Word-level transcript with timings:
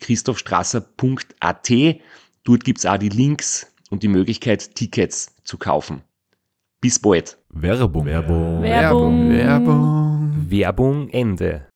www.christophstrasser.at. 0.00 1.70
Dort 2.44 2.64
gibt's 2.64 2.86
auch 2.86 2.96
die 2.96 3.10
Links 3.10 3.72
und 3.90 4.02
die 4.02 4.08
Möglichkeit, 4.08 4.74
Tickets 4.74 5.34
zu 5.44 5.58
kaufen. 5.58 6.02
Bis 6.80 6.98
bald. 6.98 7.36
Werbung. 7.50 8.06
Werbung. 8.06 8.62
Werbung. 8.62 9.30
Werbung. 9.30 10.46
Werbung 10.48 11.08
Ende. 11.10 11.66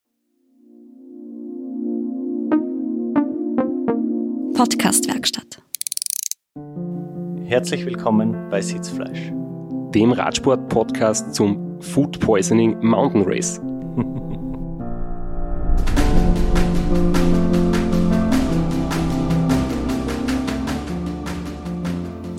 Podcastwerkstatt. 4.55 5.62
Herzlich 7.44 7.84
willkommen 7.84 8.48
bei 8.48 8.62
Sitzfleisch. 8.62 9.31
Dem 9.94 10.12
Radsport-Podcast 10.12 11.34
zum 11.34 11.81
Food 11.83 12.19
Poisoning 12.20 12.78
Mountain 12.81 13.25
Race. 13.25 13.61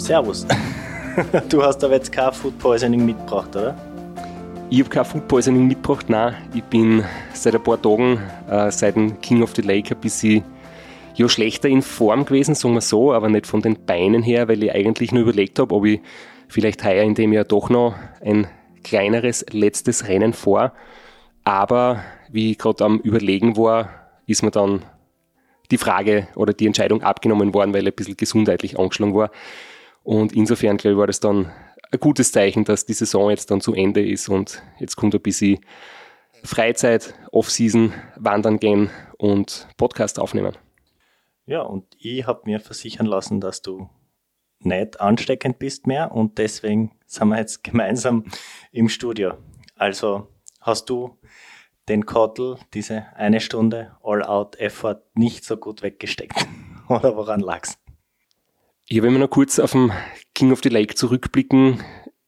Servus. 0.06 0.46
Du 1.50 1.64
hast 1.64 1.84
aber 1.84 1.94
jetzt 1.94 2.12
kein 2.12 2.32
Food 2.34 2.60
Poisoning 2.60 3.06
mitgebracht, 3.06 3.56
oder? 3.56 3.76
Ich 4.70 4.80
habe 4.82 4.90
kein 4.90 5.06
Food 5.06 5.28
Poisoning 5.28 5.66
mitgebracht, 5.66 6.10
nein. 6.10 6.36
Ich 6.54 6.64
bin 6.64 7.04
seit 7.34 7.56
ein 7.56 7.64
paar 7.64 7.82
Tagen, 7.82 8.20
äh, 8.50 8.70
seit 8.70 8.98
dem 8.98 9.20
King 9.22 9.42
of 9.42 9.56
the 9.56 9.62
Lake, 9.62 9.96
ein 9.96 10.02
bisschen 10.02 10.44
ja, 11.16 11.30
schlechter 11.30 11.70
in 11.70 11.82
Form 11.82 12.26
gewesen, 12.26 12.54
sagen 12.54 12.76
wir 12.76 12.82
so, 12.82 13.14
aber 13.14 13.30
nicht 13.30 13.48
von 13.48 13.62
den 13.62 13.86
Beinen 13.86 14.22
her, 14.22 14.48
weil 14.48 14.62
ich 14.62 14.74
eigentlich 14.74 15.12
nur 15.12 15.24
überlegt 15.24 15.58
habe, 15.58 15.74
ob 15.74 15.86
ich 15.86 16.02
vielleicht 16.50 16.84
heuer 16.84 17.04
in 17.04 17.16
dem 17.16 17.32
Jahr 17.34 17.46
doch 17.46 17.70
noch 17.70 17.96
ein 18.24 18.48
kleineres 18.84 19.46
letztes 19.52 20.08
Rennen 20.08 20.34
vor. 20.34 20.74
Aber 21.46 22.04
wie 22.30 22.52
ich 22.52 22.58
gerade 22.58 22.84
am 22.84 23.00
Überlegen 23.00 23.58
war, 23.58 23.90
ist 24.28 24.44
mir 24.44 24.52
dann 24.52 24.84
die 25.72 25.78
Frage 25.78 26.28
oder 26.36 26.54
die 26.54 26.68
Entscheidung 26.68 27.02
abgenommen 27.02 27.54
worden, 27.54 27.74
weil 27.74 27.88
ich 27.88 27.94
ein 27.94 27.96
bisschen 27.96 28.18
gesundheitlich 28.18 28.78
angeschlagen 28.78 29.16
war. 29.16 29.32
Und 30.06 30.34
insofern, 30.34 30.78
glaube 30.78 30.94
ich, 30.94 31.00
war 31.00 31.08
das 31.08 31.20
dann 31.20 31.52
ein 31.92 32.00
gutes 32.00 32.32
Zeichen, 32.32 32.64
dass 32.64 32.86
die 32.86 32.94
Saison 32.94 33.32
jetzt 33.32 33.50
dann 33.50 33.60
zu 33.60 33.74
Ende 33.74 34.08
ist 34.08 34.30
und 34.30 34.62
jetzt 34.78 34.96
kommt 34.96 35.16
ein 35.16 35.22
bisschen 35.22 35.60
Freizeit, 36.44 37.16
Off-Season, 37.32 37.92
wandern 38.16 38.60
gehen 38.60 38.92
und 39.18 39.68
Podcast 39.78 40.20
aufnehmen. 40.20 40.56
Ja, 41.48 41.62
und 41.62 41.86
ich 41.98 42.28
habe 42.28 42.42
mir 42.46 42.60
versichern 42.60 43.08
lassen, 43.08 43.42
dass 43.42 43.64
du 43.64 43.90
nicht 44.60 45.02
ansteckend 45.02 45.58
bist 45.58 45.88
mehr 45.88 46.12
und 46.12 46.38
deswegen 46.38 46.92
sind 47.08 47.30
wir 47.30 47.40
jetzt 47.40 47.64
gemeinsam 47.64 48.26
im 48.72 48.90
Studio. 48.90 49.34
Also 49.76 50.28
hast 50.62 50.88
du 50.92 51.18
den 51.90 52.06
Kottel, 52.06 52.58
diese 52.76 53.08
eine 53.16 53.40
Stunde 53.40 53.98
All-Out-Effort 54.04 55.02
nicht 55.16 55.46
so 55.46 55.58
gut 55.58 55.82
weggesteckt? 55.82 56.48
Oder 56.90 57.16
woran 57.16 57.40
lag's? 57.40 57.80
Ich 58.88 59.00
habe 59.00 59.08
immer 59.08 59.18
noch 59.18 59.32
kurz 59.32 59.58
auf 59.58 59.72
den 59.72 59.92
King 60.36 60.52
of 60.52 60.60
the 60.62 60.70
Lake 60.70 60.94
zurückblicken. 60.94 61.84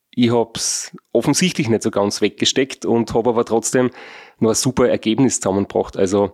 Ich 0.09 0.31
habe 0.31 0.53
es 0.55 0.95
offensichtlich 1.11 1.69
nicht 1.69 1.83
so 1.83 1.91
ganz 1.91 2.19
weggesteckt 2.19 2.83
und 2.83 3.13
habe 3.13 3.29
aber 3.29 3.45
trotzdem 3.45 3.91
noch 4.39 4.49
ein 4.49 4.55
super 4.55 4.89
Ergebnis 4.89 5.39
zusammengebracht. 5.39 5.95
Also 5.97 6.33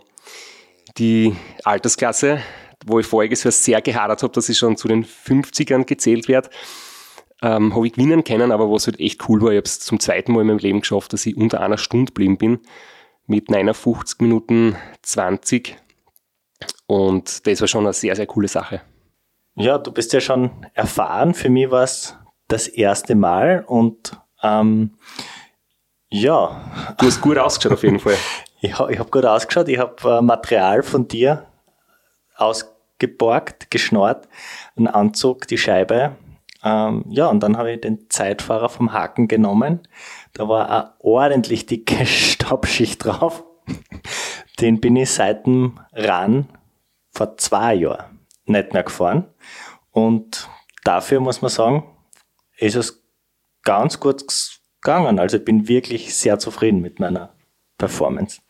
die 0.98 1.36
Altersklasse, 1.66 2.42
wo 2.86 3.00
ich 3.00 3.06
voriges 3.06 3.44
Jahr 3.44 3.52
sehr 3.52 3.82
gehadert 3.82 4.24
habe, 4.24 4.32
dass 4.32 4.48
ich 4.48 4.58
schon 4.58 4.78
zu 4.78 4.88
den 4.88 5.04
50ern 5.04 5.84
gezählt 5.84 6.30
werde, 6.30 6.50
ähm, 7.42 7.76
habe 7.76 7.86
ich 7.86 7.94
gewinnen 7.94 8.24
können, 8.24 8.54
aber 8.54 8.72
was 8.72 8.88
halt 8.88 9.02
echt 9.02 9.28
cool 9.28 9.42
war, 9.42 9.52
ich 9.52 9.58
habe 9.58 9.66
es 9.66 9.82
zum 9.82 10.00
zweiten 10.00 10.32
Mal 10.32 10.42
in 10.42 10.48
meinem 10.48 10.60
Leben 10.60 10.80
geschafft, 10.80 11.12
dass 11.12 11.26
ich 11.26 11.36
unter 11.36 11.60
einer 11.60 11.78
Stunde 11.78 12.12
geblieben 12.12 12.38
bin 12.38 12.60
mit 13.28 13.50
59 13.50 14.22
Minuten 14.22 14.78
20 15.02 15.76
und 16.88 17.46
das 17.46 17.60
war 17.60 17.68
schon 17.68 17.84
eine 17.84 17.92
sehr, 17.92 18.16
sehr 18.16 18.28
coole 18.28 18.48
Sache. 18.48 18.82
Ja, 19.56 19.78
du 19.78 19.92
bist 19.92 20.14
ja 20.14 20.20
schon 20.20 20.66
erfahren. 20.74 21.34
Für 21.34 21.50
mich 21.50 21.70
war 21.70 21.84
es 21.84 22.18
das 22.48 22.68
erste 22.68 23.16
Mal 23.16 23.64
und 23.68 24.20
ähm, 24.42 24.98
ja. 26.10 26.96
Du 27.00 27.08
hast 27.08 27.22
gut 27.22 27.38
ausgeschaut 27.38 27.74
auf 27.74 27.84
jeden 27.84 28.00
Fall. 28.00 28.18
ich 28.62 28.78
ha, 28.78 28.90
ich 28.90 29.00
habe 29.00 29.10
gut 29.10 29.26
ausgeschaut. 29.26 29.68
Ich 29.68 29.80
habe 29.80 29.96
äh, 30.10 30.22
Material 30.22 30.84
von 30.84 31.08
dir 31.08 31.48
ausgeborgt, 32.36 33.70
geschnort, 33.72 34.28
einen 34.76 34.88
Anzug, 34.88 35.48
die 35.48 35.58
Scheibe. 35.58 36.16
Ähm, 36.64 37.04
ja, 37.10 37.28
und 37.28 37.42
dann 37.42 37.58
habe 37.58 37.74
ich 37.74 37.82
den 37.82 38.10
Zeitfahrer 38.10 38.70
vom 38.70 38.94
Haken 38.94 39.28
genommen. 39.28 39.88
Da 40.34 40.48
war 40.48 40.70
eine 40.70 40.94
ordentlich 41.00 41.66
dicke 41.66 42.06
Staubschicht 42.06 43.04
drauf. 43.04 43.44
Den 44.60 44.80
bin 44.80 44.96
ich 44.96 45.12
seit 45.12 45.46
dem 45.46 45.80
Ran 45.92 46.48
vor 47.12 47.38
zwei 47.38 47.76
Jahren 47.76 48.20
nicht 48.46 48.74
mehr 48.74 48.84
gefahren. 48.84 49.33
Und 49.94 50.50
dafür 50.84 51.22
muss 51.22 51.42
man 51.42 51.50
sagen, 51.50 51.84
ist 52.58 52.76
es 52.76 53.04
ganz 53.64 54.00
gut 54.00 54.26
gegangen. 54.82 55.20
Also 55.20 55.38
ich 55.38 55.46
bin 55.46 55.68
wirklich 55.68 56.14
sehr 56.14 56.40
zufrieden 56.40 56.82
mit 56.82 57.00
meiner 57.00 57.34
Performance. 57.78 58.42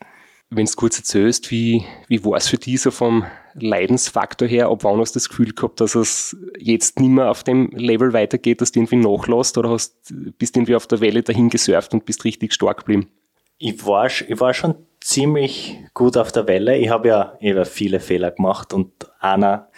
Wenn 0.50 0.66
du 0.66 0.72
kurz 0.72 0.98
erzählst, 0.98 1.50
wie, 1.50 1.84
wie 2.08 2.24
war 2.24 2.36
es 2.36 2.48
für 2.48 2.58
dich 2.58 2.80
so 2.80 2.90
vom 2.90 3.24
Leidensfaktor 3.54 4.48
her? 4.48 4.70
Ob 4.70 4.84
wann 4.84 4.98
hast 5.00 5.14
du 5.14 5.18
das 5.18 5.28
Gefühl 5.28 5.52
gehabt, 5.52 5.80
dass 5.80 5.94
es 5.94 6.36
jetzt 6.58 6.98
nicht 6.98 7.10
mehr 7.10 7.30
auf 7.30 7.44
dem 7.44 7.70
Level 7.72 8.12
weitergeht, 8.12 8.60
dass 8.60 8.72
du 8.72 8.80
irgendwie 8.80 8.96
nachlässt 8.96 9.58
oder 9.58 9.70
hast, 9.70 9.96
bist 10.38 10.54
du 10.54 10.60
irgendwie 10.60 10.76
auf 10.76 10.86
der 10.86 11.00
Welle 11.00 11.22
dahin 11.22 11.50
gesurft 11.50 11.92
und 11.92 12.04
bist 12.04 12.24
richtig 12.24 12.54
stark 12.54 12.78
geblieben? 12.78 13.10
Ich 13.58 13.84
war, 13.86 14.06
ich 14.06 14.40
war 14.40 14.54
schon 14.54 14.74
ziemlich 15.00 15.78
gut 15.92 16.16
auf 16.16 16.32
der 16.32 16.48
Welle. 16.48 16.76
Ich 16.78 16.88
habe 16.88 17.08
ja 17.08 17.36
eben 17.40 17.64
viele 17.64 18.00
Fehler 18.00 18.30
gemacht 18.30 18.72
und 18.72 18.92
Anna, 19.24 19.68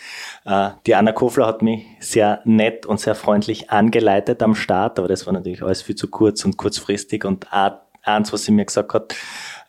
äh, 0.45 0.71
die 0.87 0.95
Anna 0.95 1.12
Kofler 1.12 1.47
hat 1.47 1.62
mich 1.62 1.87
sehr 2.01 2.41
nett 2.45 2.84
und 2.84 2.99
sehr 2.99 3.15
freundlich 3.15 3.71
angeleitet 3.71 4.43
am 4.43 4.55
Start, 4.55 4.99
aber 4.99 5.09
das 5.09 5.25
war 5.27 5.33
natürlich 5.33 5.62
alles 5.62 5.83
viel 5.83 5.95
zu 5.95 6.09
kurz 6.09 6.45
und 6.45 6.57
kurzfristig 6.57 7.25
und 7.25 7.47
eins, 7.53 8.33
was 8.33 8.45
sie 8.45 8.53
mir 8.53 8.65
gesagt 8.65 8.93
hat, 8.93 9.15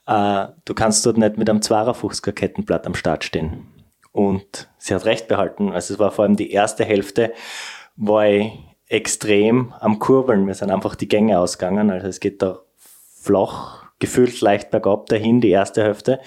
äh, 0.08 0.52
du 0.66 0.74
kannst 0.74 1.06
dort 1.06 1.18
nicht 1.18 1.38
mit 1.38 1.50
einem 1.50 1.60
52er 1.60 2.32
Kettenblatt 2.32 2.88
am 2.88 2.96
Start 2.96 3.24
stehen. 3.24 3.68
Und 4.12 4.68
sie 4.80 4.96
hat 4.96 5.06
recht 5.06 5.28
behalten. 5.28 5.72
Also 5.72 5.94
es 5.94 6.00
war 6.00 6.12
vor 6.12 6.26
allem 6.26 6.38
die 6.38 6.52
erste 6.52 6.84
Hälfte, 6.84 7.34
war 7.96 8.26
ich 8.28 8.52
extrem 8.88 9.74
am 9.80 10.00
Kurbeln. 10.00 10.46
Mir 10.46 10.56
sind 10.56 10.72
einfach 10.72 10.96
die 10.96 11.08
Gänge 11.08 11.38
ausgegangen. 11.38 11.92
Also 11.92 12.08
es 12.08 12.20
geht 12.20 12.42
da 12.42 12.60
flach 13.22 13.86
gefühlt 14.00 14.42
leicht 14.42 14.72
bergab 14.72 15.06
dahin, 15.08 15.42
die 15.42 15.50
erste 15.50 15.84
Hälfte. 15.84 16.20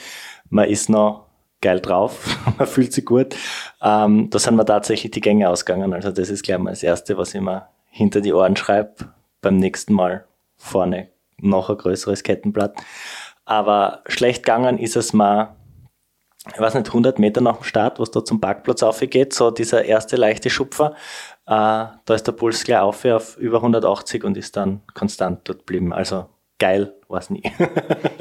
Man 0.51 0.69
ist 0.69 0.89
noch 0.89 1.30
geil 1.61 1.81
drauf, 1.81 2.39
man 2.59 2.67
fühlt 2.67 2.93
sich 2.93 3.05
gut. 3.05 3.37
Ähm, 3.83 4.31
da 4.31 4.39
sind 4.39 4.57
mir 4.57 4.65
tatsächlich 4.65 5.11
die 5.11 5.21
Gänge 5.21 5.49
ausgegangen. 5.49 5.93
Also 5.93 6.11
das 6.11 6.31
ist 6.31 6.43
gleich 6.43 6.59
mal 6.59 6.71
das 6.71 6.83
Erste, 6.83 7.17
was 7.17 7.35
ich 7.35 7.41
mir 7.41 7.69
hinter 7.91 8.21
die 8.21 8.33
Ohren 8.33 8.57
schreibe. 8.57 9.13
Beim 9.41 9.57
nächsten 9.57 9.95
Mal 9.95 10.25
vorne 10.57 11.09
noch 11.39 11.71
ein 11.71 11.79
größeres 11.79 12.23
Kettenblatt. 12.23 12.77
Aber 13.45 14.03
schlecht 14.07 14.45
gegangen 14.45 14.79
ist 14.79 14.97
es 14.97 15.13
mal, 15.13 15.57
ich 16.53 16.61
weiß 16.61 16.75
nicht, 16.75 16.89
100 16.89 17.19
Meter 17.19 17.41
nach 17.41 17.57
dem 17.57 17.65
Start, 17.65 17.99
was 17.99 18.11
da 18.11 18.25
zum 18.25 18.41
Parkplatz 18.41 18.83
aufgeht, 18.83 19.33
so 19.33 19.51
dieser 19.51 19.85
erste 19.85 20.17
leichte 20.17 20.51
Schupfer, 20.51 20.95
äh, 21.47 21.87
da 22.05 22.15
ist 22.15 22.27
der 22.27 22.33
Puls 22.33 22.65
gleich 22.65 22.81
auf, 22.81 23.05
auf 23.05 23.37
über 23.39 23.59
180 23.59 24.25
und 24.25 24.37
ist 24.37 24.57
dann 24.57 24.83
konstant 24.95 25.49
dort 25.49 25.61
geblieben. 25.61 25.93
Also 25.93 26.27
geil 26.61 26.95
war 27.09 27.19
es 27.19 27.31
nie. 27.31 27.43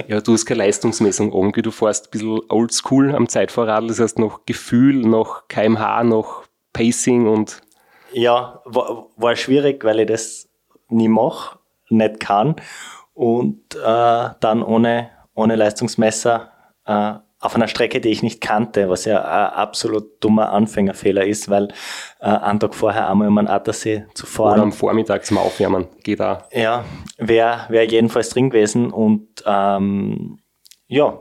ja, 0.07 0.19
du 0.19 0.33
hast 0.33 0.45
keine 0.47 0.63
Leistungsmessung 0.63 1.31
irgendwie, 1.31 1.62
du 1.62 1.69
fährst 1.69 2.07
ein 2.07 2.12
bisschen 2.12 2.39
oldschool 2.50 3.13
am 3.13 3.30
Zeitfahrrad, 3.30 3.88
das 3.88 4.00
heißt 4.00 4.18
noch 4.18 4.45
Gefühl, 4.45 5.06
noch 5.06 5.47
kmh, 5.47 6.03
noch 6.06 6.45
Pacing 6.74 7.27
und... 7.27 7.62
Ja, 8.12 8.62
war, 8.65 9.06
war 9.18 9.36
schwierig, 9.36 9.83
weil 9.83 10.00
ich 10.00 10.07
das 10.07 10.50
nie 10.88 11.07
mache, 11.07 11.59
nicht 11.89 12.19
kann. 12.19 12.56
Und 13.13 13.75
äh, 13.75 14.30
dann 14.39 14.63
ohne, 14.63 15.12
ohne 15.36 15.56
Leistungsmesser 15.56 16.51
äh, 16.86 17.13
auf 17.39 17.56
einer 17.56 17.68
Strecke, 17.68 18.01
die 18.01 18.09
ich 18.09 18.21
nicht 18.21 18.41
kannte, 18.41 18.89
was 18.89 19.06
ja 19.06 19.21
ein 19.24 19.53
absolut 19.53 20.21
dummer 20.24 20.51
Anfängerfehler 20.51 21.25
ist, 21.25 21.50
weil 21.50 21.69
äh, 22.19 22.25
einen 22.25 22.59
Tag 22.59 22.75
vorher 22.75 23.09
einmal 23.09 23.30
um 23.30 23.38
einen 23.38 23.47
Attersee 23.47 24.06
zu 24.13 24.25
fahren. 24.25 24.53
Oder 24.53 24.63
am 24.63 24.74
Vormittag 24.74 25.25
zum 25.25 25.38
Aufwärmen, 25.38 25.88
geht 26.03 26.21
auch. 26.21 26.44
Ja, 26.51 26.83
wäre 27.18 27.65
wär 27.69 27.86
jedenfalls 27.86 28.30
drin 28.30 28.50
gewesen 28.50 28.91
und 28.91 29.27
ähm, 29.45 30.39
ja, 30.88 31.18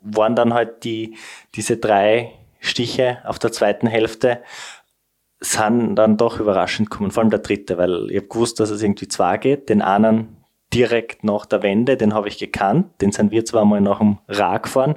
waren 0.00 0.34
dann 0.34 0.54
halt 0.54 0.82
die, 0.84 1.16
diese 1.54 1.76
drei 1.76 2.32
Stiche 2.58 3.18
auf 3.24 3.38
der 3.38 3.52
zweiten 3.52 3.86
Hälfte 3.86 4.42
sind 5.40 5.94
dann 5.94 6.16
doch 6.16 6.40
überraschend 6.40 6.90
gekommen, 6.90 7.12
vor 7.12 7.22
allem 7.22 7.30
der 7.30 7.38
dritte, 7.38 7.78
weil 7.78 8.10
ich 8.10 8.16
habe 8.16 8.26
gewusst, 8.26 8.58
dass 8.58 8.70
es 8.70 8.82
irgendwie 8.82 9.06
zwei 9.06 9.38
geht, 9.38 9.68
den 9.68 9.82
einen 9.82 10.37
direkt 10.72 11.24
nach 11.24 11.46
der 11.46 11.62
Wende, 11.62 11.96
den 11.96 12.14
habe 12.14 12.28
ich 12.28 12.38
gekannt, 12.38 13.00
den 13.00 13.12
sind 13.12 13.30
wir 13.30 13.44
zwar 13.44 13.64
mal 13.64 13.80
nach 13.80 13.98
dem 13.98 14.18
Ra 14.28 14.58
gefahren, 14.58 14.96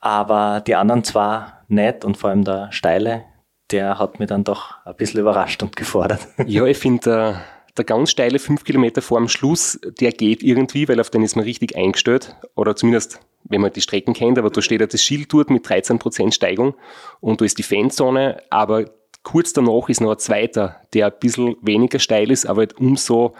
aber 0.00 0.62
die 0.66 0.74
anderen 0.74 1.04
zwar 1.04 1.64
nicht 1.68 2.04
und 2.04 2.16
vor 2.16 2.30
allem 2.30 2.44
der 2.44 2.72
Steile, 2.72 3.24
der 3.70 3.98
hat 3.98 4.18
mich 4.18 4.28
dann 4.28 4.44
doch 4.44 4.74
ein 4.84 4.94
bisschen 4.96 5.20
überrascht 5.20 5.62
und 5.62 5.76
gefordert. 5.76 6.26
Ja, 6.46 6.64
ich 6.64 6.78
finde, 6.78 7.02
der, 7.02 7.40
der 7.76 7.84
ganz 7.84 8.10
steile 8.10 8.38
5 8.38 8.64
Kilometer 8.64 9.02
vor 9.02 9.18
dem 9.18 9.28
Schluss, 9.28 9.78
der 10.00 10.12
geht 10.12 10.42
irgendwie, 10.42 10.88
weil 10.88 11.00
auf 11.00 11.10
den 11.10 11.22
ist 11.22 11.36
man 11.36 11.44
richtig 11.44 11.76
eingestellt. 11.76 12.36
Oder 12.54 12.76
zumindest 12.76 13.20
wenn 13.48 13.60
man 13.60 13.72
die 13.72 13.80
Strecken 13.80 14.14
kennt, 14.14 14.38
aber 14.38 14.50
da 14.50 14.60
steht 14.60 14.80
ja 14.80 14.86
das 14.86 15.02
Schild 15.02 15.32
dort 15.32 15.50
mit 15.50 15.66
13% 15.66 16.32
Steigung 16.32 16.74
und 17.20 17.40
da 17.40 17.44
ist 17.44 17.58
die 17.58 17.62
Fanzone, 17.62 18.42
aber 18.50 18.86
kurz 19.22 19.52
danach 19.52 19.88
ist 19.88 20.00
noch 20.00 20.12
ein 20.12 20.18
zweiter, 20.18 20.76
der 20.94 21.06
ein 21.06 21.12
bisschen 21.20 21.56
weniger 21.62 21.98
steil 21.98 22.30
ist, 22.30 22.46
aber 22.46 22.62
halt 22.62 22.78
umso 22.78 23.34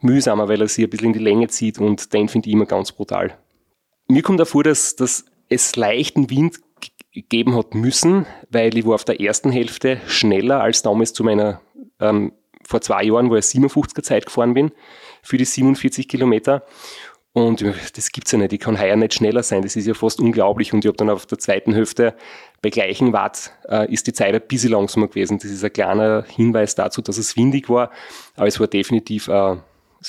mühsamer, 0.00 0.48
weil 0.48 0.60
er 0.60 0.68
sich 0.68 0.84
ein 0.84 0.90
bisschen 0.90 1.08
in 1.08 1.12
die 1.14 1.18
Länge 1.18 1.48
zieht 1.48 1.78
und 1.78 2.12
den 2.12 2.28
finde 2.28 2.48
ich 2.48 2.54
immer 2.54 2.66
ganz 2.66 2.92
brutal. 2.92 3.36
Mir 4.08 4.22
kommt 4.22 4.40
davor, 4.40 4.62
dass, 4.62 4.96
dass 4.96 5.24
es 5.48 5.76
leichten 5.76 6.30
Wind 6.30 6.60
geben 7.28 7.56
hat 7.56 7.74
müssen, 7.74 8.26
weil 8.50 8.76
ich 8.76 8.86
war 8.86 8.94
auf 8.94 9.04
der 9.04 9.20
ersten 9.20 9.50
Hälfte 9.50 10.00
schneller 10.06 10.60
als 10.60 10.82
damals 10.82 11.12
zu 11.12 11.24
meiner, 11.24 11.60
ähm, 12.00 12.32
vor 12.64 12.80
zwei 12.80 13.04
Jahren, 13.04 13.30
wo 13.30 13.36
ich 13.36 13.44
57er 13.44 14.02
Zeit 14.02 14.26
gefahren 14.26 14.54
bin, 14.54 14.72
für 15.22 15.38
die 15.38 15.44
47 15.44 16.08
Kilometer. 16.08 16.64
Und 17.32 17.62
das 17.94 18.12
gibt's 18.12 18.32
ja 18.32 18.38
nicht, 18.38 18.54
ich 18.54 18.60
kann 18.60 18.80
heuer 18.80 18.96
nicht 18.96 19.12
schneller 19.12 19.42
sein, 19.42 19.60
das 19.60 19.76
ist 19.76 19.86
ja 19.86 19.92
fast 19.92 20.20
unglaublich. 20.20 20.72
Und 20.72 20.84
ich 20.84 20.88
habe 20.88 20.96
dann 20.96 21.10
auf 21.10 21.26
der 21.26 21.38
zweiten 21.38 21.74
Hälfte 21.74 22.14
bei 22.62 22.70
gleichen 22.70 23.12
Watt 23.12 23.52
äh, 23.68 23.92
ist 23.92 24.06
die 24.06 24.14
Zeit 24.14 24.34
ein 24.34 24.40
bisschen 24.48 24.72
langsamer 24.72 25.08
gewesen. 25.08 25.38
Das 25.38 25.50
ist 25.50 25.62
ein 25.62 25.72
kleiner 25.72 26.24
Hinweis 26.28 26.74
dazu, 26.74 27.02
dass 27.02 27.18
es 27.18 27.36
windig 27.36 27.68
war, 27.68 27.90
aber 28.36 28.46
es 28.46 28.58
war 28.58 28.68
definitiv 28.68 29.28
äh, 29.28 29.56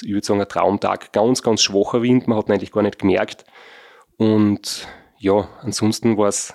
ich 0.04 0.12
würde 0.12 0.26
sagen, 0.26 0.42
ein 0.42 0.48
Traumtag. 0.48 1.14
Ganz, 1.14 1.42
ganz 1.42 1.62
schwacher 1.62 2.02
Wind, 2.02 2.28
man 2.28 2.38
hat 2.38 2.48
ihn 2.48 2.54
eigentlich 2.54 2.72
gar 2.72 2.84
nicht 2.84 3.00
gemerkt. 3.00 3.46
Und 4.18 4.88
ja, 5.18 5.48
ansonsten 5.62 6.18
war 6.18 6.28
es, 6.28 6.54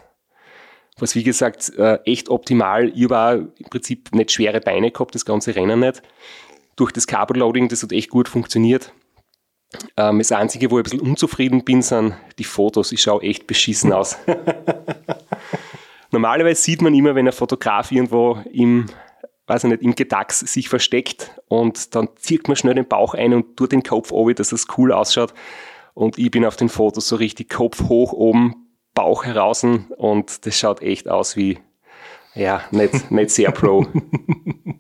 was 0.99 1.15
wie 1.15 1.23
gesagt, 1.23 1.73
äh, 1.77 1.99
echt 2.05 2.29
optimal. 2.29 2.93
Ich 2.94 3.09
war 3.11 3.35
im 3.35 3.53
Prinzip 3.71 4.15
nicht 4.15 4.33
schwere 4.33 4.61
Beine 4.61 4.91
gehabt, 4.91 5.15
das 5.15 5.25
ganze 5.25 5.55
Rennen 5.55 5.81
nicht. 5.81 6.03
Durch 6.77 6.93
das 6.93 7.06
Carboloading, 7.06 7.69
das 7.69 7.83
hat 7.83 7.93
echt 7.93 8.11
gut 8.11 8.29
funktioniert. 8.29 8.93
Ähm, 9.97 10.19
das 10.19 10.33
Einzige, 10.33 10.71
wo 10.71 10.79
ich 10.79 10.81
ein 10.81 10.91
bisschen 10.91 11.00
unzufrieden 11.00 11.65
bin, 11.65 11.83
sind 11.83 12.15
die 12.38 12.45
Fotos. 12.45 12.93
Ich 12.93 13.03
schaue 13.03 13.23
echt 13.23 13.47
beschissen 13.47 13.93
aus. 13.93 14.19
Normalerweise 16.11 16.61
sieht 16.61 16.83
man 16.83 16.95
immer, 16.95 17.15
wenn 17.15 17.27
ein 17.27 17.33
Fotograf 17.33 17.91
irgendwo 17.91 18.38
im 18.53 18.87
weiß 19.47 19.65
ich 19.65 19.71
nicht, 19.71 19.83
im 19.83 19.94
Gedachs 19.94 20.41
sich 20.41 20.69
versteckt 20.69 21.41
und 21.49 21.94
dann 21.94 22.09
zieht 22.17 22.49
man 22.49 22.56
schnell 22.56 22.75
den 22.75 22.87
Bauch 22.87 23.15
ein 23.15 23.35
und 23.35 23.56
tut 23.56 23.73
den 23.73 23.83
Kopf 23.83 24.12
oben, 24.12 24.35
dass 24.35 24.53
es 24.53 24.67
cool 24.77 24.93
ausschaut. 24.93 25.35
Und 25.94 26.19
ich 26.19 26.31
bin 26.31 26.44
auf 26.44 26.56
den 26.56 26.69
Fotos 26.69 27.09
so 27.09 27.17
richtig 27.17 27.50
Kopf 27.50 27.89
hoch 27.89 28.12
oben, 28.12 28.69
Bauch 28.94 29.25
heraus 29.25 29.65
und 29.65 30.47
das 30.47 30.59
schaut 30.59 30.83
echt 30.83 31.09
aus 31.09 31.37
wie, 31.37 31.59
ja, 32.35 32.62
nicht, 32.71 33.11
nicht 33.11 33.31
sehr 33.31 33.50
pro. 33.50 33.87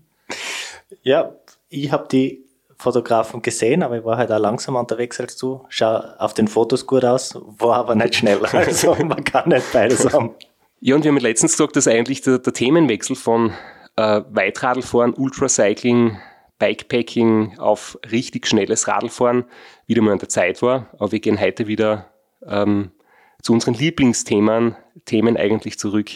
ja, 1.02 1.34
ich 1.68 1.90
habe 1.92 2.08
die 2.10 2.44
Fotografen 2.76 3.42
gesehen, 3.42 3.82
aber 3.82 3.98
ich 3.98 4.04
war 4.04 4.16
halt 4.16 4.32
auch 4.32 4.38
langsamer 4.38 4.80
unterwegs 4.80 5.20
als 5.20 5.36
du. 5.36 5.64
Schau 5.68 6.00
auf 6.18 6.34
den 6.34 6.48
Fotos 6.48 6.86
gut 6.86 7.04
aus, 7.04 7.38
war 7.58 7.76
aber 7.76 7.94
nicht 7.94 8.16
schneller. 8.16 8.48
Also 8.52 8.94
man 8.96 9.24
kann 9.24 9.48
nicht 9.48 9.72
beides 9.72 10.12
haben. 10.12 10.34
Ja, 10.80 10.96
und 10.96 11.04
wir 11.04 11.10
haben 11.10 11.18
letztens 11.18 11.52
gesagt, 11.52 11.76
dass 11.76 11.86
eigentlich 11.86 12.22
der, 12.22 12.38
der 12.38 12.52
Themenwechsel 12.52 13.14
von 13.14 13.52
äh, 13.96 14.22
Weitradlfahren, 14.30 15.14
Ultracycling, 15.14 16.18
Bikepacking 16.58 17.58
auf 17.58 17.98
richtig 18.10 18.46
schnelles 18.46 18.86
Radlfahren 18.86 19.44
wieder 19.86 20.02
mal 20.02 20.12
an 20.12 20.18
der 20.18 20.28
Zeit 20.28 20.62
war. 20.62 20.86
Aber 20.94 21.10
wir 21.12 21.20
gehen 21.20 21.40
heute 21.40 21.66
wieder 21.66 22.06
ähm, 22.46 22.92
zu 23.42 23.52
unseren 23.52 23.74
Lieblingsthemen 23.74 24.76
Themen 25.04 25.36
eigentlich 25.36 25.78
zurück. 25.78 26.10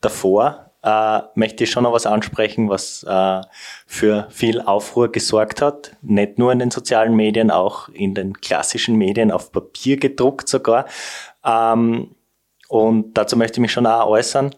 Davor 0.00 0.72
äh, 0.82 1.20
möchte 1.36 1.64
ich 1.64 1.70
schon 1.70 1.84
noch 1.84 1.92
was 1.92 2.06
ansprechen, 2.06 2.68
was 2.68 3.04
äh, 3.04 3.40
für 3.86 4.26
viel 4.30 4.60
Aufruhr 4.60 5.12
gesorgt 5.12 5.62
hat. 5.62 5.96
Nicht 6.02 6.38
nur 6.38 6.50
in 6.50 6.58
den 6.58 6.72
sozialen 6.72 7.14
Medien, 7.14 7.50
auch 7.50 7.88
in 7.90 8.14
den 8.14 8.34
klassischen 8.40 8.96
Medien, 8.96 9.30
auf 9.30 9.52
Papier 9.52 9.96
gedruckt 9.96 10.48
sogar. 10.48 10.86
Ähm, 11.44 12.16
und 12.68 13.14
dazu 13.14 13.36
möchte 13.36 13.58
ich 13.58 13.62
mich 13.62 13.72
schon 13.72 13.86
auch 13.86 14.08
äußern. 14.08 14.54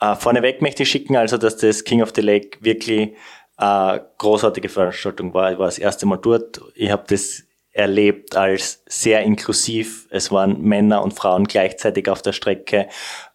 Äh, 0.00 0.16
vorneweg 0.16 0.62
möchte 0.62 0.82
ich 0.82 0.90
schicken, 0.90 1.16
also 1.16 1.36
dass 1.36 1.56
das 1.56 1.84
King 1.84 2.02
of 2.02 2.12
the 2.14 2.22
Lake 2.22 2.58
wirklich 2.60 3.14
äh, 3.58 4.00
großartige 4.18 4.68
Veranstaltung 4.68 5.34
war. 5.34 5.52
Ich 5.52 5.58
war 5.58 5.66
das 5.66 5.78
erste 5.78 6.06
Mal 6.06 6.16
dort. 6.16 6.60
Ich 6.74 6.90
habe 6.90 7.04
das 7.08 7.44
erlebt 7.72 8.36
als 8.36 8.82
sehr 8.86 9.22
inklusiv. 9.22 10.08
Es 10.10 10.32
waren 10.32 10.60
Männer 10.62 11.02
und 11.02 11.14
Frauen 11.14 11.44
gleichzeitig 11.44 12.08
auf 12.08 12.22
der 12.22 12.32
Strecke. 12.32 12.88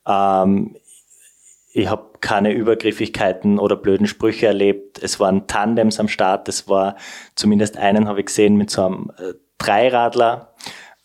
Ähm, 0.07 0.75
ich 1.71 1.89
habe 1.89 2.11
keine 2.21 2.53
Übergriffigkeiten 2.53 3.59
oder 3.59 3.75
blöden 3.75 4.07
Sprüche 4.07 4.47
erlebt. 4.47 5.01
Es 5.01 5.19
waren 5.19 5.45
Tandems 5.47 5.99
am 5.99 6.07
Start. 6.07 6.47
Es 6.47 6.67
war 6.67 6.95
zumindest 7.35 7.77
einen 7.77 8.07
habe 8.07 8.21
ich 8.21 8.27
gesehen 8.27 8.55
mit 8.55 8.71
so 8.71 8.85
einem 8.85 9.11
äh, 9.17 9.33
Dreiradler. 9.57 10.53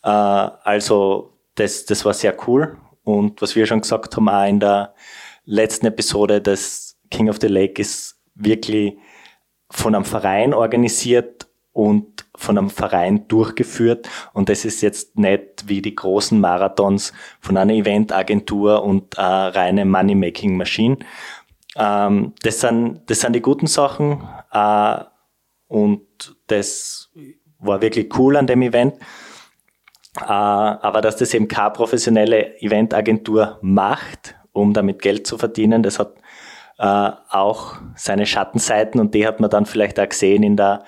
Äh, 0.03 0.09
also 0.09 1.37
das, 1.55 1.85
das 1.85 2.05
war 2.05 2.13
sehr 2.13 2.35
cool. 2.47 2.77
Und 3.03 3.41
was 3.41 3.55
wir 3.55 3.65
schon 3.65 3.81
gesagt 3.81 4.15
haben, 4.15 4.29
auch 4.29 4.47
in 4.47 4.59
der 4.59 4.93
letzten 5.45 5.87
Episode 5.87 6.41
des 6.41 6.97
King 7.09 7.29
of 7.29 7.37
the 7.41 7.47
Lake 7.47 7.81
ist 7.81 8.17
wirklich 8.35 8.97
von 9.69 9.95
einem 9.95 10.05
Verein 10.05 10.53
organisiert 10.53 11.47
und 11.73 12.25
von 12.35 12.57
einem 12.57 12.69
Verein 12.69 13.27
durchgeführt. 13.27 14.09
Und 14.33 14.49
das 14.49 14.65
ist 14.65 14.81
jetzt 14.81 15.17
nicht 15.17 15.67
wie 15.67 15.81
die 15.81 15.95
großen 15.95 16.39
Marathons 16.39 17.13
von 17.39 17.57
einer 17.57 17.73
Eventagentur 17.73 18.83
und 18.83 19.17
äh, 19.17 19.21
reine 19.21 19.85
Money-Making-Maschine. 19.85 20.97
Ähm, 21.77 22.33
das, 22.41 22.59
sind, 22.59 23.01
das 23.09 23.21
sind 23.21 23.33
die 23.33 23.41
guten 23.41 23.67
Sachen 23.67 24.27
äh, 24.51 24.97
und 25.67 26.35
das 26.47 27.09
war 27.59 27.81
wirklich 27.81 28.17
cool 28.17 28.35
an 28.35 28.47
dem 28.47 28.61
Event. 28.61 28.95
Äh, 30.19 30.23
aber 30.25 30.99
dass 30.99 31.15
das 31.15 31.33
eben 31.33 31.47
keine 31.47 31.71
professionelle 31.71 32.59
Eventagentur 32.61 33.59
macht 33.61 34.35
um 34.53 34.73
damit 34.73 35.01
Geld 35.01 35.27
zu 35.27 35.37
verdienen. 35.37 35.83
Das 35.83 35.99
hat 35.99 36.15
äh, 36.77 37.11
auch 37.29 37.75
seine 37.95 38.25
Schattenseiten 38.25 38.99
und 38.99 39.13
die 39.13 39.27
hat 39.27 39.39
man 39.39 39.49
dann 39.49 39.65
vielleicht 39.65 39.99
auch 39.99 40.09
gesehen 40.09 40.43
in 40.43 40.57
der 40.57 40.83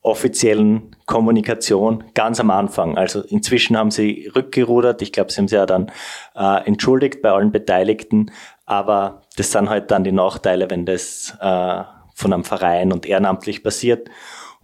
offiziellen 0.00 0.96
Kommunikation 1.06 2.04
ganz 2.14 2.40
am 2.40 2.50
Anfang. 2.50 2.96
Also 2.96 3.20
inzwischen 3.22 3.76
haben 3.76 3.90
sie 3.90 4.30
rückgerudert. 4.34 5.02
Ich 5.02 5.12
glaube, 5.12 5.30
sie 5.30 5.38
haben 5.38 5.48
sich 5.48 5.56
ja 5.56 5.66
dann 5.66 5.90
äh, 6.34 6.66
entschuldigt 6.66 7.20
bei 7.20 7.30
allen 7.30 7.52
Beteiligten. 7.52 8.30
Aber 8.64 9.22
das 9.36 9.52
sind 9.52 9.68
halt 9.68 9.90
dann 9.90 10.04
die 10.04 10.12
Nachteile, 10.12 10.70
wenn 10.70 10.86
das 10.86 11.36
äh, 11.40 11.82
von 12.14 12.32
einem 12.32 12.44
Verein 12.44 12.92
und 12.92 13.06
ehrenamtlich 13.06 13.62
passiert. 13.62 14.08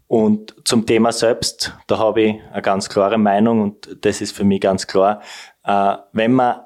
Und 0.06 0.54
zum 0.64 0.86
Thema 0.86 1.12
selbst, 1.12 1.76
da 1.86 1.98
habe 1.98 2.22
ich 2.22 2.34
eine 2.52 2.62
ganz 2.62 2.88
klare 2.88 3.18
Meinung 3.18 3.62
und 3.62 4.04
das 4.04 4.20
ist 4.20 4.36
für 4.36 4.44
mich 4.44 4.60
ganz 4.60 4.86
klar. 4.86 5.20
Äh, 5.64 5.96
wenn 6.12 6.32
man 6.32 6.60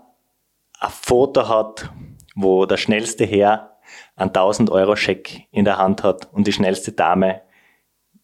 ein 0.80 0.90
Foto 0.90 1.48
hat, 1.48 1.90
wo 2.34 2.66
der 2.66 2.76
schnellste 2.76 3.24
Herr 3.24 3.78
einen 4.16 4.30
1000 4.30 4.70
Euro 4.70 4.96
Scheck 4.96 5.46
in 5.50 5.64
der 5.64 5.78
Hand 5.78 6.02
hat 6.02 6.32
und 6.32 6.46
die 6.46 6.52
schnellste 6.52 6.92
Dame 6.92 7.42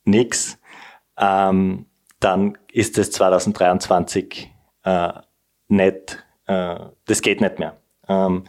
nix, 0.04 0.58
ähm, 1.16 1.87
dann 2.20 2.58
ist 2.73 2.99
es 2.99 3.11
2023 3.12 4.50
äh, 4.84 5.12
nicht, 5.68 6.25
äh, 6.46 6.76
das 7.06 7.23
geht 7.23 7.40
nicht 7.40 7.58
mehr. 7.58 7.76
Ähm, 8.08 8.44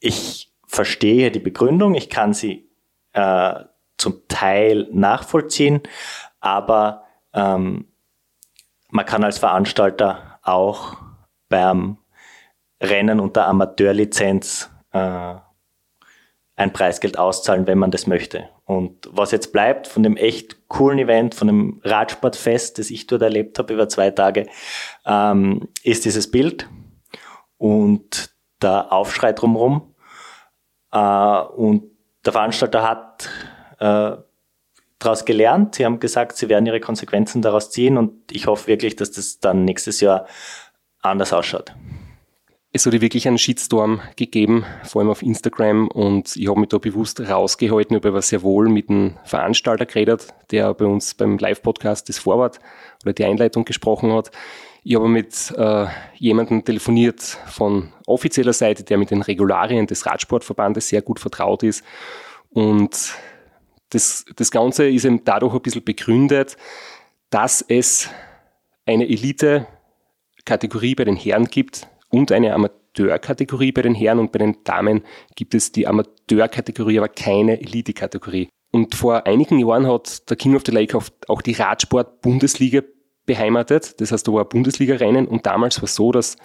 ich 0.00 0.52
verstehe 0.66 1.30
die 1.30 1.40
Begründung, 1.40 1.94
ich 1.94 2.10
kann 2.10 2.32
sie 2.34 2.68
äh, 3.12 3.64
zum 3.96 4.26
Teil 4.28 4.88
nachvollziehen, 4.92 5.82
aber 6.40 7.04
ähm, 7.32 7.88
man 8.90 9.06
kann 9.06 9.24
als 9.24 9.38
Veranstalter 9.38 10.38
auch 10.42 10.96
beim 11.48 11.98
Rennen 12.84 13.20
unter 13.20 13.46
Amateurlizenz 13.46 14.70
äh, 14.92 15.34
ein 16.56 16.72
Preisgeld 16.72 17.18
auszahlen, 17.18 17.66
wenn 17.66 17.78
man 17.78 17.90
das 17.90 18.06
möchte. 18.06 18.48
Und 18.64 19.08
was 19.10 19.32
jetzt 19.32 19.52
bleibt 19.52 19.86
von 19.88 20.02
dem 20.02 20.16
echt 20.16 20.68
coolen 20.68 20.98
Event, 20.98 21.34
von 21.34 21.48
dem 21.48 21.80
Radsportfest, 21.82 22.78
das 22.78 22.90
ich 22.90 23.06
dort 23.06 23.22
erlebt 23.22 23.58
habe 23.58 23.74
über 23.74 23.88
zwei 23.88 24.10
Tage, 24.10 24.46
ähm, 25.04 25.68
ist 25.82 26.04
dieses 26.04 26.30
Bild 26.30 26.68
und 27.58 28.30
der 28.62 28.92
Aufschrei 28.92 29.32
drumherum. 29.32 29.94
Äh, 30.92 30.98
und 30.98 31.90
der 32.24 32.32
Veranstalter 32.32 32.88
hat 32.88 33.28
äh, 33.80 34.16
daraus 35.00 35.24
gelernt. 35.24 35.74
Sie 35.74 35.84
haben 35.84 35.98
gesagt, 35.98 36.36
sie 36.36 36.48
werden 36.48 36.66
ihre 36.66 36.80
Konsequenzen 36.80 37.42
daraus 37.42 37.70
ziehen 37.70 37.98
und 37.98 38.30
ich 38.30 38.46
hoffe 38.46 38.68
wirklich, 38.68 38.94
dass 38.94 39.10
das 39.10 39.40
dann 39.40 39.64
nächstes 39.64 40.00
Jahr 40.00 40.26
anders 41.02 41.32
ausschaut 41.32 41.74
es 42.76 42.86
hat 42.86 43.00
wirklich 43.00 43.28
einen 43.28 43.38
Shitstorm 43.38 44.00
gegeben, 44.16 44.66
vor 44.82 45.00
allem 45.00 45.08
auf 45.08 45.22
Instagram. 45.22 45.86
Und 45.86 46.34
ich 46.34 46.48
habe 46.48 46.58
mich 46.58 46.70
da 46.70 46.78
bewusst 46.78 47.20
rausgehalten, 47.20 47.94
habe 47.94 48.08
aber 48.08 48.20
sehr 48.20 48.42
wohl 48.42 48.68
mit 48.68 48.90
einem 48.90 49.16
Veranstalter 49.22 49.86
geredet, 49.86 50.34
der 50.50 50.74
bei 50.74 50.84
uns 50.84 51.14
beim 51.14 51.38
Live-Podcast 51.38 52.08
das 52.08 52.18
Vorwort 52.18 52.58
oder 53.04 53.12
die 53.12 53.24
Einleitung 53.24 53.64
gesprochen 53.64 54.12
hat. 54.12 54.32
Ich 54.82 54.96
habe 54.96 55.08
mit 55.08 55.54
äh, 55.56 55.86
jemandem 56.16 56.64
telefoniert 56.64 57.22
von 57.46 57.92
offizieller 58.06 58.52
Seite, 58.52 58.82
der 58.82 58.98
mit 58.98 59.12
den 59.12 59.22
Regularien 59.22 59.86
des 59.86 60.04
Radsportverbandes 60.04 60.88
sehr 60.88 61.00
gut 61.00 61.20
vertraut 61.20 61.62
ist. 61.62 61.84
Und 62.50 63.14
das, 63.90 64.24
das 64.34 64.50
Ganze 64.50 64.88
ist 64.88 65.04
eben 65.04 65.22
dadurch 65.24 65.54
ein 65.54 65.62
bisschen 65.62 65.84
begründet, 65.84 66.56
dass 67.30 67.64
es 67.66 68.10
eine 68.84 69.04
Elite-Kategorie 69.04 70.96
bei 70.96 71.04
den 71.04 71.16
Herren 71.16 71.44
gibt, 71.44 71.86
und 72.14 72.30
eine 72.30 72.54
Amateurkategorie 72.54 73.72
bei 73.72 73.82
den 73.82 73.94
Herren 73.94 74.20
und 74.20 74.30
bei 74.30 74.38
den 74.38 74.62
Damen 74.62 75.02
gibt 75.34 75.54
es 75.54 75.72
die 75.72 75.86
Amateurkategorie, 75.86 76.98
aber 76.98 77.08
keine 77.08 77.60
Elite-Kategorie. 77.60 78.48
Und 78.70 78.94
vor 78.94 79.26
einigen 79.26 79.58
Jahren 79.58 79.86
hat 79.86 80.30
der 80.30 80.36
King 80.36 80.54
of 80.54 80.62
the 80.64 80.72
Lake 80.72 80.96
auch 80.96 81.42
die 81.42 81.52
Radsport-Bundesliga 81.52 82.82
beheimatet. 83.26 84.00
Das 84.00 84.12
heißt, 84.12 84.28
da 84.28 84.32
war 84.32 84.44
Bundesliga-Rennen 84.44 85.26
und 85.26 85.44
damals 85.46 85.78
war 85.78 85.84
es 85.84 85.96
so, 85.96 86.12
dass 86.12 86.36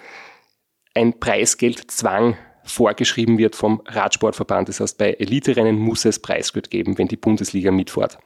ein 0.94 1.20
Preisgeldzwang 1.20 2.36
vorgeschrieben 2.64 3.38
wird 3.38 3.54
vom 3.54 3.82
Radsportverband. 3.86 4.68
Das 4.68 4.80
heißt, 4.80 4.98
bei 4.98 5.12
Elite-Rennen 5.12 5.78
muss 5.78 6.04
es 6.04 6.18
Preisgeld 6.18 6.70
geben, 6.70 6.98
wenn 6.98 7.08
die 7.08 7.16
Bundesliga 7.16 7.70
mitfährt. 7.70 8.18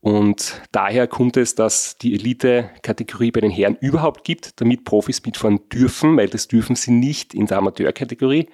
Und 0.00 0.62
daher 0.72 1.06
kommt 1.06 1.36
es, 1.36 1.54
dass 1.54 1.98
die 1.98 2.14
Elite-Kategorie 2.14 3.32
bei 3.32 3.40
den 3.40 3.50
Herren 3.50 3.76
überhaupt 3.80 4.24
gibt, 4.24 4.60
damit 4.60 4.84
Profis 4.84 5.22
mitfahren 5.24 5.60
dürfen, 5.68 6.16
weil 6.16 6.28
das 6.28 6.48
dürfen 6.48 6.74
sie 6.74 6.92
nicht 6.92 7.34
in 7.34 7.46
der 7.46 7.58
Amateurkategorie 7.58 8.48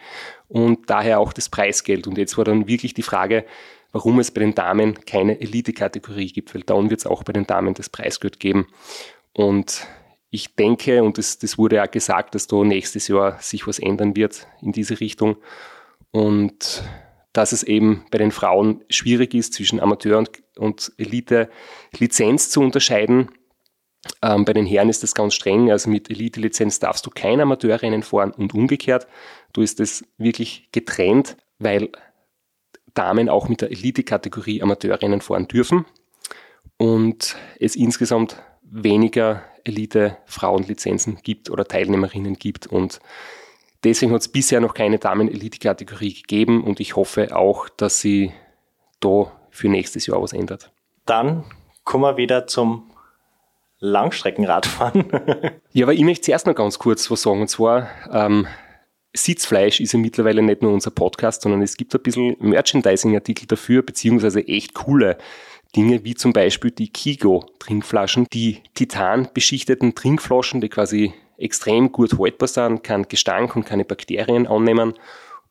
und 0.48 0.90
daher 0.90 1.20
auch 1.20 1.32
das 1.32 1.48
Preisgeld. 1.48 2.08
Und 2.08 2.18
jetzt 2.18 2.36
war 2.36 2.44
dann 2.44 2.66
wirklich 2.66 2.94
die 2.94 3.02
Frage, 3.02 3.44
warum 3.92 4.18
es 4.18 4.32
bei 4.32 4.40
den 4.40 4.54
Damen 4.54 5.04
keine 5.06 5.40
Elite-Kategorie 5.40 6.32
gibt, 6.32 6.54
weil 6.54 6.62
dann 6.62 6.90
wird 6.90 7.00
es 7.00 7.06
auch 7.06 7.22
bei 7.22 7.32
den 7.32 7.46
Damen 7.46 7.74
das 7.74 7.90
Preisgeld 7.90 8.40
geben. 8.40 8.66
Und 9.32 9.86
ich 10.30 10.54
denke, 10.56 11.02
und 11.04 11.18
das, 11.18 11.38
das 11.38 11.56
wurde 11.56 11.76
ja 11.76 11.86
gesagt, 11.86 12.34
dass 12.34 12.48
da 12.48 12.64
nächstes 12.64 13.06
Jahr 13.06 13.38
sich 13.40 13.66
was 13.66 13.78
ändern 13.78 14.16
wird 14.16 14.48
in 14.60 14.72
diese 14.72 14.98
Richtung. 14.98 15.36
Und 16.10 16.82
dass 17.36 17.52
es 17.52 17.62
eben 17.62 18.04
bei 18.10 18.18
den 18.18 18.30
Frauen 18.30 18.82
schwierig 18.88 19.34
ist, 19.34 19.52
zwischen 19.52 19.80
Amateur 19.80 20.18
und, 20.18 20.30
und 20.56 20.92
Elite-Lizenz 20.96 22.50
zu 22.50 22.60
unterscheiden. 22.60 23.30
Ähm, 24.22 24.44
bei 24.44 24.52
den 24.52 24.64
Herren 24.64 24.88
ist 24.88 25.02
das 25.02 25.14
ganz 25.14 25.34
streng. 25.34 25.70
Also 25.70 25.90
mit 25.90 26.08
Elite-Lizenz 26.10 26.78
darfst 26.78 27.04
du 27.04 27.10
kein 27.10 27.40
Amateurrennen 27.40 28.02
fahren 28.02 28.32
und 28.32 28.54
umgekehrt. 28.54 29.06
Du 29.52 29.60
ist 29.60 29.80
das 29.80 30.04
wirklich 30.16 30.68
getrennt, 30.72 31.36
weil 31.58 31.90
Damen 32.94 33.28
auch 33.28 33.48
mit 33.48 33.60
der 33.60 33.70
Elite-Kategorie 33.70 34.62
Amateurrennen 34.62 35.20
fahren 35.20 35.46
dürfen 35.46 35.84
und 36.78 37.36
es 37.60 37.76
insgesamt 37.76 38.42
weniger 38.62 39.44
Elite-Frauenlizenzen 39.64 41.18
gibt 41.22 41.50
oder 41.50 41.66
Teilnehmerinnen 41.66 42.34
gibt 42.34 42.66
und 42.66 43.00
Deswegen 43.84 44.12
hat 44.12 44.22
es 44.22 44.28
bisher 44.28 44.60
noch 44.60 44.74
keine 44.74 44.98
Damen-Elite-Kategorie 44.98 46.14
gegeben 46.14 46.64
und 46.64 46.80
ich 46.80 46.96
hoffe 46.96 47.36
auch, 47.36 47.68
dass 47.68 48.00
sie 48.00 48.32
da 49.00 49.32
für 49.50 49.68
nächstes 49.68 50.06
Jahr 50.06 50.20
was 50.22 50.32
ändert. 50.32 50.72
Dann 51.04 51.44
kommen 51.84 52.04
wir 52.04 52.16
wieder 52.16 52.46
zum 52.46 52.90
Langstreckenradfahren. 53.78 55.04
ja, 55.72 55.84
aber 55.84 55.94
ich 55.94 56.02
möchte 56.02 56.26
zuerst 56.26 56.46
noch 56.46 56.54
ganz 56.54 56.78
kurz 56.78 57.10
was 57.10 57.22
sagen. 57.22 57.42
Und 57.42 57.48
zwar, 57.48 57.88
ähm, 58.10 58.46
Sitzfleisch 59.14 59.80
ist 59.80 59.92
ja 59.92 59.98
mittlerweile 59.98 60.42
nicht 60.42 60.62
nur 60.62 60.72
unser 60.72 60.90
Podcast, 60.90 61.42
sondern 61.42 61.62
es 61.62 61.76
gibt 61.76 61.94
ein 61.94 62.02
bisschen 62.02 62.36
Merchandising-Artikel 62.40 63.46
dafür, 63.46 63.82
beziehungsweise 63.82 64.46
echt 64.46 64.74
coole 64.74 65.16
Dinge, 65.74 66.04
wie 66.04 66.14
zum 66.14 66.32
Beispiel 66.32 66.70
die 66.70 66.90
Kigo-Trinkflaschen, 66.90 68.26
die 68.32 68.62
titanbeschichteten 68.74 69.94
Trinkflaschen, 69.94 70.60
die 70.60 70.68
quasi 70.68 71.14
extrem 71.38 71.92
gut 71.92 72.18
haltbar 72.18 72.48
sind, 72.48 72.82
kein 72.82 73.08
Gestank 73.08 73.56
und 73.56 73.64
keine 73.64 73.84
Bakterien 73.84 74.46
annehmen. 74.46 74.94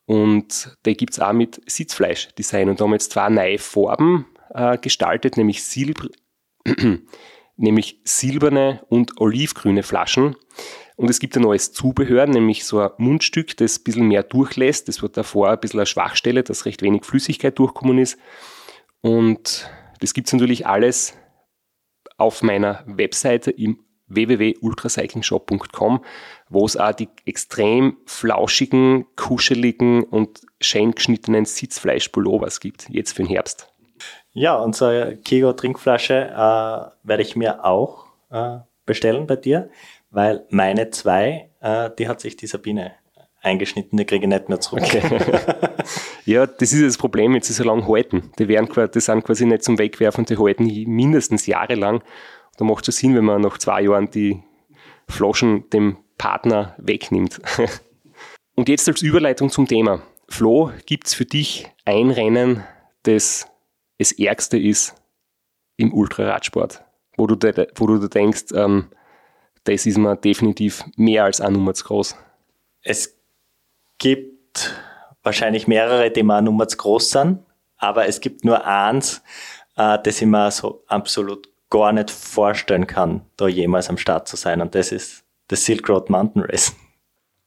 Und 0.06 0.78
da 0.84 0.94
gibt 0.94 1.14
es 1.14 1.20
auch 1.20 1.34
mit 1.34 1.62
Sitzfleisch-Design. 1.66 2.70
Und 2.70 2.80
da 2.80 2.84
haben 2.84 2.92
wir 2.92 2.96
jetzt 2.96 3.12
zwei 3.12 3.30
neue 3.30 3.58
Farben 3.58 4.26
äh, 4.54 4.78
gestaltet, 4.78 5.38
nämlich, 5.38 5.64
Silb 5.64 6.10
nämlich 7.58 8.02
silberne 8.04 8.84
und 8.90 9.20
olivgrüne 9.20 9.84
Flaschen. 9.84 10.36
Und 10.98 11.10
es 11.10 11.20
gibt 11.20 11.36
ein 11.36 11.44
neues 11.44 11.74
Zubehör, 11.74 12.26
nämlich 12.26 12.66
so 12.66 12.80
ein 12.80 12.92
Mundstück, 12.98 13.58
das 13.58 13.80
ein 13.80 13.84
bisschen 13.84 14.08
mehr 14.08 14.24
durchlässt. 14.24 14.88
Das 14.88 15.02
wird 15.02 15.18
davor 15.18 15.50
ein 15.50 15.60
bisschen 15.60 15.80
eine 15.80 15.88
Schwachstelle, 15.88 16.44
dass 16.44 16.66
recht 16.66 16.82
wenig 16.82 17.04
Flüssigkeit 17.04 17.58
durchkommen 17.60 17.98
ist. 17.98 18.18
Und 19.02 19.70
das 20.00 20.14
gibt 20.14 20.28
es 20.28 20.34
natürlich 20.34 20.66
alles 20.68 21.16
auf 22.18 22.42
meiner 22.42 22.84
Webseite 22.88 23.52
im 23.52 23.80
www.ultracyclingshop.com, 24.08 26.04
wo 26.50 26.66
es 26.66 26.78
auch 26.78 26.94
die 26.94 27.10
extrem 27.26 27.98
flauschigen, 28.06 29.06
kuscheligen 29.16 30.04
und 30.04 30.42
schön 30.62 30.92
geschnittenen 30.92 31.46
Sitzfleischpullovers 31.46 32.60
gibt, 32.60 32.88
jetzt 32.90 33.14
für 33.14 33.24
den 33.24 33.30
Herbst. 33.30 33.68
Ja, 34.32 34.56
unsere 34.56 35.18
Kigo 35.18 35.54
Trinkflasche 35.54 36.14
äh, 36.14 37.08
werde 37.08 37.22
ich 37.22 37.36
mir 37.36 37.64
auch 37.64 38.06
äh, 38.30 38.58
bestellen 38.86 39.28
bei 39.28 39.38
dir, 39.38 39.70
weil 40.12 40.46
meine 40.50 40.90
zwei, 40.90 41.50
äh, 41.62 41.90
die 41.98 42.08
hat 42.08 42.20
sich 42.20 42.36
die 42.36 42.48
Sabine 42.48 42.94
eingeschnitten, 43.46 43.98
die 43.98 44.06
kriege 44.06 44.26
ich 44.26 44.30
nicht 44.30 44.50
mehr 44.50 44.60
zurück. 44.60 44.84
Okay. 44.84 45.02
ja, 46.26 46.46
das 46.48 46.74
ist 46.74 46.84
das 46.84 46.98
Problem, 46.98 47.34
wenn 47.34 47.42
sie 47.42 47.54
so 47.54 47.64
lange 47.64 47.88
halten. 47.88 48.32
Die, 48.40 48.48
werden, 48.48 48.68
die 48.94 49.00
sind 49.00 49.24
quasi 49.24 49.46
nicht 49.46 49.64
zum 49.64 49.78
Wegwerfen, 49.78 50.26
die 50.26 50.38
halten 50.38 50.66
mindestens 50.88 51.46
jahrelang. 51.46 52.02
Da 52.58 52.66
macht 52.66 52.88
es 52.88 52.98
Sinn, 52.98 53.16
wenn 53.16 53.26
man 53.26 53.42
nach 53.42 53.58
zwei 53.58 53.82
Jahren 53.82 54.10
die 54.10 54.42
Flaschen 55.08 55.70
dem 55.70 55.98
Partner 56.18 56.76
wegnimmt. 56.78 57.42
Und 58.56 58.70
jetzt 58.70 58.88
als 58.88 59.02
Überleitung 59.02 59.50
zum 59.50 59.68
Thema. 59.68 60.02
Flo, 60.28 60.72
gibt 60.86 61.08
es 61.08 61.14
für 61.14 61.26
dich 61.26 61.70
ein 61.84 62.10
Rennen, 62.10 62.64
das 63.04 63.48
das 63.98 64.12
Ärgste 64.12 64.58
ist 64.58 64.96
im 65.78 65.94
Ultraradsport, 65.94 66.84
wo 67.18 67.28
du, 67.28 67.36
de, 67.36 67.68
wo 67.76 67.88
du 67.88 68.08
denkst, 68.08 68.46
ähm, 68.54 68.90
das 69.64 69.86
ist 69.86 69.98
mir 69.98 70.16
definitiv 70.16 70.84
mehr 70.96 71.24
als 71.24 71.42
eine 71.42 71.54
Nummer 71.54 71.74
zu 71.74 71.86
groß? 71.86 72.16
Es 72.82 73.18
gibt 73.98 74.74
wahrscheinlich 75.24 75.68
mehrere, 75.68 76.12
die 76.12 76.24
mir 76.24 76.36
eine 76.36 76.46
Nummer 76.46 76.68
zu 76.68 76.78
groß 76.78 77.10
sind, 77.10 77.40
aber 77.78 78.08
es 78.08 78.22
gibt 78.22 78.46
nur 78.46 78.66
eins, 78.66 79.24
äh, 79.76 79.98
das 80.04 80.22
ich 80.22 80.28
mir 80.28 80.52
so 80.52 80.84
absolut 80.88 81.50
gar 81.70 81.92
nicht 81.92 82.12
vorstellen 82.12 82.88
kann, 82.88 83.22
da 83.38 83.48
jemals 83.48 83.90
am 83.90 83.98
Start 83.98 84.28
zu 84.28 84.36
sein. 84.36 84.62
Und 84.62 84.76
das 84.76 84.92
ist 84.92 85.24
das 85.48 85.66
Silk 85.66 85.90
Road 85.90 86.10
Mountain 86.10 86.44
Race. 86.44 86.76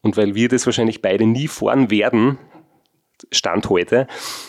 Und 0.02 0.16
weil 0.16 0.34
wir 0.34 0.48
das 0.48 0.66
wahrscheinlich 0.66 1.02
beide 1.02 1.26
nie 1.26 1.48
fahren 1.48 1.90
werden, 1.90 2.38
Stand 3.32 3.68
heute, 3.68 4.06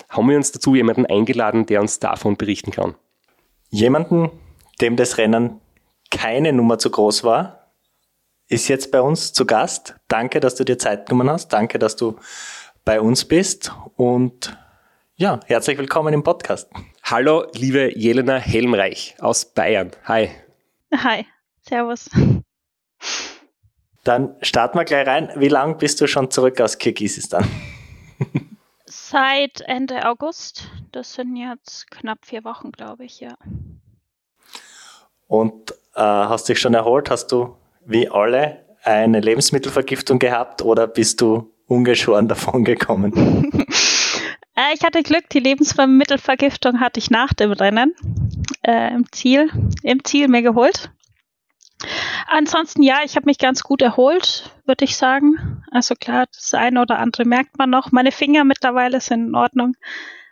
haben 0.10 0.30
wir 0.30 0.38
uns 0.38 0.52
dazu 0.52 0.76
jemanden 0.76 1.06
eingeladen, 1.06 1.66
der 1.66 1.82
uns 1.82 2.00
davon 2.00 2.38
berichten 2.38 2.72
kann. 2.72 2.96
Jemanden, 3.70 4.30
dem 4.80 4.96
das 4.96 5.18
Rennen 5.18 5.60
keine 6.12 6.54
Nummer 6.54 6.78
zu 6.78 6.92
groß 6.92 7.24
war, 7.24 7.74
ist 8.48 8.68
jetzt 8.68 8.92
bei 8.92 9.02
uns 9.02 9.34
zu 9.34 9.46
Gast. 9.46 9.96
Danke, 10.08 10.40
dass 10.40 10.56
du 10.56 10.64
dir 10.64 10.78
Zeit 10.78 11.08
genommen 11.08 11.30
hast. 11.30 11.50
Danke, 11.50 11.80
dass 11.80 11.96
du 11.96 12.18
bei 12.84 13.00
uns 13.00 13.26
bist. 13.26 13.72
Und 13.96 14.58
ja, 15.16 15.40
herzlich 15.46 15.78
willkommen 15.78 16.14
im 16.14 16.24
Podcast. 16.24 16.70
Hallo, 17.12 17.48
liebe 17.56 17.98
Jelena 17.98 18.36
Helmreich 18.36 19.16
aus 19.18 19.44
Bayern. 19.44 19.90
Hi. 20.06 20.30
Hi, 20.94 21.26
servus. 21.68 22.08
Dann 24.04 24.36
starten 24.44 24.78
wir 24.78 24.86
gleich 24.86 25.08
rein. 25.08 25.32
Wie 25.36 25.48
lange 25.48 25.74
bist 25.74 26.00
du 26.02 26.06
schon 26.06 26.30
zurück 26.30 26.62
aus 26.62 26.78
Kirgisistan? 26.78 27.50
Seit 28.86 29.62
Ende 29.62 30.06
August. 30.06 30.70
Das 30.92 31.14
sind 31.14 31.36
jetzt 31.36 31.90
knapp 31.90 32.28
vier 32.28 32.44
Wochen, 32.44 32.72
glaube 32.72 33.06
ich, 33.06 33.20
ja. 33.22 33.34
und 35.28 35.72
äh, 35.96 36.02
hast 36.02 36.48
dich 36.48 36.60
schon 36.60 36.76
erholt? 36.76 37.10
Hast 37.10 37.32
du 37.32 37.58
wie 37.88 38.08
alle 38.08 38.66
eine 38.84 39.20
Lebensmittelvergiftung 39.20 40.20
gehabt 40.20 40.62
oder 40.62 40.86
bist 40.86 41.22
du 41.22 41.52
ungeschoren 41.66 42.28
davon 42.28 42.64
gekommen? 42.64 43.66
Äh, 44.60 44.74
ich 44.74 44.84
hatte 44.84 45.04
Glück, 45.04 45.30
die 45.30 45.40
Lebensmittelvergiftung 45.40 46.80
hatte 46.80 47.00
ich 47.00 47.10
nach 47.10 47.34
dem 47.34 47.52
Rennen 47.52 47.96
äh, 48.64 48.94
im 48.94 49.10
Ziel, 49.12 49.50
im 49.84 50.04
Ziel 50.04 50.28
mir 50.28 50.42
geholt. 50.42 50.92
Ansonsten 52.28 52.84
ja, 52.84 52.98
ich 53.06 53.16
habe 53.16 53.26
mich 53.26 53.38
ganz 53.38 53.64
gut 53.64 53.82
erholt, 53.82 54.54
würde 54.66 54.84
ich 54.84 54.98
sagen. 54.98 55.64
Also 55.72 55.96
klar, 55.96 56.26
das 56.34 56.54
eine 56.54 56.82
oder 56.82 57.00
andere 57.00 57.24
merkt 57.24 57.58
man 57.58 57.70
noch. 57.70 57.94
Meine 57.94 58.12
Finger 58.12 58.44
mittlerweile 58.44 59.00
sind 59.00 59.30
in 59.30 59.36
Ordnung. 59.36 59.76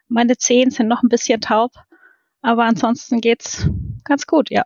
Meine 0.10 0.38
Zehen 0.38 0.72
sind 0.72 0.88
noch 0.88 1.04
ein 1.04 1.10
bisschen 1.10 1.40
taub. 1.40 1.72
Aber 2.42 2.66
ansonsten 2.66 3.22
geht's 3.22 3.68
ganz 4.04 4.28
gut, 4.28 4.50
ja. 4.52 4.64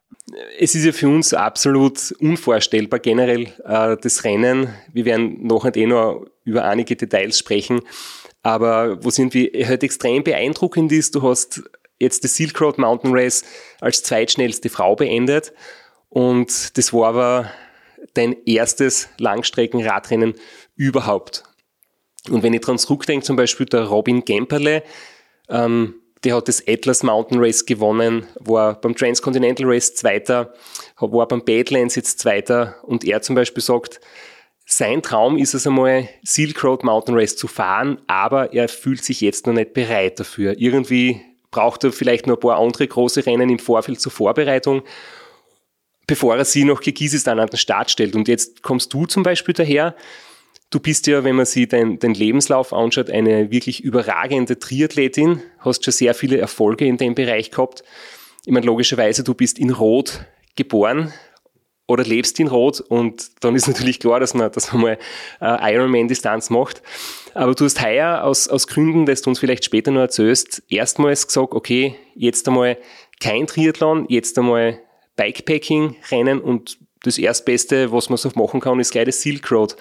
Es 0.60 0.76
ist 0.76 0.86
ja 0.86 0.92
für 0.92 1.08
uns 1.08 1.34
absolut 1.34 2.12
unvorstellbar, 2.20 3.00
generell 3.00 3.48
äh, 3.64 3.96
das 4.02 4.24
Rennen. 4.24 4.74
Wir 4.92 5.06
werden 5.06 5.46
noch 5.46 5.66
eh 5.66 5.86
noch 5.86 6.26
über 6.44 6.66
einige 6.66 6.96
Details 6.96 7.38
sprechen. 7.38 7.82
Aber 8.44 9.04
wo 9.04 9.10
sind 9.10 9.34
wir 9.34 9.52
halt 9.68 9.84
extrem 9.84 10.24
beeindruckend 10.24 10.92
ist, 10.92 11.16
du 11.16 11.22
hast 11.22 11.62
jetzt 12.00 12.24
das 12.24 12.36
Silk 12.36 12.60
Road 12.60 12.78
Mountain 12.78 13.12
Race 13.14 13.44
als 13.80 14.04
zweitschnellste 14.04 14.70
Frau 14.70 14.96
beendet. 14.96 15.54
Und 16.10 16.78
das 16.78 16.92
war 16.92 17.10
aber 17.10 17.52
dein 18.14 18.36
erstes 18.46 19.10
Langstreckenradrennen 19.18 20.34
überhaupt. 20.76 21.44
Und 22.30 22.44
wenn 22.44 22.54
ich 22.54 22.62
dran 22.62 22.78
zurückdenke, 22.78 23.26
zum 23.26 23.36
Beispiel 23.36 23.66
der 23.66 23.86
Robin 23.86 24.26
Gemperle, 24.26 24.84
ähm, 25.50 25.96
der 26.24 26.36
hat 26.36 26.48
das 26.48 26.68
Atlas 26.68 27.02
Mountain 27.02 27.40
Race 27.40 27.66
gewonnen, 27.66 28.28
war 28.40 28.80
beim 28.80 28.96
Transcontinental 28.96 29.66
Race 29.68 29.96
Zweiter, 29.96 30.54
war 31.00 31.28
beim 31.28 31.44
Badlands 31.44 31.96
jetzt 31.96 32.20
Zweiter 32.20 32.76
und 32.84 33.04
er 33.04 33.22
zum 33.22 33.36
Beispiel 33.36 33.64
sagt, 33.64 34.00
sein 34.74 35.02
Traum 35.02 35.38
ist 35.38 35.54
es 35.54 35.68
einmal, 35.68 36.08
Silk 36.24 36.64
Road 36.64 36.84
Mountain 36.84 37.16
Race 37.16 37.36
zu 37.36 37.48
fahren, 37.48 38.02
aber 38.08 38.54
er 38.54 38.70
fühlt 38.70 39.04
sich 39.04 39.20
jetzt 39.20 39.46
noch 39.46 39.54
nicht 39.54 39.74
bereit 39.74 40.20
dafür. 40.20 40.56
Irgendwie 40.58 41.22
braucht 41.52 41.84
er 41.84 41.92
vielleicht 41.92 42.26
noch 42.26 42.38
ein 42.38 42.40
paar 42.40 42.58
andere 42.58 42.88
große 42.88 43.26
Rennen 43.26 43.50
im 43.50 43.60
Vorfeld 43.60 44.00
zur 44.00 44.14
Vorbereitung, 44.14 44.84
bevor 46.08 46.38
er 46.38 46.46
sie 46.46 46.64
noch 46.64 46.82
dann 46.82 47.40
an 47.40 47.50
den 47.50 47.58
Start 47.58 47.92
stellt. 47.92 48.16
Und 48.16 48.30
jetzt 48.30 48.64
kommst 48.64 48.94
du 48.94 49.06
zum 49.06 49.24
Beispiel 49.24 49.54
daher, 49.54 49.96
Du 50.70 50.80
bist 50.80 51.06
ja, 51.06 51.26
wenn 51.26 51.36
man 51.36 51.46
sich 51.46 51.68
deinen 51.68 52.00
dein 52.00 52.14
Lebenslauf 52.14 52.72
anschaut, 52.72 53.10
eine 53.10 53.52
wirklich 53.52 53.84
überragende 53.84 54.58
Triathletin, 54.58 55.42
hast 55.60 55.84
schon 55.84 55.92
sehr 55.92 56.14
viele 56.14 56.38
Erfolge 56.38 56.86
in 56.86 56.96
dem 56.96 57.14
Bereich 57.14 57.52
gehabt. 57.52 57.84
Ich 58.46 58.54
meine, 58.54 58.66
logischerweise, 58.66 59.26
du 59.26 59.34
bist 59.34 59.60
in 59.60 59.72
Rot 59.72 60.22
geboren 60.56 61.12
oder 61.92 62.04
lebst 62.04 62.40
in 62.40 62.48
Rot 62.48 62.82
und 62.82 63.44
dann 63.44 63.56
ist 63.56 63.68
natürlich 63.68 64.00
klar, 64.00 64.20
dass 64.20 64.34
man, 64.34 64.52
dass 64.52 64.72
man 64.74 64.82
mal 64.82 64.98
äh, 65.42 65.74
Ironman-Distanz 65.74 66.50
macht. 66.50 66.82
Aber 67.34 67.54
du 67.54 67.66
hast 67.66 67.82
heuer 67.82 68.24
aus, 68.24 68.48
aus 68.48 68.68
Gründen, 68.68 69.06
dass 69.06 69.22
du 69.22 69.30
uns 69.30 69.40
vielleicht 69.40 69.64
später 69.64 69.92
noch 69.92 70.02
erzählst, 70.02 70.64
erstmals 70.70 71.28
gesagt, 71.28 71.54
okay, 71.54 71.96
jetzt 72.16 72.48
einmal 72.48 72.78
kein 73.20 73.48
Triathlon, 73.48 74.06
jetzt 74.10 74.38
einmal 74.38 74.80
Bikepacking-Rennen 75.16 76.42
und 76.42 76.80
das 77.04 77.18
Erstbeste, 77.18 77.92
was 77.92 78.10
man 78.10 78.18
so 78.18 78.30
machen 78.36 78.60
kann, 78.60 78.80
ist 78.80 78.92
gleich 78.92 79.06
das 79.06 79.22
Silk 79.22 79.52
Road. 79.52 79.76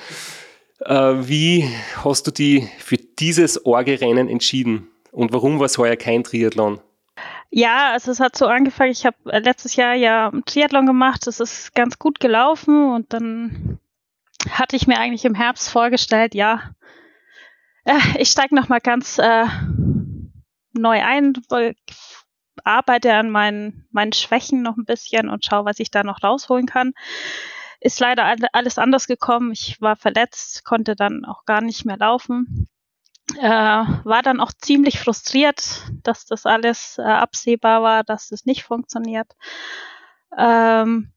Äh, 0.85 0.95
wie 0.95 1.69
hast 2.05 2.27
du 2.27 2.31
die 2.31 2.69
für 2.79 2.97
dieses 2.97 3.65
Orgelrennen 3.65 4.29
entschieden 4.29 4.89
und 5.13 5.33
warum 5.33 5.59
war 5.59 5.67
es 5.67 5.79
heuer 5.79 5.97
kein 5.97 6.25
Triathlon? 6.25 6.81
Ja, 7.51 7.93
also 7.93 8.13
es 8.13 8.21
hat 8.21 8.37
so 8.37 8.47
angefangen, 8.47 8.93
ich 8.93 9.05
habe 9.05 9.17
letztes 9.25 9.75
Jahr 9.75 9.95
ja 9.95 10.31
Triathlon 10.47 10.87
gemacht, 10.87 11.27
es 11.27 11.41
ist 11.41 11.75
ganz 11.75 11.99
gut 11.99 12.21
gelaufen 12.21 12.93
und 12.93 13.13
dann 13.13 13.81
hatte 14.49 14.77
ich 14.77 14.87
mir 14.87 14.99
eigentlich 14.99 15.25
im 15.25 15.35
Herbst 15.35 15.69
vorgestellt, 15.69 16.35
ja, 16.35 16.75
äh, 17.85 17.99
ich 18.19 18.31
steige 18.31 18.55
nochmal 18.55 18.81
ganz 18.81 19.19
äh, 19.19 19.47
neu 20.73 21.03
ein, 21.03 21.33
arbeite 22.63 23.15
an 23.15 23.31
meinen, 23.31 23.89
meinen 23.91 24.13
Schwächen 24.13 24.63
noch 24.63 24.77
ein 24.77 24.85
bisschen 24.85 25.29
und 25.29 25.45
schaue, 25.45 25.65
was 25.65 25.81
ich 25.81 25.91
da 25.91 26.05
noch 26.05 26.23
rausholen 26.23 26.67
kann 26.67 26.93
ist 27.81 27.99
leider 27.99 28.37
alles 28.53 28.79
anders 28.79 29.07
gekommen. 29.07 29.53
Ich 29.53 29.81
war 29.81 29.97
verletzt, 29.97 30.65
konnte 30.65 30.95
dann 30.95 31.25
auch 31.25 31.45
gar 31.47 31.63
nicht 31.63 31.87
mehr 31.87 31.97
laufen. 31.97 32.69
Äh, 33.39 33.49
war 33.49 34.23
dann 34.23 34.41
auch 34.41 34.53
ziemlich 34.53 34.99
frustriert, 34.99 35.83
dass 36.03 36.27
das 36.27 36.47
alles 36.47 36.99
äh, 36.99 37.03
absehbar 37.03 37.83
war, 37.83 38.05
dass 38.05 38.29
das 38.29 38.45
nicht 38.45 38.65
funktioniert. 38.65 39.33
Ähm, 40.37 41.13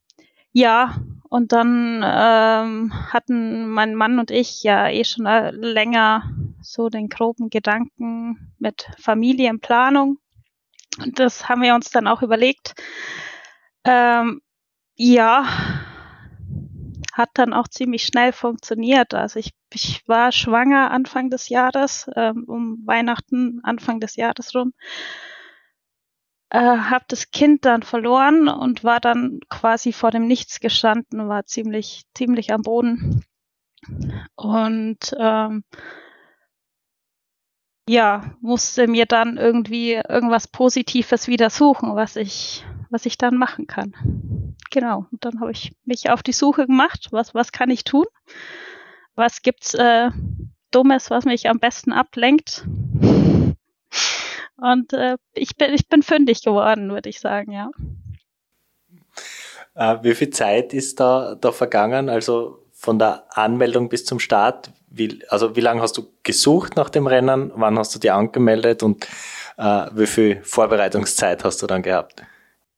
ja, 0.52 0.96
und 1.30 1.52
dann 1.52 2.04
ähm, 2.06 2.94
hatten 3.12 3.68
mein 3.68 3.96
Mann 3.96 4.20
und 4.20 4.30
ich 4.30 4.62
ja 4.62 4.88
eh 4.88 5.04
schon 5.04 5.26
äh, 5.26 5.50
länger 5.52 6.30
so 6.62 6.90
den 6.90 7.10
groben 7.10 7.50
Gedanken 7.50 8.54
mit 8.60 8.88
Familienplanung. 9.00 10.20
Und 11.02 11.20
das 11.20 11.50
haben 11.50 11.64
wir 11.64 11.74
uns 11.74 11.90
dann 11.90 12.08
auch 12.08 12.22
überlegt. 12.22 12.76
Ähm, 13.84 14.42
ja, 14.96 15.46
hat 17.14 17.30
dann 17.36 17.54
auch 17.54 17.68
ziemlich 17.68 18.06
schnell 18.06 18.34
funktioniert. 18.34 19.14
Also 19.14 19.40
ich, 19.40 19.52
ich 19.72 20.06
war 20.08 20.32
schwanger 20.32 20.90
Anfang 20.90 21.30
des 21.30 21.48
Jahres, 21.48 22.10
ähm, 22.16 22.46
um 22.48 22.82
Weihnachten 22.86 23.60
Anfang 23.64 24.00
des 24.00 24.16
Jahres 24.16 24.54
rum. 24.56 24.74
Äh, 26.50 26.60
habe 26.60 27.06
das 27.08 27.30
Kind 27.30 27.66
dann 27.66 27.84
verloren 27.84 28.48
und 28.48 28.84
war 28.84 29.00
dann 29.00 29.40
quasi 29.48 29.94
vor 29.94 30.10
dem 30.10 30.28
Nichts 30.28 30.60
gestanden, 30.60 31.30
war 31.30 31.46
ziemlich, 31.46 32.04
ziemlich 32.16 32.52
am 32.52 32.64
Boden. 32.64 33.24
Und 34.36 35.16
ähm, 35.20 35.64
ja, 37.88 38.36
musste 38.42 38.88
mir 38.88 39.06
dann 39.06 39.38
irgendwie 39.38 39.94
irgendwas 39.94 40.48
Positives 40.48 41.28
wieder 41.28 41.52
suchen, 41.52 41.96
was 41.96 42.16
ich, 42.16 42.66
was 42.90 43.06
ich 43.06 43.20
dann 43.20 43.36
machen 43.36 43.68
kann 43.68 44.43
genau, 44.74 45.06
und 45.12 45.24
dann 45.24 45.40
habe 45.40 45.52
ich 45.52 45.72
mich 45.86 46.10
auf 46.10 46.22
die 46.22 46.34
Suche 46.34 46.66
gemacht, 46.66 47.08
was, 47.12 47.34
was 47.34 47.54
kann 47.54 47.70
ich 47.70 47.86
tun? 47.86 48.06
Was 49.16 49.42
gibt's 49.42 49.74
äh, 49.76 50.10
Dummes, 50.72 51.10
was 51.10 51.24
mich 51.24 51.48
am 51.48 51.60
besten 51.60 51.94
ablenkt? 51.94 52.66
Und 54.58 54.94
äh, 54.94 55.18
ich, 55.34 55.56
bin, 55.58 55.74
ich 55.74 55.88
bin 55.90 56.04
fündig 56.04 56.42
geworden, 56.42 56.90
würde 56.90 57.10
ich 57.10 57.20
sagen, 57.20 57.52
ja. 57.52 57.70
Äh, 59.76 60.04
wie 60.04 60.16
viel 60.16 60.30
Zeit 60.30 60.74
ist 60.74 61.00
da, 61.00 61.36
da 61.36 61.52
vergangen? 61.52 62.08
Also 62.10 62.66
von 62.72 62.98
der 62.98 63.26
Anmeldung 63.38 63.90
bis 63.90 64.06
zum 64.06 64.20
Start? 64.20 64.72
Wie, 64.90 65.20
also 65.28 65.56
wie 65.56 65.62
lange 65.62 65.82
hast 65.82 65.98
du 65.98 66.08
gesucht 66.24 66.76
nach 66.76 66.90
dem 66.90 67.08
Rennen? 67.08 67.52
Wann 67.56 67.78
hast 67.78 67.94
du 67.94 68.00
dich 68.00 68.12
angemeldet? 68.12 68.84
Und 68.84 69.06
äh, 69.58 69.88
wie 69.94 70.08
viel 70.08 70.42
Vorbereitungszeit 70.44 71.44
hast 71.44 71.62
du 71.62 71.68
dann 71.68 71.82
gehabt? 71.82 72.24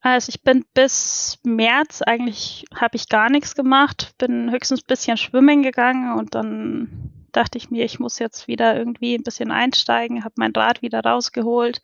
Also 0.05 0.29
ich 0.29 0.43
bin 0.43 0.63
bis 0.75 1.39
März 1.41 2.03
eigentlich 2.03 2.65
habe 2.75 2.95
ich 2.95 3.09
gar 3.09 3.31
nichts 3.31 3.55
gemacht, 3.55 4.13
bin 4.19 4.51
höchstens 4.51 4.81
ein 4.81 4.87
bisschen 4.87 5.17
schwimmen 5.17 5.63
gegangen 5.63 6.13
und 6.13 6.35
dann 6.35 7.09
dachte 7.31 7.57
ich 7.57 7.71
mir, 7.71 7.85
ich 7.85 7.99
muss 7.99 8.19
jetzt 8.19 8.47
wieder 8.47 8.77
irgendwie 8.77 9.15
ein 9.15 9.23
bisschen 9.23 9.49
einsteigen, 9.49 10.23
habe 10.23 10.35
mein 10.37 10.51
Rad 10.51 10.83
wieder 10.83 10.99
rausgeholt 10.99 11.81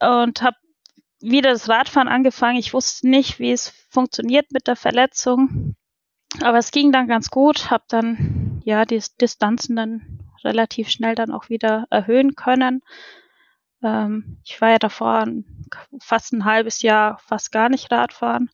und 0.00 0.40
habe 0.40 0.56
wieder 1.20 1.50
das 1.50 1.68
Radfahren 1.68 2.08
angefangen. 2.08 2.56
Ich 2.56 2.72
wusste 2.72 3.06
nicht, 3.06 3.38
wie 3.38 3.52
es 3.52 3.68
funktioniert 3.90 4.50
mit 4.50 4.66
der 4.66 4.76
Verletzung, 4.76 5.76
aber 6.40 6.56
es 6.56 6.70
ging 6.70 6.90
dann 6.90 7.06
ganz 7.06 7.28
gut, 7.28 7.70
habe 7.70 7.84
dann 7.88 8.62
ja 8.64 8.86
die 8.86 9.02
Distanzen 9.20 9.76
dann 9.76 10.20
relativ 10.42 10.88
schnell 10.88 11.16
dann 11.16 11.32
auch 11.32 11.50
wieder 11.50 11.86
erhöhen 11.90 12.34
können. 12.34 12.80
Ähm, 13.82 14.38
ich 14.44 14.60
war 14.60 14.70
ja 14.70 14.78
davor 14.78 15.26
fast 16.00 16.32
ein 16.32 16.44
halbes 16.44 16.82
Jahr 16.82 17.18
fast 17.18 17.52
gar 17.52 17.68
nicht 17.68 17.90
Radfahren. 17.90 18.50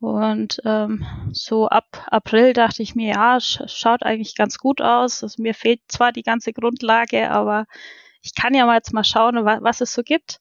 Und 0.00 0.60
ähm, 0.64 1.06
so 1.32 1.68
ab 1.68 2.06
April 2.10 2.52
dachte 2.52 2.82
ich 2.82 2.94
mir, 2.94 3.14
ja, 3.14 3.40
sch 3.40 3.62
schaut 3.68 4.02
eigentlich 4.02 4.34
ganz 4.36 4.58
gut 4.58 4.82
aus. 4.82 5.22
Also 5.22 5.42
mir 5.42 5.54
fehlt 5.54 5.80
zwar 5.88 6.12
die 6.12 6.22
ganze 6.22 6.52
Grundlage, 6.52 7.30
aber 7.30 7.64
ich 8.20 8.34
kann 8.34 8.54
ja 8.54 8.66
mal 8.66 8.76
jetzt 8.76 8.92
mal 8.92 9.04
schauen, 9.04 9.44
was, 9.44 9.62
was 9.62 9.80
es 9.80 9.94
so 9.94 10.02
gibt. 10.02 10.38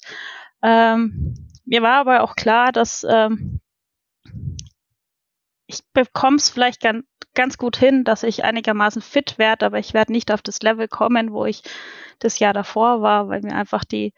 Ähm, 0.62 1.50
mir 1.66 1.82
war 1.82 2.00
aber 2.00 2.24
auch 2.24 2.36
klar, 2.36 2.72
dass 2.72 3.06
ähm, 3.10 3.62
ich 5.68 5.82
bekomme 5.94 6.38
es 6.38 6.50
vielleicht 6.50 6.82
ganz, 6.82 7.06
ganz 7.36 7.58
gut 7.58 7.78
hin, 7.78 8.04
dass 8.04 8.24
ich 8.24 8.44
einigermaßen 8.44 9.02
fit 9.02 9.38
werde, 9.38 9.66
aber 9.66 9.80
ich 9.80 9.94
werde 9.94 10.12
nicht 10.12 10.32
auf 10.32 10.42
das 10.42 10.62
Level 10.62 10.88
kommen, 10.88 11.32
wo 11.32 11.46
ich 11.46 11.64
das 12.20 12.40
Jahr 12.40 12.54
davor 12.54 13.02
war, 13.02 13.30
weil 13.30 13.42
mir 13.42 13.56
einfach 13.56 13.84
die 13.84 14.14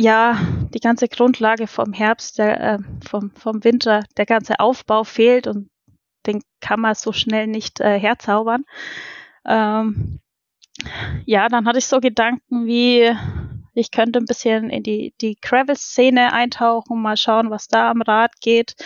ja, 0.00 0.38
die 0.72 0.80
ganze 0.80 1.08
Grundlage 1.08 1.66
vom 1.66 1.92
Herbst, 1.92 2.38
der, 2.38 2.60
äh, 2.60 2.78
vom, 3.06 3.32
vom 3.32 3.62
Winter, 3.64 4.02
der 4.16 4.24
ganze 4.24 4.58
Aufbau 4.58 5.04
fehlt 5.04 5.46
und 5.46 5.68
den 6.26 6.42
kann 6.60 6.80
man 6.80 6.94
so 6.94 7.12
schnell 7.12 7.46
nicht 7.46 7.80
äh, 7.80 7.98
herzaubern. 7.98 8.64
Ähm, 9.44 10.20
ja, 11.26 11.48
dann 11.48 11.66
hatte 11.66 11.78
ich 11.78 11.86
so 11.86 12.00
Gedanken 12.00 12.66
wie, 12.66 13.14
ich 13.74 13.90
könnte 13.90 14.18
ein 14.18 14.24
bisschen 14.24 14.70
in 14.70 14.82
die, 14.82 15.14
die 15.20 15.36
Gravel-Szene 15.40 16.32
eintauchen, 16.32 17.00
mal 17.00 17.18
schauen, 17.18 17.50
was 17.50 17.68
da 17.68 17.90
am 17.90 18.00
Rad 18.00 18.40
geht. 18.40 18.76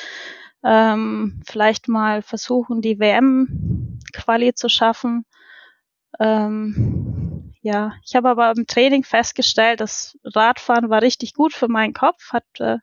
Ähm, 0.64 1.42
vielleicht 1.46 1.88
mal 1.88 2.22
versuchen, 2.22 2.80
die 2.80 2.98
WM-Quali 2.98 4.54
zu 4.54 4.68
schaffen. 4.68 5.26
Ähm, 6.18 7.52
ja, 7.60 7.94
ich 8.04 8.14
habe 8.14 8.30
aber 8.30 8.52
im 8.56 8.66
Training 8.66 9.04
festgestellt, 9.04 9.80
das 9.80 10.18
Radfahren 10.24 10.90
war 10.90 11.02
richtig 11.02 11.34
gut 11.34 11.52
für 11.52 11.68
meinen 11.68 11.92
Kopf, 11.92 12.32
hat 12.32 12.44
äh, 12.58 12.78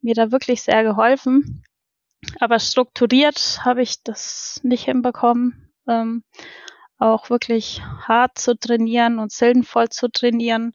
mir 0.00 0.14
da 0.14 0.32
wirklich 0.32 0.62
sehr 0.62 0.82
geholfen. 0.82 1.64
Aber 2.40 2.58
strukturiert 2.58 3.60
habe 3.64 3.82
ich 3.82 4.02
das 4.02 4.60
nicht 4.62 4.84
hinbekommen. 4.84 5.72
Ähm, 5.86 6.24
auch 6.98 7.28
wirklich 7.28 7.82
hart 8.06 8.38
zu 8.38 8.56
trainieren 8.56 9.18
und 9.18 9.32
sildenvoll 9.32 9.88
zu 9.88 10.08
trainieren, 10.08 10.74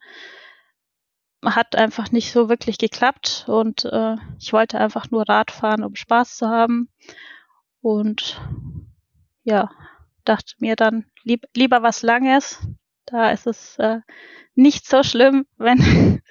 hat 1.43 1.75
einfach 1.75 2.11
nicht 2.11 2.31
so 2.31 2.49
wirklich 2.49 2.77
geklappt. 2.77 3.45
Und 3.47 3.85
äh, 3.85 4.15
ich 4.39 4.53
wollte 4.53 4.79
einfach 4.79 5.09
nur 5.11 5.27
Rad 5.27 5.51
fahren, 5.51 5.83
um 5.83 5.95
Spaß 5.95 6.37
zu 6.37 6.49
haben. 6.49 6.89
Und 7.81 8.41
ja, 9.43 9.69
dachte 10.25 10.53
mir 10.59 10.75
dann 10.75 11.05
lieb, 11.23 11.45
lieber 11.55 11.81
was 11.81 12.03
Langes. 12.03 12.59
Da 13.05 13.31
ist 13.31 13.47
es 13.47 13.77
äh, 13.79 13.99
nicht 14.55 14.87
so 14.87 15.03
schlimm, 15.03 15.45
wenn 15.57 16.21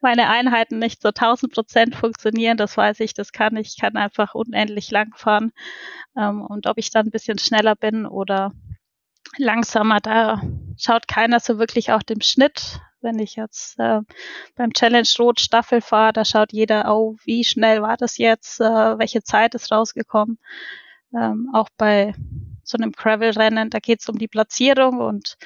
meine 0.00 0.28
Einheiten 0.28 0.78
nicht 0.78 1.02
so 1.02 1.08
1000 1.08 1.52
Prozent 1.52 1.94
funktionieren. 1.94 2.56
Das 2.56 2.76
weiß 2.76 3.00
ich, 3.00 3.14
das 3.14 3.32
kann 3.32 3.56
ich. 3.56 3.76
Kann 3.78 3.96
einfach 3.96 4.34
unendlich 4.34 4.90
lang 4.90 5.14
fahren. 5.16 5.52
Ähm, 6.16 6.42
und 6.42 6.66
ob 6.66 6.78
ich 6.78 6.90
dann 6.90 7.06
ein 7.06 7.12
bisschen 7.12 7.38
schneller 7.38 7.76
bin 7.76 8.06
oder 8.06 8.52
langsamer, 9.38 10.00
da 10.00 10.40
schaut 10.76 11.08
keiner 11.08 11.40
so 11.40 11.58
wirklich 11.58 11.92
auf 11.92 12.04
den 12.04 12.22
Schnitt. 12.22 12.80
Wenn 13.02 13.18
ich 13.18 13.36
jetzt 13.36 13.78
äh, 13.78 14.00
beim 14.56 14.72
Challenge 14.74 15.08
Rot 15.18 15.40
Staffel 15.40 15.80
fahre, 15.80 16.12
da 16.12 16.24
schaut 16.24 16.52
jeder, 16.52 16.94
oh, 16.94 17.16
wie 17.24 17.44
schnell 17.44 17.80
war 17.80 17.96
das 17.96 18.18
jetzt, 18.18 18.60
äh, 18.60 18.98
welche 18.98 19.22
Zeit 19.22 19.54
ist 19.54 19.72
rausgekommen. 19.72 20.38
Ähm, 21.14 21.48
auch 21.54 21.68
bei 21.78 22.14
so 22.62 22.76
einem 22.76 22.92
Gravel-Rennen, 22.92 23.70
da 23.70 23.78
geht 23.78 24.00
es 24.00 24.08
um 24.08 24.18
die 24.18 24.28
Platzierung 24.28 24.98
und 24.98 25.36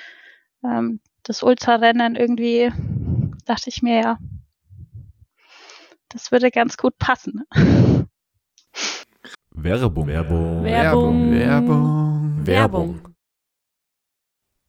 ähm, 0.64 1.00
das 1.22 1.42
Ultrarennen 1.42 2.16
irgendwie 2.16 2.72
dachte 3.44 3.70
ich 3.70 3.82
mir 3.82 4.00
ja, 4.00 4.18
das 6.08 6.32
würde 6.32 6.50
ganz 6.50 6.76
gut 6.76 6.98
passen. 6.98 7.44
Werbung. 9.50 10.06
Werbung. 10.06 10.64
Werbung. 10.64 11.32
Werbung. 11.32 12.46
Werbung. 12.46 13.13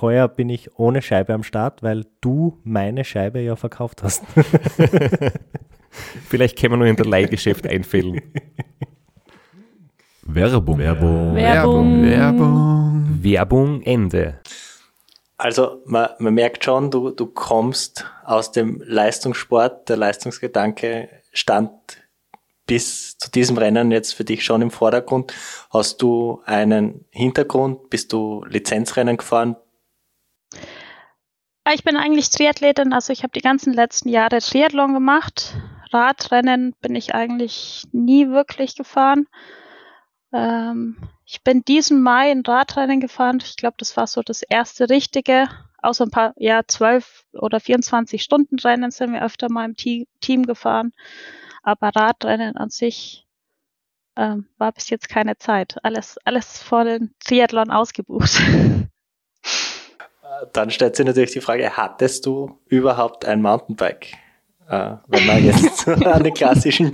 Heuer 0.00 0.28
bin 0.28 0.48
ich 0.48 0.78
ohne 0.78 1.02
Scheibe 1.02 1.34
am 1.34 1.42
Start, 1.42 1.82
weil 1.82 2.06
du 2.20 2.58
meine 2.64 3.04
Scheibe 3.04 3.40
ja 3.40 3.56
verkauft 3.56 4.02
hast. 4.02 4.24
Vielleicht 6.28 6.58
können 6.58 6.72
wir 6.72 6.78
nur 6.78 6.86
in 6.86 6.96
der 6.96 7.06
Leihgeschäft 7.06 7.66
einfällen. 7.66 8.20
Werbung. 10.22 10.78
Werbung. 10.78 11.34
Werbung. 11.34 12.02
Werbung. 12.04 13.18
Werbung 13.22 13.82
Ende. 13.82 14.38
Also 15.36 15.82
man, 15.84 16.10
man 16.18 16.34
merkt 16.34 16.64
schon, 16.64 16.90
du, 16.90 17.10
du 17.10 17.26
kommst 17.26 18.06
aus 18.24 18.52
dem 18.52 18.82
Leistungssport, 18.86 19.88
der 19.88 19.96
Leistungsgedanke 19.96 21.08
stand 21.32 21.70
bis 22.66 23.18
zu 23.18 23.30
diesem 23.30 23.58
Rennen 23.58 23.90
jetzt 23.90 24.14
für 24.14 24.24
dich 24.24 24.44
schon 24.44 24.62
im 24.62 24.70
Vordergrund. 24.70 25.34
Hast 25.70 26.00
du 26.00 26.40
einen 26.44 27.04
Hintergrund? 27.10 27.90
Bist 27.90 28.12
du 28.12 28.44
Lizenzrennen 28.48 29.16
gefahren? 29.16 29.56
Ich 31.70 31.84
bin 31.84 31.96
eigentlich 31.96 32.30
Triathletin, 32.30 32.92
also 32.92 33.12
ich 33.12 33.22
habe 33.22 33.32
die 33.32 33.40
ganzen 33.40 33.72
letzten 33.72 34.08
Jahre 34.08 34.38
Triathlon 34.38 34.94
gemacht. 34.94 35.54
Radrennen 35.92 36.74
bin 36.80 36.96
ich 36.96 37.14
eigentlich 37.14 37.84
nie 37.92 38.28
wirklich 38.28 38.74
gefahren. 38.74 39.28
Ähm, 40.32 40.96
ich 41.24 41.42
bin 41.42 41.62
diesen 41.62 42.02
Mai 42.02 42.30
ein 42.30 42.42
Radrennen 42.44 43.00
gefahren. 43.00 43.38
Ich 43.42 43.56
glaube, 43.56 43.76
das 43.78 43.96
war 43.96 44.06
so 44.06 44.22
das 44.22 44.42
erste 44.42 44.90
richtige. 44.90 45.48
Außer 45.82 46.04
ein 46.04 46.10
paar, 46.10 46.34
ja, 46.36 46.62
zwölf 46.66 47.24
oder 47.32 47.60
24 47.60 48.22
Stunden 48.22 48.58
Rennen 48.58 48.90
sind 48.90 49.12
wir 49.12 49.22
öfter 49.22 49.50
mal 49.50 49.64
im 49.64 49.76
Team 49.76 50.46
gefahren. 50.46 50.92
Aber 51.62 51.90
Radrennen 51.90 52.56
an 52.56 52.70
sich 52.70 53.26
ähm, 54.16 54.48
war 54.58 54.72
bis 54.72 54.90
jetzt 54.90 55.08
keine 55.08 55.38
Zeit. 55.38 55.76
Alles, 55.84 56.18
alles 56.24 56.60
vor 56.60 56.84
den 56.84 57.14
Triathlon 57.20 57.70
ausgebucht. 57.70 58.42
Dann 60.52 60.70
stellt 60.70 60.96
sich 60.96 61.06
natürlich 61.06 61.32
die 61.32 61.40
Frage, 61.40 61.76
hattest 61.76 62.26
du 62.26 62.58
überhaupt 62.66 63.24
ein 63.24 63.42
Mountainbike? 63.42 64.14
Äh, 64.68 64.96
wenn 65.08 65.26
man 65.26 65.44
jetzt 65.44 65.86
an, 66.06 66.24
die 66.24 66.30
klassischen, 66.30 66.92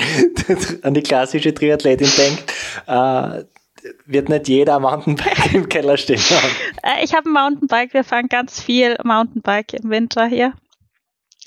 an 0.82 0.94
die 0.94 1.02
klassische 1.02 1.54
Triathletin 1.54 2.10
denkt, 2.16 2.52
äh, 2.86 3.44
wird 4.06 4.28
nicht 4.28 4.48
jeder 4.48 4.80
Mountainbike 4.80 5.54
im 5.54 5.68
Keller 5.68 5.96
stehen 5.96 6.18
haben. 6.18 6.54
Äh, 6.82 7.04
ich 7.04 7.14
habe 7.14 7.28
ein 7.28 7.32
Mountainbike, 7.32 7.94
wir 7.94 8.04
fahren 8.04 8.28
ganz 8.28 8.60
viel 8.60 8.96
Mountainbike 9.04 9.74
im 9.74 9.90
Winter 9.90 10.26
hier. 10.26 10.54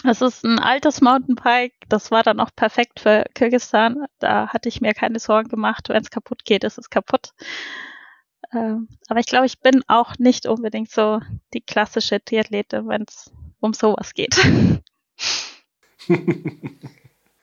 Das 0.03 0.21
ist 0.21 0.43
ein 0.43 0.57
altes 0.57 1.01
Mountainbike, 1.01 1.73
das 1.87 2.09
war 2.09 2.23
dann 2.23 2.39
auch 2.39 2.49
perfekt 2.55 2.99
für 2.99 3.25
Kirgistan. 3.35 4.05
Da 4.19 4.47
hatte 4.47 4.67
ich 4.67 4.81
mir 4.81 4.93
keine 4.93 5.19
Sorgen 5.19 5.49
gemacht, 5.49 5.89
wenn 5.89 6.01
es 6.01 6.09
kaputt 6.09 6.43
geht, 6.43 6.63
ist 6.63 6.79
es 6.79 6.89
kaputt. 6.89 7.33
Ähm, 8.53 8.87
aber 9.07 9.19
ich 9.19 9.25
glaube, 9.27 9.45
ich 9.45 9.59
bin 9.59 9.83
auch 9.87 10.17
nicht 10.17 10.45
unbedingt 10.45 10.91
so 10.91 11.19
die 11.53 11.61
klassische 11.61 12.23
Triathlete, 12.23 12.87
wenn 12.87 13.05
es 13.07 13.31
um 13.59 13.73
sowas 13.73 14.13
geht. 14.13 14.35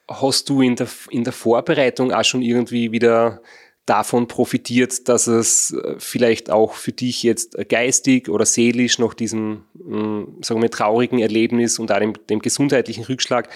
Hast 0.09 0.49
du 0.49 0.63
in 0.63 0.77
der, 0.77 0.89
in 1.11 1.25
der 1.25 1.33
Vorbereitung 1.33 2.13
auch 2.13 2.25
schon 2.25 2.43
irgendwie 2.43 2.93
wieder 2.93 3.43
davon 3.89 4.29
profitiert, 4.29 5.09
dass 5.09 5.27
es 5.27 5.71
äh, 5.71 5.95
vielleicht 5.99 6.51
auch 6.51 6.75
für 6.75 6.93
dich 6.93 7.23
jetzt 7.23 7.57
geistig 7.69 8.29
oder 8.29 8.45
seelisch 8.45 8.99
nach 8.99 9.15
diesem, 9.15 9.65
mm, 9.75 10.43
sagen 10.43 10.61
wir, 10.61 10.71
traurigen 10.71 11.19
Erlebnis 11.19 11.79
und 11.79 11.91
auch 11.91 11.99
dem, 11.99 12.13
dem 12.29 12.41
gesundheitlichen 12.41 13.05
Rückschlag, 13.05 13.49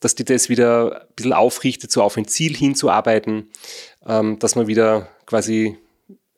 dass 0.00 0.14
dir 0.14 0.24
das 0.24 0.48
wieder 0.48 1.02
ein 1.02 1.14
bisschen 1.16 1.32
aufrichtet, 1.32 1.90
so 1.90 2.02
auf 2.02 2.16
ein 2.16 2.26
Ziel 2.26 2.54
hinzuarbeiten, 2.54 3.50
ähm, 4.06 4.38
dass 4.38 4.56
man 4.56 4.66
wieder 4.66 5.08
quasi 5.24 5.78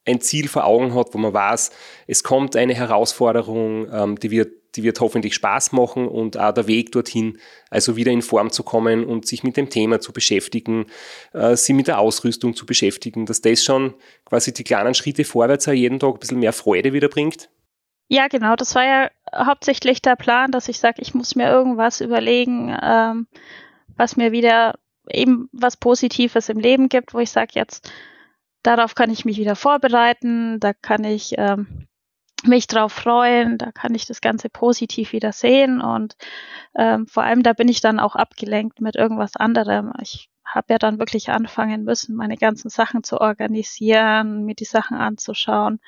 ein 0.06 0.20
Ziel 0.20 0.48
vor 0.48 0.64
Augen 0.64 0.94
hat, 0.94 1.12
wo 1.12 1.18
man 1.18 1.32
weiß, 1.32 1.70
es 2.06 2.22
kommt 2.22 2.56
eine 2.56 2.74
Herausforderung, 2.74 3.88
ähm, 3.92 4.18
die 4.18 4.30
wird 4.30 4.60
die 4.76 4.82
wird 4.82 5.00
hoffentlich 5.00 5.34
Spaß 5.34 5.72
machen 5.72 6.06
und 6.06 6.38
auch 6.38 6.52
der 6.52 6.66
Weg 6.66 6.92
dorthin, 6.92 7.38
also 7.70 7.96
wieder 7.96 8.12
in 8.12 8.22
Form 8.22 8.50
zu 8.50 8.62
kommen 8.62 9.04
und 9.04 9.26
sich 9.26 9.42
mit 9.42 9.56
dem 9.56 9.70
Thema 9.70 10.00
zu 10.00 10.12
beschäftigen, 10.12 10.86
äh, 11.32 11.56
sie 11.56 11.72
mit 11.72 11.88
der 11.88 11.98
Ausrüstung 11.98 12.54
zu 12.54 12.66
beschäftigen, 12.66 13.26
dass 13.26 13.40
das 13.40 13.64
schon 13.64 13.94
quasi 14.24 14.52
die 14.52 14.64
kleinen 14.64 14.94
Schritte 14.94 15.24
vorwärts 15.24 15.66
jeden 15.66 15.98
Tag 15.98 16.14
ein 16.14 16.18
bisschen 16.20 16.38
mehr 16.38 16.52
Freude 16.52 16.92
wieder 16.92 17.08
bringt? 17.08 17.50
Ja, 18.08 18.26
genau. 18.28 18.56
Das 18.56 18.74
war 18.74 18.84
ja 18.84 19.10
hauptsächlich 19.34 20.02
der 20.02 20.16
Plan, 20.16 20.50
dass 20.50 20.68
ich 20.68 20.80
sage, 20.80 21.00
ich 21.00 21.14
muss 21.14 21.36
mir 21.36 21.48
irgendwas 21.48 22.00
überlegen, 22.00 22.76
ähm, 22.82 23.28
was 23.96 24.16
mir 24.16 24.32
wieder 24.32 24.74
eben 25.08 25.48
was 25.52 25.76
Positives 25.76 26.48
im 26.48 26.58
Leben 26.58 26.88
gibt, 26.88 27.14
wo 27.14 27.18
ich 27.20 27.30
sage, 27.30 27.52
jetzt 27.54 27.90
darauf 28.62 28.94
kann 28.94 29.10
ich 29.10 29.24
mich 29.24 29.38
wieder 29.38 29.56
vorbereiten, 29.56 30.60
da 30.60 30.72
kann 30.72 31.04
ich 31.04 31.34
ähm, 31.38 31.88
mich 32.44 32.66
drauf 32.66 32.92
freuen, 32.92 33.58
da 33.58 33.72
kann 33.72 33.94
ich 33.94 34.06
das 34.06 34.20
Ganze 34.20 34.48
positiv 34.48 35.12
wieder 35.12 35.32
sehen 35.32 35.80
und 35.80 36.16
ähm, 36.74 37.06
vor 37.06 37.22
allem 37.22 37.42
da 37.42 37.52
bin 37.52 37.68
ich 37.68 37.80
dann 37.80 38.00
auch 38.00 38.16
abgelenkt 38.16 38.80
mit 38.80 38.96
irgendwas 38.96 39.36
anderem. 39.36 39.92
Ich 40.00 40.30
habe 40.44 40.72
ja 40.72 40.78
dann 40.78 40.98
wirklich 40.98 41.30
anfangen 41.30 41.84
müssen, 41.84 42.16
meine 42.16 42.36
ganzen 42.36 42.70
Sachen 42.70 43.04
zu 43.04 43.20
organisieren, 43.20 44.44
mir 44.44 44.54
die 44.54 44.64
Sachen 44.64 44.96
anzuschauen. 44.96 45.80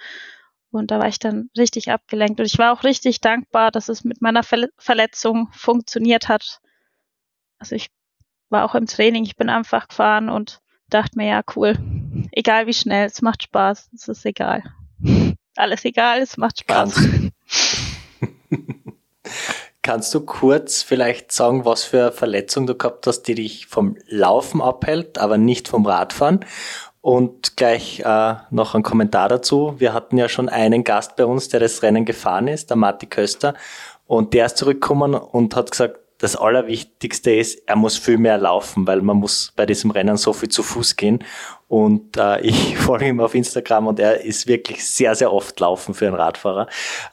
Und 0.71 0.91
da 0.91 0.99
war 0.99 1.09
ich 1.09 1.19
dann 1.19 1.51
richtig 1.57 1.91
abgelenkt. 1.91 2.41
Und 2.41 2.47
ich 2.47 2.59
war 2.59 2.73
auch 2.73 2.85
richtig 2.85 3.21
dankbar, 3.21 3.71
dass 3.71 3.89
es 3.89 4.05
mit 4.05 4.23
meiner 4.23 4.43
Verletzung 4.43 5.49
funktioniert 5.53 6.29
hat. 6.29 6.61
Also 7.59 7.75
ich 7.75 7.91
war 8.49 8.65
auch 8.65 8.75
im 8.75 8.87
Training, 8.87 9.25
ich 9.25 9.37
bin 9.37 9.51
einfach 9.51 9.89
gefahren 9.89 10.29
und 10.29 10.61
dachte 10.89 11.19
mir, 11.19 11.27
ja, 11.27 11.43
cool, 11.57 11.77
egal 12.33 12.67
wie 12.67 12.75
schnell, 12.75 13.07
es 13.07 13.23
macht 13.23 13.45
Spaß, 13.45 13.91
es 13.95 14.09
ist 14.09 14.27
egal 14.27 14.63
alles 15.57 15.85
egal, 15.85 16.21
es 16.21 16.37
macht 16.37 16.61
Spaß. 16.61 16.95
Kannst, 16.95 17.33
kannst 19.83 20.15
du 20.15 20.21
kurz 20.21 20.83
vielleicht 20.83 21.33
sagen, 21.33 21.65
was 21.65 21.85
für 21.85 22.13
Verletzung 22.13 22.67
du 22.67 22.77
gehabt 22.77 23.07
hast, 23.07 23.23
die 23.23 23.35
dich 23.35 23.67
vom 23.67 23.97
Laufen 24.07 24.61
abhält, 24.61 25.19
aber 25.19 25.39
nicht 25.39 25.69
vom 25.69 25.87
Radfahren? 25.87 26.45
Und 27.01 27.57
gleich 27.57 28.01
äh, 28.01 28.35
noch 28.51 28.77
ein 28.77 28.85
Kommentar 28.85 29.29
dazu. 29.29 29.75
Wir 29.79 29.93
hatten 29.93 30.19
ja 30.19 30.29
schon 30.29 30.49
einen 30.49 30.85
Gast 30.85 31.17
bei 31.17 31.27
uns, 31.27 31.49
der 31.49 31.59
das 31.59 31.83
Rennen 31.83 32.05
gefahren 32.05 32.47
ist, 32.47 32.71
der 32.71 32.77
Matti 32.77 33.07
Köster. 33.07 33.55
Und 34.07 34.35
der 34.35 34.47
ist 34.47 34.57
zurückgekommen 34.57 35.15
und 35.15 35.57
hat 35.57 35.73
gesagt, 35.73 35.99
das 36.23 36.37
Allerwichtigste 36.37 37.35
ist, 37.35 37.69
er 37.69 37.75
muss 37.75 37.99
viel 37.99 38.17
mehr 38.17 38.39
laufen, 38.39 38.87
weil 38.87 39.03
man 39.03 39.17
muss 39.17 39.53
bei 39.57 39.67
diesem 39.67 39.91
Rennen 39.91 40.17
so 40.17 40.33
viel 40.33 40.49
zu 40.49 40.63
Fuß 40.63 40.95
gehen. 40.95 41.25
Und 41.67 42.17
äh, 42.17 42.41
ich 42.43 42.77
folge 42.79 43.09
ihm 43.09 43.19
auf 43.19 43.35
Instagram 43.35 43.89
und 43.89 43.99
er 43.99 44.21
ist 44.21 44.47
wirklich 44.47 44.87
sehr, 44.87 45.17
sehr 45.17 45.33
oft 45.33 45.59
laufen 45.59 45.95
für 45.95 46.07
einen 46.07 46.15
Radfahrer. 46.15 46.69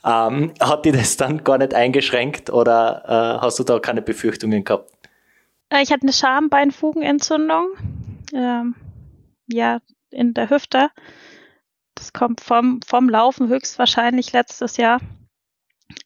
Ähm, 0.06 0.54
hat 0.60 0.86
dir 0.86 0.94
das 0.94 1.18
dann 1.18 1.44
gar 1.44 1.58
nicht 1.58 1.74
eingeschränkt 1.74 2.52
oder 2.52 3.04
äh, 3.08 3.42
hast 3.42 3.58
du 3.58 3.64
da 3.64 3.80
keine 3.80 4.04
Befürchtungen 4.04 4.64
gehabt? 4.64 4.92
Äh, 5.70 5.82
ich 5.82 5.92
hatte 5.92 6.04
eine 6.04 6.14
Schambeinfugenentzündung. 6.14 7.70
Ähm, 8.32 8.76
ja, 9.48 9.80
in 10.12 10.36
der 10.36 10.52
Hüfte. 10.52 10.92
Das 11.96 12.14
kommt 12.14 12.42
vom, 12.42 12.80
vom 12.86 13.10
Laufen 13.10 13.48
höchstwahrscheinlich 13.48 14.34
letztes 14.34 14.78
Jahr. 14.78 15.00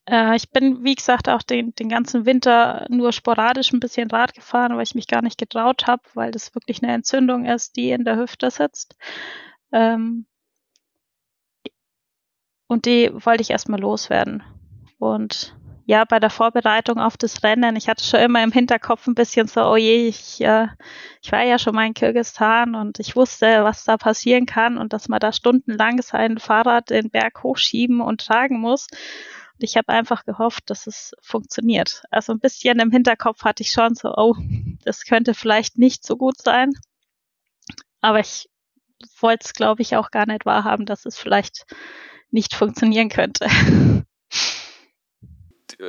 Äh, 0.05 0.35
ich 0.35 0.49
bin, 0.51 0.83
wie 0.83 0.95
gesagt, 0.95 1.29
auch 1.29 1.41
den, 1.41 1.73
den 1.75 1.89
ganzen 1.89 2.25
Winter 2.25 2.85
nur 2.89 3.11
sporadisch 3.11 3.71
ein 3.73 3.79
bisschen 3.79 4.09
Rad 4.11 4.33
gefahren, 4.33 4.75
weil 4.75 4.83
ich 4.83 4.95
mich 4.95 5.07
gar 5.07 5.21
nicht 5.21 5.37
getraut 5.37 5.87
habe, 5.87 6.03
weil 6.13 6.31
das 6.31 6.55
wirklich 6.55 6.83
eine 6.83 6.93
Entzündung 6.93 7.45
ist, 7.45 7.75
die 7.75 7.91
in 7.91 8.05
der 8.05 8.17
Hüfte 8.17 8.51
sitzt. 8.51 8.95
Ähm, 9.71 10.25
und 12.67 12.85
die 12.85 13.11
wollte 13.13 13.41
ich 13.41 13.51
erstmal 13.51 13.79
loswerden. 13.79 14.43
Und 14.99 15.55
ja, 15.85 16.05
bei 16.05 16.19
der 16.19 16.29
Vorbereitung 16.29 16.97
auf 16.97 17.17
das 17.17 17.43
Rennen, 17.43 17.75
ich 17.75 17.89
hatte 17.89 18.03
schon 18.05 18.21
immer 18.21 18.41
im 18.41 18.53
Hinterkopf 18.53 19.05
ein 19.07 19.15
bisschen 19.15 19.47
so, 19.47 19.61
oh 19.65 19.75
je, 19.75 20.07
ich, 20.07 20.39
äh, 20.41 20.67
ich 21.21 21.31
war 21.31 21.43
ja 21.43 21.59
schon 21.59 21.75
mal 21.75 21.85
in 21.85 21.93
Kirgistan 21.93 22.75
und 22.75 22.99
ich 22.99 23.15
wusste, 23.15 23.63
was 23.63 23.83
da 23.83 23.97
passieren 23.97 24.45
kann 24.45 24.77
und 24.77 24.93
dass 24.93 25.09
man 25.09 25.19
da 25.19 25.33
stundenlang 25.33 26.01
sein 26.01 26.37
Fahrrad 26.39 26.89
den 26.89 27.09
Berg 27.09 27.43
hochschieben 27.43 27.99
und 27.99 28.25
tragen 28.25 28.59
muss. 28.59 28.87
Ich 29.63 29.77
habe 29.77 29.89
einfach 29.89 30.25
gehofft, 30.25 30.69
dass 30.69 30.87
es 30.87 31.13
funktioniert. 31.21 32.03
Also 32.11 32.33
ein 32.33 32.39
bisschen 32.39 32.79
im 32.79 32.91
Hinterkopf 32.91 33.45
hatte 33.45 33.63
ich 33.63 33.71
schon 33.71 33.95
so, 33.95 34.13
oh, 34.13 34.35
das 34.83 35.05
könnte 35.05 35.33
vielleicht 35.33 35.77
nicht 35.77 36.05
so 36.05 36.17
gut 36.17 36.41
sein. 36.41 36.71
Aber 38.01 38.19
ich 38.19 38.49
wollte 39.21 39.45
es, 39.45 39.53
glaube 39.53 39.81
ich, 39.81 39.95
auch 39.95 40.11
gar 40.11 40.25
nicht 40.25 40.45
wahrhaben, 40.45 40.85
dass 40.85 41.05
es 41.05 41.17
vielleicht 41.17 41.65
nicht 42.29 42.53
funktionieren 42.53 43.07
könnte. 43.07 43.47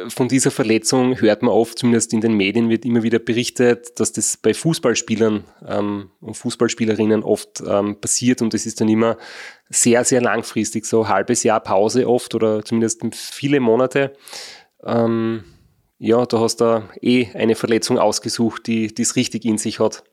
von 0.08 0.28
dieser 0.28 0.50
Verletzung 0.50 1.20
hört 1.20 1.42
man 1.42 1.52
oft, 1.52 1.78
zumindest 1.78 2.12
in 2.12 2.20
den 2.20 2.34
Medien 2.34 2.68
wird 2.68 2.84
immer 2.84 3.02
wieder 3.02 3.18
berichtet, 3.18 3.98
dass 3.98 4.12
das 4.12 4.36
bei 4.36 4.54
Fußballspielern 4.54 5.44
ähm, 5.66 6.10
und 6.20 6.36
Fußballspielerinnen 6.36 7.22
oft 7.22 7.62
ähm, 7.66 8.00
passiert 8.00 8.42
und 8.42 8.54
das 8.54 8.66
ist 8.66 8.80
dann 8.80 8.88
immer 8.88 9.16
sehr, 9.68 10.04
sehr 10.04 10.20
langfristig, 10.20 10.86
so 10.86 11.08
halbes 11.08 11.42
Jahr 11.42 11.60
Pause 11.60 12.08
oft 12.08 12.34
oder 12.34 12.64
zumindest 12.64 13.02
viele 13.14 13.60
Monate. 13.60 14.12
Ähm, 14.84 15.44
ja, 15.98 16.24
da 16.26 16.40
hast 16.40 16.60
du 16.60 16.88
eh 17.00 17.28
eine 17.34 17.54
Verletzung 17.54 17.98
ausgesucht, 17.98 18.66
die 18.66 18.92
es 18.98 19.16
richtig 19.16 19.44
in 19.44 19.58
sich 19.58 19.80
hat. 19.80 20.04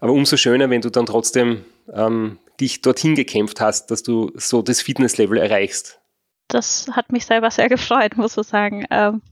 Aber 0.00 0.12
umso 0.12 0.36
schöner, 0.36 0.70
wenn 0.70 0.80
du 0.80 0.90
dann 0.90 1.06
trotzdem 1.06 1.64
ähm, 1.92 2.38
dich 2.60 2.82
dorthin 2.82 3.14
gekämpft 3.14 3.60
hast, 3.60 3.90
dass 3.90 4.02
du 4.02 4.32
so 4.34 4.62
das 4.62 4.80
Fitnesslevel 4.80 5.38
erreichst 5.38 5.97
das 6.48 6.90
hat 6.92 7.12
mich 7.12 7.26
selber 7.26 7.50
sehr 7.50 7.68
gefreut, 7.68 8.16
muss 8.16 8.36
ich 8.36 8.46
sagen. 8.46 8.86
Ähm, 8.90 9.22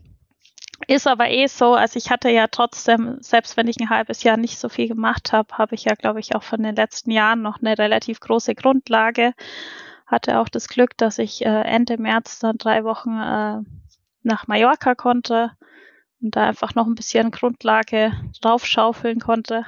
ist 0.88 1.06
aber 1.06 1.30
eh 1.30 1.46
so, 1.46 1.74
also 1.74 1.96
ich 1.96 2.10
hatte 2.10 2.28
ja 2.28 2.48
trotzdem, 2.48 3.16
selbst 3.20 3.56
wenn 3.56 3.66
ich 3.66 3.78
ein 3.80 3.88
halbes 3.88 4.22
Jahr 4.22 4.36
nicht 4.36 4.58
so 4.58 4.68
viel 4.68 4.88
gemacht 4.88 5.32
habe, 5.32 5.56
habe 5.56 5.74
ich 5.74 5.84
ja, 5.84 5.94
glaube 5.94 6.20
ich, 6.20 6.34
auch 6.34 6.42
von 6.42 6.62
den 6.62 6.76
letzten 6.76 7.10
Jahren 7.10 7.40
noch 7.40 7.60
eine 7.60 7.78
relativ 7.78 8.20
große 8.20 8.54
Grundlage. 8.54 9.32
Hatte 10.06 10.38
auch 10.38 10.48
das 10.48 10.68
Glück, 10.68 10.96
dass 10.98 11.18
ich 11.18 11.44
äh, 11.44 11.62
Ende 11.62 11.98
März 11.98 12.38
dann 12.40 12.58
drei 12.58 12.84
Wochen 12.84 13.18
äh, 13.18 13.62
nach 14.22 14.46
Mallorca 14.46 14.94
konnte 14.94 15.52
und 16.20 16.36
da 16.36 16.46
einfach 16.46 16.74
noch 16.74 16.86
ein 16.86 16.94
bisschen 16.94 17.30
Grundlage 17.30 18.12
draufschaufeln 18.40 19.18
konnte. 19.18 19.64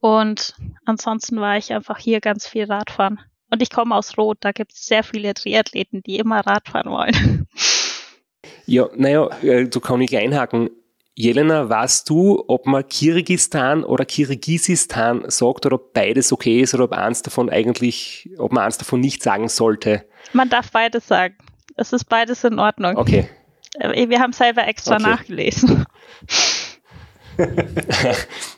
Und 0.00 0.54
ansonsten 0.84 1.40
war 1.40 1.56
ich 1.56 1.72
einfach 1.72 1.98
hier 1.98 2.20
ganz 2.20 2.46
viel 2.46 2.64
Radfahren. 2.64 3.20
Und 3.50 3.62
ich 3.62 3.70
komme 3.70 3.94
aus 3.96 4.16
Rot, 4.16 4.38
da 4.40 4.52
gibt 4.52 4.72
es 4.72 4.86
sehr 4.86 5.02
viele 5.02 5.34
Triathleten, 5.34 6.02
die 6.02 6.16
immer 6.16 6.40
Radfahren 6.46 6.90
wollen. 6.90 7.46
Ja, 8.66 8.88
naja, 8.94 9.28
äh, 9.42 9.64
du 9.66 9.80
kann 9.80 10.00
ich 10.00 10.16
einhaken. 10.16 10.70
Jelena, 11.16 11.68
weißt 11.68 12.08
du, 12.08 12.44
ob 12.46 12.66
man 12.66 12.86
Kirgisistan 12.86 13.82
oder 13.82 14.04
Kirgisistan 14.04 15.24
sagt 15.28 15.66
oder 15.66 15.74
ob 15.74 15.92
beides 15.92 16.32
okay 16.32 16.60
ist 16.60 16.72
oder 16.74 16.84
ob 16.84 16.92
eins 16.92 17.20
davon 17.22 17.50
eigentlich, 17.50 18.30
ob 18.38 18.52
man 18.52 18.64
eins 18.64 18.78
davon 18.78 19.00
nicht 19.00 19.24
sagen 19.24 19.48
sollte? 19.48 20.04
Man 20.32 20.48
darf 20.50 20.70
beides 20.70 21.08
sagen. 21.08 21.34
Es 21.76 21.92
ist 21.92 22.04
beides 22.04 22.44
in 22.44 22.60
Ordnung. 22.60 22.96
Okay. 22.96 23.28
Äh, 23.74 24.08
Wir 24.08 24.20
haben 24.20 24.32
selber 24.32 24.66
extra 24.68 24.94
Okay. 24.94 25.02
nachgelesen. 25.02 25.84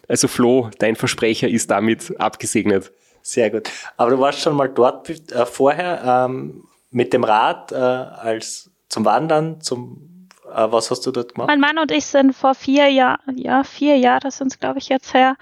Also 0.08 0.28
Flo, 0.28 0.70
dein 0.78 0.96
Versprecher 0.96 1.48
ist 1.48 1.70
damit 1.70 2.18
abgesegnet. 2.20 2.92
Sehr 3.22 3.50
gut. 3.50 3.70
Aber 3.96 4.10
du 4.10 4.18
warst 4.18 4.40
schon 4.40 4.54
mal 4.54 4.68
dort 4.68 5.08
äh, 5.08 5.46
vorher 5.46 6.26
ähm, 6.26 6.64
mit 6.90 7.12
dem 7.12 7.24
Rad 7.24 7.72
äh, 7.72 7.76
als 7.76 8.70
zum 8.88 9.04
Wandern, 9.04 9.60
zum 9.60 10.28
äh, 10.52 10.70
was 10.70 10.90
hast 10.90 11.06
du 11.06 11.12
dort 11.12 11.34
gemacht? 11.34 11.48
Mein 11.48 11.60
Mann 11.60 11.78
und 11.78 11.90
ich 11.90 12.04
sind 12.04 12.34
vor 12.34 12.54
vier 12.54 12.88
Jahren, 12.88 13.36
ja, 13.36 13.64
vier 13.64 13.96
Jahre 13.96 14.30
sind 14.30 14.52
es, 14.52 14.58
glaube 14.58 14.78
ich, 14.78 14.88
jetzt 14.88 15.14
her. 15.14 15.36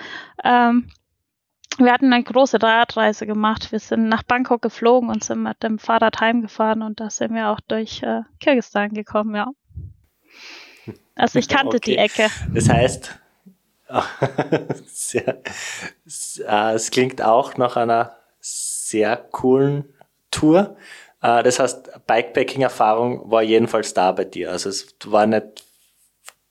Ähm, 0.45 0.89
wir 1.79 1.93
hatten 1.93 2.13
eine 2.13 2.23
große 2.23 2.63
Radreise 2.63 3.27
gemacht. 3.27 3.73
Wir 3.73 3.79
sind 3.79 4.09
nach 4.09 4.23
Bangkok 4.23 4.61
geflogen 4.61 5.09
und 5.09 5.25
sind 5.25 5.43
mit 5.43 5.63
dem 5.63 5.79
Fahrrad 5.79 6.21
heimgefahren 6.21 6.83
und 6.83 7.01
da 7.01 7.11
sind 7.11 7.35
wir 7.35 7.49
auch 7.49 7.61
durch 7.61 8.03
äh, 8.03 8.23
Kirgisistan 8.39 8.93
gekommen, 8.93 9.35
ja. 9.35 9.49
Also 11.15 11.39
ich 11.39 11.49
kannte 11.49 11.81
die 11.81 11.99
Okay. 11.99 12.05
Ecke. 12.05 12.31
Das 12.55 12.69
heißt, 12.69 13.20
es 16.75 16.91
klingt 16.91 17.23
auch 17.23 17.57
nach 17.57 17.77
einer 17.77 18.17
sehr 18.41 19.17
coolen 19.17 19.93
Tour. 20.31 20.77
Äh, 21.23 21.43
das 21.43 21.59
heißt, 21.59 22.07
Bikepacking-Erfahrung 22.07 23.31
war 23.31 23.43
jedenfalls 23.43 23.95
da 23.95 24.13
bei 24.13 24.25
dir. 24.25 24.51
Also 24.51 24.69
es 24.69 24.95
war 25.05 25.27
nicht 25.27 25.65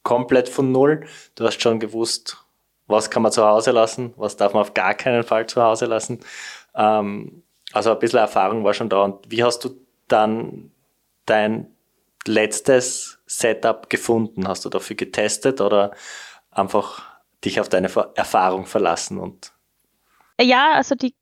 komplett 0.04 0.50
von 0.50 0.72
null. 0.72 1.06
Du 1.36 1.46
hast 1.46 1.62
schon 1.62 1.80
gewusst, 1.80 2.38
was 2.88 3.10
kann 3.10 3.22
man 3.22 3.32
zu 3.32 3.46
Hause 3.46 3.72
lassen, 3.72 4.14
was 4.18 4.38
darf 4.38 4.54
man 4.54 4.62
auf 4.62 4.74
gar 4.74 4.94
keinen 4.94 5.24
Fall 5.24 5.48
zu 5.48 5.62
Hause 5.62 5.86
lassen. 5.86 6.20
Ähm, 6.76 7.44
also 7.72 7.92
ein 7.92 8.00
bisschen 8.00 8.20
Erfahrung 8.20 8.64
war 8.64 8.74
schon 8.74 8.90
da. 8.90 9.04
Und 9.04 9.30
wie 9.30 9.44
hast 9.44 9.64
du 9.64 9.70
dann 10.08 10.72
dein 11.26 11.68
letztes 12.26 13.20
Setup 13.26 13.90
gefunden? 13.90 14.48
Hast 14.48 14.66
du 14.66 14.70
dafür 14.70 14.96
getestet 14.96 15.62
oder 15.62 15.92
einfach 16.52 17.04
dich 17.46 17.60
auf 17.60 17.70
deine 17.70 17.90
Erfahrung 18.16 18.66
verlassen 18.66 19.18
und 19.18 19.54
Ja, 20.40 20.74
also 20.74 20.96
die, 20.96 21.16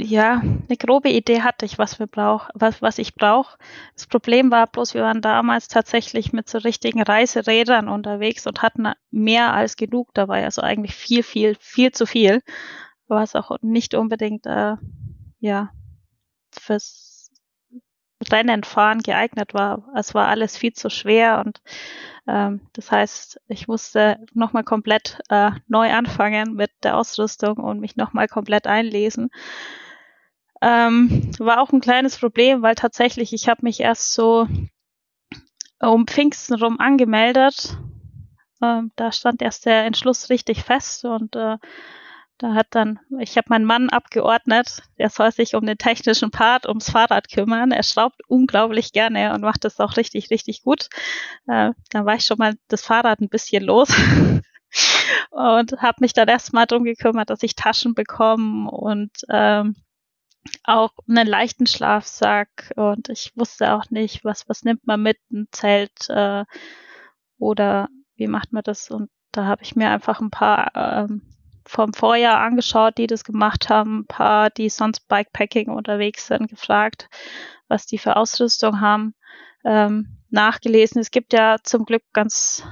ja, 0.00 0.40
eine 0.40 0.76
grobe 0.76 1.10
Idee 1.10 1.42
hatte 1.42 1.64
ich, 1.64 1.78
was 1.78 1.98
wir 1.98 2.06
brauch, 2.06 2.48
was, 2.54 2.82
was 2.82 2.98
ich 2.98 3.14
brauche. 3.14 3.56
Das 3.94 4.06
Problem 4.06 4.50
war 4.50 4.66
bloß, 4.66 4.94
wir 4.94 5.02
waren 5.02 5.20
damals 5.20 5.68
tatsächlich 5.68 6.32
mit 6.32 6.48
so 6.48 6.58
richtigen 6.58 7.02
Reiserädern 7.02 7.88
unterwegs 7.88 8.46
und 8.46 8.62
hatten 8.62 8.92
mehr 9.10 9.52
als 9.52 9.76
genug 9.76 10.12
dabei. 10.14 10.44
Also 10.44 10.62
eigentlich 10.62 10.94
viel, 10.94 11.22
viel, 11.22 11.56
viel 11.60 11.92
zu 11.92 12.06
viel. 12.06 12.42
Was 13.06 13.36
auch 13.36 13.56
nicht 13.60 13.94
unbedingt, 13.94 14.46
äh, 14.46 14.76
ja, 15.40 15.70
fürs 16.50 17.30
Rennen 18.30 18.64
fahren 18.64 19.00
geeignet 19.00 19.54
war. 19.54 19.88
Es 19.96 20.14
war 20.14 20.28
alles 20.28 20.56
viel 20.56 20.72
zu 20.72 20.90
schwer 20.90 21.42
und 21.44 21.60
ähm, 22.26 22.60
das 22.72 22.90
heißt, 22.90 23.40
ich 23.48 23.68
musste 23.68 24.18
nochmal 24.32 24.64
komplett 24.64 25.18
äh, 25.28 25.50
neu 25.66 25.90
anfangen 25.90 26.54
mit 26.54 26.70
der 26.82 26.96
Ausrüstung 26.96 27.56
und 27.58 27.80
mich 27.80 27.96
nochmal 27.96 28.28
komplett 28.28 28.66
einlesen. 28.66 29.30
Ähm, 30.60 31.32
war 31.38 31.60
auch 31.60 31.72
ein 31.72 31.80
kleines 31.80 32.18
Problem, 32.18 32.62
weil 32.62 32.76
tatsächlich 32.76 33.32
ich 33.32 33.48
habe 33.48 33.62
mich 33.62 33.80
erst 33.80 34.12
so 34.12 34.46
um 35.80 36.06
Pfingsten 36.06 36.54
rum 36.54 36.78
angemeldet. 36.78 37.76
Ähm, 38.62 38.92
da 38.94 39.10
stand 39.10 39.42
erst 39.42 39.66
der 39.66 39.84
Entschluss 39.84 40.30
richtig 40.30 40.62
fest 40.62 41.04
und 41.04 41.34
äh, 41.34 41.58
da 42.42 42.54
hat 42.54 42.66
dann, 42.70 42.98
ich 43.20 43.36
habe 43.36 43.46
meinen 43.50 43.64
Mann 43.64 43.88
abgeordnet, 43.88 44.82
der 44.98 45.10
soll 45.10 45.30
sich 45.30 45.54
um 45.54 45.64
den 45.64 45.78
technischen 45.78 46.32
Part, 46.32 46.66
ums 46.66 46.90
Fahrrad 46.90 47.30
kümmern. 47.30 47.70
Er 47.70 47.84
schraubt 47.84 48.20
unglaublich 48.26 48.90
gerne 48.92 49.32
und 49.32 49.42
macht 49.42 49.64
das 49.64 49.78
auch 49.78 49.96
richtig, 49.96 50.28
richtig 50.30 50.64
gut. 50.64 50.88
Äh, 51.46 51.70
dann 51.90 52.04
war 52.04 52.16
ich 52.16 52.24
schon 52.24 52.38
mal 52.38 52.54
das 52.66 52.82
Fahrrad 52.82 53.20
ein 53.20 53.28
bisschen 53.28 53.62
los 53.62 53.90
und 55.30 55.72
habe 55.80 55.96
mich 56.00 56.14
dann 56.14 56.26
erstmal 56.26 56.66
darum 56.66 56.82
gekümmert, 56.82 57.30
dass 57.30 57.44
ich 57.44 57.54
Taschen 57.54 57.94
bekomme 57.94 58.68
und 58.72 59.12
ähm, 59.28 59.76
auch 60.64 60.90
einen 61.08 61.28
leichten 61.28 61.68
Schlafsack 61.68 62.72
und 62.74 63.08
ich 63.08 63.30
wusste 63.36 63.72
auch 63.72 63.88
nicht, 63.90 64.24
was, 64.24 64.48
was 64.48 64.64
nimmt 64.64 64.84
man 64.84 65.00
mit, 65.00 65.18
ein 65.30 65.46
Zelt 65.52 66.08
äh, 66.08 66.44
oder 67.38 67.88
wie 68.16 68.26
macht 68.26 68.52
man 68.52 68.64
das 68.64 68.90
und 68.90 69.10
da 69.30 69.44
habe 69.44 69.62
ich 69.62 69.76
mir 69.76 69.90
einfach 69.90 70.20
ein 70.20 70.30
paar 70.30 70.72
ähm, 70.74 71.22
vom 71.66 71.92
Vorjahr 71.92 72.40
angeschaut, 72.40 72.98
die 72.98 73.06
das 73.06 73.24
gemacht 73.24 73.68
haben, 73.68 74.00
ein 74.00 74.06
paar, 74.06 74.50
die 74.50 74.68
sonst 74.68 75.08
Bikepacking 75.08 75.68
unterwegs 75.68 76.26
sind, 76.26 76.48
gefragt, 76.48 77.08
was 77.68 77.86
die 77.86 77.98
für 77.98 78.16
Ausrüstung 78.16 78.80
haben, 78.80 79.14
ähm, 79.64 80.18
nachgelesen. 80.30 81.00
Es 81.00 81.10
gibt 81.10 81.32
ja 81.32 81.56
zum 81.62 81.84
Glück 81.84 82.02
ganz, 82.12 82.64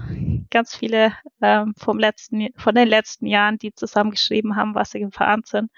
ganz 0.51 0.75
viele 0.75 1.13
ähm, 1.41 1.75
vom 1.77 1.99
letzten, 1.99 2.49
von 2.57 2.75
den 2.75 2.89
letzten 2.89 3.27
Jahren, 3.27 3.59
die 3.59 3.75
zusammengeschrieben 3.75 4.57
haben, 4.57 4.75
was 4.75 4.91
sie 4.91 5.01
gefahren 5.01 5.43
sind. 5.45 5.71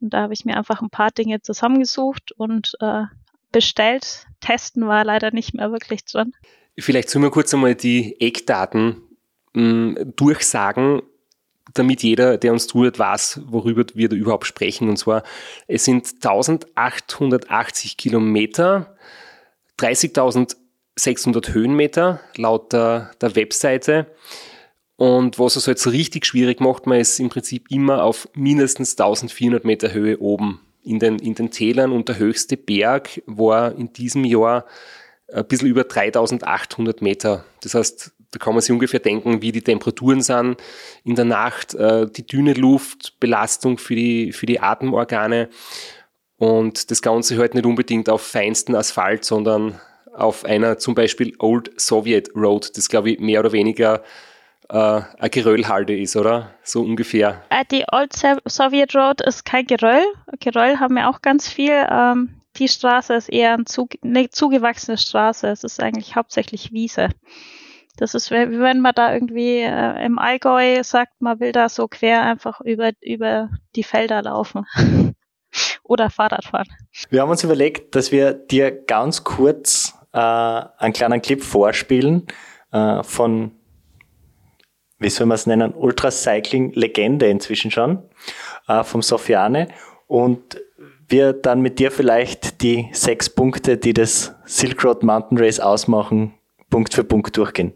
Und 0.00 0.14
da 0.14 0.22
habe 0.22 0.32
ich 0.32 0.44
mir 0.44 0.56
einfach 0.56 0.80
ein 0.80 0.90
paar 0.90 1.10
Dinge 1.10 1.42
zusammengesucht 1.42 2.32
und 2.32 2.76
äh, 2.80 3.04
bestellt. 3.52 4.26
Testen 4.40 4.86
war 4.86 5.04
leider 5.04 5.30
nicht 5.30 5.54
mehr 5.54 5.70
wirklich 5.72 6.04
drin. 6.04 6.32
Vielleicht 6.78 7.10
sollen 7.10 7.24
wir 7.24 7.30
kurz 7.30 7.52
einmal 7.52 7.74
die 7.74 8.18
Eckdaten 8.20 9.02
mh, 9.52 10.04
durchsagen, 10.16 11.02
damit 11.74 12.02
jeder, 12.02 12.38
der 12.38 12.52
uns 12.52 12.66
zuhört, 12.66 12.98
weiß, 12.98 13.42
worüber 13.46 13.84
wir 13.94 14.08
da 14.08 14.16
überhaupt 14.16 14.46
sprechen. 14.46 14.88
Und 14.88 14.96
zwar, 14.96 15.22
es 15.66 15.84
sind 15.84 16.06
1880 16.22 17.96
Kilometer, 17.96 18.96
30.600 19.78 21.52
Höhenmeter 21.52 22.20
laut 22.36 22.72
der, 22.72 23.12
der 23.20 23.36
Webseite. 23.36 24.06
Und 24.96 25.38
was 25.38 25.56
es 25.56 25.64
so 25.64 25.90
richtig 25.90 26.26
schwierig 26.26 26.60
macht, 26.60 26.86
man 26.86 27.00
ist 27.00 27.18
im 27.20 27.30
Prinzip 27.30 27.70
immer 27.70 28.04
auf 28.04 28.28
mindestens 28.34 28.92
1400 28.92 29.64
Meter 29.64 29.92
Höhe 29.92 30.20
oben 30.20 30.60
in 30.82 30.98
den, 30.98 31.18
in 31.18 31.34
den 31.34 31.50
Tälern 31.50 31.92
und 31.92 32.08
der 32.08 32.18
höchste 32.18 32.56
Berg 32.56 33.22
war 33.26 33.74
in 33.74 33.92
diesem 33.92 34.24
Jahr 34.24 34.66
ein 35.32 35.46
bisschen 35.46 35.68
über 35.68 35.84
3800 35.84 37.02
Meter. 37.02 37.44
Das 37.62 37.74
heißt, 37.74 38.12
da 38.30 38.38
kann 38.38 38.54
man 38.54 38.60
sich 38.60 38.72
ungefähr 38.72 39.00
denken, 39.00 39.42
wie 39.42 39.52
die 39.52 39.62
Temperaturen 39.62 40.22
sind 40.22 40.56
in 41.04 41.16
der 41.16 41.24
Nacht, 41.24 41.74
äh, 41.74 42.06
die 42.10 42.26
dünne 42.26 42.52
Luft, 42.54 43.18
Belastung 43.20 43.78
für 43.78 43.94
die, 43.94 44.32
für 44.32 44.46
die 44.46 44.60
Atemorgane 44.60 45.48
und 46.36 46.90
das 46.90 47.02
Ganze 47.02 47.36
halt 47.38 47.54
nicht 47.54 47.66
unbedingt 47.66 48.08
auf 48.08 48.22
feinsten 48.22 48.74
Asphalt, 48.74 49.24
sondern 49.24 49.80
auf 50.14 50.44
einer 50.44 50.78
zum 50.78 50.94
Beispiel 50.94 51.34
Old 51.38 51.70
Soviet 51.80 52.30
Road, 52.34 52.76
das 52.76 52.88
glaube 52.88 53.10
ich 53.10 53.20
mehr 53.20 53.40
oder 53.40 53.52
weniger 53.52 54.02
äh, 54.68 54.76
eine 55.18 55.30
Geröllhalde 55.30 55.98
ist, 55.98 56.16
oder? 56.16 56.54
So 56.62 56.82
ungefähr. 56.82 57.42
Äh, 57.50 57.64
die 57.70 57.84
Old 57.90 58.14
So- 58.14 58.38
Soviet 58.46 58.94
Road 58.94 59.20
ist 59.20 59.44
kein 59.44 59.66
Geröll. 59.66 60.04
Geröll 60.38 60.78
haben 60.78 60.94
wir 60.94 61.08
auch 61.08 61.22
ganz 61.22 61.48
viel. 61.48 61.86
Ähm, 61.90 62.40
die 62.56 62.68
Straße 62.68 63.14
ist 63.14 63.28
eher 63.28 63.54
eine 63.54 63.64
ne, 64.02 64.30
zugewachsene 64.30 64.98
Straße. 64.98 65.48
Es 65.48 65.64
ist 65.64 65.80
eigentlich 65.82 66.16
hauptsächlich 66.16 66.72
Wiese. 66.72 67.08
Das 68.00 68.14
ist, 68.14 68.30
wenn 68.30 68.80
man 68.80 68.94
da 68.94 69.12
irgendwie 69.12 69.58
äh, 69.58 70.06
im 70.06 70.18
Allgäu 70.18 70.82
sagt, 70.82 71.20
man 71.20 71.38
will 71.38 71.52
da 71.52 71.68
so 71.68 71.86
quer 71.86 72.22
einfach 72.22 72.62
über, 72.62 72.92
über 73.02 73.50
die 73.76 73.82
Felder 73.84 74.22
laufen. 74.22 74.64
Oder 75.82 76.08
Fahrrad 76.08 76.46
fahren. 76.46 76.68
Wir 77.10 77.20
haben 77.20 77.28
uns 77.28 77.44
überlegt, 77.44 77.94
dass 77.94 78.10
wir 78.10 78.32
dir 78.32 78.70
ganz 78.70 79.22
kurz 79.22 79.98
äh, 80.14 80.18
einen 80.18 80.94
kleinen 80.94 81.20
Clip 81.20 81.42
vorspielen 81.42 82.26
äh, 82.72 83.02
von, 83.02 83.50
wie 84.98 85.10
soll 85.10 85.26
man 85.26 85.34
es 85.34 85.46
nennen, 85.46 85.74
Ultracycling-Legende 85.74 87.26
inzwischen 87.26 87.70
schon, 87.70 88.02
äh, 88.66 88.82
vom 88.82 89.02
Sofiane. 89.02 89.68
Und 90.06 90.58
wir 91.06 91.34
dann 91.34 91.60
mit 91.60 91.78
dir 91.78 91.90
vielleicht 91.90 92.62
die 92.62 92.88
sechs 92.92 93.28
Punkte, 93.28 93.76
die 93.76 93.92
das 93.92 94.34
Silk 94.46 94.82
Road 94.84 95.02
Mountain 95.02 95.36
Race 95.36 95.60
ausmachen, 95.60 96.32
Punkt 96.70 96.94
für 96.94 97.04
Punkt 97.04 97.36
durchgehen. 97.36 97.74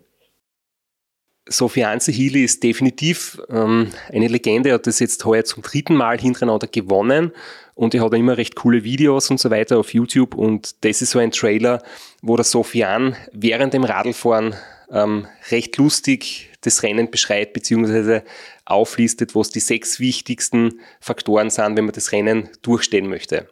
Sofiane 1.46 2.01
Healy 2.01 2.45
ist 2.45 2.62
definitiv 2.62 3.40
ähm, 3.51 3.90
eine 4.11 4.28
Legende. 4.28 4.70
Er 4.70 4.76
hat 4.76 4.86
das 4.86 4.99
jetzt 4.99 5.24
heuer 5.24 5.45
zum 5.45 5.62
dritten 5.62 5.95
Mal 5.95 6.18
hintereinander 6.18 6.66
gewonnen 6.66 7.32
und 7.74 7.95
er 7.95 8.03
hat 8.03 8.14
immer 8.14 8.38
recht 8.38 8.55
coole 8.57 8.82
Videos 8.82 9.30
und 9.30 9.38
so 9.38 9.51
weiter 9.51 9.78
auf 9.78 9.92
YouTube 9.92 10.34
und 10.34 10.84
das 10.84 11.03
ist 11.03 11.11
so 11.11 11.18
ein 11.18 11.32
Trailer, 11.32 11.82
wo 12.22 12.36
der 12.36 12.45
Sofian 12.45 13.14
während 13.32 13.74
dem 13.74 13.84
Radlfahren 13.84 14.55
ähm, 14.90 15.26
recht 15.51 15.76
lustig 15.76 16.51
das 16.62 16.82
Rennen 16.82 17.11
beschreibt 17.11 17.53
beziehungsweise 17.53 18.24
auflistet, 18.64 19.34
was 19.34 19.51
die 19.51 19.61
sechs 19.61 20.01
wichtigsten 20.01 20.80
Faktoren 21.01 21.51
sind, 21.51 21.76
wenn 21.76 21.84
man 21.84 21.95
das 21.95 22.12
Rennen 22.12 22.49
durchstehen 22.62 23.09
möchte. 23.09 23.51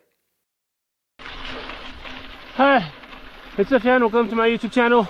Hi, 2.57 2.85
it's 3.59 3.69
Sofian. 3.69 4.01
Welcome 4.01 4.31
to 4.31 4.37
my 4.37 4.47
YouTube 4.47 4.73
channel. 4.73 5.07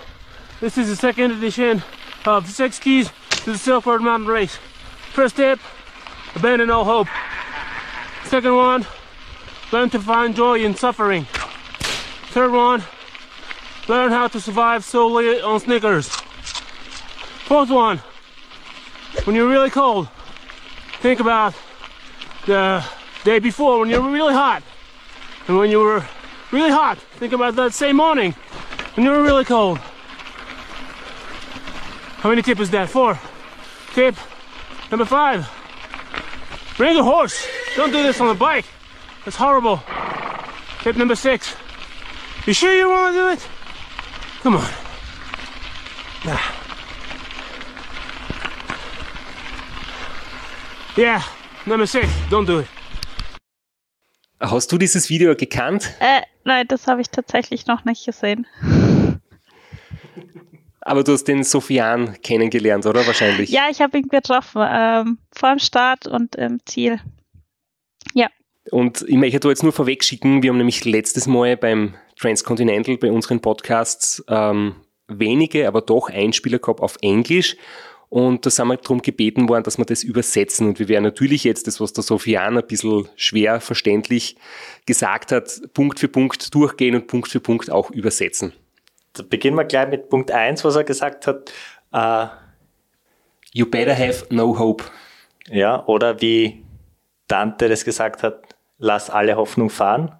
This 0.61 0.77
is 0.77 0.89
the 0.89 0.97
second 0.97 1.33
edition 1.33 1.83
of 2.25 2.49
six 2.49 2.79
keys 2.79 3.11
to 3.31 3.53
the 3.53 3.59
Silk 3.59 3.87
Road 3.87 4.03
Mountain 4.03 4.29
Race. 4.29 4.57
First 5.13 5.37
tip, 5.37 5.59
abandon 6.35 6.71
all 6.71 6.85
hope. 6.85 7.09
Second 8.25 8.55
one, 8.55 8.87
learn 9.73 9.91
to 9.91 10.01
find 10.01 10.35
joy 10.35 10.61
in 10.61 10.75
suffering. 10.75 11.27
Third 12.31 12.53
one, 12.53 12.83
learn 13.89 14.11
how 14.11 14.29
to 14.29 14.41
survive 14.41 14.85
solely 14.85 15.41
on 15.41 15.61
Snickers. 15.61 16.09
Fourth 17.47 17.71
one, 17.71 17.99
when 19.25 19.37
you're 19.37 19.49
really 19.49 19.71
cold, 19.71 20.09
think 21.01 21.21
about 21.21 21.55
the 22.47 22.85
day 23.25 23.39
before 23.39 23.81
when 23.81 23.91
you 23.91 24.01
were 24.01 24.11
really 24.11 24.35
hot. 24.35 24.63
And 25.49 25.59
when 25.59 25.71
you 25.71 25.81
were 25.81 26.05
really 26.53 26.71
hot, 26.71 26.99
think 27.19 27.33
about 27.33 27.57
that 27.57 27.75
same 27.75 27.97
morning 27.97 28.33
when 28.95 29.05
you 29.05 29.13
were 29.13 29.23
really 29.23 29.45
cold. 29.45 29.79
How 32.23 32.29
many 32.29 32.43
tip 32.43 32.61
is 32.61 32.71
that? 32.71 32.89
Four. 32.89 33.19
Tip 33.95 34.15
number 34.93 35.05
five. 35.05 35.45
Bring 36.77 36.97
a 36.97 37.03
horse. 37.03 37.45
Don't 37.75 37.91
do 37.91 38.01
this 38.01 38.21
on 38.21 38.29
a 38.29 38.35
bike. 38.35 38.65
That's 39.25 39.37
horrible. 39.37 39.83
Tip 40.85 40.97
number 40.97 41.17
six. 41.17 41.57
You 42.47 42.55
sure 42.55 42.73
you 42.73 42.89
want 42.89 43.13
to 43.13 43.19
do 43.21 43.29
it? 43.31 43.49
Come 44.43 44.55
on. 44.55 44.69
Yeah. 46.25 46.41
Yeah, 50.97 51.23
number 51.67 51.87
six. 51.87 52.07
Don't 52.31 52.47
do 52.47 52.61
it. 52.61 52.69
Hast 54.41 54.71
du 54.71 54.79
dieses 54.79 55.09
Video 55.09 55.35
gekannt? 55.35 55.93
Äh, 55.99 56.23
nein, 56.45 56.67
das 56.69 56.87
habe 56.87 57.01
ich 57.01 57.11
tatsächlich 57.11 57.67
noch 57.67 57.85
nicht 57.85 58.07
gesehen. 58.07 58.47
Aber 60.85 61.05
du 61.05 61.13
hast 61.13 61.25
den 61.25 61.45
Sofian 61.45 62.21
kennengelernt, 62.23 62.87
oder? 62.87 63.07
Wahrscheinlich. 63.07 63.51
Ja, 63.51 63.69
ich 63.71 63.81
habe 63.81 63.99
ihn 63.99 64.09
getroffen, 64.09 64.63
ähm, 64.69 65.19
vor 65.33 65.51
dem 65.51 65.59
Start 65.59 66.07
und 66.07 66.35
im 66.37 66.59
Ziel. 66.67 67.01
Ja. 68.15 68.29
Und 68.71 69.05
ich 69.09 69.17
möchte 69.17 69.41
da 69.41 69.49
jetzt 69.49 69.63
nur 69.63 69.73
vorweg 69.73 70.05
schicken, 70.05 70.43
wir 70.43 70.51
haben 70.51 70.59
nämlich 70.59 70.85
letztes 70.85 71.27
Mal 71.27 71.57
beim 71.57 71.95
Transcontinental 72.19 72.97
bei 72.97 73.11
unseren 73.11 73.41
Podcasts 73.41 74.25
ähm, 74.29 74.77
wenige, 75.09 75.67
aber 75.67 75.83
doch 75.83 76.09
Einspieler 76.09 76.59
gehabt 76.59 76.81
auf 76.81 76.97
Englisch. 77.01 77.57
Und 78.09 78.45
da 78.45 78.51
sind 78.51 78.69
wir 78.69 78.77
darum 78.77 79.01
gebeten 79.01 79.49
worden, 79.49 79.65
dass 79.65 79.79
wir 79.79 79.87
das 79.87 80.05
übersetzen. 80.05 80.69
Und 80.69 80.79
wir 80.79 80.89
werden 80.89 81.05
natürlich 81.05 81.45
jetzt 81.45 81.67
das, 81.67 81.81
was 81.81 81.95
der 81.95 82.05
Sofian 82.05 82.59
ein 82.59 82.67
bisschen 82.67 83.09
schwer 83.17 83.61
verständlich 83.61 84.37
gesagt 84.85 85.33
hat, 85.33 85.63
Punkt 85.73 85.99
für 85.99 86.09
Punkt 86.09 86.55
durchgehen 86.55 86.95
und 86.95 87.07
Punkt 87.07 87.29
für 87.29 87.41
Punkt 87.41 87.71
auch 87.71 87.91
übersetzen. 87.91 88.53
Da 89.15 89.23
beginnen 89.29 89.57
wir 89.57 89.65
gleich 89.65 89.89
mit 89.89 90.09
Punkt 90.09 90.31
1, 90.31 90.65
was 90.65 90.77
er 90.77 90.85
gesagt 90.85 91.27
hat. 91.27 91.53
Äh, 91.93 92.27
You 93.55 93.67
better 93.67 93.95
have 93.95 94.25
no 94.31 94.59
hope. 94.59 94.85
ja, 95.49 95.85
oder 95.87 96.21
wie 96.23 96.65
Dante 97.29 97.69
das 97.69 97.85
gesagt 97.85 98.23
hat, 98.23 98.41
lass 98.79 99.11
alle 99.11 99.37
Hoffnung 99.37 99.69
fahren. 99.69 100.19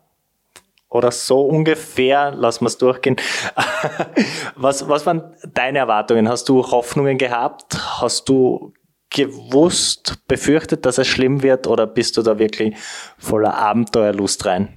Oder 0.91 1.11
so 1.11 1.41
ungefähr, 1.41 2.33
lassen 2.33 2.65
wir 2.65 2.69
es 2.69 2.77
durchgehen. 2.77 3.17
was, 4.57 4.87
was 4.87 5.07
waren 5.07 5.35
deine 5.55 5.79
Erwartungen? 5.79 6.29
Hast 6.29 6.51
du 6.51 6.63
Hoffnungen 6.71 7.17
gehabt? 7.17 7.79
Hast 8.03 8.29
du 8.29 8.75
gewusst, 9.09 10.19
befürchtet, 10.29 10.85
dass 10.85 10.99
es 10.99 11.07
schlimm 11.07 11.43
wird? 11.43 11.67
Oder 11.67 11.87
bist 11.87 12.19
du 12.19 12.23
da 12.23 12.39
wirklich 12.39 12.77
voller 13.17 13.55
Abenteuerlust 13.55 14.45
rein? 14.45 14.77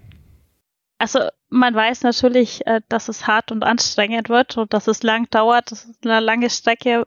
Also 0.97 1.19
man 1.49 1.75
weiß 1.75 2.03
natürlich, 2.03 2.65
äh, 2.67 2.81
dass 2.89 3.09
es 3.09 3.27
hart 3.27 3.51
und 3.51 3.63
anstrengend 3.63 4.29
wird 4.29 4.57
und 4.57 4.73
dass 4.73 4.87
es 4.87 5.03
lang 5.03 5.29
dauert, 5.29 5.71
dass 5.71 5.85
es 5.85 5.97
eine 6.03 6.19
lange 6.19 6.49
Strecke 6.49 7.05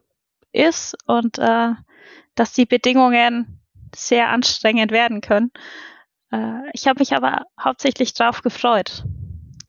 ist 0.53 0.97
und 1.07 1.39
äh, 1.39 1.71
dass 2.35 2.53
die 2.53 2.67
Bedingungen 2.67 3.61
sehr 3.95 4.29
anstrengend 4.29 4.93
werden 4.93 5.21
können. 5.21 5.53
Äh, 6.31 6.61
ich 6.73 6.87
habe 6.87 7.01
mich 7.01 7.15
aber 7.15 7.47
hauptsächlich 7.61 8.15
drauf 8.15 8.43
gefreut. 8.43 9.05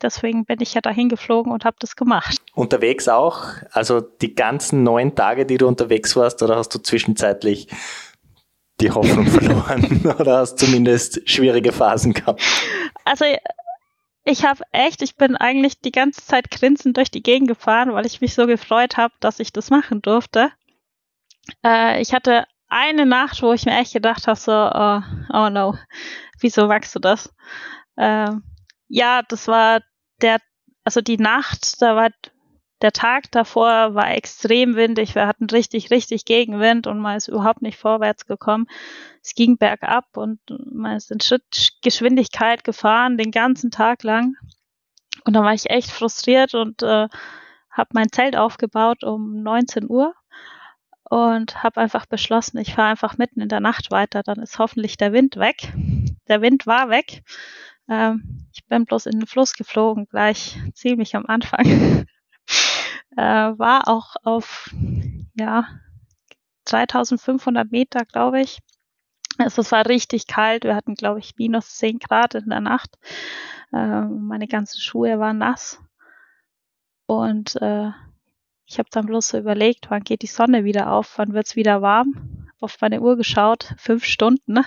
Deswegen 0.01 0.45
bin 0.45 0.61
ich 0.61 0.73
ja 0.73 0.81
dahin 0.81 1.09
geflogen 1.09 1.51
und 1.51 1.65
habe 1.65 1.75
das 1.79 1.95
gemacht. 1.95 2.37
Unterwegs 2.53 3.09
auch? 3.09 3.43
Also 3.71 3.99
die 3.99 4.33
ganzen 4.33 4.83
neun 4.83 5.15
Tage, 5.15 5.45
die 5.45 5.57
du 5.57 5.67
unterwegs 5.67 6.15
warst, 6.15 6.41
oder 6.41 6.55
hast 6.55 6.73
du 6.73 6.79
zwischenzeitlich 6.79 7.67
die 8.79 8.91
Hoffnung 8.91 9.27
verloren? 9.27 10.15
oder 10.17 10.37
hast 10.37 10.57
zumindest 10.57 11.29
schwierige 11.29 11.73
Phasen 11.73 12.13
gehabt? 12.13 12.41
Also 13.03 13.25
ich 14.23 14.45
habe 14.45 14.63
echt, 14.71 15.01
ich 15.01 15.15
bin 15.15 15.35
eigentlich 15.35 15.79
die 15.81 15.91
ganze 15.91 16.25
Zeit 16.25 16.51
grinsend 16.51 16.97
durch 16.97 17.11
die 17.11 17.23
Gegend 17.23 17.47
gefahren, 17.47 17.93
weil 17.93 18.05
ich 18.05 18.21
mich 18.21 18.33
so 18.33 18.47
gefreut 18.47 18.97
habe, 18.97 19.13
dass 19.19 19.39
ich 19.39 19.51
das 19.51 19.69
machen 19.69 20.01
durfte. 20.01 20.51
Äh, 21.63 22.01
ich 22.01 22.13
hatte 22.13 22.45
eine 22.67 23.05
Nacht, 23.05 23.41
wo 23.41 23.53
ich 23.53 23.65
mir 23.65 23.77
echt 23.77 23.93
gedacht 23.93 24.27
habe, 24.27 24.39
so, 24.39 24.51
oh, 24.51 25.01
oh 25.33 25.49
no, 25.49 25.77
wieso 26.39 26.67
magst 26.67 26.95
du 26.95 26.99
das? 26.99 27.33
Äh, 27.95 28.31
ja, 28.87 29.21
das 29.27 29.47
war 29.47 29.81
der, 30.21 30.39
also 30.83 31.01
die 31.01 31.17
Nacht, 31.17 31.81
da 31.81 31.95
war 31.95 32.09
der 32.81 32.91
Tag 32.91 33.31
davor 33.31 33.93
war 33.95 34.11
extrem 34.11 34.75
windig. 34.75 35.15
Wir 35.15 35.27
hatten 35.27 35.45
richtig, 35.45 35.91
richtig 35.91 36.25
Gegenwind 36.25 36.87
und 36.87 36.99
man 36.99 37.17
ist 37.17 37.27
überhaupt 37.27 37.61
nicht 37.61 37.77
vorwärts 37.77 38.25
gekommen. 38.25 38.67
Es 39.21 39.35
ging 39.35 39.57
bergab 39.57 40.15
und 40.15 40.39
man 40.71 40.95
ist 40.95 41.11
in 41.11 41.19
Schrittgeschwindigkeit 41.19 42.63
gefahren 42.63 43.17
den 43.17 43.31
ganzen 43.31 43.71
Tag 43.71 44.03
lang. 44.03 44.35
Und 45.25 45.35
dann 45.35 45.43
war 45.43 45.53
ich 45.53 45.69
echt 45.69 45.91
frustriert 45.91 46.53
und 46.53 46.81
äh, 46.81 47.07
habe 47.69 47.89
mein 47.93 48.11
Zelt 48.11 48.37
aufgebaut 48.37 49.03
um 49.03 49.43
19 49.43 49.89
Uhr 49.89 50.13
und 51.09 51.63
habe 51.63 51.81
einfach 51.81 52.05
beschlossen, 52.05 52.59
ich 52.59 52.75
fahre 52.75 52.91
einfach 52.91 53.17
mitten 53.17 53.41
in 53.41 53.49
der 53.49 53.59
Nacht 53.59 53.91
weiter. 53.91 54.23
Dann 54.23 54.39
ist 54.39 54.59
hoffentlich 54.59 54.95
der 54.95 55.11
Wind 55.11 55.35
weg. 55.37 55.73
Der 56.27 56.41
Wind 56.41 56.67
war 56.67 56.89
weg. 56.89 57.23
Ähm, 57.89 58.47
ich 58.53 58.65
bin 58.67 58.85
bloß 58.85 59.07
in 59.07 59.19
den 59.19 59.27
Fluss 59.27 59.53
geflogen, 59.53 60.07
gleich 60.09 60.57
ziemlich 60.73 61.15
am 61.15 61.25
Anfang. 61.25 62.05
äh, 63.19 63.59
war 63.59 63.89
auch 63.89 64.15
auf 64.23 64.73
ja 65.35 65.67
3500 66.65 67.69
Meter, 67.69 68.05
glaube 68.05 68.41
ich. 68.41 68.59
Also 69.37 69.61
es 69.61 69.71
war 69.71 69.85
richtig 69.87 70.27
kalt. 70.27 70.63
Wir 70.63 70.75
hatten, 70.75 70.95
glaube 70.95 71.19
ich, 71.19 71.35
minus 71.37 71.75
10 71.75 71.99
Grad 71.99 72.35
in 72.35 72.49
der 72.49 72.61
Nacht. 72.61 72.97
Äh, 73.73 74.01
meine 74.03 74.47
ganzen 74.47 74.79
Schuhe 74.79 75.19
waren 75.19 75.39
nass. 75.39 75.81
Und 77.07 77.61
äh, 77.61 77.91
ich 78.65 78.79
habe 78.79 78.89
dann 78.91 79.07
bloß 79.07 79.29
so 79.29 79.37
überlegt, 79.37 79.89
wann 79.89 80.03
geht 80.03 80.21
die 80.21 80.27
Sonne 80.27 80.63
wieder 80.63 80.91
auf, 80.91 81.17
wann 81.17 81.33
wird's 81.33 81.55
wieder 81.55 81.81
warm. 81.81 82.47
Auf 82.61 82.79
meine 82.81 83.01
Uhr 83.01 83.17
geschaut, 83.17 83.73
fünf 83.77 84.05
Stunden, 84.05 84.53
ne? 84.53 84.65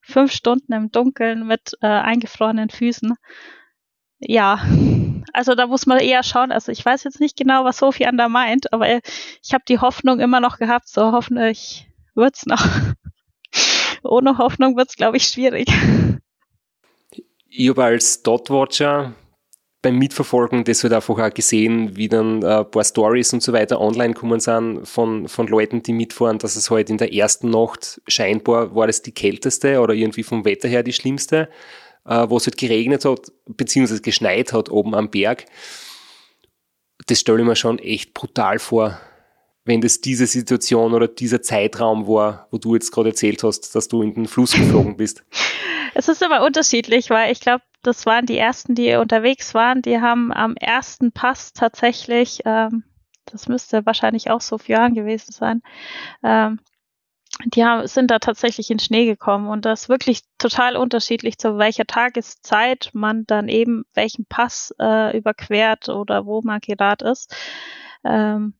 Fünf 0.00 0.32
Stunden 0.32 0.72
im 0.72 0.90
Dunkeln 0.90 1.46
mit 1.46 1.76
äh, 1.80 1.86
eingefrorenen 1.86 2.70
Füßen. 2.70 3.14
Ja, 4.20 4.60
also 5.32 5.54
da 5.54 5.66
muss 5.66 5.86
man 5.86 5.98
eher 6.00 6.22
schauen. 6.22 6.50
Also 6.52 6.72
ich 6.72 6.84
weiß 6.84 7.04
jetzt 7.04 7.20
nicht 7.20 7.36
genau, 7.36 7.64
was 7.64 7.78
Sofian 7.78 8.16
da 8.16 8.28
meint, 8.28 8.72
aber 8.72 8.88
ich 9.42 9.52
habe 9.52 9.64
die 9.68 9.78
Hoffnung 9.78 10.20
immer 10.20 10.40
noch 10.40 10.58
gehabt, 10.58 10.88
so 10.88 11.12
hoffentlich 11.12 11.88
wird's 12.14 12.46
noch. 12.46 12.64
Ohne 14.02 14.38
Hoffnung 14.38 14.76
wird's, 14.76 14.96
glaube 14.96 15.16
ich, 15.16 15.24
schwierig. 15.24 15.68
Ich 17.48 17.68
habe 17.68 17.84
als 17.84 18.22
Dotwatcher 18.22 19.14
beim 19.80 19.96
Mitverfolgen 19.96 20.64
das 20.64 20.82
halt 20.82 20.92
einfach 20.92 21.18
auch 21.18 21.32
gesehen, 21.32 21.96
wie 21.96 22.08
dann 22.08 22.42
äh, 22.42 22.58
ein 22.58 22.70
paar 22.70 22.84
Stories 22.84 23.32
und 23.32 23.42
so 23.42 23.52
weiter 23.52 23.80
online 23.80 24.14
kommen 24.14 24.40
sind 24.40 24.86
von, 24.86 25.28
von 25.28 25.46
Leuten, 25.46 25.82
die 25.82 25.92
mitfahren, 25.92 26.38
dass 26.38 26.56
es 26.56 26.70
halt 26.70 26.90
in 26.90 26.98
der 26.98 27.14
ersten 27.14 27.50
Nacht 27.50 28.00
scheinbar 28.08 28.74
war 28.74 28.88
das 28.88 29.02
die 29.02 29.12
kälteste 29.12 29.80
oder 29.80 29.94
irgendwie 29.94 30.24
vom 30.24 30.44
Wetter 30.44 30.68
her 30.68 30.82
die 30.82 30.92
schlimmste, 30.92 31.42
äh, 31.42 31.48
wo 32.08 32.36
es 32.36 32.46
halt 32.46 32.56
geregnet 32.56 33.04
hat, 33.04 33.32
beziehungsweise 33.46 34.00
geschneit 34.00 34.52
hat 34.52 34.70
oben 34.70 34.94
am 34.94 35.10
Berg. 35.10 35.44
Das 37.06 37.20
stelle 37.20 37.40
ich 37.40 37.46
mir 37.46 37.56
schon 37.56 37.78
echt 37.78 38.14
brutal 38.14 38.58
vor, 38.58 38.98
wenn 39.64 39.80
das 39.80 40.00
diese 40.00 40.26
Situation 40.26 40.94
oder 40.94 41.08
dieser 41.08 41.42
Zeitraum 41.42 42.08
war, 42.08 42.48
wo 42.50 42.58
du 42.58 42.74
jetzt 42.74 42.90
gerade 42.90 43.10
erzählt 43.10 43.42
hast, 43.42 43.74
dass 43.74 43.88
du 43.88 44.02
in 44.02 44.14
den 44.14 44.26
Fluss 44.26 44.52
geflogen 44.52 44.96
bist. 44.96 45.24
Es 45.94 46.06
ist 46.06 46.22
immer 46.22 46.44
unterschiedlich, 46.44 47.10
weil 47.10 47.32
ich 47.32 47.40
glaube, 47.40 47.64
das 47.82 48.06
waren 48.06 48.24
die 48.26 48.38
ersten, 48.38 48.76
die 48.76 48.94
unterwegs 48.94 49.52
waren. 49.54 49.82
Die 49.82 50.00
haben 50.00 50.32
am 50.32 50.54
ersten 50.54 51.10
Pass 51.10 51.52
tatsächlich, 51.52 52.42
ähm, 52.44 52.84
das 53.24 53.48
müsste 53.48 53.84
wahrscheinlich 53.84 54.30
auch 54.30 54.40
so 54.40 54.58
vier 54.58 54.76
Jahren 54.76 54.94
gewesen 54.94 55.32
sein, 55.32 55.62
ähm, 56.22 56.60
die 57.46 57.64
haben, 57.64 57.86
sind 57.86 58.10
da 58.10 58.18
tatsächlich 58.18 58.70
in 58.70 58.78
Schnee 58.78 59.06
gekommen 59.06 59.48
und 59.48 59.64
das 59.64 59.82
ist 59.82 59.88
wirklich 59.88 60.22
total 60.38 60.76
unterschiedlich, 60.76 61.38
zu 61.38 61.58
welcher 61.58 61.86
Tageszeit 61.86 62.90
man 62.94 63.26
dann 63.26 63.48
eben 63.48 63.84
welchen 63.94 64.26
Pass 64.26 64.74
äh, 64.80 65.16
überquert 65.16 65.88
oder 65.88 66.26
wo 66.26 66.42
man 66.42 66.60
gerade 66.60 67.08
ist. 67.10 67.34
Ähm, 68.04 68.54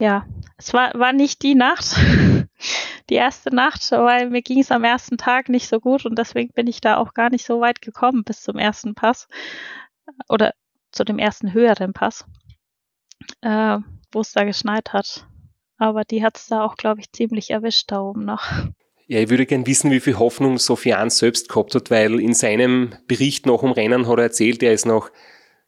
ja, 0.00 0.26
es 0.58 0.74
war, 0.74 0.92
war 0.94 1.12
nicht 1.12 1.42
die 1.42 1.54
Nacht, 1.54 1.96
die 3.10 3.14
erste 3.14 3.54
Nacht, 3.54 3.90
weil 3.92 4.30
mir 4.30 4.42
ging 4.42 4.60
es 4.60 4.70
am 4.70 4.84
ersten 4.84 5.16
Tag 5.16 5.48
nicht 5.48 5.68
so 5.68 5.80
gut 5.80 6.04
und 6.06 6.18
deswegen 6.18 6.52
bin 6.52 6.66
ich 6.66 6.80
da 6.80 6.96
auch 6.98 7.14
gar 7.14 7.30
nicht 7.30 7.46
so 7.46 7.60
weit 7.60 7.80
gekommen 7.80 8.24
bis 8.24 8.42
zum 8.42 8.58
ersten 8.58 8.94
Pass 8.94 9.28
oder 10.28 10.54
zu 10.92 11.04
dem 11.04 11.18
ersten 11.18 11.52
höheren 11.52 11.92
Pass. 11.92 12.24
äh, 13.42 13.78
wo 14.12 14.20
es 14.20 14.32
da 14.32 14.44
geschneit 14.44 14.92
hat. 14.92 15.26
Aber 15.78 16.04
die 16.04 16.22
hat 16.22 16.38
es 16.38 16.46
da 16.46 16.64
auch, 16.64 16.76
glaube 16.76 17.00
ich, 17.00 17.12
ziemlich 17.12 17.50
erwischt 17.50 17.90
da 17.90 18.00
oben 18.00 18.24
noch. 18.24 18.44
Ja, 19.08 19.20
ich 19.20 19.28
würde 19.28 19.46
gern 19.46 19.66
wissen, 19.66 19.90
wie 19.90 20.00
viel 20.00 20.18
Hoffnung 20.18 20.58
Sofian 20.58 21.10
selbst 21.10 21.48
gehabt 21.48 21.74
hat, 21.74 21.90
weil 21.90 22.18
in 22.20 22.34
seinem 22.34 22.94
Bericht 23.06 23.46
nach 23.46 23.60
dem 23.60 23.70
Rennen 23.70 24.08
hat 24.08 24.18
er 24.18 24.24
erzählt, 24.24 24.62
er 24.62 24.72
ist 24.72 24.86
noch 24.86 25.10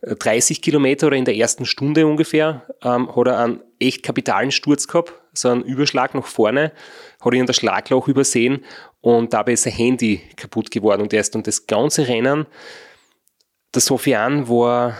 30 0.03 0.63
Kilometer 0.63 1.09
oder 1.09 1.17
in 1.17 1.25
der 1.25 1.37
ersten 1.37 1.65
Stunde 1.65 2.07
ungefähr, 2.07 2.67
ähm, 2.83 3.15
hat 3.15 3.27
er 3.27 3.39
einen 3.39 3.61
echt 3.81 4.03
kapitalen 4.03 4.51
Sturz 4.51 4.87
gehabt, 4.87 5.13
so 5.33 5.49
einen 5.49 5.63
Überschlag 5.63 6.15
nach 6.15 6.27
vorne, 6.27 6.73
hat 7.21 7.35
ihn 7.35 7.47
der 7.47 7.53
Schlagloch 7.53 8.07
übersehen 8.07 8.65
und 9.01 9.33
dabei 9.33 9.53
ist 9.53 9.65
sein 9.65 9.73
Handy 9.73 10.21
kaputt 10.37 10.71
geworden 10.71 11.03
und 11.03 11.13
er 11.13 11.21
ist 11.21 11.35
dann 11.35 11.43
das 11.43 11.67
ganze 11.67 12.07
Rennen, 12.07 12.47
der 13.75 13.83
Sofian 13.83 14.49
war 14.49 14.97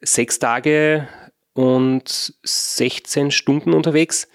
sechs 0.00 0.38
Tage 0.38 1.08
und 1.52 2.34
16 2.42 3.30
Stunden 3.30 3.72
unterwegs, 3.72 4.28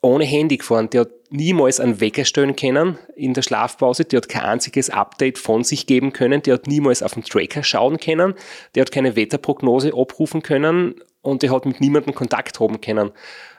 ohne 0.00 0.24
Handy 0.24 0.58
gefahren. 0.58 0.90
Der 0.90 1.02
hat 1.02 1.10
niemals 1.30 1.80
einen 1.80 2.00
Wecker 2.00 2.24
stellen 2.24 2.56
können 2.56 2.98
in 3.16 3.34
der 3.34 3.42
Schlafpause. 3.42 4.04
Der 4.04 4.18
hat 4.18 4.28
kein 4.28 4.42
einziges 4.42 4.90
Update 4.90 5.38
von 5.38 5.64
sich 5.64 5.86
geben 5.86 6.12
können. 6.12 6.42
Der 6.42 6.54
hat 6.54 6.66
niemals 6.66 7.02
auf 7.02 7.14
den 7.14 7.24
Tracker 7.24 7.62
schauen 7.62 7.98
können. 7.98 8.34
Der 8.74 8.82
hat 8.82 8.92
keine 8.92 9.16
Wetterprognose 9.16 9.92
abrufen 9.94 10.42
können 10.42 10.96
und 11.22 11.42
der 11.42 11.50
hat 11.50 11.64
mit 11.64 11.80
niemandem 11.80 12.14
Kontakt 12.14 12.60
haben 12.60 12.80
können. 12.80 13.12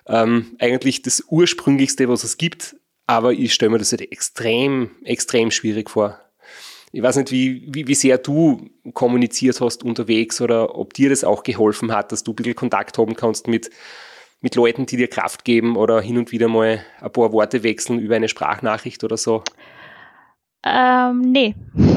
Ähm, 0.07 0.55
eigentlich 0.59 1.01
das 1.01 1.23
ursprünglichste, 1.27 2.07
was 2.07 2.23
es 2.23 2.37
gibt, 2.37 2.75
aber 3.07 3.33
ich 3.33 3.53
stelle 3.53 3.71
mir 3.71 3.79
das 3.79 3.91
halt 3.91 4.01
extrem, 4.01 4.91
extrem 5.03 5.49
schwierig 5.51 5.89
vor. 5.89 6.19
Ich 6.95 7.03
weiß 7.03 7.17
nicht, 7.17 7.31
wie, 7.31 7.67
wie, 7.67 7.89
wie 7.89 7.93
sehr 7.93 8.17
du 8.17 8.69
kommuniziert 8.93 9.59
hast 9.59 9.83
unterwegs 9.83 10.39
oder 10.39 10.75
ob 10.75 10.93
dir 10.93 11.09
das 11.09 11.25
auch 11.25 11.43
geholfen 11.43 11.91
hat, 11.91 12.13
dass 12.13 12.23
du 12.23 12.31
ein 12.31 12.35
bisschen 12.35 12.55
Kontakt 12.55 12.97
haben 12.97 13.17
kannst 13.17 13.49
mit 13.49 13.69
mit 14.39 14.55
Leuten, 14.55 14.85
die 14.85 14.95
dir 14.95 15.09
Kraft 15.09 15.43
geben 15.43 15.75
oder 15.75 15.99
hin 15.99 16.17
und 16.17 16.31
wieder 16.31 16.47
mal 16.47 16.79
ein 17.01 17.11
paar 17.11 17.33
Worte 17.33 17.63
wechseln 17.63 17.99
über 17.99 18.15
eine 18.15 18.29
Sprachnachricht 18.29 19.03
oder 19.03 19.17
so? 19.17 19.43
Ähm, 20.63 21.19
nee. 21.19 21.55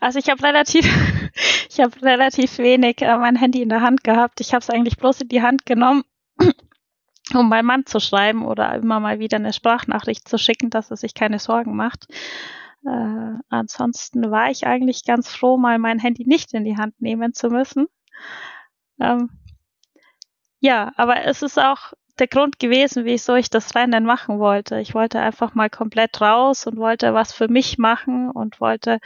Also 0.00 0.18
ich 0.18 0.28
habe 0.28 0.42
relativ, 0.42 0.84
ich 1.70 1.80
habe 1.80 2.02
relativ 2.02 2.58
wenig 2.58 3.00
äh, 3.00 3.16
mein 3.16 3.36
Handy 3.36 3.62
in 3.62 3.68
der 3.68 3.80
Hand 3.80 4.02
gehabt. 4.04 4.40
Ich 4.40 4.52
habe 4.52 4.60
es 4.60 4.68
eigentlich 4.68 4.98
bloß 4.98 5.22
in 5.22 5.28
die 5.28 5.40
Hand 5.40 5.64
genommen, 5.66 6.02
um 7.34 7.48
meinem 7.48 7.66
Mann 7.66 7.86
zu 7.86 8.00
schreiben 8.00 8.44
oder 8.44 8.74
immer 8.74 9.00
mal 9.00 9.20
wieder 9.20 9.36
eine 9.36 9.52
Sprachnachricht 9.52 10.28
zu 10.28 10.36
schicken, 10.38 10.68
dass 10.68 10.90
er 10.90 10.96
sich 10.96 11.14
keine 11.14 11.38
Sorgen 11.38 11.76
macht. 11.76 12.06
Äh, 12.84 13.38
ansonsten 13.48 14.30
war 14.30 14.50
ich 14.50 14.66
eigentlich 14.66 15.04
ganz 15.04 15.28
froh, 15.28 15.56
mal 15.56 15.78
mein 15.78 15.98
Handy 15.98 16.24
nicht 16.26 16.52
in 16.54 16.64
die 16.64 16.76
Hand 16.76 17.00
nehmen 17.00 17.32
zu 17.32 17.48
müssen. 17.48 17.86
Ähm, 19.00 19.30
ja, 20.60 20.92
aber 20.96 21.24
es 21.24 21.42
ist 21.42 21.58
auch 21.58 21.92
der 22.18 22.28
Grund 22.28 22.58
gewesen, 22.58 23.04
wieso 23.04 23.34
ich 23.34 23.50
das 23.50 23.74
Rennen 23.74 24.04
machen 24.04 24.38
wollte. 24.38 24.78
Ich 24.80 24.94
wollte 24.94 25.20
einfach 25.20 25.54
mal 25.54 25.70
komplett 25.70 26.20
raus 26.20 26.66
und 26.66 26.76
wollte 26.76 27.14
was 27.14 27.32
für 27.32 27.48
mich 27.48 27.78
machen 27.78 28.30
und 28.30 28.60
wollte 28.60 28.98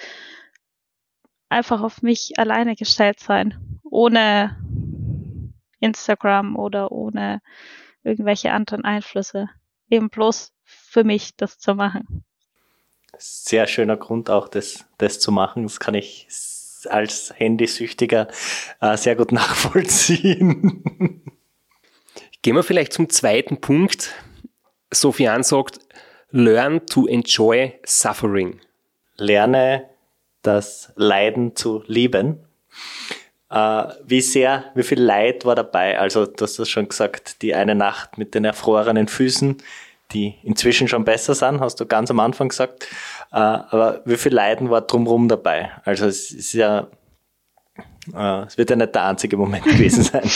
einfach 1.48 1.82
auf 1.82 2.02
mich 2.02 2.38
alleine 2.38 2.74
gestellt 2.74 3.20
sein, 3.20 3.80
ohne 3.84 4.56
Instagram 5.80 6.56
oder 6.56 6.90
ohne 6.92 7.40
irgendwelche 8.02 8.52
anderen 8.52 8.84
Einflüsse. 8.84 9.48
Eben 9.88 10.10
bloß 10.10 10.52
für 10.64 11.04
mich 11.04 11.36
das 11.36 11.58
zu 11.58 11.74
machen. 11.74 12.24
Sehr 13.18 13.66
schöner 13.66 13.96
Grund 13.96 14.30
auch, 14.30 14.48
das, 14.48 14.84
das 14.98 15.20
zu 15.20 15.32
machen. 15.32 15.64
Das 15.64 15.80
kann 15.80 15.94
ich 15.94 16.26
als 16.88 17.32
Handysüchtiger 17.36 18.28
äh, 18.80 18.96
sehr 18.96 19.16
gut 19.16 19.32
nachvollziehen. 19.32 21.22
Gehen 22.42 22.54
wir 22.54 22.62
vielleicht 22.62 22.92
zum 22.92 23.08
zweiten 23.08 23.60
Punkt. 23.60 24.14
Sofian 24.92 25.42
sagt, 25.42 25.80
learn 26.30 26.86
to 26.86 27.06
enjoy 27.06 27.72
suffering. 27.84 28.60
Lerne 29.16 29.88
das 30.42 30.92
Leiden 30.94 31.56
zu 31.56 31.82
lieben. 31.86 32.38
Äh, 33.50 33.84
wie 34.04 34.20
sehr, 34.20 34.70
wie 34.74 34.82
viel 34.82 35.00
Leid 35.00 35.44
war 35.44 35.54
dabei? 35.54 35.98
Also, 35.98 36.26
du 36.26 36.44
hast 36.44 36.58
das 36.58 36.68
schon 36.68 36.88
gesagt, 36.88 37.42
die 37.42 37.54
eine 37.54 37.74
Nacht 37.74 38.18
mit 38.18 38.34
den 38.34 38.44
erfrorenen 38.44 39.08
Füßen, 39.08 39.56
die 40.12 40.36
inzwischen 40.42 40.88
schon 40.88 41.04
besser 41.04 41.34
sind, 41.34 41.60
hast 41.60 41.80
du 41.80 41.86
ganz 41.86 42.10
am 42.10 42.20
Anfang 42.20 42.48
gesagt. 42.48 42.88
Äh, 43.32 43.36
aber 43.36 44.02
wie 44.04 44.16
viel 44.16 44.32
Leiden 44.32 44.70
war 44.70 44.82
drumherum 44.82 45.28
dabei? 45.28 45.70
Also, 45.84 46.06
es 46.06 46.30
ist 46.30 46.52
ja, 46.52 46.88
äh, 48.14 48.42
es 48.46 48.56
wird 48.56 48.70
ja 48.70 48.76
nicht 48.76 48.94
der 48.94 49.04
einzige 49.04 49.36
Moment 49.36 49.64
gewesen 49.66 50.02
sein. 50.02 50.30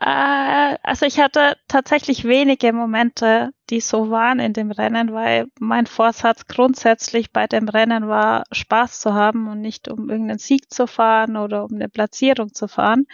Äh, 0.00 0.76
also 0.82 1.06
ich 1.06 1.20
hatte 1.20 1.56
tatsächlich 1.68 2.24
wenige 2.24 2.72
Momente, 2.72 3.50
die 3.70 3.80
so 3.80 4.10
waren 4.10 4.40
in 4.40 4.52
dem 4.52 4.70
Rennen, 4.70 5.12
weil 5.12 5.46
mein 5.58 5.86
Vorsatz 5.86 6.46
grundsätzlich 6.46 7.32
bei 7.32 7.46
dem 7.46 7.68
Rennen 7.68 8.08
war, 8.08 8.44
Spaß 8.52 9.00
zu 9.00 9.14
haben 9.14 9.48
und 9.48 9.60
nicht 9.60 9.88
um 9.88 10.10
irgendeinen 10.10 10.38
Sieg 10.38 10.72
zu 10.72 10.86
fahren 10.86 11.36
oder 11.36 11.64
um 11.64 11.74
eine 11.74 11.88
Platzierung 11.88 12.52
zu 12.52 12.68
fahren. 12.68 13.06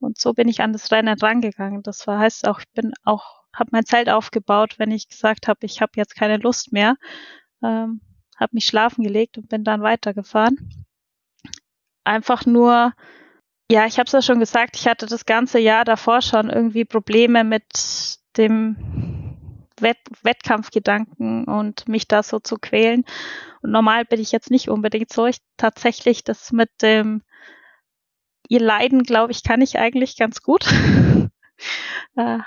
Und 0.00 0.18
so 0.18 0.32
bin 0.32 0.48
ich 0.48 0.60
an 0.60 0.72
das 0.72 0.90
Rennen 0.92 1.18
rangegangen. 1.18 1.82
Das 1.82 2.06
heißt 2.06 2.46
auch, 2.46 2.60
ich 2.60 2.68
bin 2.72 2.92
auch, 3.04 3.37
habe 3.54 3.70
mein 3.72 3.84
Zelt 3.84 4.08
aufgebaut, 4.08 4.78
wenn 4.78 4.90
ich 4.90 5.08
gesagt 5.08 5.48
habe, 5.48 5.60
ich 5.62 5.80
habe 5.80 5.92
jetzt 5.96 6.14
keine 6.14 6.36
Lust 6.36 6.72
mehr, 6.72 6.96
ähm, 7.62 8.00
habe 8.38 8.50
mich 8.52 8.66
schlafen 8.66 9.02
gelegt 9.02 9.38
und 9.38 9.48
bin 9.48 9.64
dann 9.64 9.82
weitergefahren. 9.82 10.86
Einfach 12.04 12.46
nur, 12.46 12.92
ja, 13.70 13.86
ich 13.86 13.98
habe 13.98 14.06
es 14.06 14.12
ja 14.12 14.22
schon 14.22 14.40
gesagt, 14.40 14.76
ich 14.76 14.86
hatte 14.86 15.06
das 15.06 15.26
ganze 15.26 15.58
Jahr 15.58 15.84
davor 15.84 16.22
schon 16.22 16.50
irgendwie 16.50 16.84
Probleme 16.84 17.44
mit 17.44 17.64
dem 18.36 18.76
Wett 19.80 19.98
Wettkampfgedanken 20.22 21.44
und 21.44 21.88
mich 21.88 22.08
da 22.08 22.22
so 22.22 22.38
zu 22.38 22.56
quälen. 22.56 23.04
Und 23.62 23.72
normal 23.72 24.04
bin 24.04 24.20
ich 24.20 24.32
jetzt 24.32 24.50
nicht 24.50 24.68
unbedingt 24.68 25.12
so. 25.12 25.26
Ich 25.26 25.38
tatsächlich 25.56 26.24
das 26.24 26.52
mit 26.52 26.70
dem 26.82 27.22
ihr 28.48 28.60
Leiden, 28.60 29.02
glaube 29.02 29.32
ich, 29.32 29.42
kann 29.42 29.60
ich 29.60 29.78
eigentlich 29.78 30.16
ganz 30.16 30.42
gut. 30.42 30.64
äh, 32.16 32.38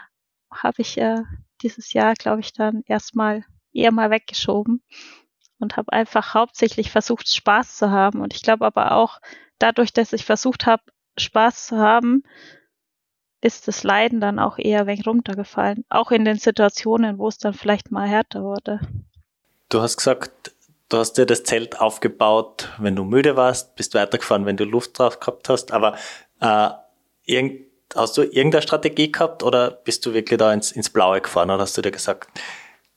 habe 0.51 0.81
ich 0.81 0.97
äh, 0.97 1.21
dieses 1.61 1.93
Jahr, 1.93 2.13
glaube 2.13 2.41
ich, 2.41 2.53
dann 2.53 2.83
erstmal 2.87 3.45
eher 3.73 3.91
mal 3.91 4.09
weggeschoben 4.09 4.83
und 5.59 5.77
habe 5.77 5.93
einfach 5.93 6.33
hauptsächlich 6.33 6.91
versucht, 6.91 7.29
Spaß 7.29 7.77
zu 7.77 7.91
haben. 7.91 8.21
Und 8.21 8.33
ich 8.33 8.41
glaube 8.41 8.65
aber 8.65 8.93
auch 8.93 9.19
dadurch, 9.59 9.93
dass 9.93 10.13
ich 10.13 10.25
versucht 10.25 10.65
habe, 10.65 10.83
Spaß 11.17 11.67
zu 11.67 11.77
haben, 11.77 12.23
ist 13.41 13.67
das 13.67 13.83
Leiden 13.83 14.21
dann 14.21 14.39
auch 14.39 14.57
eher 14.57 14.85
weg 14.85 15.05
runtergefallen. 15.05 15.83
Auch 15.89 16.11
in 16.11 16.25
den 16.25 16.37
Situationen, 16.37 17.17
wo 17.17 17.27
es 17.27 17.37
dann 17.37 17.53
vielleicht 17.53 17.91
mal 17.91 18.07
härter 18.07 18.43
wurde. 18.43 18.79
Du 19.69 19.81
hast 19.81 19.97
gesagt, 19.97 20.53
du 20.89 20.97
hast 20.97 21.13
dir 21.13 21.25
das 21.25 21.43
Zelt 21.43 21.79
aufgebaut, 21.79 22.69
wenn 22.77 22.95
du 22.95 23.03
müde 23.03 23.35
warst, 23.35 23.75
bist 23.75 23.95
weitergefahren, 23.95 24.45
wenn 24.45 24.57
du 24.57 24.65
Luft 24.65 24.99
drauf 24.99 25.19
gehabt 25.19 25.49
hast, 25.49 25.71
aber 25.71 25.95
äh, 26.39 26.69
irgend, 27.25 27.70
hast 27.95 28.17
du 28.17 28.23
irgendeine 28.23 28.61
Strategie 28.61 29.11
gehabt 29.11 29.43
oder 29.43 29.71
bist 29.71 30.05
du 30.05 30.13
wirklich 30.13 30.37
da 30.37 30.53
ins, 30.53 30.71
ins 30.71 30.89
Blaue 30.89 31.21
gefahren 31.21 31.49
oder 31.49 31.61
hast 31.61 31.77
du 31.77 31.81
dir 31.81 31.91
gesagt, 31.91 32.29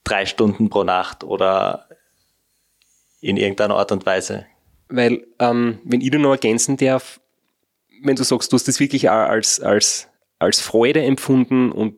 drei 0.04 0.26
Stunden 0.26 0.70
pro 0.70 0.84
Nacht 0.84 1.24
oder 1.24 1.88
in 3.20 3.36
irgendeiner 3.36 3.76
Art 3.76 3.92
und 3.92 4.06
Weise? 4.06 4.46
Weil, 4.88 5.26
ähm, 5.38 5.80
wenn 5.84 6.00
ich 6.00 6.10
da 6.10 6.18
noch 6.18 6.32
ergänzen 6.32 6.76
darf, 6.76 7.20
wenn 8.02 8.16
du 8.16 8.24
sagst, 8.24 8.52
du 8.52 8.56
hast 8.56 8.68
das 8.68 8.80
wirklich 8.80 9.10
als, 9.10 9.60
als, 9.60 10.08
als 10.38 10.60
Freude 10.60 11.02
empfunden 11.02 11.72
und 11.72 11.96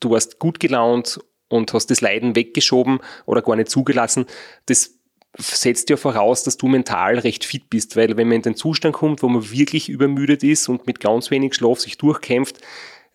du 0.00 0.10
warst 0.10 0.38
gut 0.38 0.60
gelaunt 0.60 1.18
und 1.48 1.72
hast 1.72 1.90
das 1.90 2.00
Leiden 2.00 2.36
weggeschoben 2.36 3.00
oder 3.26 3.42
gar 3.42 3.56
nicht 3.56 3.70
zugelassen, 3.70 4.26
das 4.66 4.97
setzt 5.38 5.88
ja 5.88 5.96
voraus, 5.96 6.42
dass 6.42 6.56
du 6.56 6.66
mental 6.66 7.18
recht 7.18 7.44
fit 7.44 7.70
bist, 7.70 7.96
weil 7.96 8.16
wenn 8.16 8.28
man 8.28 8.36
in 8.36 8.42
den 8.42 8.56
Zustand 8.56 8.94
kommt, 8.94 9.22
wo 9.22 9.28
man 9.28 9.50
wirklich 9.50 9.88
übermüdet 9.88 10.42
ist 10.42 10.68
und 10.68 10.86
mit 10.86 11.00
ganz 11.00 11.30
wenig 11.30 11.54
Schlaf 11.54 11.78
sich 11.78 11.96
durchkämpft, 11.96 12.58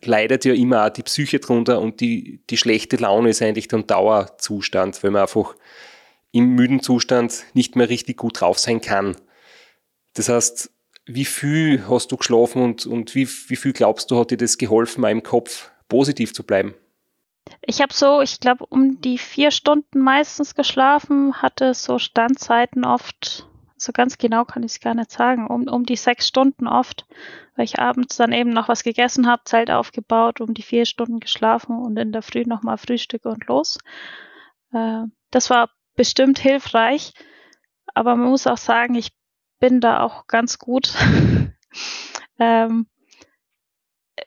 leidet 0.02 0.44
ja 0.44 0.54
immer 0.54 0.86
auch 0.86 0.90
die 0.90 1.02
Psyche 1.02 1.38
drunter 1.38 1.80
und 1.80 2.00
die, 2.00 2.40
die 2.50 2.56
schlechte 2.56 2.96
Laune 2.96 3.30
ist 3.30 3.42
eigentlich 3.42 3.68
dann 3.68 3.86
Dauerzustand, 3.86 5.02
weil 5.02 5.10
man 5.10 5.22
einfach 5.22 5.54
im 6.32 6.54
müden 6.54 6.80
Zustand 6.80 7.44
nicht 7.54 7.76
mehr 7.76 7.88
richtig 7.88 8.16
gut 8.16 8.40
drauf 8.40 8.58
sein 8.58 8.80
kann. 8.80 9.16
Das 10.14 10.28
heißt, 10.28 10.70
wie 11.06 11.24
viel 11.24 11.86
hast 11.88 12.10
du 12.10 12.16
geschlafen 12.16 12.62
und, 12.62 12.86
und 12.86 13.14
wie, 13.14 13.28
wie 13.28 13.56
viel 13.56 13.72
glaubst 13.72 14.10
du, 14.10 14.18
hat 14.18 14.30
dir 14.30 14.36
das 14.36 14.58
geholfen, 14.58 15.02
mal 15.02 15.12
im 15.12 15.22
Kopf 15.22 15.70
positiv 15.88 16.32
zu 16.32 16.42
bleiben? 16.42 16.74
Ich 17.60 17.80
habe 17.80 17.92
so, 17.92 18.20
ich 18.20 18.40
glaube, 18.40 18.66
um 18.66 19.00
die 19.00 19.18
vier 19.18 19.50
Stunden 19.50 20.00
meistens 20.00 20.54
geschlafen, 20.54 21.42
hatte 21.42 21.74
so 21.74 21.98
Standzeiten 21.98 22.84
oft, 22.84 23.46
so 23.76 23.92
ganz 23.92 24.16
genau 24.18 24.44
kann 24.44 24.62
ich 24.62 24.72
es 24.72 24.80
gar 24.80 24.94
nicht 24.94 25.10
sagen, 25.10 25.46
um, 25.46 25.68
um 25.68 25.84
die 25.84 25.96
sechs 25.96 26.26
Stunden 26.26 26.66
oft, 26.66 27.06
weil 27.56 27.64
ich 27.64 27.78
abends 27.78 28.16
dann 28.16 28.32
eben 28.32 28.50
noch 28.50 28.68
was 28.68 28.82
gegessen 28.82 29.26
habe, 29.26 29.44
Zelt 29.44 29.70
aufgebaut, 29.70 30.40
um 30.40 30.54
die 30.54 30.62
vier 30.62 30.86
Stunden 30.86 31.20
geschlafen 31.20 31.78
und 31.78 31.98
in 31.98 32.12
der 32.12 32.22
Früh 32.22 32.44
nochmal 32.46 32.78
Frühstück 32.78 33.26
und 33.26 33.46
los. 33.46 33.78
Äh, 34.72 35.04
das 35.30 35.50
war 35.50 35.70
bestimmt 35.96 36.38
hilfreich, 36.38 37.12
aber 37.94 38.16
man 38.16 38.30
muss 38.30 38.46
auch 38.46 38.58
sagen, 38.58 38.94
ich 38.94 39.12
bin 39.60 39.80
da 39.80 40.00
auch 40.00 40.26
ganz 40.26 40.58
gut. 40.58 40.94
ähm, 42.38 42.86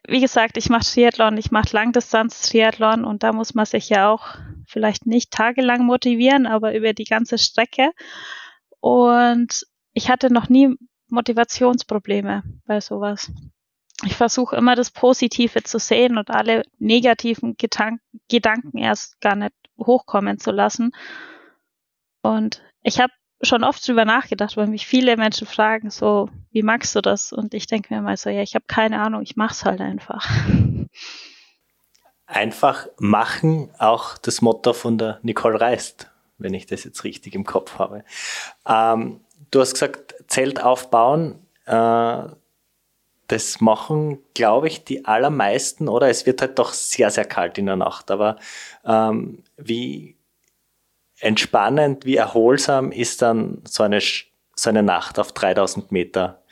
wie 0.07 0.21
gesagt, 0.21 0.57
ich 0.57 0.69
mache 0.69 0.85
Triathlon, 0.85 1.37
ich 1.37 1.51
mache 1.51 1.69
Langdistanz-Triathlon 1.73 3.03
und 3.03 3.23
da 3.23 3.33
muss 3.33 3.53
man 3.53 3.65
sich 3.65 3.89
ja 3.89 4.09
auch 4.09 4.35
vielleicht 4.65 5.05
nicht 5.05 5.31
tagelang 5.31 5.85
motivieren, 5.85 6.47
aber 6.47 6.75
über 6.75 6.93
die 6.93 7.03
ganze 7.03 7.37
Strecke. 7.37 7.91
Und 8.79 9.65
ich 9.93 10.09
hatte 10.09 10.31
noch 10.31 10.47
nie 10.47 10.75
Motivationsprobleme 11.09 12.43
bei 12.65 12.79
sowas. 12.79 13.31
Ich 14.05 14.15
versuche 14.15 14.55
immer 14.55 14.75
das 14.75 14.91
Positive 14.91 15.63
zu 15.63 15.79
sehen 15.79 16.17
und 16.17 16.29
alle 16.29 16.63
negativen 16.79 17.55
Gedank 17.57 17.99
Gedanken 18.29 18.77
erst 18.77 19.19
gar 19.21 19.35
nicht 19.35 19.53
hochkommen 19.77 20.39
zu 20.39 20.51
lassen. 20.51 20.91
Und 22.21 22.61
ich 22.83 22.99
habe 22.99 23.11
schon 23.41 23.63
oft 23.63 23.87
drüber 23.87 24.05
nachgedacht, 24.05 24.57
weil 24.57 24.67
mich 24.67 24.87
viele 24.87 25.15
Menschen 25.17 25.47
fragen, 25.47 25.89
so, 25.89 26.29
wie 26.51 26.63
magst 26.63 26.95
du 26.95 27.01
das? 27.01 27.31
Und 27.31 27.53
ich 27.53 27.67
denke 27.67 27.93
mir 27.93 28.01
mal 28.01 28.17
so, 28.17 28.29
ja, 28.29 28.41
ich 28.41 28.55
habe 28.55 28.65
keine 28.67 28.99
Ahnung, 29.01 29.21
ich 29.21 29.35
mach's 29.35 29.65
halt 29.65 29.81
einfach. 29.81 30.29
Einfach 32.29 32.87
machen, 32.97 33.69
auch 33.77 34.17
das 34.17 34.41
Motto 34.41 34.73
von 34.73 34.97
der 34.97 35.19
Nicole 35.21 35.61
Reist, 35.61 36.11
wenn 36.37 36.53
ich 36.53 36.65
das 36.65 36.83
jetzt 36.83 37.05
richtig 37.05 37.35
im 37.35 37.45
Kopf 37.45 37.79
habe. 37.79 38.03
Ähm, 38.67 39.21
du 39.49 39.61
hast 39.61 39.71
gesagt, 39.71 40.13
Zelt 40.27 40.61
aufbauen, 40.61 41.39
äh, 41.67 42.23
das 43.27 43.61
machen, 43.61 44.19
glaube 44.33 44.67
ich, 44.67 44.83
die 44.83 45.05
allermeisten, 45.05 45.87
oder? 45.87 46.09
Es 46.09 46.25
wird 46.25 46.41
halt 46.41 46.59
doch 46.59 46.73
sehr, 46.73 47.11
sehr 47.11 47.25
kalt 47.25 47.57
in 47.57 47.65
der 47.65 47.77
Nacht. 47.77 48.11
Aber 48.11 48.37
ähm, 48.85 49.43
wie 49.55 50.16
entspannend, 51.19 52.05
wie 52.05 52.15
erholsam 52.15 52.91
ist 52.91 53.21
dann 53.21 53.61
so 53.65 53.83
eine, 53.83 53.99
so 54.01 54.69
eine 54.69 54.83
Nacht 54.83 55.19
auf 55.19 55.31
3000 55.31 55.91
Meter 55.91 56.43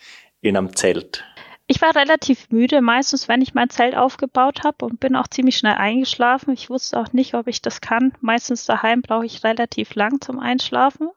in 0.41 0.57
einem 0.57 0.76
Zelt? 0.76 1.24
Ich 1.68 1.82
war 1.82 1.95
relativ 1.95 2.51
müde, 2.51 2.80
meistens, 2.82 3.28
wenn 3.28 3.41
ich 3.41 3.55
mein 3.55 3.72
Zelt 3.72 3.95
aufgebaut 3.95 4.63
habe 4.63 4.86
und 4.86 4.99
bin 4.99 5.16
auch 5.16 5.28
ziemlich 5.28 5.57
schnell 5.57 5.74
eingeschlafen. 5.74 6.53
Ich 6.53 6.70
wusste 6.70 6.99
auch 6.99 7.11
nicht, 7.11 7.34
ob 7.34 7.47
ich 7.47 7.61
das 7.61 7.82
kann. 7.82 8.13
Meistens 8.22 8.66
daheim 8.66 9.01
brauche 9.01 9.26
ich 9.26 9.43
relativ 9.43 9.95
lang 9.95 10.22
zum 10.22 10.39
Einschlafen. 10.39 11.09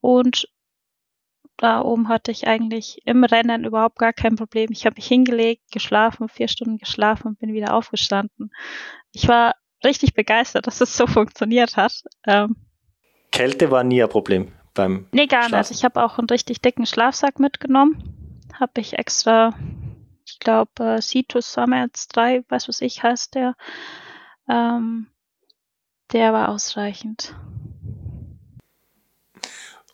Und 0.00 0.48
da 1.58 1.82
oben 1.82 2.08
hatte 2.08 2.30
ich 2.30 2.48
eigentlich 2.48 3.02
im 3.04 3.24
Rennen 3.24 3.64
überhaupt 3.64 3.98
gar 3.98 4.14
kein 4.14 4.36
Problem. 4.36 4.70
Ich 4.72 4.86
habe 4.86 4.96
mich 4.96 5.06
hingelegt, 5.06 5.70
geschlafen, 5.70 6.30
vier 6.30 6.48
Stunden 6.48 6.78
geschlafen 6.78 7.28
und 7.28 7.38
bin 7.38 7.52
wieder 7.52 7.74
aufgestanden. 7.74 8.50
Ich 9.12 9.28
war 9.28 9.54
richtig 9.84 10.14
begeistert, 10.14 10.66
dass 10.66 10.80
es 10.80 10.96
so 10.96 11.06
funktioniert 11.06 11.76
hat. 11.76 12.02
Ähm, 12.26 12.56
Kälte 13.30 13.70
war 13.70 13.84
nie 13.84 14.02
ein 14.02 14.08
Problem 14.08 14.52
beim 14.74 15.06
Nee, 15.12 15.26
gar 15.26 15.44
Schlafen. 15.48 15.70
nicht. 15.70 15.78
Ich 15.78 15.84
habe 15.84 16.02
auch 16.02 16.18
einen 16.18 16.28
richtig 16.28 16.60
dicken 16.60 16.86
Schlafsack 16.86 17.38
mitgenommen. 17.38 18.38
Habe 18.58 18.80
ich 18.80 18.98
extra, 18.98 19.54
ich 20.26 20.38
glaube, 20.38 20.70
äh, 20.96 21.00
Cetus 21.00 21.52
Summits 21.52 22.08
3, 22.08 22.44
weiß 22.48 22.68
was 22.68 22.80
ich, 22.80 23.02
heißt 23.02 23.34
der. 23.34 23.54
Ähm, 24.48 25.06
der 26.12 26.32
war 26.32 26.50
ausreichend. 26.50 27.34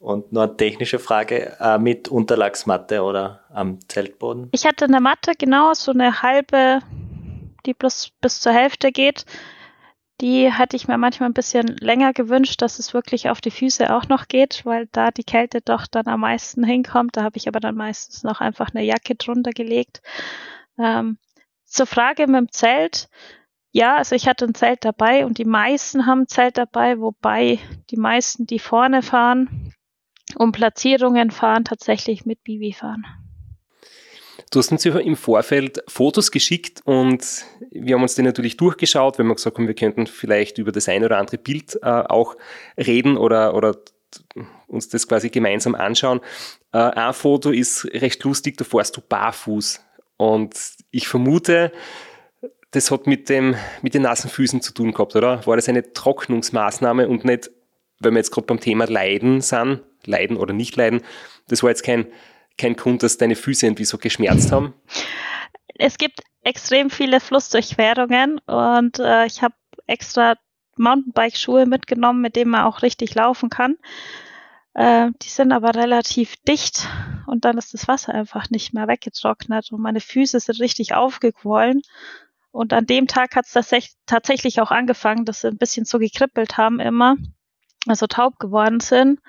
Und 0.00 0.32
nur 0.32 0.44
eine 0.44 0.56
technische 0.56 0.98
Frage 0.98 1.56
äh, 1.60 1.78
mit 1.78 2.08
Unterlagsmatte 2.08 3.02
oder 3.02 3.40
am 3.50 3.80
Zeltboden? 3.88 4.48
Ich 4.52 4.64
hatte 4.64 4.84
eine 4.84 5.00
Matte, 5.00 5.32
genau, 5.36 5.74
so 5.74 5.90
eine 5.90 6.22
halbe, 6.22 6.80
die 7.66 7.74
bloß 7.74 8.10
bis 8.20 8.40
zur 8.40 8.52
Hälfte 8.52 8.92
geht. 8.92 9.24
Die 10.20 10.52
hatte 10.52 10.74
ich 10.74 10.88
mir 10.88 10.98
manchmal 10.98 11.28
ein 11.28 11.34
bisschen 11.34 11.76
länger 11.78 12.12
gewünscht, 12.12 12.60
dass 12.60 12.80
es 12.80 12.92
wirklich 12.92 13.30
auf 13.30 13.40
die 13.40 13.52
Füße 13.52 13.94
auch 13.94 14.08
noch 14.08 14.26
geht, 14.26 14.62
weil 14.64 14.88
da 14.90 15.12
die 15.12 15.22
Kälte 15.22 15.60
doch 15.60 15.86
dann 15.86 16.08
am 16.08 16.20
meisten 16.20 16.64
hinkommt. 16.64 17.16
Da 17.16 17.22
habe 17.22 17.36
ich 17.36 17.46
aber 17.46 17.60
dann 17.60 17.76
meistens 17.76 18.24
noch 18.24 18.40
einfach 18.40 18.70
eine 18.74 18.84
Jacke 18.84 19.14
drunter 19.14 19.52
gelegt. 19.52 20.02
Ähm, 20.76 21.18
zur 21.64 21.86
Frage 21.86 22.26
mit 22.26 22.36
dem 22.36 22.50
Zelt. 22.50 23.08
Ja, 23.70 23.96
also 23.96 24.16
ich 24.16 24.26
hatte 24.26 24.46
ein 24.46 24.54
Zelt 24.54 24.84
dabei 24.84 25.24
und 25.24 25.38
die 25.38 25.44
meisten 25.44 26.06
haben 26.06 26.22
ein 26.22 26.28
Zelt 26.28 26.58
dabei, 26.58 26.98
wobei 26.98 27.60
die 27.90 27.96
meisten, 27.96 28.46
die 28.46 28.58
vorne 28.58 29.02
fahren, 29.02 29.72
um 30.36 30.50
Platzierungen 30.50 31.30
fahren, 31.30 31.64
tatsächlich 31.64 32.26
mit 32.26 32.42
Bibi 32.42 32.72
fahren. 32.72 33.04
Du 34.50 34.60
hast 34.60 34.72
uns 34.72 34.84
im 34.86 35.16
Vorfeld 35.16 35.82
Fotos 35.88 36.30
geschickt 36.30 36.80
und 36.84 37.44
wir 37.70 37.96
haben 37.96 38.02
uns 38.02 38.14
die 38.14 38.22
natürlich 38.22 38.56
durchgeschaut, 38.56 39.18
wenn 39.18 39.26
wir 39.26 39.34
gesagt 39.34 39.58
haben, 39.58 39.66
wir 39.66 39.74
könnten 39.74 40.06
vielleicht 40.06 40.58
über 40.58 40.72
das 40.72 40.88
eine 40.88 41.06
oder 41.06 41.18
andere 41.18 41.38
Bild 41.38 41.78
äh, 41.82 41.86
auch 41.86 42.36
reden 42.76 43.16
oder, 43.16 43.54
oder 43.54 43.76
uns 44.66 44.88
das 44.88 45.08
quasi 45.08 45.28
gemeinsam 45.28 45.74
anschauen. 45.74 46.20
Äh, 46.72 46.78
ein 46.78 47.12
Foto 47.12 47.50
ist 47.50 47.84
recht 47.92 48.22
lustig, 48.24 48.56
da 48.56 48.64
fährst 48.64 48.96
du 48.96 49.00
barfuß. 49.00 49.80
Und 50.16 50.54
ich 50.90 51.08
vermute, 51.08 51.72
das 52.70 52.90
hat 52.90 53.06
mit, 53.06 53.28
dem, 53.28 53.54
mit 53.82 53.94
den 53.94 54.02
nassen 54.02 54.30
Füßen 54.30 54.60
zu 54.60 54.72
tun 54.72 54.92
gehabt, 54.92 55.16
oder? 55.16 55.44
War 55.46 55.56
das 55.56 55.68
eine 55.68 55.92
Trocknungsmaßnahme 55.92 57.08
und 57.08 57.24
nicht, 57.24 57.50
wenn 58.00 58.14
wir 58.14 58.18
jetzt 58.18 58.30
gerade 58.30 58.46
beim 58.46 58.60
Thema 58.60 58.86
Leiden 58.86 59.40
sind, 59.40 59.82
Leiden 60.04 60.36
oder 60.36 60.52
nicht 60.52 60.76
Leiden, 60.76 61.02
das 61.48 61.62
war 61.62 61.70
jetzt 61.70 61.82
kein 61.82 62.06
kein 62.58 62.76
Grund, 62.76 63.02
dass 63.02 63.16
deine 63.16 63.36
Füße 63.36 63.66
irgendwie 63.66 63.84
so 63.84 63.98
geschmerzt 63.98 64.52
haben? 64.52 64.74
Es 65.76 65.96
gibt 65.96 66.20
extrem 66.42 66.90
viele 66.90 67.20
Flussdurchquerungen 67.20 68.38
und 68.46 68.98
äh, 68.98 69.26
ich 69.26 69.42
habe 69.42 69.54
extra 69.86 70.34
Mountainbike-Schuhe 70.76 71.66
mitgenommen, 71.66 72.20
mit 72.20 72.36
denen 72.36 72.50
man 72.50 72.64
auch 72.64 72.82
richtig 72.82 73.14
laufen 73.14 73.48
kann. 73.50 73.76
Äh, 74.74 75.10
die 75.22 75.28
sind 75.28 75.52
aber 75.52 75.74
relativ 75.74 76.36
dicht 76.48 76.88
und 77.26 77.44
dann 77.44 77.58
ist 77.58 77.74
das 77.74 77.88
Wasser 77.88 78.14
einfach 78.14 78.50
nicht 78.50 78.74
mehr 78.74 78.88
weggetrocknet 78.88 79.72
und 79.72 79.80
meine 79.80 80.00
Füße 80.00 80.38
sind 80.40 80.60
richtig 80.60 80.94
aufgequollen. 80.94 81.82
Und 82.50 82.72
an 82.72 82.86
dem 82.86 83.06
Tag 83.06 83.36
hat 83.36 83.44
es 83.46 83.96
tatsächlich 84.06 84.60
auch 84.60 84.70
angefangen, 84.70 85.24
dass 85.24 85.42
sie 85.42 85.48
ein 85.48 85.58
bisschen 85.58 85.84
so 85.84 85.98
gekribbelt 85.98 86.56
haben 86.56 86.80
immer, 86.80 87.16
also 87.86 88.06
taub 88.06 88.38
geworden 88.38 88.80
sind. 88.80 89.20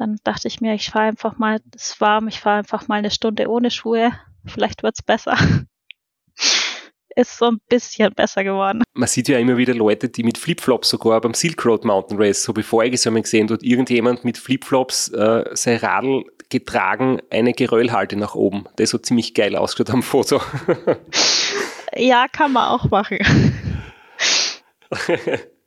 Dann 0.00 0.16
dachte 0.24 0.48
ich 0.48 0.62
mir, 0.62 0.72
ich 0.72 0.88
fahre 0.88 1.08
einfach 1.08 1.36
mal, 1.36 1.60
es 1.76 1.90
ist 1.90 2.00
warm, 2.00 2.26
ich 2.26 2.40
fahre 2.40 2.60
einfach 2.60 2.88
mal 2.88 2.94
eine 2.94 3.10
Stunde 3.10 3.48
ohne 3.50 3.70
Schuhe. 3.70 4.12
Vielleicht 4.46 4.82
wird's 4.82 5.02
besser. 5.02 5.36
ist 7.16 7.36
so 7.36 7.50
ein 7.50 7.58
bisschen 7.68 8.10
besser 8.14 8.42
geworden. 8.42 8.82
Man 8.94 9.08
sieht 9.08 9.28
ja 9.28 9.38
immer 9.38 9.58
wieder 9.58 9.74
Leute, 9.74 10.08
die 10.08 10.22
mit 10.22 10.38
Flipflops 10.38 10.88
sogar 10.88 11.20
beim 11.20 11.34
Silk 11.34 11.66
Road 11.66 11.84
Mountain 11.84 12.16
Race, 12.16 12.42
so 12.42 12.54
bevor 12.54 12.82
ich 12.84 12.94
es 12.94 13.06
einmal 13.06 13.20
gesehen, 13.20 13.46
dort 13.46 13.62
irgendjemand 13.62 14.24
mit 14.24 14.38
Flipflops 14.38 15.08
äh, 15.08 15.44
sein 15.52 15.76
Radl 15.76 16.24
getragen, 16.48 17.20
eine 17.28 17.52
Geröllhalte 17.52 18.16
nach 18.16 18.34
oben. 18.34 18.64
Das 18.76 18.94
hat 18.94 19.04
ziemlich 19.04 19.34
geil 19.34 19.54
ausgeschaut 19.54 19.92
am 19.92 20.02
Foto. 20.02 20.40
ja, 21.94 22.26
kann 22.26 22.54
man 22.54 22.68
auch 22.68 22.88
machen. 22.88 23.18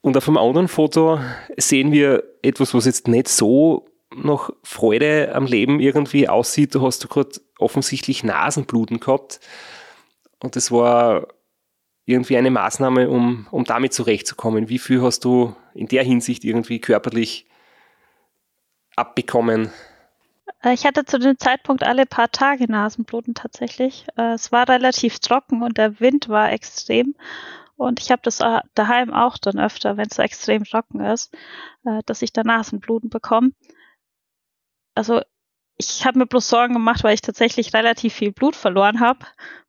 Und 0.00 0.16
auf 0.16 0.24
dem 0.24 0.36
anderen 0.36 0.68
Foto 0.68 1.20
sehen 1.56 1.92
wir 1.92 2.22
etwas, 2.42 2.72
was 2.74 2.86
jetzt 2.86 3.08
nicht 3.08 3.28
so 3.28 3.86
noch 4.14 4.50
Freude 4.62 5.34
am 5.34 5.46
Leben 5.46 5.80
irgendwie 5.80 6.28
aussieht. 6.28 6.74
Du 6.74 6.82
hast 6.82 7.04
du 7.04 7.08
gerade 7.08 7.40
offensichtlich 7.58 8.24
Nasenbluten 8.24 9.00
gehabt. 9.00 9.40
Und 10.42 10.56
das 10.56 10.70
war 10.70 11.26
irgendwie 12.04 12.36
eine 12.36 12.50
Maßnahme, 12.50 13.10
um, 13.10 13.46
um 13.50 13.64
damit 13.64 13.92
zurechtzukommen. 13.92 14.68
Wie 14.68 14.78
viel 14.78 15.02
hast 15.02 15.24
du 15.24 15.54
in 15.74 15.88
der 15.88 16.04
Hinsicht 16.04 16.44
irgendwie 16.44 16.80
körperlich 16.80 17.46
abbekommen? 18.96 19.70
Äh, 20.62 20.72
ich 20.72 20.86
hatte 20.86 21.04
zu 21.04 21.18
dem 21.18 21.38
Zeitpunkt 21.38 21.82
alle 21.82 22.06
paar 22.06 22.30
Tage 22.30 22.70
Nasenbluten 22.70 23.34
tatsächlich. 23.34 24.06
Äh, 24.16 24.32
es 24.32 24.52
war 24.52 24.68
relativ 24.68 25.18
trocken 25.18 25.62
und 25.62 25.76
der 25.76 26.00
Wind 26.00 26.28
war 26.28 26.50
extrem. 26.50 27.14
Und 27.78 28.00
ich 28.00 28.10
habe 28.10 28.20
das 28.24 28.40
äh, 28.40 28.60
daheim 28.74 29.14
auch 29.14 29.38
dann 29.38 29.60
öfter, 29.60 29.96
wenn 29.96 30.08
es 30.10 30.16
so 30.16 30.22
extrem 30.22 30.64
trocken 30.64 31.00
ist, 31.00 31.32
äh, 31.84 32.00
dass 32.06 32.22
ich 32.22 32.32
da 32.32 32.42
Nasenbluten 32.42 33.08
bekomme. 33.08 33.52
Also 34.96 35.22
ich 35.76 36.04
habe 36.04 36.18
mir 36.18 36.26
bloß 36.26 36.48
Sorgen 36.48 36.74
gemacht, 36.74 37.04
weil 37.04 37.14
ich 37.14 37.20
tatsächlich 37.20 37.72
relativ 37.72 38.14
viel 38.14 38.32
Blut 38.32 38.56
verloren 38.56 38.98
habe, 38.98 39.20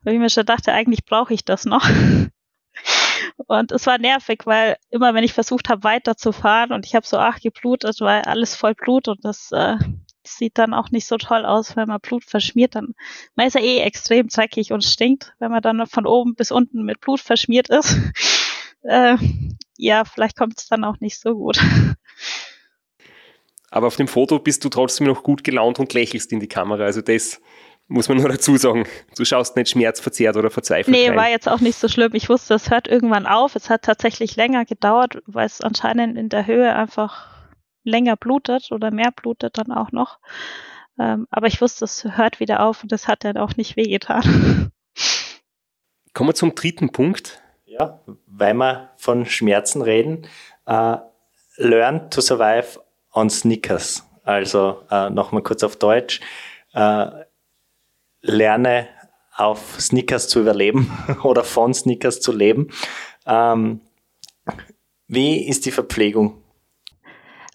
weil 0.02 0.14
ich 0.14 0.18
mir 0.18 0.28
schon 0.28 0.44
dachte, 0.44 0.72
eigentlich 0.72 1.04
brauche 1.04 1.32
ich 1.32 1.44
das 1.44 1.64
noch. 1.64 1.88
Und 3.46 3.70
es 3.70 3.86
war 3.86 3.98
nervig, 3.98 4.44
weil 4.44 4.76
immer 4.90 5.14
wenn 5.14 5.22
ich 5.22 5.32
versucht 5.32 5.68
habe, 5.68 5.84
weiterzufahren 5.84 6.72
und 6.72 6.86
ich 6.86 6.94
habe 6.94 7.06
so 7.06 7.18
ach 7.18 7.40
geblutet, 7.40 8.00
war 8.00 8.26
alles 8.26 8.54
voll 8.54 8.74
Blut 8.74 9.08
und 9.08 9.24
das 9.24 9.50
äh, 9.52 9.76
sieht 10.26 10.58
dann 10.58 10.74
auch 10.74 10.90
nicht 10.90 11.06
so 11.06 11.16
toll 11.16 11.44
aus, 11.44 11.76
wenn 11.76 11.88
man 11.88 12.00
Blut 12.00 12.24
verschmiert. 12.24 12.74
Dann, 12.74 12.94
man 13.34 13.46
ist 13.46 13.54
ja 13.54 13.60
eh 13.60 13.78
extrem 13.80 14.28
dreckig 14.28 14.72
und 14.72 14.84
stinkt, 14.84 15.34
wenn 15.38 15.50
man 15.50 15.62
dann 15.62 15.86
von 15.86 16.06
oben 16.06 16.34
bis 16.34 16.50
unten 16.50 16.82
mit 16.84 17.00
Blut 17.00 17.20
verschmiert 17.20 17.68
ist. 17.70 17.96
äh, 18.82 19.16
ja, 19.76 20.04
vielleicht 20.04 20.36
kommt 20.36 20.58
es 20.58 20.68
dann 20.68 20.84
auch 20.84 21.00
nicht 21.00 21.18
so 21.18 21.34
gut. 21.34 21.58
Aber 23.70 23.86
auf 23.86 23.96
dem 23.96 24.08
Foto 24.08 24.38
bist 24.38 24.64
du 24.64 24.68
trotzdem 24.68 25.06
noch 25.06 25.22
gut 25.22 25.44
gelaunt 25.44 25.78
und 25.78 25.94
lächelst 25.94 26.32
in 26.32 26.40
die 26.40 26.48
Kamera. 26.48 26.84
Also 26.84 27.02
das 27.02 27.40
muss 27.86 28.08
man 28.08 28.18
nur 28.20 28.28
dazu 28.28 28.56
sagen. 28.56 28.86
Du 29.16 29.24
schaust 29.24 29.56
nicht 29.56 29.70
schmerzverzerrt 29.70 30.36
oder 30.36 30.50
verzweifelt. 30.50 30.94
Nee, 30.96 31.08
rein. 31.08 31.16
war 31.16 31.28
jetzt 31.28 31.48
auch 31.48 31.60
nicht 31.60 31.76
so 31.76 31.88
schlimm. 31.88 32.14
Ich 32.14 32.28
wusste, 32.28 32.54
es 32.54 32.70
hört 32.70 32.88
irgendwann 32.88 33.26
auf. 33.26 33.54
Es 33.54 33.70
hat 33.70 33.82
tatsächlich 33.82 34.36
länger 34.36 34.64
gedauert, 34.64 35.22
weil 35.26 35.46
es 35.46 35.60
anscheinend 35.60 36.18
in 36.18 36.28
der 36.28 36.46
Höhe 36.46 36.74
einfach 36.74 37.39
länger 37.84 38.16
blutet 38.16 38.72
oder 38.72 38.90
mehr 38.90 39.10
blutet 39.10 39.58
dann 39.58 39.72
auch 39.72 39.92
noch. 39.92 40.18
Ähm, 40.98 41.26
aber 41.30 41.46
ich 41.46 41.60
wusste, 41.60 41.84
es 41.84 42.04
hört 42.04 42.40
wieder 42.40 42.60
auf 42.60 42.82
und 42.82 42.92
das 42.92 43.08
hat 43.08 43.24
dann 43.24 43.36
auch 43.36 43.56
nicht 43.56 43.76
wehgetan. 43.76 44.70
Kommen 46.14 46.30
wir 46.30 46.34
zum 46.34 46.54
dritten 46.54 46.90
Punkt. 46.90 47.42
Ja, 47.64 48.00
weil 48.26 48.54
wir 48.54 48.90
von 48.96 49.24
Schmerzen 49.26 49.80
reden. 49.80 50.26
Uh, 50.66 50.96
learn 51.56 52.10
to 52.10 52.20
survive 52.20 52.80
on 53.12 53.30
Snickers. 53.30 54.06
Also 54.24 54.82
uh, 54.90 55.08
nochmal 55.08 55.42
kurz 55.42 55.62
auf 55.62 55.76
Deutsch. 55.76 56.20
Uh, 56.74 57.10
lerne 58.22 58.88
auf 59.34 59.80
Snickers 59.80 60.28
zu 60.28 60.40
überleben 60.40 60.90
oder 61.22 61.44
von 61.44 61.72
Snickers 61.72 62.20
zu 62.20 62.32
leben. 62.32 62.70
Um, 63.24 63.80
wie 65.06 65.46
ist 65.48 65.66
die 65.66 65.70
Verpflegung? 65.70 66.42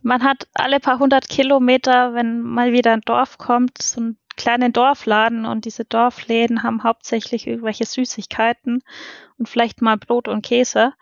Man 0.05 0.23
hat 0.23 0.47
alle 0.53 0.79
paar 0.79 0.99
hundert 0.99 1.29
Kilometer, 1.29 2.13
wenn 2.13 2.39
mal 2.43 2.71
wieder 2.71 2.93
ein 2.93 3.01
Dorf 3.01 3.39
kommt, 3.39 3.81
so 3.81 3.99
einen 3.99 4.19
kleinen 4.37 4.71
Dorfladen 4.71 5.47
und 5.47 5.65
diese 5.65 5.83
Dorfläden 5.83 6.61
haben 6.61 6.83
hauptsächlich 6.83 7.47
irgendwelche 7.47 7.85
Süßigkeiten 7.85 8.83
und 9.39 9.49
vielleicht 9.49 9.81
mal 9.81 9.97
Brot 9.97 10.27
und 10.27 10.45
Käse. 10.45 10.93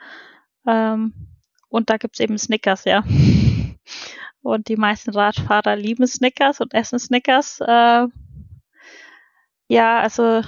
Ähm, 0.65 1.13
und 1.67 1.89
da 1.89 1.97
gibt's 1.97 2.21
eben 2.21 2.37
Snickers, 2.37 2.85
ja. 2.85 3.03
Und 4.41 4.67
die 4.69 4.77
meisten 4.77 5.11
Radfahrer 5.11 5.75
lieben 5.77 6.05
Snickers 6.05 6.59
und 6.59 6.73
essen 6.73 6.99
Snickers. 6.99 7.61
Äh, 7.61 8.07
ja, 9.67 9.99
also 9.99 10.41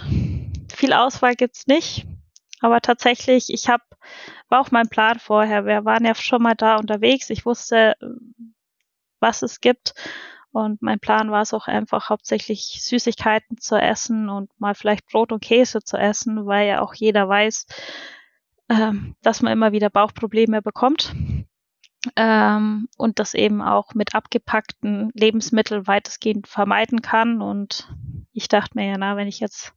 viel 0.74 0.92
Auswahl 0.92 1.36
gibt's 1.36 1.66
nicht. 1.68 2.06
Aber 2.62 2.82
tatsächlich, 2.82 3.52
ich 3.52 3.70
habe 3.70 3.84
war 4.50 4.62
auch 4.62 4.72
mein 4.72 4.90
Plan 4.90 5.20
vorher. 5.20 5.66
Wir 5.66 5.86
waren 5.86 6.06
ja 6.06 6.16
schon 6.16 6.42
mal 6.42 6.56
da 6.56 6.78
unterwegs. 6.78 7.30
Ich 7.30 7.46
wusste, 7.46 7.96
was 9.20 9.42
es 9.42 9.60
gibt. 9.62 9.94
Und 10.52 10.82
mein 10.82 11.00
Plan 11.00 11.32
war 11.32 11.42
es 11.42 11.54
auch 11.54 11.68
einfach 11.68 12.10
hauptsächlich 12.10 12.80
Süßigkeiten 12.82 13.58
zu 13.58 13.76
essen 13.76 14.30
und 14.30 14.50
mal 14.60 14.74
vielleicht 14.74 15.08
Brot 15.08 15.34
und 15.34 15.44
Käse 15.44 15.82
zu 15.84 15.98
essen, 15.98 16.46
weil 16.46 16.68
ja 16.68 16.82
auch 16.82 16.94
jeder 16.94 17.28
weiß, 17.28 17.66
ähm, 18.70 19.16
dass 19.22 19.42
man 19.42 19.52
immer 19.52 19.74
wieder 19.74 19.90
Bauchprobleme 19.90 20.62
bekommt. 20.62 21.14
Ähm, 22.16 22.88
und 22.98 23.20
das 23.20 23.34
eben 23.34 23.62
auch 23.62 23.96
mit 23.96 24.16
abgepackten 24.16 25.12
Lebensmitteln 25.14 25.88
weitestgehend 25.88 26.48
vermeiden 26.48 27.02
kann. 27.02 27.42
Und 27.42 27.92
ich 28.32 28.48
dachte 28.48 28.78
mir 28.78 28.88
ja, 28.88 28.98
na, 28.98 29.18
wenn 29.18 29.28
ich 29.28 29.40
jetzt 29.40 29.74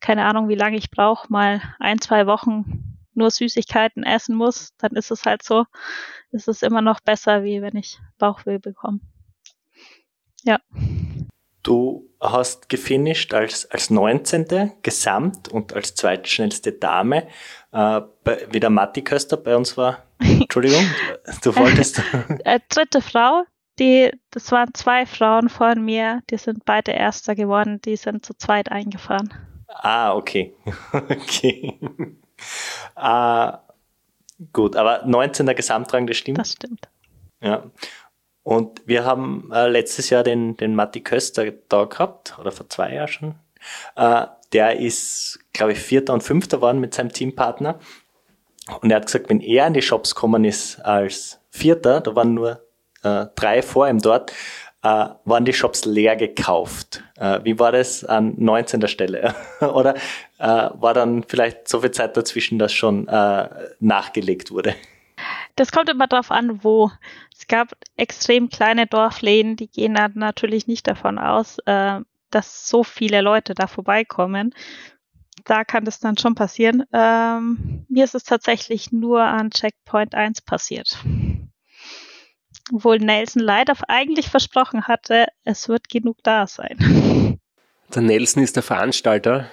keine 0.00 0.24
Ahnung, 0.24 0.48
wie 0.48 0.54
lange 0.54 0.76
ich 0.76 0.90
brauche, 0.90 1.30
mal 1.30 1.62
ein, 1.78 2.00
zwei 2.00 2.26
Wochen 2.26 2.98
nur 3.14 3.30
Süßigkeiten 3.30 4.02
essen 4.02 4.34
muss, 4.34 4.74
dann 4.78 4.92
ist 4.92 5.10
es 5.10 5.24
halt 5.24 5.42
so. 5.42 5.64
Es 6.32 6.48
ist 6.48 6.62
immer 6.62 6.80
noch 6.80 7.00
besser, 7.00 7.44
wie 7.44 7.60
wenn 7.62 7.76
ich 7.76 7.98
Bauchweh 8.18 8.58
bekomme. 8.58 9.00
Ja. 10.42 10.58
Du 11.62 12.08
hast 12.20 12.68
gefinisht 12.68 13.34
als, 13.34 13.70
als 13.70 13.90
19. 13.90 14.72
Gesamt 14.82 15.48
und 15.48 15.74
als 15.74 15.94
zweitschnellste 15.94 16.72
Dame, 16.72 17.26
äh, 17.72 18.00
bei, 18.24 18.46
wie 18.50 18.60
der 18.60 18.70
Matti 18.70 19.02
Köster 19.02 19.36
bei 19.36 19.56
uns 19.56 19.76
war. 19.76 20.04
Entschuldigung, 20.18 20.84
du 21.42 21.54
wolltest. 21.56 22.02
äh, 22.44 22.60
dritte 22.68 23.02
Frau, 23.02 23.44
die, 23.78 24.10
das 24.30 24.50
waren 24.52 24.72
zwei 24.74 25.04
Frauen 25.04 25.48
vor 25.48 25.74
mir, 25.74 26.22
die 26.30 26.38
sind 26.38 26.64
beide 26.64 26.92
Erster 26.92 27.34
geworden, 27.34 27.80
die 27.82 27.96
sind 27.96 28.24
zu 28.24 28.34
zweit 28.34 28.70
eingefahren. 28.70 29.32
Ah, 29.74 30.14
okay. 30.14 30.54
okay. 30.92 31.78
Uh, 32.96 33.52
gut, 34.52 34.76
aber 34.76 35.04
19. 35.06 35.46
Gesamtrang, 35.54 36.06
das 36.06 36.16
stimmt. 36.16 36.38
Das 36.38 36.52
stimmt. 36.52 36.88
Ja. 37.40 37.64
Und 38.42 38.82
wir 38.86 39.04
haben 39.04 39.50
äh, 39.52 39.68
letztes 39.68 40.10
Jahr 40.10 40.22
den, 40.22 40.56
den 40.56 40.74
Matti 40.74 41.00
Köster 41.00 41.52
da 41.68 41.84
gehabt, 41.84 42.38
oder 42.38 42.52
vor 42.52 42.68
zwei 42.68 42.94
Jahren 42.94 43.08
schon. 43.08 43.34
Äh, 43.96 44.26
der 44.52 44.80
ist, 44.80 45.38
glaube 45.52 45.72
ich, 45.72 45.78
Vierter 45.78 46.14
und 46.14 46.22
Fünfter 46.22 46.56
geworden 46.56 46.80
mit 46.80 46.94
seinem 46.94 47.12
Teampartner. 47.12 47.78
Und 48.80 48.90
er 48.90 48.96
hat 48.96 49.06
gesagt, 49.06 49.28
wenn 49.28 49.40
er 49.40 49.66
in 49.66 49.74
die 49.74 49.82
Shops 49.82 50.14
gekommen 50.14 50.44
ist 50.44 50.80
als 50.80 51.40
Vierter, 51.50 52.00
da 52.00 52.14
waren 52.14 52.34
nur 52.34 52.64
äh, 53.02 53.26
drei 53.34 53.62
vor 53.62 53.88
ihm 53.88 53.98
dort, 53.98 54.32
äh, 54.82 55.06
waren 55.24 55.44
die 55.44 55.52
Shops 55.52 55.84
leer 55.84 56.16
gekauft. 56.16 57.02
Äh, 57.16 57.40
wie 57.44 57.58
war 57.58 57.72
das 57.72 58.04
an 58.04 58.34
19. 58.38 58.88
Stelle? 58.88 59.34
Oder 59.60 59.94
äh, 60.38 60.70
war 60.74 60.94
dann 60.94 61.24
vielleicht 61.24 61.68
so 61.68 61.80
viel 61.80 61.90
Zeit 61.90 62.16
dazwischen, 62.16 62.58
dass 62.58 62.72
schon 62.72 63.06
äh, 63.08 63.48
nachgelegt 63.80 64.50
wurde? 64.50 64.74
Das 65.56 65.72
kommt 65.72 65.90
immer 65.90 66.06
darauf 66.06 66.30
an, 66.30 66.64
wo. 66.64 66.90
Es 67.36 67.46
gab 67.46 67.72
extrem 67.96 68.48
kleine 68.48 68.86
Dorfläden, 68.86 69.56
die 69.56 69.68
gehen 69.68 69.96
natürlich 70.14 70.66
nicht 70.66 70.86
davon 70.86 71.18
aus, 71.18 71.58
äh, 71.66 72.00
dass 72.30 72.68
so 72.68 72.84
viele 72.84 73.20
Leute 73.20 73.54
da 73.54 73.66
vorbeikommen. 73.66 74.54
Da 75.44 75.64
kann 75.64 75.84
das 75.84 76.00
dann 76.00 76.16
schon 76.16 76.34
passieren. 76.34 76.84
Ähm, 76.92 77.84
mir 77.88 78.04
ist 78.04 78.14
es 78.14 78.24
tatsächlich 78.24 78.92
nur 78.92 79.22
an 79.22 79.50
Checkpoint 79.50 80.14
1 80.14 80.42
passiert 80.42 80.98
obwohl 82.72 82.98
Nelson 82.98 83.42
leider 83.42 83.74
eigentlich 83.88 84.28
versprochen 84.28 84.86
hatte, 84.86 85.26
es 85.44 85.68
wird 85.68 85.88
genug 85.88 86.18
da 86.22 86.46
sein. 86.46 87.38
Der 87.94 88.02
Nelson 88.02 88.42
ist 88.42 88.56
der 88.56 88.62
Veranstalter 88.62 89.50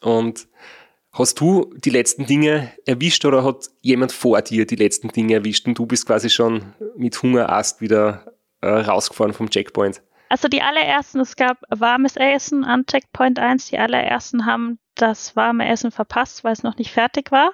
und 0.00 0.48
hast 1.12 1.40
du 1.40 1.72
die 1.76 1.90
letzten 1.90 2.26
Dinge 2.26 2.72
erwischt 2.84 3.24
oder 3.24 3.44
hat 3.44 3.68
jemand 3.80 4.12
vor 4.12 4.42
dir 4.42 4.66
die 4.66 4.76
letzten 4.76 5.08
Dinge 5.08 5.34
erwischt 5.34 5.66
und 5.66 5.78
du 5.78 5.86
bist 5.86 6.06
quasi 6.06 6.30
schon 6.30 6.74
mit 6.96 7.20
Hungerast 7.22 7.80
wieder 7.80 8.32
äh, 8.60 8.68
rausgefahren 8.68 9.32
vom 9.32 9.50
Checkpoint? 9.50 10.02
Also 10.28 10.48
die 10.48 10.62
allerersten, 10.62 11.20
es 11.20 11.36
gab 11.36 11.58
warmes 11.68 12.16
Essen 12.16 12.64
an 12.64 12.84
Checkpoint 12.86 13.38
1. 13.38 13.68
Die 13.68 13.78
allerersten 13.78 14.44
haben 14.44 14.78
das 14.96 15.36
warme 15.36 15.68
Essen 15.68 15.92
verpasst, 15.92 16.42
weil 16.42 16.52
es 16.52 16.62
noch 16.62 16.76
nicht 16.76 16.90
fertig 16.90 17.30
war. 17.30 17.52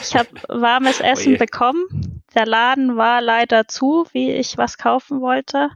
Ich 0.00 0.16
habe 0.16 0.28
warmes 0.48 1.00
Essen 1.00 1.38
bekommen. 1.38 2.21
Der 2.34 2.46
Laden 2.46 2.96
war 2.96 3.20
leider 3.20 3.68
zu, 3.68 4.06
wie 4.12 4.30
ich 4.32 4.56
was 4.58 4.78
kaufen 4.78 5.20
wollte. 5.20 5.70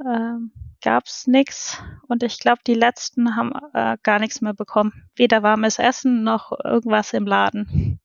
Ähm, 0.00 0.52
gab's 0.82 1.26
nix 1.26 1.82
und 2.06 2.22
ich 2.22 2.38
glaube, 2.38 2.60
die 2.66 2.74
letzten 2.74 3.34
haben 3.34 3.52
äh, 3.74 3.96
gar 4.02 4.18
nichts 4.18 4.40
mehr 4.40 4.54
bekommen. 4.54 5.08
Weder 5.16 5.42
warmes 5.42 5.78
Essen 5.78 6.22
noch 6.22 6.52
irgendwas 6.64 7.12
im 7.12 7.26
Laden. 7.26 8.00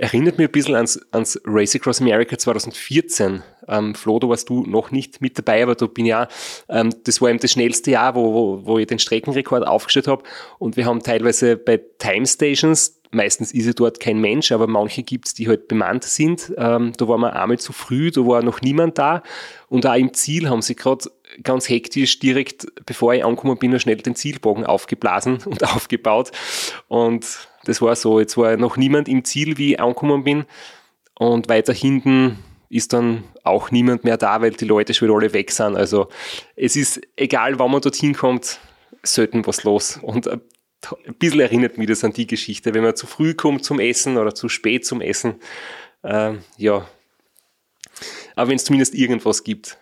Erinnert 0.00 0.38
mich 0.38 0.46
ein 0.46 0.52
bisschen 0.52 0.76
ans, 0.76 1.00
ans 1.10 1.40
Race 1.44 1.74
Across 1.74 2.00
America 2.00 2.38
2014. 2.38 3.42
Ähm, 3.66 3.96
Flo, 3.96 4.20
da 4.20 4.28
warst 4.28 4.48
du 4.48 4.62
noch 4.62 4.92
nicht 4.92 5.20
mit 5.20 5.36
dabei, 5.36 5.64
aber 5.64 5.74
da 5.74 5.86
bin 5.86 6.06
ja, 6.06 6.28
ähm, 6.68 6.94
das 7.02 7.20
war 7.20 7.30
eben 7.30 7.40
das 7.40 7.50
schnellste 7.50 7.90
Jahr, 7.90 8.14
wo, 8.14 8.32
wo, 8.32 8.64
wo 8.64 8.78
ich 8.78 8.86
den 8.86 9.00
Streckenrekord 9.00 9.66
aufgestellt 9.66 10.06
habe. 10.06 10.22
Und 10.60 10.76
wir 10.76 10.86
haben 10.86 11.02
teilweise 11.02 11.56
bei 11.56 11.80
Time 11.98 12.26
Stations, 12.26 12.97
meistens 13.10 13.52
ist 13.52 13.78
dort 13.78 14.00
kein 14.00 14.20
Mensch, 14.20 14.52
aber 14.52 14.66
manche 14.66 15.02
gibt's, 15.02 15.34
die 15.34 15.48
halt 15.48 15.68
bemannt 15.68 16.04
sind. 16.04 16.52
Ähm, 16.56 16.92
da 16.96 17.08
waren 17.08 17.20
wir 17.20 17.34
einmal 17.34 17.58
zu 17.58 17.72
früh, 17.72 18.10
da 18.10 18.20
war 18.22 18.42
noch 18.42 18.60
niemand 18.60 18.98
da. 18.98 19.22
Und 19.68 19.86
auch 19.86 19.94
im 19.94 20.12
Ziel 20.14 20.48
haben 20.48 20.62
sie 20.62 20.74
gerade 20.74 21.10
ganz 21.42 21.68
hektisch 21.68 22.18
direkt, 22.18 22.66
bevor 22.86 23.14
ich 23.14 23.24
angekommen 23.24 23.58
bin, 23.58 23.70
noch 23.70 23.80
schnell 23.80 23.96
den 23.96 24.14
Zielbogen 24.14 24.64
aufgeblasen 24.64 25.38
und 25.46 25.64
aufgebaut. 25.64 26.32
Und 26.88 27.26
das 27.64 27.82
war 27.82 27.96
so, 27.96 28.20
jetzt 28.20 28.36
war 28.36 28.56
noch 28.56 28.76
niemand 28.76 29.08
im 29.08 29.24
Ziel, 29.24 29.58
wie 29.58 29.74
ich 29.74 29.80
angekommen 29.80 30.24
bin. 30.24 30.44
Und 31.14 31.48
weiter 31.48 31.72
hinten 31.72 32.38
ist 32.70 32.92
dann 32.92 33.24
auch 33.44 33.70
niemand 33.70 34.04
mehr 34.04 34.16
da, 34.16 34.40
weil 34.42 34.52
die 34.52 34.66
Leute 34.66 34.92
schon 34.94 35.08
wieder 35.08 35.16
alle 35.16 35.32
weg 35.32 35.50
sind. 35.50 35.76
Also 35.76 36.08
es 36.54 36.76
ist 36.76 37.00
egal, 37.16 37.58
wann 37.58 37.70
man 37.70 37.80
dorthin 37.80 38.14
kommt, 38.14 38.60
selten 39.02 39.46
was 39.46 39.64
los. 39.64 39.98
Und 40.02 40.28
ein 41.06 41.14
bisschen 41.14 41.40
erinnert 41.40 41.78
mich 41.78 41.88
das 41.88 42.04
an 42.04 42.12
die 42.12 42.26
Geschichte, 42.26 42.74
wenn 42.74 42.82
man 42.82 42.96
zu 42.96 43.06
früh 43.06 43.34
kommt 43.34 43.64
zum 43.64 43.80
Essen 43.80 44.16
oder 44.16 44.34
zu 44.34 44.48
spät 44.48 44.86
zum 44.86 45.00
Essen. 45.00 45.40
Äh, 46.02 46.34
ja. 46.56 46.86
Aber 48.36 48.50
wenn 48.50 48.56
es 48.56 48.64
zumindest 48.64 48.94
irgendwas 48.94 49.42
gibt, 49.42 49.76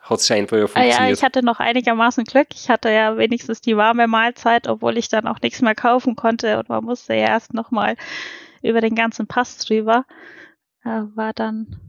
hat 0.00 0.20
es 0.20 0.26
scheinbar 0.26 0.58
ja 0.58 0.66
funktioniert. 0.66 1.00
Ah 1.00 1.06
ja, 1.06 1.12
ich 1.12 1.22
hatte 1.22 1.42
noch 1.42 1.60
einigermaßen 1.60 2.24
Glück. 2.24 2.48
Ich 2.54 2.68
hatte 2.68 2.90
ja 2.90 3.16
wenigstens 3.16 3.60
die 3.60 3.76
warme 3.76 4.06
Mahlzeit, 4.06 4.68
obwohl 4.68 4.98
ich 4.98 5.08
dann 5.08 5.26
auch 5.26 5.40
nichts 5.40 5.62
mehr 5.62 5.74
kaufen 5.74 6.16
konnte 6.16 6.58
und 6.58 6.68
man 6.68 6.84
musste 6.84 7.14
ja 7.14 7.28
erst 7.28 7.54
nochmal 7.54 7.96
über 8.62 8.80
den 8.80 8.94
ganzen 8.94 9.26
Pass 9.26 9.58
drüber. 9.58 10.04
Äh, 10.84 11.02
war 11.14 11.32
dann, 11.32 11.80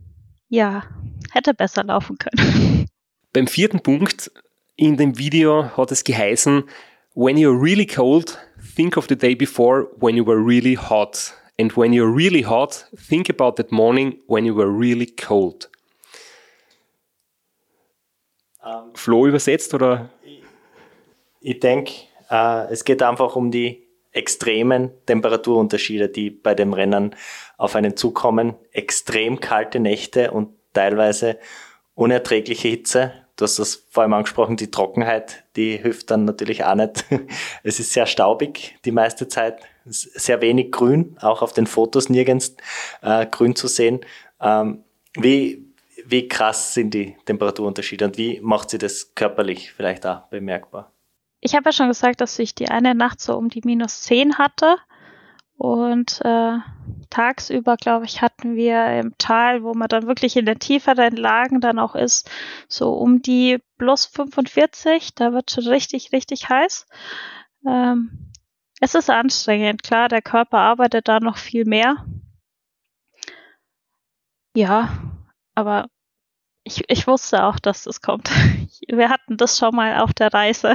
ja, 0.47 0.83
hätte 1.31 1.53
besser 1.53 1.83
laufen 1.83 2.17
können. 2.17 2.87
Beim 3.33 3.47
vierten 3.47 3.81
Punkt 3.81 4.31
in 4.75 4.97
dem 4.97 5.17
Video 5.17 5.75
hat 5.77 5.91
es 5.91 6.03
geheißen, 6.03 6.63
when 7.19 7.35
you're 7.35 7.61
really 7.61 7.85
cold, 7.85 8.39
think 8.75 8.95
of 8.95 9.07
the 9.09 9.15
day 9.15 9.35
before 9.35 9.89
when 9.99 10.15
you 10.15 10.23
were 10.23 10.39
really 10.39 10.75
hot. 10.75 11.33
And 11.57 11.69
when 11.73 11.91
you're 11.91 12.09
really 12.09 12.43
hot, 12.43 12.85
think 12.95 13.27
about 13.27 13.57
that 13.57 13.73
morning 13.73 14.19
when 14.27 14.45
you 14.45 14.55
were 14.55 14.71
really 14.71 15.05
cold. 15.05 15.69
Ähm, 18.65 18.95
Flo 18.95 19.27
übersetzt 19.27 19.73
oder? 19.73 20.09
Ich, 20.23 20.43
ich 21.41 21.59
denke, 21.59 21.91
äh, 22.29 22.71
es 22.71 22.85
geht 22.85 23.03
einfach 23.03 23.35
um 23.35 23.51
die 23.51 23.85
extremen 24.13 24.91
Temperaturunterschiede, 25.05 26.07
die 26.07 26.29
bei 26.29 26.55
dem 26.55 26.71
Rennen 26.71 27.17
auf 27.57 27.75
einen 27.75 27.97
zukommen. 27.97 28.55
Extrem 28.71 29.41
kalte 29.41 29.81
Nächte 29.81 30.31
und 30.31 30.53
teilweise 30.71 31.37
unerträgliche 31.95 32.69
Hitze. 32.69 33.11
Du 33.39 33.45
hast 33.45 33.57
das 33.57 33.87
vor 33.89 34.03
allem 34.03 34.13
angesprochen, 34.13 34.57
die 34.57 34.69
Trockenheit, 34.69 35.45
die 35.55 35.77
hilft 35.77 36.11
dann 36.11 36.25
natürlich 36.25 36.65
auch 36.65 36.75
nicht. 36.75 37.05
Es 37.63 37.79
ist 37.79 37.93
sehr 37.93 38.05
staubig 38.05 38.77
die 38.85 38.91
meiste 38.91 39.27
Zeit, 39.27 39.61
sehr 39.85 40.41
wenig 40.41 40.71
Grün, 40.71 41.17
auch 41.21 41.41
auf 41.41 41.53
den 41.53 41.65
Fotos 41.65 42.09
nirgends 42.09 42.55
äh, 43.01 43.25
Grün 43.25 43.55
zu 43.55 43.67
sehen. 43.67 44.01
Ähm, 44.41 44.83
wie, 45.15 45.65
wie 46.05 46.27
krass 46.27 46.73
sind 46.73 46.93
die 46.93 47.15
Temperaturunterschiede 47.25 48.05
und 48.05 48.17
wie 48.17 48.39
macht 48.41 48.69
sie 48.69 48.77
das 48.77 49.15
körperlich 49.15 49.71
vielleicht 49.71 50.05
auch 50.05 50.21
bemerkbar? 50.27 50.91
Ich 51.39 51.55
habe 51.55 51.65
ja 51.69 51.71
schon 51.71 51.87
gesagt, 51.87 52.19
dass 52.19 52.37
ich 52.37 52.53
die 52.53 52.67
eine 52.67 52.93
Nacht 52.93 53.21
so 53.21 53.37
um 53.37 53.47
die 53.47 53.61
minus 53.63 54.01
10 54.01 54.37
hatte. 54.37 54.75
Und 55.59 56.21
äh, 56.23 56.59
tagsüber, 57.09 57.75
glaube 57.75 58.05
ich, 58.05 58.21
hatten 58.21 58.55
wir 58.55 58.97
im 58.97 59.13
Tal, 59.17 59.61
wo 59.61 59.73
man 59.73 59.89
dann 59.89 60.07
wirklich 60.07 60.37
in 60.37 60.45
den 60.45 60.57
tieferen 60.57 61.17
Lagen 61.17 61.59
dann 61.59 61.79
auch 61.79 61.95
ist, 61.95 62.31
so 62.69 62.93
um 62.93 63.21
die 63.21 63.59
plus 63.77 64.05
45. 64.05 65.15
Da 65.15 65.33
wird 65.33 65.51
schon 65.51 65.67
richtig, 65.67 66.13
richtig 66.13 66.47
heiß. 66.47 66.87
Ähm, 67.67 68.31
es 68.79 68.95
ist 68.95 69.09
anstrengend, 69.09 69.83
klar, 69.83 70.07
der 70.07 70.21
Körper 70.21 70.59
arbeitet 70.59 71.09
da 71.09 71.19
noch 71.19 71.35
viel 71.35 71.65
mehr. 71.65 72.05
Ja, 74.55 74.97
aber 75.55 75.89
ich, 76.63 76.89
ich 76.89 77.05
wusste 77.05 77.43
auch, 77.43 77.59
dass 77.59 77.83
das 77.83 78.01
kommt. 78.01 78.29
Wir 78.87 79.09
hatten 79.09 79.35
das 79.35 79.57
schon 79.57 79.75
mal 79.75 79.99
auf 79.99 80.13
der 80.13 80.33
Reise. 80.33 80.73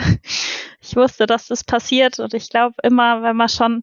Ich 0.82 0.94
wusste, 0.94 1.24
dass 1.24 1.46
das 1.46 1.64
passiert 1.64 2.18
und 2.18 2.34
ich 2.34 2.50
glaube 2.50 2.74
immer, 2.82 3.22
wenn 3.22 3.36
man 3.36 3.48
schon 3.48 3.82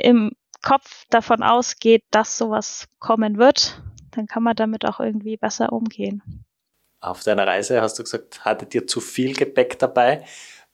im 0.00 0.32
Kopf 0.62 1.04
davon 1.10 1.42
ausgeht, 1.42 2.04
dass 2.10 2.36
sowas 2.36 2.88
kommen 2.98 3.38
wird, 3.38 3.82
dann 4.10 4.26
kann 4.26 4.42
man 4.42 4.56
damit 4.56 4.84
auch 4.84 5.00
irgendwie 5.00 5.36
besser 5.36 5.72
umgehen. 5.72 6.44
Auf 7.00 7.22
deiner 7.22 7.46
Reise 7.46 7.80
hast 7.80 7.98
du 7.98 8.02
gesagt, 8.02 8.44
hattet 8.44 8.74
ihr 8.74 8.86
zu 8.86 9.00
viel 9.00 9.34
Gepäck 9.34 9.78
dabei. 9.78 10.24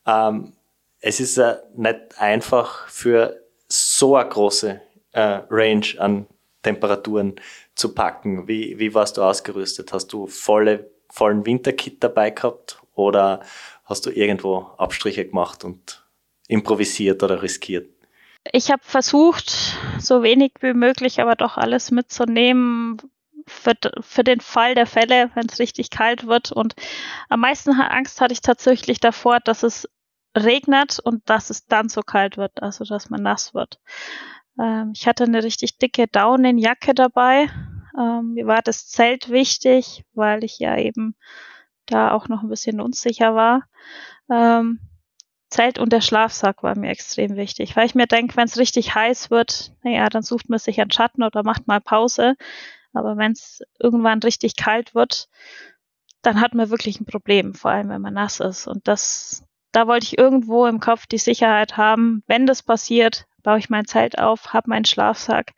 Ähm, 0.05 0.53
es 0.99 1.19
ist 1.19 1.37
ja 1.37 1.59
nicht 1.75 2.19
einfach 2.19 2.87
für 2.89 3.41
so 3.69 4.15
eine 4.15 4.27
große 4.27 4.81
äh, 5.11 5.41
Range 5.49 5.85
an 5.99 6.27
Temperaturen 6.63 7.35
zu 7.75 7.93
packen. 7.93 8.47
Wie, 8.47 8.77
wie 8.77 8.93
warst 8.93 9.17
du 9.17 9.23
ausgerüstet? 9.23 9.93
Hast 9.93 10.07
du 10.07 10.27
volle, 10.27 10.91
vollen 11.09 11.45
Winterkit 11.45 12.03
dabei 12.03 12.31
gehabt 12.31 12.81
oder 12.93 13.41
hast 13.85 14.05
du 14.05 14.09
irgendwo 14.09 14.57
Abstriche 14.77 15.25
gemacht 15.25 15.63
und 15.63 16.05
improvisiert 16.47 17.23
oder 17.23 17.41
riskiert? 17.41 17.89
Ich 18.51 18.71
habe 18.71 18.81
versucht, 18.83 19.77
so 19.99 20.23
wenig 20.23 20.53
wie 20.61 20.73
möglich, 20.73 21.21
aber 21.21 21.35
doch 21.35 21.57
alles 21.57 21.91
mitzunehmen 21.91 22.97
für, 23.47 23.73
für 24.01 24.23
den 24.23 24.41
Fall 24.41 24.75
der 24.75 24.85
Fälle, 24.85 25.31
wenn 25.33 25.47
es 25.47 25.59
richtig 25.59 25.89
kalt 25.89 26.27
wird. 26.27 26.51
Und 26.51 26.75
am 27.29 27.39
meisten 27.39 27.71
Angst 27.71 28.21
hatte 28.21 28.33
ich 28.33 28.41
tatsächlich 28.41 28.99
davor, 28.99 29.39
dass 29.39 29.63
es 29.63 29.89
regnet 30.35 30.99
und 30.99 31.29
dass 31.29 31.49
es 31.49 31.65
dann 31.65 31.89
so 31.89 32.01
kalt 32.01 32.37
wird, 32.37 32.61
also 32.61 32.83
dass 32.83 33.09
man 33.09 33.23
nass 33.23 33.53
wird. 33.53 33.79
Ähm, 34.59 34.91
ich 34.93 35.07
hatte 35.07 35.23
eine 35.23 35.43
richtig 35.43 35.77
dicke 35.77 36.07
Daunenjacke 36.07 36.93
dabei. 36.93 37.49
Ähm, 37.97 38.33
mir 38.33 38.45
war 38.45 38.61
das 38.61 38.87
Zelt 38.87 39.29
wichtig, 39.29 40.05
weil 40.13 40.43
ich 40.43 40.59
ja 40.59 40.77
eben 40.77 41.15
da 41.85 42.11
auch 42.11 42.27
noch 42.27 42.43
ein 42.43 42.49
bisschen 42.49 42.81
unsicher 42.81 43.33
war. 43.33 43.63
Ähm, 44.29 44.79
Zelt 45.57 45.79
und 45.79 45.91
der 45.91 46.01
Schlafsack 46.01 46.61
war 46.61 46.77
mir 46.77 46.91
extrem 46.91 47.35
wichtig, 47.35 47.75
weil 47.75 47.87
ich 47.87 47.95
mir 47.95 48.05
denke, 48.05 48.37
wenn 48.37 48.45
es 48.45 48.59
richtig 48.59 48.93
heiß 48.93 49.31
wird, 49.31 49.73
naja, 49.83 50.07
dann 50.07 50.21
sucht 50.21 50.49
man 50.49 50.59
sich 50.59 50.79
einen 50.79 50.91
Schatten 50.91 51.23
oder 51.23 51.41
macht 51.41 51.67
mal 51.67 51.81
Pause. 51.81 52.35
Aber 52.93 53.17
wenn 53.17 53.31
es 53.31 53.63
irgendwann 53.79 54.19
richtig 54.19 54.55
kalt 54.55 54.93
wird, 54.93 55.29
dann 56.21 56.41
hat 56.41 56.53
man 56.53 56.69
wirklich 56.69 56.99
ein 56.99 57.05
Problem, 57.05 57.55
vor 57.55 57.71
allem 57.71 57.89
wenn 57.89 58.01
man 58.01 58.13
nass 58.13 58.39
ist. 58.39 58.67
Und 58.67 58.87
das, 58.87 59.45
da 59.71 59.87
wollte 59.87 60.05
ich 60.05 60.19
irgendwo 60.19 60.67
im 60.67 60.79
Kopf 60.79 61.07
die 61.07 61.17
Sicherheit 61.17 61.75
haben, 61.75 62.21
wenn 62.27 62.45
das 62.45 62.61
passiert, 62.61 63.25
baue 63.41 63.57
ich 63.57 63.69
mein 63.69 63.85
Zelt 63.85 64.19
auf, 64.19 64.53
habe 64.53 64.69
meinen 64.69 64.85
Schlafsack. 64.85 65.53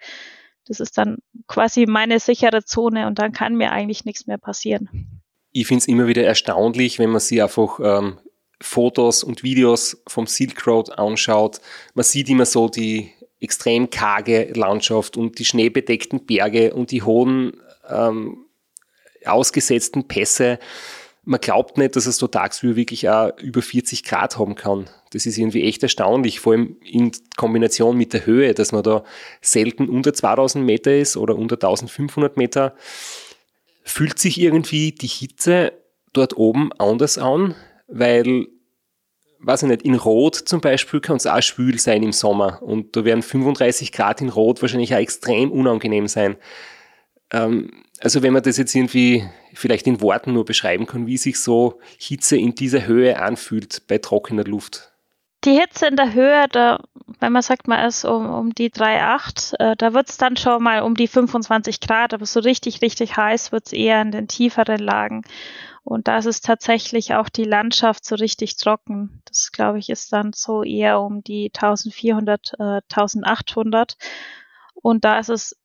Das 0.65 0.79
ist 0.79 0.97
dann 0.97 1.17
quasi 1.47 1.87
meine 1.87 2.21
sichere 2.21 2.63
Zone 2.63 3.05
und 3.07 3.19
dann 3.19 3.33
kann 3.33 3.55
mir 3.55 3.71
eigentlich 3.73 4.05
nichts 4.05 4.27
mehr 4.27 4.37
passieren. 4.37 5.21
Ich 5.51 5.67
finde 5.67 5.79
es 5.79 5.87
immer 5.89 6.07
wieder 6.07 6.23
erstaunlich, 6.23 6.99
wenn 6.99 7.09
man 7.09 7.19
sich 7.19 7.41
einfach 7.43 7.79
ähm, 7.83 8.19
Fotos 8.61 9.23
und 9.23 9.43
Videos 9.43 10.01
vom 10.07 10.27
Silk 10.27 10.65
Road 10.67 10.97
anschaut. 10.97 11.61
Man 11.93 12.03
sieht 12.03 12.29
immer 12.29 12.45
so 12.45 12.67
die 12.67 13.11
extrem 13.39 13.89
karge 13.89 14.51
Landschaft 14.53 15.15
und 15.15 15.39
die 15.39 15.45
schneebedeckten 15.45 16.25
Berge 16.25 16.73
und 16.73 16.91
die 16.91 17.03
hohen 17.03 17.53
ähm, 17.89 18.45
ausgesetzten 19.25 20.07
Pässe 20.07 20.59
man 21.29 21.39
glaubt 21.39 21.77
nicht, 21.77 21.95
dass 21.95 22.07
es 22.07 22.17
so 22.17 22.25
tagsüber 22.25 22.75
wirklich 22.75 23.07
auch 23.07 23.37
über 23.37 23.61
40 23.61 24.03
Grad 24.03 24.39
haben 24.39 24.55
kann. 24.55 24.89
Das 25.11 25.27
ist 25.27 25.37
irgendwie 25.37 25.63
echt 25.63 25.83
erstaunlich, 25.83 26.39
vor 26.39 26.53
allem 26.53 26.77
in 26.83 27.11
Kombination 27.37 27.97
mit 27.97 28.13
der 28.13 28.25
Höhe, 28.25 28.55
dass 28.55 28.71
man 28.71 28.81
da 28.81 29.03
selten 29.39 29.89
unter 29.89 30.13
2000 30.13 30.65
Meter 30.65 30.95
ist 30.95 31.17
oder 31.17 31.35
unter 31.35 31.55
1500 31.55 32.35
Meter. 32.35 32.73
Fühlt 33.83 34.17
sich 34.17 34.39
irgendwie 34.39 34.91
die 34.91 35.07
Hitze 35.07 35.73
dort 36.13 36.35
oben 36.35 36.71
anders 36.79 37.19
an, 37.19 37.53
weil, 37.89 38.47
weiß 39.39 39.63
ich 39.63 39.69
nicht, 39.69 39.81
in 39.83 39.95
Rot 39.95 40.35
zum 40.35 40.61
Beispiel 40.61 40.99
kann 40.99 41.17
es 41.17 41.27
auch 41.27 41.41
schwül 41.41 41.79
sein 41.79 42.03
im 42.03 42.11
Sommer 42.11 42.61
und 42.61 42.95
da 42.95 43.05
werden 43.05 43.21
35 43.21 43.91
Grad 43.91 44.21
in 44.21 44.29
Rot 44.29 44.61
wahrscheinlich 44.61 44.93
auch 44.93 44.99
extrem 44.99 45.51
unangenehm 45.51 46.07
sein. 46.07 46.37
Ähm, 47.31 47.83
also 48.01 48.23
wenn 48.23 48.33
man 48.33 48.43
das 48.43 48.57
jetzt 48.57 48.75
irgendwie 48.75 49.27
vielleicht 49.53 49.87
in 49.87 50.01
Worten 50.01 50.33
nur 50.33 50.45
beschreiben 50.45 50.85
kann, 50.85 51.07
wie 51.07 51.17
sich 51.17 51.39
so 51.39 51.79
Hitze 51.97 52.37
in 52.37 52.55
dieser 52.55 52.85
Höhe 52.85 53.19
anfühlt 53.19 53.83
bei 53.87 53.97
trockener 53.97 54.43
Luft. 54.43 54.91
Die 55.45 55.57
Hitze 55.57 55.87
in 55.87 55.95
der 55.95 56.13
Höhe, 56.13 56.47
da, 56.51 56.83
wenn 57.19 57.31
man 57.31 57.41
sagt, 57.41 57.67
man 57.67 57.85
ist 57.87 58.03
um, 58.03 58.29
um 58.29 58.53
die 58.53 58.71
3,8, 58.71 59.55
äh, 59.59 59.75
da 59.77 59.93
wird 59.93 60.09
es 60.09 60.17
dann 60.17 60.35
schon 60.35 60.61
mal 60.61 60.81
um 60.81 60.95
die 60.95 61.07
25 61.07 61.79
Grad, 61.79 62.13
aber 62.13 62.25
so 62.25 62.41
richtig, 62.41 62.81
richtig 62.81 63.15
heiß 63.15 63.53
wird 63.53 63.67
es 63.67 63.73
eher 63.73 64.01
in 64.01 64.11
den 64.11 64.27
tieferen 64.27 64.79
Lagen. 64.79 65.23
Und 65.83 66.07
da 66.07 66.17
ist 66.17 66.25
es 66.25 66.41
tatsächlich 66.41 67.13
auch 67.15 67.29
die 67.29 67.45
Landschaft 67.45 68.05
so 68.05 68.15
richtig 68.15 68.57
trocken. 68.57 69.21
Das, 69.25 69.51
glaube 69.51 69.79
ich, 69.79 69.89
ist 69.89 70.11
dann 70.13 70.33
so 70.33 70.63
eher 70.63 70.99
um 70.99 71.23
die 71.23 71.51
1400, 71.53 72.53
äh, 72.59 72.81
1800. 72.89 73.97
Und 74.73 75.05
da 75.05 75.19
ist 75.19 75.29
es 75.29 75.57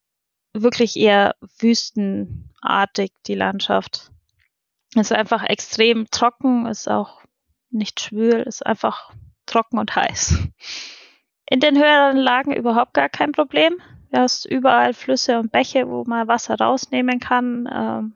wirklich 0.52 0.96
eher 0.96 1.34
wüstenartig, 1.58 3.12
die 3.26 3.34
Landschaft. 3.34 4.10
Ist 4.94 5.12
einfach 5.12 5.42
extrem 5.42 6.08
trocken, 6.10 6.66
ist 6.66 6.88
auch 6.88 7.22
nicht 7.70 8.00
schwül, 8.00 8.40
ist 8.40 8.64
einfach 8.64 9.12
trocken 9.46 9.78
und 9.78 9.94
heiß. 9.94 10.38
In 11.46 11.60
den 11.60 11.76
höheren 11.76 12.16
Lagen 12.16 12.54
überhaupt 12.54 12.94
gar 12.94 13.08
kein 13.08 13.32
Problem. 13.32 13.74
Du 14.10 14.20
hast 14.20 14.44
überall 14.46 14.94
Flüsse 14.94 15.38
und 15.40 15.50
Bäche, 15.50 15.88
wo 15.88 16.04
man 16.04 16.28
Wasser 16.28 16.56
rausnehmen 16.56 17.18
kann. 17.18 17.68
Ähm, 17.70 18.14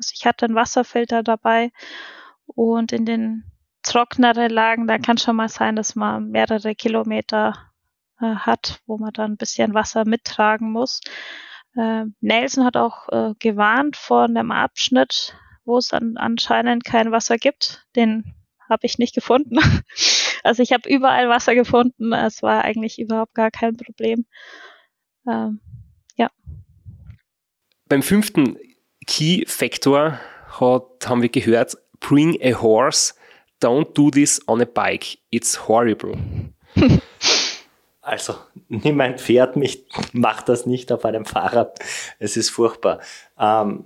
also 0.00 0.12
ich 0.14 0.24
hatte 0.24 0.46
einen 0.46 0.54
Wasserfilter 0.54 1.22
dabei. 1.22 1.70
Und 2.46 2.90
in 2.92 3.04
den 3.04 3.44
trockeneren 3.82 4.50
Lagen, 4.50 4.86
da 4.86 4.98
kann 4.98 5.18
schon 5.18 5.36
mal 5.36 5.50
sein, 5.50 5.76
dass 5.76 5.94
man 5.94 6.30
mehrere 6.30 6.74
Kilometer 6.74 7.70
äh, 8.18 8.34
hat, 8.34 8.80
wo 8.86 8.96
man 8.96 9.12
dann 9.12 9.32
ein 9.32 9.36
bisschen 9.36 9.74
Wasser 9.74 10.06
mittragen 10.06 10.72
muss. 10.72 11.00
Äh, 11.76 12.06
Nelson 12.20 12.64
hat 12.64 12.78
auch 12.78 13.08
äh, 13.10 13.34
gewarnt 13.38 13.96
vor 13.96 14.24
einem 14.24 14.50
Abschnitt, 14.50 15.36
wo 15.64 15.76
es 15.76 15.92
an, 15.92 16.16
anscheinend 16.16 16.84
kein 16.84 17.12
Wasser 17.12 17.36
gibt. 17.36 17.86
Den 17.94 18.34
habe 18.70 18.86
ich 18.86 18.98
nicht 18.98 19.14
gefunden. 19.14 19.58
also 20.42 20.62
ich 20.62 20.72
habe 20.72 20.88
überall 20.88 21.28
Wasser 21.28 21.54
gefunden. 21.54 22.14
Es 22.14 22.42
war 22.42 22.64
eigentlich 22.64 22.98
überhaupt 22.98 23.34
gar 23.34 23.50
kein 23.50 23.76
Problem. 23.76 24.24
Ähm, 25.28 25.60
ja. 26.16 26.30
Beim 27.86 28.02
fünften 28.02 28.56
Key 29.06 29.44
Factor 29.46 30.20
hat, 30.60 30.82
haben 31.06 31.22
wir 31.22 31.28
gehört, 31.28 31.76
bring 32.00 32.38
a 32.42 32.60
horse, 32.60 33.14
don't 33.62 33.94
do 33.94 34.10
this 34.10 34.40
on 34.46 34.60
a 34.60 34.64
bike. 34.64 35.18
It's 35.30 35.68
horrible. 35.68 36.16
Also, 38.02 38.34
nimm 38.68 39.00
ein 39.00 39.18
Pferd 39.18 39.56
mich, 39.56 39.84
mach 40.12 40.42
das 40.42 40.66
nicht 40.66 40.90
auf 40.90 41.04
einem 41.04 41.26
Fahrrad. 41.26 41.78
Es 42.18 42.36
ist 42.36 42.50
furchtbar. 42.50 43.00
Ähm, 43.38 43.84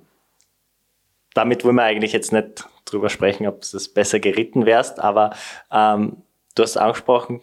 damit 1.34 1.64
wollen 1.64 1.76
wir 1.76 1.82
eigentlich 1.82 2.12
jetzt 2.12 2.32
nicht 2.32 2.64
drüber 2.84 3.10
sprechen, 3.10 3.46
ob 3.46 3.60
du 3.60 3.66
das 3.72 3.88
besser 3.88 4.20
geritten 4.20 4.66
wärst, 4.66 5.00
aber 5.00 5.34
ähm, 5.70 6.22
du 6.54 6.62
hast 6.62 6.76
angesprochen, 6.76 7.42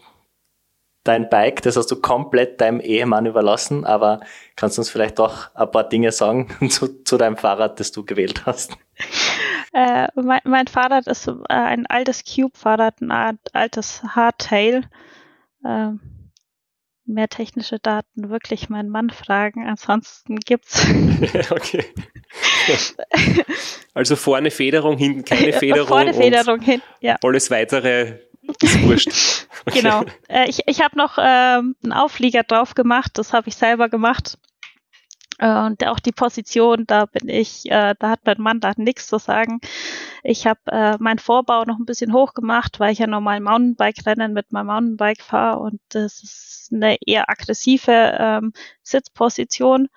dein 1.04 1.30
Bike, 1.30 1.62
das 1.62 1.78
hast 1.78 1.90
du 1.92 2.00
komplett 2.00 2.62
deinem 2.62 2.80
Ehemann 2.80 3.26
überlassen, 3.26 3.86
aber 3.86 4.22
kannst 4.56 4.78
du 4.78 4.82
uns 4.82 4.90
vielleicht 4.90 5.20
doch 5.20 5.54
ein 5.56 5.72
paar 5.72 5.88
Dinge 5.88 6.12
sagen 6.12 6.50
zu, 6.70 7.04
zu 7.04 7.18
deinem 7.18 7.38
Fahrrad, 7.38 7.80
das 7.80 7.92
du 7.92 8.06
gewählt 8.06 8.46
hast? 8.46 8.78
Äh, 9.74 10.08
mein, 10.16 10.42
mein, 10.44 10.68
Fahrrad 10.68 11.08
ist 11.08 11.28
äh, 11.28 11.34
ein 11.48 11.88
altes 11.88 12.24
Cube-Fahrrad, 12.24 13.02
ein 13.02 13.40
altes 13.54 14.04
Hardtail. 14.04 14.84
Ähm, 15.66 16.02
mehr 17.06 17.28
technische 17.28 17.80
Daten 17.80 18.30
wirklich 18.30 18.70
meinen 18.70 18.90
Mann 18.90 19.10
fragen. 19.10 19.68
Ansonsten 19.68 20.38
gibt's. 20.38 20.88
okay. 21.52 21.86
also 23.94 24.16
vorne 24.16 24.52
Federung, 24.52 24.98
hinten 24.98 25.26
keine 25.26 25.54
Federung. 25.54 25.88
vorne 25.88 26.14
Federung, 26.14 26.60
hinten, 26.60 26.86
ja. 27.00 27.18
Alles 27.24 27.50
weitere 27.52 28.20
ist 28.62 28.82
wurscht. 28.84 29.10
Okay. 29.64 29.82
Genau. 29.82 30.04
Äh, 30.28 30.50
ich 30.50 30.62
ich 30.66 30.82
habe 30.82 30.98
noch 30.98 31.20
ähm, 31.20 31.76
einen 31.84 31.94
Auflieger 31.94 32.42
drauf 32.42 32.74
gemacht, 32.74 33.12
das 33.14 33.32
habe 33.32 33.48
ich 33.48 33.56
selber 33.56 33.90
gemacht. 33.90 34.40
Äh, 35.42 35.66
und 35.66 35.86
auch 35.86 36.00
die 36.00 36.12
Position, 36.12 36.86
da 36.88 37.06
bin 37.06 37.28
ich, 37.28 37.70
äh, 37.70 37.96
da 38.00 38.10
hat 38.12 38.22
mein 38.26 38.42
Mann 38.42 38.60
da 38.60 38.74
nichts 38.78 39.08
zu 39.08 39.18
sagen. 39.18 39.60
Ich 40.24 40.46
habe 40.46 40.60
äh, 40.68 40.98
meinen 41.00 41.20
Vorbau 41.20 41.64
noch 41.66 41.80
ein 41.80 41.86
bisschen 41.86 42.14
hoch 42.14 42.34
gemacht, 42.34 42.80
weil 42.80 42.94
ich 42.94 43.00
ja 43.00 43.08
normal 43.08 43.40
Mountainbike-Rennen 43.42 44.34
mit 44.34 44.52
meinem 44.52 44.68
Mountainbike 44.68 45.22
fahre 45.22 45.60
und 45.60 45.82
das 45.90 46.22
ist 46.24 46.70
eine 46.72 46.98
eher 47.06 47.30
aggressive 47.30 48.18
ähm, 48.20 48.54
Sitzposition. 48.84 49.90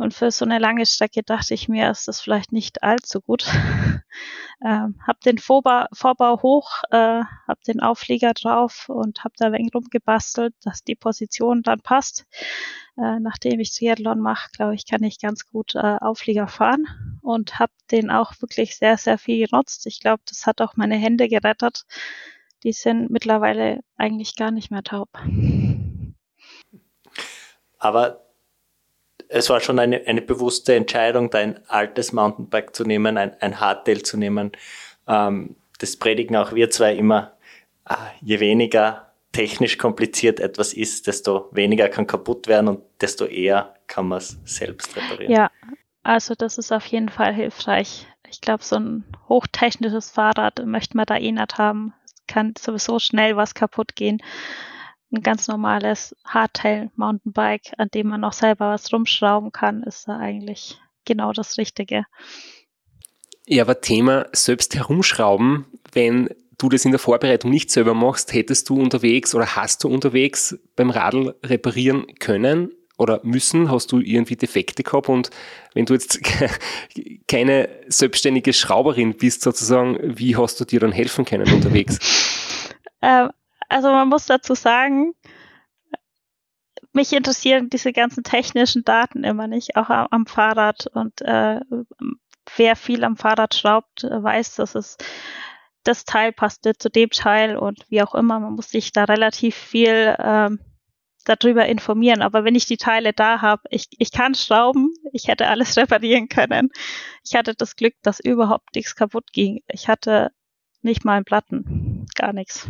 Und 0.00 0.14
für 0.14 0.30
so 0.30 0.46
eine 0.46 0.58
lange 0.58 0.86
Strecke 0.86 1.22
dachte 1.22 1.52
ich 1.52 1.68
mir, 1.68 1.90
ist 1.90 2.08
das 2.08 2.22
vielleicht 2.22 2.52
nicht 2.52 2.82
allzu 2.82 3.20
gut. 3.20 3.44
ähm, 4.64 4.98
hab 5.06 5.20
den 5.20 5.36
Vorbau, 5.36 5.84
Vorbau 5.92 6.40
hoch, 6.40 6.70
äh, 6.90 7.20
hab 7.46 7.62
den 7.64 7.80
Auflieger 7.80 8.32
drauf 8.32 8.88
und 8.88 9.24
hab 9.24 9.36
da 9.36 9.48
ein 9.48 9.52
wenig 9.52 9.74
rumgebastelt, 9.74 10.54
dass 10.62 10.84
die 10.84 10.94
Position 10.94 11.62
dann 11.62 11.82
passt. 11.82 12.24
Äh, 12.96 13.20
nachdem 13.20 13.60
ich 13.60 13.76
Triathlon 13.76 14.20
mache, 14.20 14.48
glaube 14.52 14.74
ich, 14.74 14.86
kann 14.86 15.02
ich 15.02 15.20
ganz 15.20 15.44
gut 15.44 15.74
äh, 15.74 15.98
Auflieger 16.00 16.48
fahren 16.48 16.86
und 17.20 17.58
hab 17.58 17.70
den 17.90 18.10
auch 18.10 18.32
wirklich 18.40 18.78
sehr, 18.78 18.96
sehr 18.96 19.18
viel 19.18 19.46
genutzt. 19.46 19.84
Ich 19.84 20.00
glaube, 20.00 20.22
das 20.26 20.46
hat 20.46 20.62
auch 20.62 20.76
meine 20.76 20.96
Hände 20.96 21.28
gerettet. 21.28 21.84
Die 22.62 22.72
sind 22.72 23.10
mittlerweile 23.10 23.80
eigentlich 23.98 24.34
gar 24.34 24.50
nicht 24.50 24.70
mehr 24.70 24.82
taub. 24.82 25.10
Aber 27.78 28.29
es 29.30 29.48
war 29.48 29.60
schon 29.60 29.78
eine, 29.78 30.06
eine 30.06 30.22
bewusste 30.22 30.74
Entscheidung, 30.74 31.30
dein 31.30 31.66
altes 31.68 32.12
Mountainbike 32.12 32.74
zu 32.74 32.84
nehmen, 32.84 33.16
ein, 33.16 33.40
ein 33.40 33.60
Hardtail 33.60 34.02
zu 34.02 34.16
nehmen. 34.16 34.52
Ähm, 35.06 35.56
das 35.78 35.96
predigen 35.96 36.36
auch 36.36 36.52
wir 36.52 36.70
zwei 36.70 36.94
immer, 36.94 37.32
äh, 37.88 37.94
je 38.20 38.40
weniger 38.40 39.12
technisch 39.32 39.78
kompliziert 39.78 40.40
etwas 40.40 40.74
ist, 40.74 41.06
desto 41.06 41.48
weniger 41.52 41.88
kann 41.88 42.08
kaputt 42.08 42.48
werden 42.48 42.68
und 42.68 42.82
desto 43.00 43.24
eher 43.24 43.74
kann 43.86 44.08
man 44.08 44.18
es 44.18 44.36
selbst 44.44 44.96
reparieren. 44.96 45.32
Ja, 45.32 45.50
also 46.02 46.34
das 46.34 46.58
ist 46.58 46.72
auf 46.72 46.84
jeden 46.86 47.08
Fall 47.08 47.32
hilfreich. 47.32 48.08
Ich 48.28 48.40
glaube, 48.40 48.64
so 48.64 48.76
ein 48.76 49.04
hochtechnisches 49.28 50.10
Fahrrad 50.10 50.64
möchte 50.66 50.96
man 50.96 51.06
da 51.06 51.16
eh 51.16 51.30
nicht 51.30 51.58
haben. 51.58 51.94
Es 52.04 52.14
kann 52.26 52.54
sowieso 52.58 52.98
schnell 52.98 53.36
was 53.36 53.54
kaputt 53.54 53.94
gehen 53.94 54.20
ein 55.12 55.22
ganz 55.22 55.48
normales 55.48 56.14
Hardtail 56.24 56.90
Mountainbike, 56.96 57.72
an 57.78 57.88
dem 57.92 58.08
man 58.08 58.24
auch 58.24 58.32
selber 58.32 58.72
was 58.72 58.92
rumschrauben 58.92 59.52
kann, 59.52 59.82
ist 59.82 60.08
da 60.08 60.18
eigentlich 60.18 60.78
genau 61.04 61.32
das 61.32 61.58
Richtige. 61.58 62.04
Ja, 63.46 63.64
aber 63.64 63.80
Thema 63.80 64.26
selbst 64.32 64.74
herumschrauben, 64.76 65.66
wenn 65.92 66.28
du 66.58 66.68
das 66.68 66.84
in 66.84 66.92
der 66.92 67.00
Vorbereitung 67.00 67.50
nicht 67.50 67.70
selber 67.70 67.94
machst, 67.94 68.32
hättest 68.32 68.68
du 68.68 68.80
unterwegs 68.80 69.34
oder 69.34 69.56
hast 69.56 69.82
du 69.82 69.88
unterwegs 69.88 70.58
beim 70.76 70.90
Radl 70.90 71.34
reparieren 71.42 72.06
können 72.18 72.70
oder 72.98 73.20
müssen? 73.24 73.70
Hast 73.70 73.92
du 73.92 73.98
irgendwie 73.98 74.36
Defekte 74.36 74.82
gehabt? 74.82 75.08
Und 75.08 75.30
wenn 75.74 75.86
du 75.86 75.94
jetzt 75.94 76.20
keine 77.28 77.68
selbstständige 77.88 78.52
Schrauberin 78.52 79.16
bist, 79.16 79.42
sozusagen, 79.42 79.98
wie 80.02 80.36
hast 80.36 80.60
du 80.60 80.64
dir 80.64 80.80
dann 80.80 80.92
helfen 80.92 81.24
können 81.24 81.52
unterwegs? 81.52 81.98
Ähm, 83.02 83.30
also 83.70 83.88
man 83.90 84.08
muss 84.08 84.26
dazu 84.26 84.54
sagen, 84.54 85.14
mich 86.92 87.12
interessieren 87.12 87.70
diese 87.70 87.92
ganzen 87.92 88.24
technischen 88.24 88.84
Daten 88.84 89.24
immer 89.24 89.46
nicht, 89.46 89.76
auch 89.76 89.90
am, 89.90 90.08
am 90.10 90.26
Fahrrad. 90.26 90.86
Und 90.92 91.22
äh, 91.22 91.60
wer 92.56 92.76
viel 92.76 93.04
am 93.04 93.16
Fahrrad 93.16 93.54
schraubt, 93.54 94.02
weiß, 94.02 94.56
dass 94.56 94.74
es 94.74 94.96
das 95.84 96.04
Teil 96.04 96.32
passt 96.32 96.68
zu 96.78 96.90
dem 96.90 97.10
Teil 97.10 97.56
und 97.56 97.86
wie 97.88 98.02
auch 98.02 98.14
immer. 98.14 98.38
Man 98.40 98.54
muss 98.54 98.70
sich 98.70 98.92
da 98.92 99.04
relativ 99.04 99.54
viel 99.54 100.14
ähm, 100.18 100.60
darüber 101.24 101.66
informieren. 101.66 102.22
Aber 102.22 102.44
wenn 102.44 102.54
ich 102.54 102.66
die 102.66 102.76
Teile 102.76 103.12
da 103.12 103.40
habe, 103.40 103.62
ich, 103.70 103.86
ich 103.98 104.10
kann 104.10 104.34
schrauben, 104.34 104.92
ich 105.12 105.28
hätte 105.28 105.46
alles 105.46 105.76
reparieren 105.76 106.28
können. 106.28 106.70
Ich 107.24 107.34
hatte 107.34 107.54
das 107.54 107.76
Glück, 107.76 107.94
dass 108.02 108.20
überhaupt 108.20 108.74
nichts 108.74 108.96
kaputt 108.96 109.32
ging. 109.32 109.62
Ich 109.68 109.88
hatte 109.88 110.32
nicht 110.82 111.04
mal 111.04 111.16
einen 111.16 111.24
Platten, 111.24 112.06
gar 112.14 112.32
nichts. 112.32 112.68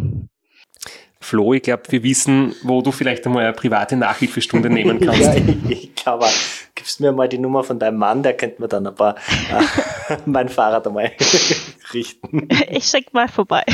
Flo, 1.23 1.53
ich 1.53 1.63
glaube, 1.63 1.83
wir 1.91 2.03
wissen, 2.03 2.55
wo 2.63 2.81
du 2.81 2.93
vielleicht 2.93 3.27
einmal 3.27 3.45
eine 3.45 3.53
private 3.53 3.95
Nachhilfestunde 3.95 4.71
nehmen 4.71 5.01
kannst. 5.05 5.21
ja, 5.21 5.35
ich, 5.35 5.71
ich 5.71 5.95
glaube, 5.95 6.27
gibst 6.75 7.01
mir 7.01 7.13
mal 7.13 7.29
die 7.29 7.39
Nummer 7.39 7.63
von 7.63 7.79
deinem 7.79 7.99
Mann, 7.99 8.23
der 8.23 8.37
könnte 8.37 8.61
mir 8.61 8.69
dann 8.69 8.87
ein 8.87 8.95
paar 8.95 9.17
äh, 9.17 10.17
mein 10.27 10.49
Fahrrad 10.49 10.87
einmal 10.87 11.13
richten. 11.93 12.49
Ich 12.71 12.85
schick 12.87 13.13
mal 13.13 13.29
vorbei. 13.29 13.65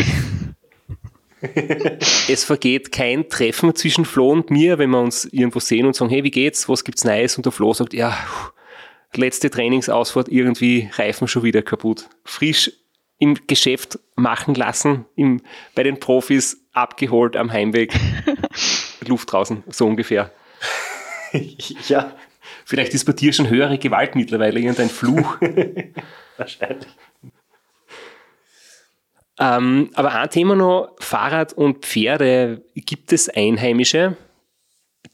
es 2.28 2.45
vergeht 2.45 2.91
kein 2.91 3.28
Treffen 3.28 3.74
zwischen 3.76 4.05
Flo 4.05 4.32
und 4.32 4.51
mir, 4.51 4.78
wenn 4.78 4.91
wir 4.91 5.01
uns 5.01 5.24
irgendwo 5.26 5.61
sehen 5.61 5.87
und 5.87 5.95
sagen, 5.95 6.11
hey, 6.11 6.24
wie 6.24 6.30
geht's, 6.30 6.68
was 6.68 6.82
gibt's 6.82 7.05
Neues? 7.05 7.37
Und 7.37 7.47
der 7.47 7.53
Flo 7.53 7.72
sagt, 7.72 7.95
ja, 7.95 8.16
letzte 9.14 9.51
Trainingsausfahrt, 9.51 10.28
irgendwie 10.28 10.91
Reifen 10.95 11.28
schon 11.28 11.45
wieder 11.45 11.62
kaputt. 11.62 12.09
Frisch 12.24 12.72
im 13.18 13.39
Geschäft 13.47 13.99
machen 14.14 14.55
lassen, 14.55 15.07
im, 15.14 15.41
bei 15.74 15.82
den 15.82 16.01
Profis 16.01 16.65
abgeholt 16.76 17.36
am 17.36 17.52
Heimweg. 17.52 17.94
Luft 19.06 19.32
draußen, 19.32 19.64
so 19.68 19.86
ungefähr. 19.86 20.30
ja. 21.88 22.12
Vielleicht 22.64 22.94
ist 22.94 23.04
bei 23.04 23.12
dir 23.12 23.32
schon 23.32 23.48
höhere 23.48 23.78
Gewalt 23.78 24.14
mittlerweile, 24.16 24.58
irgendein 24.58 24.88
Fluch. 24.88 25.40
Wahrscheinlich. 26.36 26.88
Ähm, 29.38 29.90
aber 29.94 30.14
ein 30.14 30.30
Thema 30.30 30.56
noch, 30.56 30.96
Fahrrad 30.98 31.52
und 31.52 31.84
Pferde. 31.84 32.62
Gibt 32.74 33.12
es 33.12 33.28
Einheimische, 33.28 34.16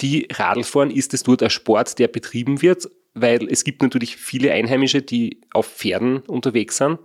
die 0.00 0.28
Radl 0.32 0.62
fahren? 0.62 0.90
Ist 0.90 1.12
es 1.12 1.24
dort 1.24 1.42
ein 1.42 1.50
Sport, 1.50 1.98
der 1.98 2.08
betrieben 2.08 2.62
wird? 2.62 2.88
Weil 3.14 3.48
es 3.48 3.64
gibt 3.64 3.82
natürlich 3.82 4.16
viele 4.16 4.52
Einheimische, 4.52 5.02
die 5.02 5.40
auf 5.52 5.66
Pferden 5.66 6.20
unterwegs 6.20 6.78
sind. 6.78 6.98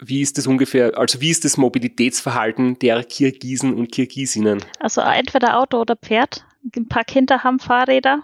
Wie 0.00 0.20
ist 0.20 0.38
das 0.38 0.46
ungefähr, 0.46 0.96
also 0.96 1.20
wie 1.20 1.30
ist 1.30 1.44
das 1.44 1.56
Mobilitätsverhalten 1.56 2.78
der 2.78 3.02
Kirgisen 3.02 3.74
und 3.74 3.90
Kirgisinnen? 3.90 4.64
Also 4.78 5.00
entweder 5.00 5.58
Auto 5.58 5.80
oder 5.80 5.96
Pferd. 5.96 6.44
Ein 6.76 6.88
paar 6.88 7.04
Kinder 7.04 7.42
haben 7.42 7.58
Fahrräder. 7.58 8.22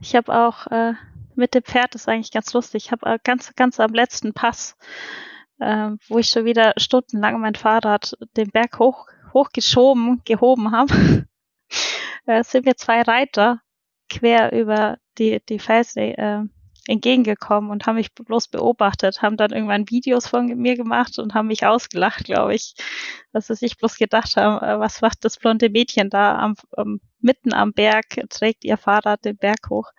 Ich 0.00 0.14
habe 0.14 0.34
auch 0.34 0.66
äh, 0.66 0.92
mit 1.34 1.54
dem 1.54 1.62
Pferd, 1.62 1.94
ist 1.94 2.08
eigentlich 2.08 2.30
ganz 2.30 2.52
lustig, 2.52 2.86
ich 2.86 2.92
habe 2.92 3.06
äh, 3.06 3.18
ganz, 3.24 3.54
ganz 3.56 3.80
am 3.80 3.94
letzten 3.94 4.34
Pass, 4.34 4.76
äh, 5.60 5.90
wo 6.08 6.18
ich 6.18 6.28
schon 6.28 6.44
wieder 6.44 6.74
stundenlang 6.76 7.40
mein 7.40 7.54
Fahrrad 7.54 8.16
den 8.36 8.50
Berg 8.50 8.78
hoch, 8.78 9.06
hochgeschoben, 9.32 10.22
gehoben 10.24 10.72
habe, 10.72 11.26
äh, 12.26 12.44
sind 12.44 12.66
mir 12.66 12.76
zwei 12.76 13.02
Reiter 13.02 13.60
quer 14.10 14.52
über 14.52 14.98
die, 15.18 15.40
die 15.48 15.58
Felsen 15.58 16.02
äh, 16.02 16.42
entgegengekommen 16.88 17.70
und 17.70 17.86
haben 17.86 17.96
mich 17.96 18.14
bloß 18.14 18.48
beobachtet, 18.48 19.20
haben 19.20 19.36
dann 19.36 19.52
irgendwann 19.52 19.90
Videos 19.90 20.26
von 20.26 20.46
mir 20.46 20.74
gemacht 20.74 21.18
und 21.18 21.34
haben 21.34 21.48
mich 21.48 21.66
ausgelacht, 21.66 22.24
glaube 22.24 22.54
ich, 22.54 22.74
dass 23.32 23.48
sie 23.48 23.54
sich 23.54 23.76
bloß 23.76 23.98
gedacht 23.98 24.36
haben, 24.36 24.64
äh, 24.64 24.80
was 24.80 25.02
macht 25.02 25.24
das 25.24 25.36
blonde 25.36 25.68
Mädchen 25.68 26.08
da 26.08 26.38
am, 26.38 26.54
am, 26.72 27.00
mitten 27.20 27.52
am 27.52 27.74
Berg, 27.74 28.06
trägt 28.30 28.64
ihr 28.64 28.78
Fahrrad 28.78 29.24
den 29.26 29.36
Berg 29.36 29.68
hoch. 29.68 29.90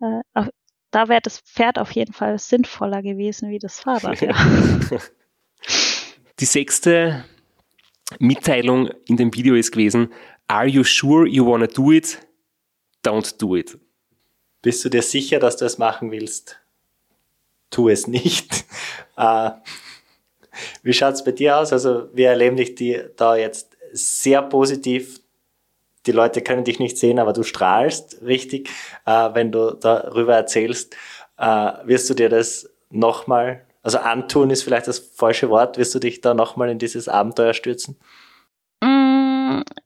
Äh, 0.00 0.44
da 0.92 1.08
wäre 1.08 1.20
das 1.20 1.40
Pferd 1.40 1.78
auf 1.78 1.90
jeden 1.92 2.12
Fall 2.12 2.38
sinnvoller 2.38 3.02
gewesen 3.02 3.50
wie 3.50 3.58
das 3.58 3.80
Fahrrad. 3.80 4.20
Ja. 4.90 4.98
Die 6.38 6.46
sechste 6.46 7.24
Mitteilung 8.18 8.88
in 9.06 9.16
dem 9.16 9.34
Video 9.34 9.54
ist 9.54 9.72
gewesen, 9.72 10.10
Are 10.46 10.66
you 10.66 10.84
sure 10.84 11.26
you 11.26 11.44
wanna 11.44 11.66
do 11.66 11.92
it? 11.92 12.18
Don't 13.04 13.38
do 13.38 13.56
it. 13.56 13.78
Bist 14.62 14.84
du 14.84 14.88
dir 14.88 15.02
sicher, 15.02 15.38
dass 15.38 15.56
du 15.56 15.64
es 15.64 15.78
machen 15.78 16.10
willst? 16.10 16.58
Tu 17.70 17.88
es 17.88 18.06
nicht. 18.06 18.64
äh, 19.16 19.50
wie 20.82 20.92
schaut's 20.92 21.24
bei 21.24 21.32
dir 21.32 21.58
aus? 21.58 21.72
Also 21.72 22.08
wir 22.12 22.28
erleben 22.28 22.56
dich 22.56 22.74
die, 22.74 23.00
da 23.16 23.36
jetzt 23.36 23.76
sehr 23.92 24.42
positiv. 24.42 25.20
Die 26.06 26.12
Leute 26.12 26.42
können 26.42 26.64
dich 26.64 26.78
nicht 26.78 26.98
sehen, 26.98 27.18
aber 27.18 27.32
du 27.32 27.42
strahlst 27.42 28.22
richtig, 28.22 28.68
äh, 29.06 29.30
wenn 29.32 29.52
du 29.52 29.72
darüber 29.72 30.34
erzählst. 30.34 30.96
Äh, 31.38 31.72
wirst 31.84 32.08
du 32.10 32.14
dir 32.14 32.28
das 32.28 32.68
nochmal, 32.90 33.64
also 33.82 33.98
antun 33.98 34.50
ist 34.50 34.62
vielleicht 34.62 34.88
das 34.88 34.98
falsche 34.98 35.48
Wort, 35.48 35.78
wirst 35.78 35.94
du 35.94 35.98
dich 35.98 36.20
da 36.20 36.34
nochmal 36.34 36.68
in 36.68 36.78
dieses 36.78 37.08
Abenteuer 37.08 37.54
stürzen? 37.54 37.96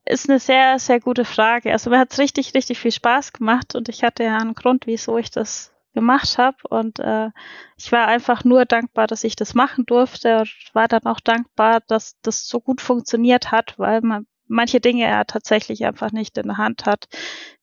Ist 0.06 0.28
eine 0.28 0.38
sehr, 0.38 0.78
sehr 0.78 1.00
gute 1.00 1.24
Frage. 1.24 1.72
Also 1.72 1.90
mir 1.90 1.98
hat 1.98 2.12
es 2.12 2.18
richtig, 2.18 2.54
richtig 2.54 2.78
viel 2.78 2.92
Spaß 2.92 3.32
gemacht 3.32 3.74
und 3.74 3.88
ich 3.88 4.02
hatte 4.02 4.24
ja 4.24 4.36
einen 4.36 4.54
Grund, 4.54 4.86
wieso 4.86 5.18
ich 5.18 5.30
das 5.30 5.72
gemacht 5.94 6.36
habe. 6.38 6.56
Und 6.68 6.98
äh, 6.98 7.30
ich 7.78 7.90
war 7.92 8.06
einfach 8.06 8.44
nur 8.44 8.66
dankbar, 8.66 9.06
dass 9.06 9.24
ich 9.24 9.36
das 9.36 9.54
machen 9.54 9.86
durfte 9.86 10.40
und 10.40 10.50
war 10.74 10.88
dann 10.88 11.04
auch 11.04 11.20
dankbar, 11.20 11.80
dass 11.86 12.20
das 12.20 12.46
so 12.46 12.60
gut 12.60 12.80
funktioniert 12.80 13.50
hat, 13.50 13.78
weil 13.78 14.00
man 14.02 14.26
manche 14.46 14.80
Dinge 14.80 15.04
er 15.06 15.24
tatsächlich 15.24 15.84
einfach 15.86 16.12
nicht 16.12 16.36
in 16.36 16.48
der 16.48 16.58
Hand 16.58 16.84
hat, 16.84 17.06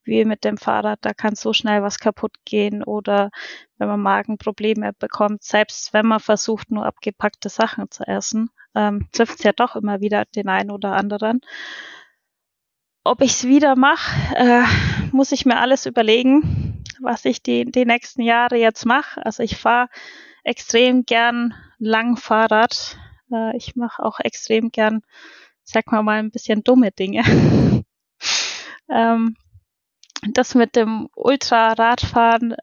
wie 0.03 0.25
mit 0.25 0.43
dem 0.43 0.57
Fahrrad, 0.57 0.99
da 1.01 1.13
kann 1.13 1.35
so 1.35 1.53
schnell 1.53 1.83
was 1.83 1.99
kaputt 1.99 2.33
gehen 2.43 2.83
oder 2.83 3.29
wenn 3.77 3.87
man 3.87 4.01
Magenprobleme 4.01 4.93
bekommt, 4.93 5.43
selbst 5.43 5.93
wenn 5.93 6.07
man 6.07 6.19
versucht, 6.19 6.71
nur 6.71 6.85
abgepackte 6.85 7.49
Sachen 7.49 7.91
zu 7.91 8.07
essen, 8.07 8.49
ähm, 8.73 9.07
trifft 9.11 9.39
es 9.39 9.43
ja 9.43 9.51
doch 9.51 9.75
immer 9.75 10.01
wieder 10.01 10.25
den 10.25 10.49
einen 10.49 10.71
oder 10.71 10.93
anderen. 10.93 11.41
Ob 13.03 13.21
ich 13.21 13.31
es 13.31 13.43
wieder 13.45 13.75
mache, 13.75 14.35
äh, 14.35 14.63
muss 15.11 15.31
ich 15.31 15.45
mir 15.45 15.57
alles 15.57 15.87
überlegen, 15.87 16.83
was 17.01 17.25
ich 17.25 17.41
die, 17.41 17.65
die 17.65 17.85
nächsten 17.85 18.21
Jahre 18.21 18.57
jetzt 18.57 18.85
mache. 18.85 19.25
Also 19.25 19.41
ich 19.41 19.57
fahre 19.57 19.89
extrem 20.43 21.05
gern 21.05 21.55
lang 21.79 22.15
Fahrrad. 22.15 22.97
Äh, 23.31 23.57
ich 23.57 23.75
mache 23.75 24.03
auch 24.03 24.19
extrem 24.19 24.69
gern, 24.69 25.01
sag 25.63 25.91
mal 25.91 26.03
mal, 26.03 26.19
ein 26.19 26.29
bisschen 26.29 26.63
dumme 26.63 26.91
Dinge. 26.91 27.23
ähm, 28.89 29.35
das 30.33 30.53
mit 30.53 30.75
dem 30.75 31.09
Ultra-Radfahren 31.15 32.55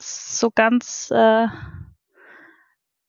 so 0.00 0.50
ganz 0.50 1.10
äh, 1.10 1.46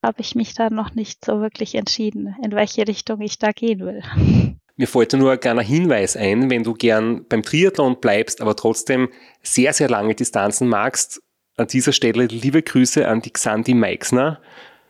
habe 0.04 0.22
ich 0.22 0.36
mich 0.36 0.54
da 0.54 0.70
noch 0.70 0.94
nicht 0.94 1.24
so 1.24 1.40
wirklich 1.40 1.76
entschieden, 1.76 2.36
in 2.44 2.52
welche 2.52 2.86
Richtung 2.86 3.22
ich 3.22 3.40
da 3.40 3.54
gehen 3.54 3.80
will. 3.80 4.57
Mir 4.78 4.88
fällt 4.88 5.14
nur 5.14 5.32
ein 5.32 5.40
kleiner 5.40 5.64
Hinweis 5.64 6.16
ein, 6.16 6.52
wenn 6.52 6.64
du 6.64 6.76
gern 6.76 7.26
beim 7.28 7.42
Triathlon 7.42 8.00
bleibst, 8.00 8.42
aber 8.42 8.56
trotzdem 8.56 9.10
sehr, 9.42 9.74
sehr 9.74 9.90
lange 9.90 10.14
Distanzen 10.14 10.68
magst. 10.68 11.20
An 11.58 11.66
dieser 11.66 11.92
Stelle 11.92 12.26
liebe 12.26 12.62
Grüße 12.62 13.08
an 13.08 13.22
die 13.22 13.32
Xandi 13.32 13.74
Meixner. 13.74 14.40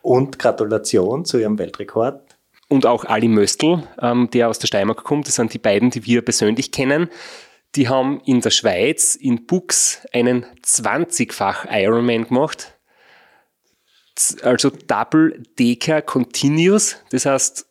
Und 0.01 0.37
Gratulation 0.39 1.23
zu 1.23 1.37
ihrem 1.37 1.57
Weltrekord. 1.57 2.37
Und 2.67 2.85
auch 2.85 3.05
Ali 3.05 3.29
Möstl, 3.29 3.83
ähm, 4.01 4.29
der 4.31 4.49
aus 4.49 4.59
der 4.59 4.67
Steiermark 4.67 5.05
kommt. 5.05 5.27
Das 5.27 5.35
sind 5.35 5.53
die 5.53 5.59
beiden, 5.59 5.89
die 5.89 6.05
wir 6.05 6.21
persönlich 6.21 6.73
kennen. 6.73 7.09
Die 7.75 7.87
haben 7.87 8.19
in 8.25 8.41
der 8.41 8.49
Schweiz, 8.49 9.15
in 9.15 9.45
Bux, 9.45 10.05
einen 10.11 10.45
20-fach 10.65 11.65
Ironman 11.71 12.27
gemacht. 12.27 12.77
Also 14.41 14.69
Double 14.69 15.43
Decker 15.57 16.01
Continuous. 16.01 16.97
Das 17.11 17.25
heißt, 17.25 17.66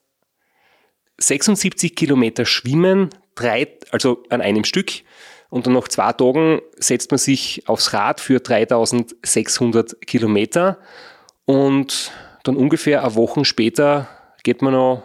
76 1.19 1.95
Kilometer 1.95 2.45
schwimmen, 2.45 3.11
drei, 3.35 3.69
also 3.91 4.23
an 4.31 4.41
einem 4.41 4.65
Stück. 4.65 4.91
Und 5.49 5.67
dann 5.67 5.75
nach 5.75 5.89
zwei 5.89 6.13
Tagen 6.13 6.61
setzt 6.77 7.11
man 7.11 7.19
sich 7.19 7.69
aufs 7.69 7.93
Rad 7.93 8.21
für 8.21 8.41
3600 8.41 10.01
Kilometer. 10.07 10.79
Und 11.45 12.13
dann 12.43 12.57
ungefähr 12.57 13.05
eine 13.05 13.15
Woche 13.15 13.45
später 13.45 14.09
geht 14.43 14.63
man 14.63 14.75
noch 14.75 15.03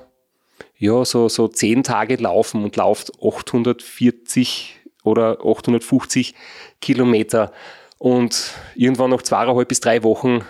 ja, 0.78 1.06
so, 1.06 1.30
so 1.30 1.48
zehn 1.48 1.84
Tage 1.84 2.16
laufen 2.16 2.64
und 2.64 2.76
lauft 2.76 3.12
840 3.22 4.80
oder 5.04 5.40
850 5.46 6.34
Kilometer. 6.82 7.52
Und 8.00 8.54
irgendwann 8.76 9.12
nach 9.12 9.22
zweieinhalb 9.22 9.68
bis 9.68 9.80
drei 9.80 10.02
Wochen 10.04 10.44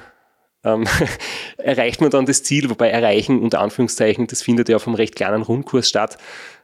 ähm, 0.64 0.86
erreicht 1.57 2.01
man 2.01 2.09
dann 2.09 2.26
das 2.26 2.43
Ziel, 2.43 2.70
wobei 2.70 2.89
erreichen 2.89 3.39
unter 3.39 3.59
Anführungszeichen, 3.62 4.28
das 4.28 4.41
findet 4.41 4.70
ja 4.70 4.76
auf 4.76 4.88
einem 4.88 4.95
recht 4.95 5.16
kleinen 5.16 5.41
Rundkurs 5.41 5.89
statt, 5.89 6.18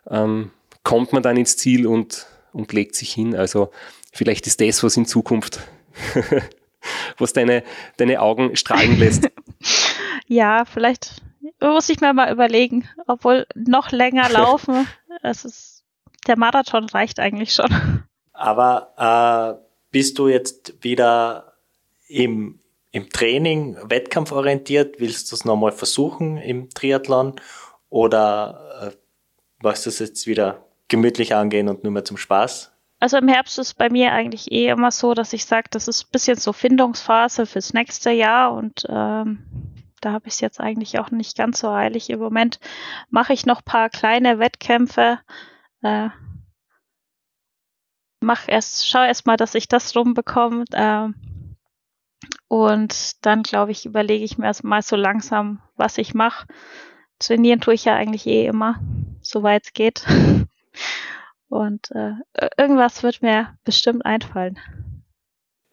ähm, 0.09 0.51
kommt 0.83 1.13
man 1.13 1.23
dann 1.23 1.37
ins 1.37 1.57
Ziel 1.57 1.87
und, 1.87 2.27
und 2.53 2.71
legt 2.73 2.95
sich 2.95 3.11
hin. 3.13 3.35
Also 3.35 3.71
vielleicht 4.11 4.47
ist 4.47 4.61
das, 4.61 4.83
was 4.83 4.97
in 4.97 5.05
Zukunft, 5.05 5.59
was 7.17 7.33
deine, 7.33 7.63
deine 7.97 8.21
Augen 8.21 8.55
strahlen 8.55 8.97
lässt. 8.97 9.29
ja, 10.27 10.65
vielleicht 10.65 11.21
muss 11.59 11.89
ich 11.89 11.99
mir 11.99 12.13
mal 12.13 12.31
überlegen, 12.31 12.87
obwohl 13.07 13.47
noch 13.55 13.91
länger 13.91 14.29
laufen, 14.29 14.87
es 15.23 15.45
ist, 15.45 15.83
der 16.27 16.37
Marathon 16.37 16.85
reicht 16.85 17.19
eigentlich 17.19 17.53
schon. 17.53 18.03
Aber 18.33 19.57
äh, 19.57 19.67
bist 19.91 20.19
du 20.19 20.27
jetzt 20.27 20.83
wieder 20.83 21.53
im, 22.07 22.59
im 22.97 23.09
Training 23.09 23.77
wettkampforientiert? 23.83 24.99
Willst 24.99 25.31
du 25.31 25.35
es 25.35 25.45
nochmal 25.45 25.71
versuchen 25.71 26.37
im 26.37 26.69
Triathlon? 26.69 27.35
Oder 27.89 28.91
äh, 28.91 28.97
du 29.85 29.89
es 29.89 29.99
jetzt 29.99 30.27
wieder 30.27 30.65
gemütlich 30.87 31.35
angehen 31.35 31.69
und 31.69 31.83
nur 31.83 31.93
mehr 31.93 32.05
zum 32.05 32.17
Spaß? 32.17 32.71
Also 32.99 33.17
im 33.17 33.27
Herbst 33.27 33.59
ist 33.59 33.75
bei 33.75 33.89
mir 33.89 34.11
eigentlich 34.11 34.51
eh 34.51 34.69
immer 34.69 34.89
so, 34.89 35.13
dass 35.13 35.31
ich 35.31 35.45
sage, 35.45 35.67
das 35.69 35.87
ist 35.87 36.05
ein 36.05 36.11
bisschen 36.11 36.37
so 36.37 36.51
Findungsphase 36.51 37.45
fürs 37.45 37.73
nächste 37.73 38.09
Jahr 38.09 38.53
und 38.53 38.87
ähm, 38.89 39.45
da 40.01 40.13
habe 40.13 40.27
ich 40.27 40.33
es 40.33 40.39
jetzt 40.39 40.59
eigentlich 40.59 40.97
auch 40.97 41.11
nicht 41.11 41.37
ganz 41.37 41.59
so 41.59 41.69
eilig. 41.69 42.09
Im 42.09 42.19
Moment 42.19 42.59
mache 43.11 43.33
ich 43.33 43.45
noch 43.45 43.63
paar 43.63 43.89
kleine 43.89 44.39
Wettkämpfe. 44.39 45.19
Äh, 45.83 46.09
mach 48.21 48.47
erst, 48.47 48.89
schau 48.89 49.03
erst 49.03 49.27
mal, 49.27 49.37
dass 49.37 49.53
ich 49.53 49.67
das 49.67 49.95
rumbekomme. 49.95 50.65
Äh, 50.71 51.09
und 52.47 53.25
dann, 53.25 53.43
glaube 53.43 53.71
ich, 53.71 53.85
überlege 53.85 54.23
ich 54.23 54.37
mir 54.37 54.45
erst 54.45 54.63
mal 54.63 54.81
so 54.81 54.95
langsam, 54.95 55.61
was 55.75 55.97
ich 55.97 56.13
mache. 56.13 56.47
Trainieren 57.19 57.61
tue 57.61 57.73
ich 57.73 57.85
ja 57.85 57.95
eigentlich 57.95 58.25
eh 58.27 58.45
immer, 58.45 58.79
soweit 59.21 59.65
es 59.65 59.73
geht. 59.73 60.05
Und 61.49 61.91
äh, 61.91 62.11
irgendwas 62.57 63.03
wird 63.03 63.21
mir 63.21 63.57
bestimmt 63.63 64.05
einfallen. 64.05 64.59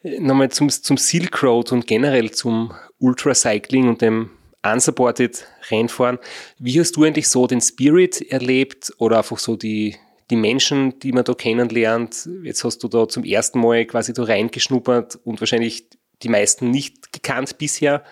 Nochmal 0.02 0.50
zum, 0.50 0.68
zum 0.68 0.96
Silk 0.96 1.42
Road 1.42 1.72
und 1.72 1.86
generell 1.86 2.30
zum 2.30 2.74
Ultracycling 2.98 3.88
und 3.88 4.02
dem 4.02 4.30
Unsupported 4.62 5.46
Rennfahren. 5.70 6.18
Wie 6.58 6.78
hast 6.78 6.96
du 6.96 7.04
eigentlich 7.04 7.28
so 7.28 7.46
den 7.46 7.60
Spirit 7.60 8.20
erlebt 8.20 8.92
oder 8.98 9.18
einfach 9.18 9.38
so 9.38 9.56
die, 9.56 9.96
die 10.30 10.36
Menschen, 10.36 10.98
die 11.00 11.12
man 11.12 11.24
da 11.24 11.34
kennenlernt? 11.34 12.28
Jetzt 12.42 12.64
hast 12.64 12.78
du 12.84 12.88
da 12.88 13.08
zum 13.08 13.24
ersten 13.24 13.60
Mal 13.60 13.86
quasi 13.86 14.12
da 14.12 14.24
reingeschnuppert 14.24 15.16
und 15.24 15.40
wahrscheinlich 15.40 15.88
die 16.24 16.28
meisten 16.28 16.70
nicht 16.70 17.12
gekannt 17.12 17.58
bisher. 17.58 18.02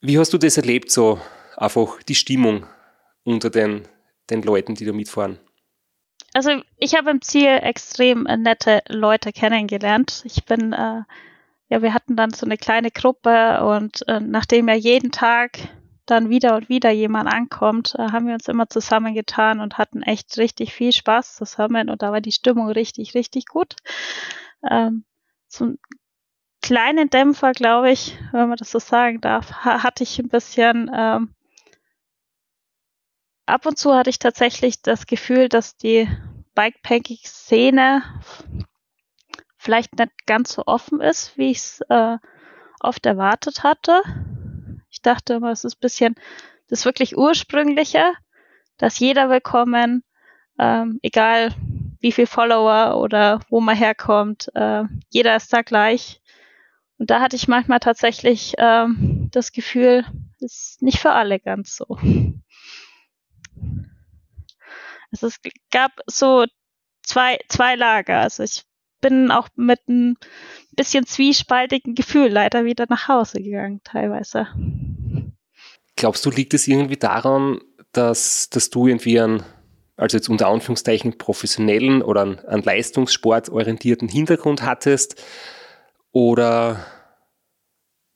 Wie 0.00 0.18
hast 0.18 0.32
du 0.32 0.38
das 0.38 0.56
erlebt, 0.56 0.90
so 0.90 1.20
einfach 1.56 2.02
die 2.02 2.14
Stimmung 2.14 2.66
unter 3.24 3.50
den, 3.50 3.82
den 4.30 4.42
Leuten, 4.42 4.74
die 4.74 4.84
da 4.84 4.92
mitfahren? 4.92 5.38
Also 6.32 6.62
ich 6.76 6.94
habe 6.94 7.10
im 7.10 7.22
Ziel 7.22 7.58
extrem 7.62 8.22
nette 8.22 8.82
Leute 8.88 9.32
kennengelernt. 9.32 10.22
Ich 10.24 10.44
bin, 10.44 10.72
äh, 10.72 11.02
ja, 11.68 11.82
wir 11.82 11.92
hatten 11.92 12.16
dann 12.16 12.30
so 12.30 12.46
eine 12.46 12.56
kleine 12.56 12.90
Gruppe 12.90 13.64
und 13.64 14.06
äh, 14.08 14.20
nachdem 14.20 14.68
ja 14.68 14.74
jeden 14.74 15.10
Tag 15.10 15.58
dann 16.06 16.28
wieder 16.28 16.56
und 16.56 16.68
wieder 16.68 16.90
jemand 16.90 17.32
ankommt, 17.32 17.94
äh, 17.96 18.10
haben 18.12 18.26
wir 18.26 18.34
uns 18.34 18.48
immer 18.48 18.68
zusammengetan 18.68 19.60
und 19.60 19.78
hatten 19.78 20.02
echt 20.02 20.38
richtig 20.38 20.72
viel 20.72 20.92
Spaß 20.92 21.36
zusammen 21.36 21.90
und 21.90 22.02
da 22.02 22.12
war 22.12 22.20
die 22.20 22.32
Stimmung 22.32 22.68
richtig, 22.70 23.14
richtig 23.14 23.46
gut. 23.46 23.74
Ähm, 24.68 25.04
so 25.48 25.74
kleinen 26.62 27.10
Dämpfer, 27.10 27.52
glaube 27.52 27.90
ich, 27.90 28.18
wenn 28.32 28.48
man 28.48 28.56
das 28.56 28.70
so 28.70 28.78
sagen 28.78 29.20
darf, 29.20 29.52
ha 29.64 29.82
hatte 29.82 30.02
ich 30.02 30.18
ein 30.18 30.28
bisschen 30.28 30.90
ähm, 30.94 31.34
ab 33.46 33.66
und 33.66 33.78
zu 33.78 33.94
hatte 33.94 34.10
ich 34.10 34.18
tatsächlich 34.18 34.82
das 34.82 35.06
Gefühl, 35.06 35.48
dass 35.48 35.76
die 35.76 36.08
Bikepacking-Szene 36.54 38.02
vielleicht 39.56 39.98
nicht 39.98 40.26
ganz 40.26 40.52
so 40.52 40.62
offen 40.66 41.00
ist, 41.00 41.36
wie 41.36 41.50
ich 41.50 41.58
es 41.58 41.80
äh, 41.88 42.18
oft 42.80 43.04
erwartet 43.06 43.62
hatte. 43.62 44.02
Ich 44.90 45.02
dachte 45.02 45.34
immer, 45.34 45.50
es 45.50 45.64
ist 45.64 45.76
ein 45.76 45.80
bisschen 45.80 46.14
das 46.68 46.84
wirklich 46.84 47.16
ursprüngliche, 47.16 48.12
dass 48.78 48.98
jeder 48.98 49.28
willkommen, 49.28 50.04
ähm, 50.58 50.98
egal 51.02 51.54
wie 52.00 52.12
viel 52.12 52.26
Follower 52.26 52.98
oder 52.98 53.40
wo 53.50 53.60
man 53.60 53.76
herkommt, 53.76 54.50
äh, 54.54 54.84
jeder 55.10 55.36
ist 55.36 55.52
da 55.52 55.62
gleich. 55.62 56.20
Und 57.00 57.08
da 57.08 57.22
hatte 57.22 57.34
ich 57.34 57.48
manchmal 57.48 57.80
tatsächlich 57.80 58.52
ähm, 58.58 59.28
das 59.32 59.52
Gefühl, 59.52 60.04
ist 60.38 60.82
nicht 60.82 60.98
für 60.98 61.12
alle 61.12 61.40
ganz 61.40 61.74
so. 61.74 61.86
Also 65.10 65.26
es 65.28 65.40
gab 65.70 65.92
so 66.06 66.44
zwei, 67.02 67.38
zwei 67.48 67.74
Lager. 67.74 68.20
Also 68.20 68.42
ich 68.42 68.64
bin 69.00 69.30
auch 69.30 69.48
mit 69.56 69.80
einem 69.88 70.18
bisschen 70.76 71.06
zwiespaltigen 71.06 71.94
Gefühl 71.94 72.28
leider 72.28 72.66
wieder 72.66 72.84
nach 72.90 73.08
Hause 73.08 73.40
gegangen, 73.40 73.80
teilweise. 73.82 74.48
Glaubst 75.96 76.26
du, 76.26 76.30
liegt 76.30 76.52
es 76.52 76.68
irgendwie 76.68 76.98
daran, 76.98 77.62
dass, 77.92 78.50
dass 78.50 78.68
du 78.68 78.88
irgendwie 78.88 79.18
einen, 79.18 79.42
also 79.96 80.18
jetzt 80.18 80.28
unter 80.28 80.48
Anführungszeichen 80.48 81.16
professionellen 81.16 82.02
oder 82.02 82.20
einen, 82.20 82.40
einen 82.40 82.62
Leistungssport 82.62 83.48
orientierten 83.48 84.08
Hintergrund 84.08 84.60
hattest? 84.62 85.20
Oder 86.12 86.84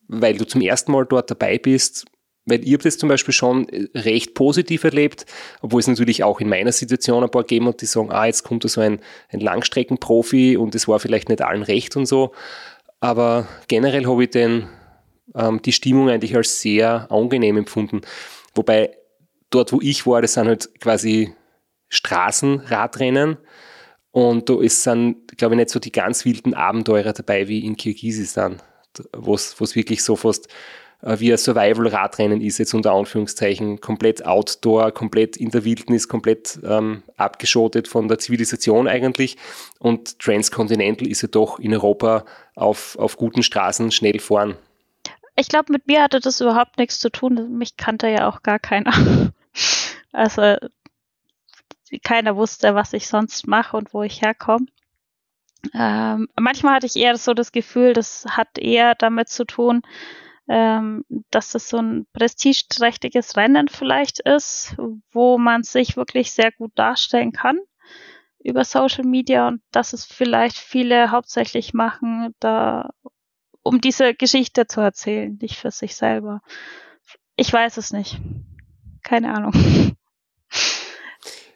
weil 0.08 0.36
du 0.36 0.46
zum 0.46 0.60
ersten 0.60 0.92
Mal 0.92 1.06
dort 1.06 1.30
dabei 1.30 1.58
bist, 1.58 2.06
weil 2.46 2.62
ich 2.62 2.74
habe 2.74 2.82
das 2.82 2.98
zum 2.98 3.08
Beispiel 3.08 3.32
schon 3.32 3.68
äh, 3.68 3.86
recht 3.94 4.34
positiv 4.34 4.84
erlebt, 4.84 5.24
obwohl 5.62 5.80
es 5.80 5.86
natürlich 5.86 6.22
auch 6.24 6.40
in 6.40 6.48
meiner 6.48 6.72
Situation 6.72 7.22
ein 7.22 7.30
paar 7.30 7.42
gegeben 7.42 7.68
hat, 7.68 7.80
die 7.80 7.86
sagen, 7.86 8.12
ah, 8.12 8.26
jetzt 8.26 8.42
kommt 8.42 8.64
da 8.64 8.68
so 8.68 8.80
ein, 8.80 9.00
ein 9.30 9.40
Langstreckenprofi 9.40 10.56
und 10.56 10.74
es 10.74 10.86
war 10.86 11.00
vielleicht 11.00 11.28
nicht 11.28 11.42
allen 11.42 11.62
recht 11.62 11.96
und 11.96 12.06
so. 12.06 12.32
Aber 13.00 13.48
generell 13.68 14.06
habe 14.06 14.24
ich 14.24 14.30
den, 14.30 14.68
ähm, 15.34 15.62
die 15.62 15.72
Stimmung 15.72 16.10
eigentlich 16.10 16.36
als 16.36 16.60
sehr 16.60 17.10
angenehm 17.10 17.56
empfunden. 17.56 18.02
Wobei 18.54 18.96
dort, 19.50 19.72
wo 19.72 19.80
ich 19.80 20.06
war, 20.06 20.20
das 20.20 20.34
sind 20.34 20.48
halt 20.48 20.80
quasi 20.80 21.32
Straßenradrennen. 21.88 23.38
Und 24.14 24.48
da 24.48 24.60
ist 24.60 24.86
dann, 24.86 25.16
glaube 25.36 25.56
ich, 25.56 25.58
nicht 25.58 25.70
so 25.70 25.80
die 25.80 25.90
ganz 25.90 26.24
wilden 26.24 26.54
Abenteurer 26.54 27.12
dabei 27.12 27.48
wie 27.48 27.66
in 27.66 27.76
Kirgisistan, 27.76 28.62
wo 29.12 29.34
es 29.34 29.74
wirklich 29.74 30.04
so 30.04 30.14
fast 30.14 30.46
äh, 31.02 31.18
wie 31.18 31.32
ein 31.32 31.36
Survival-Radrennen 31.36 32.40
ist, 32.40 32.58
jetzt 32.58 32.74
unter 32.74 32.92
Anführungszeichen, 32.92 33.80
komplett 33.80 34.24
outdoor, 34.24 34.92
komplett 34.92 35.36
in 35.36 35.50
der 35.50 35.64
Wildnis, 35.64 36.06
komplett 36.06 36.60
ähm, 36.64 37.02
abgeschottet 37.16 37.88
von 37.88 38.06
der 38.06 38.20
Zivilisation 38.20 38.86
eigentlich. 38.86 39.36
Und 39.80 40.20
Transcontinental 40.20 41.08
ist 41.08 41.22
ja 41.22 41.28
doch 41.28 41.58
in 41.58 41.74
Europa 41.74 42.24
auf, 42.54 42.96
auf 43.00 43.16
guten 43.16 43.42
Straßen 43.42 43.90
schnell 43.90 44.20
fahren. 44.20 44.54
Ich 45.34 45.48
glaube, 45.48 45.72
mit 45.72 45.88
mir 45.88 46.04
hatte 46.04 46.20
das 46.20 46.40
überhaupt 46.40 46.78
nichts 46.78 47.00
zu 47.00 47.10
tun. 47.10 47.58
Mich 47.58 47.76
kannte 47.76 48.06
ja 48.06 48.28
auch 48.28 48.44
gar 48.44 48.60
keiner. 48.60 48.92
Also 50.16 50.54
keiner 52.02 52.36
wusste, 52.36 52.74
was 52.74 52.92
ich 52.92 53.08
sonst 53.08 53.46
mache 53.46 53.76
und 53.76 53.94
wo 53.94 54.02
ich 54.02 54.22
herkomme. 54.22 54.66
Ähm, 55.72 56.28
manchmal 56.38 56.74
hatte 56.74 56.86
ich 56.86 56.96
eher 56.96 57.16
so 57.16 57.32
das 57.32 57.52
Gefühl, 57.52 57.94
das 57.94 58.26
hat 58.28 58.58
eher 58.58 58.94
damit 58.94 59.28
zu 59.28 59.44
tun, 59.44 59.82
ähm, 60.48 61.04
dass 61.30 61.52
das 61.52 61.68
so 61.68 61.78
ein 61.78 62.06
prestigeträchtiges 62.12 63.36
Rennen 63.36 63.68
vielleicht 63.68 64.20
ist, 64.20 64.76
wo 65.10 65.38
man 65.38 65.62
sich 65.62 65.96
wirklich 65.96 66.32
sehr 66.32 66.52
gut 66.52 66.72
darstellen 66.74 67.32
kann 67.32 67.58
über 68.44 68.64
Social 68.64 69.04
Media 69.04 69.48
und 69.48 69.62
dass 69.72 69.94
es 69.94 70.04
vielleicht 70.04 70.58
viele 70.58 71.10
hauptsächlich 71.10 71.72
machen, 71.72 72.34
da 72.40 72.90
um 73.62 73.80
diese 73.80 74.14
Geschichte 74.14 74.66
zu 74.66 74.82
erzählen, 74.82 75.38
nicht 75.40 75.56
für 75.56 75.70
sich 75.70 75.96
selber. 75.96 76.42
Ich 77.36 77.50
weiß 77.50 77.78
es 77.78 77.92
nicht. 77.92 78.20
Keine 79.02 79.34
Ahnung. 79.34 79.52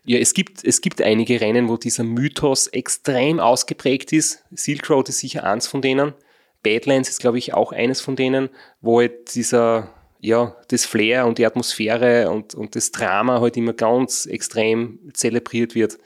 Ja, 0.09 0.19
es 0.19 0.33
gibt, 0.33 0.65
es 0.65 0.81
gibt 0.81 1.03
einige 1.03 1.39
Rennen, 1.39 1.69
wo 1.69 1.77
dieser 1.77 2.03
Mythos 2.03 2.67
extrem 2.69 3.41
ausgeprägt 3.41 4.11
ist. 4.11 4.43
Silk 4.51 4.89
Road 4.89 5.11
ist 5.11 5.19
sicher 5.19 5.45
eins 5.45 5.67
von 5.67 5.83
denen. 5.83 6.15
Badlands 6.63 7.11
ist, 7.11 7.21
glaube 7.21 7.37
ich, 7.37 7.53
auch 7.53 7.73
eines 7.73 8.01
von 8.01 8.17
denen, 8.17 8.49
wo 8.81 9.01
halt 9.01 9.35
dieser, 9.35 9.93
ja, 10.19 10.57
das 10.69 10.87
Flair 10.87 11.27
und 11.27 11.37
die 11.37 11.45
Atmosphäre 11.45 12.31
und, 12.31 12.55
und 12.55 12.75
das 12.75 12.91
Drama 12.91 13.43
halt 13.43 13.59
immer 13.59 13.75
ganz 13.75 14.25
extrem 14.25 14.99
zelebriert 15.13 15.75
wird. 15.75 15.99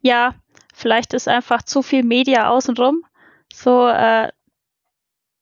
Ja, 0.00 0.34
vielleicht 0.72 1.12
ist 1.12 1.28
einfach 1.28 1.60
zu 1.60 1.82
viel 1.82 2.04
Media 2.04 2.48
außenrum, 2.48 3.04
so, 3.52 3.86
äh, 3.86 4.30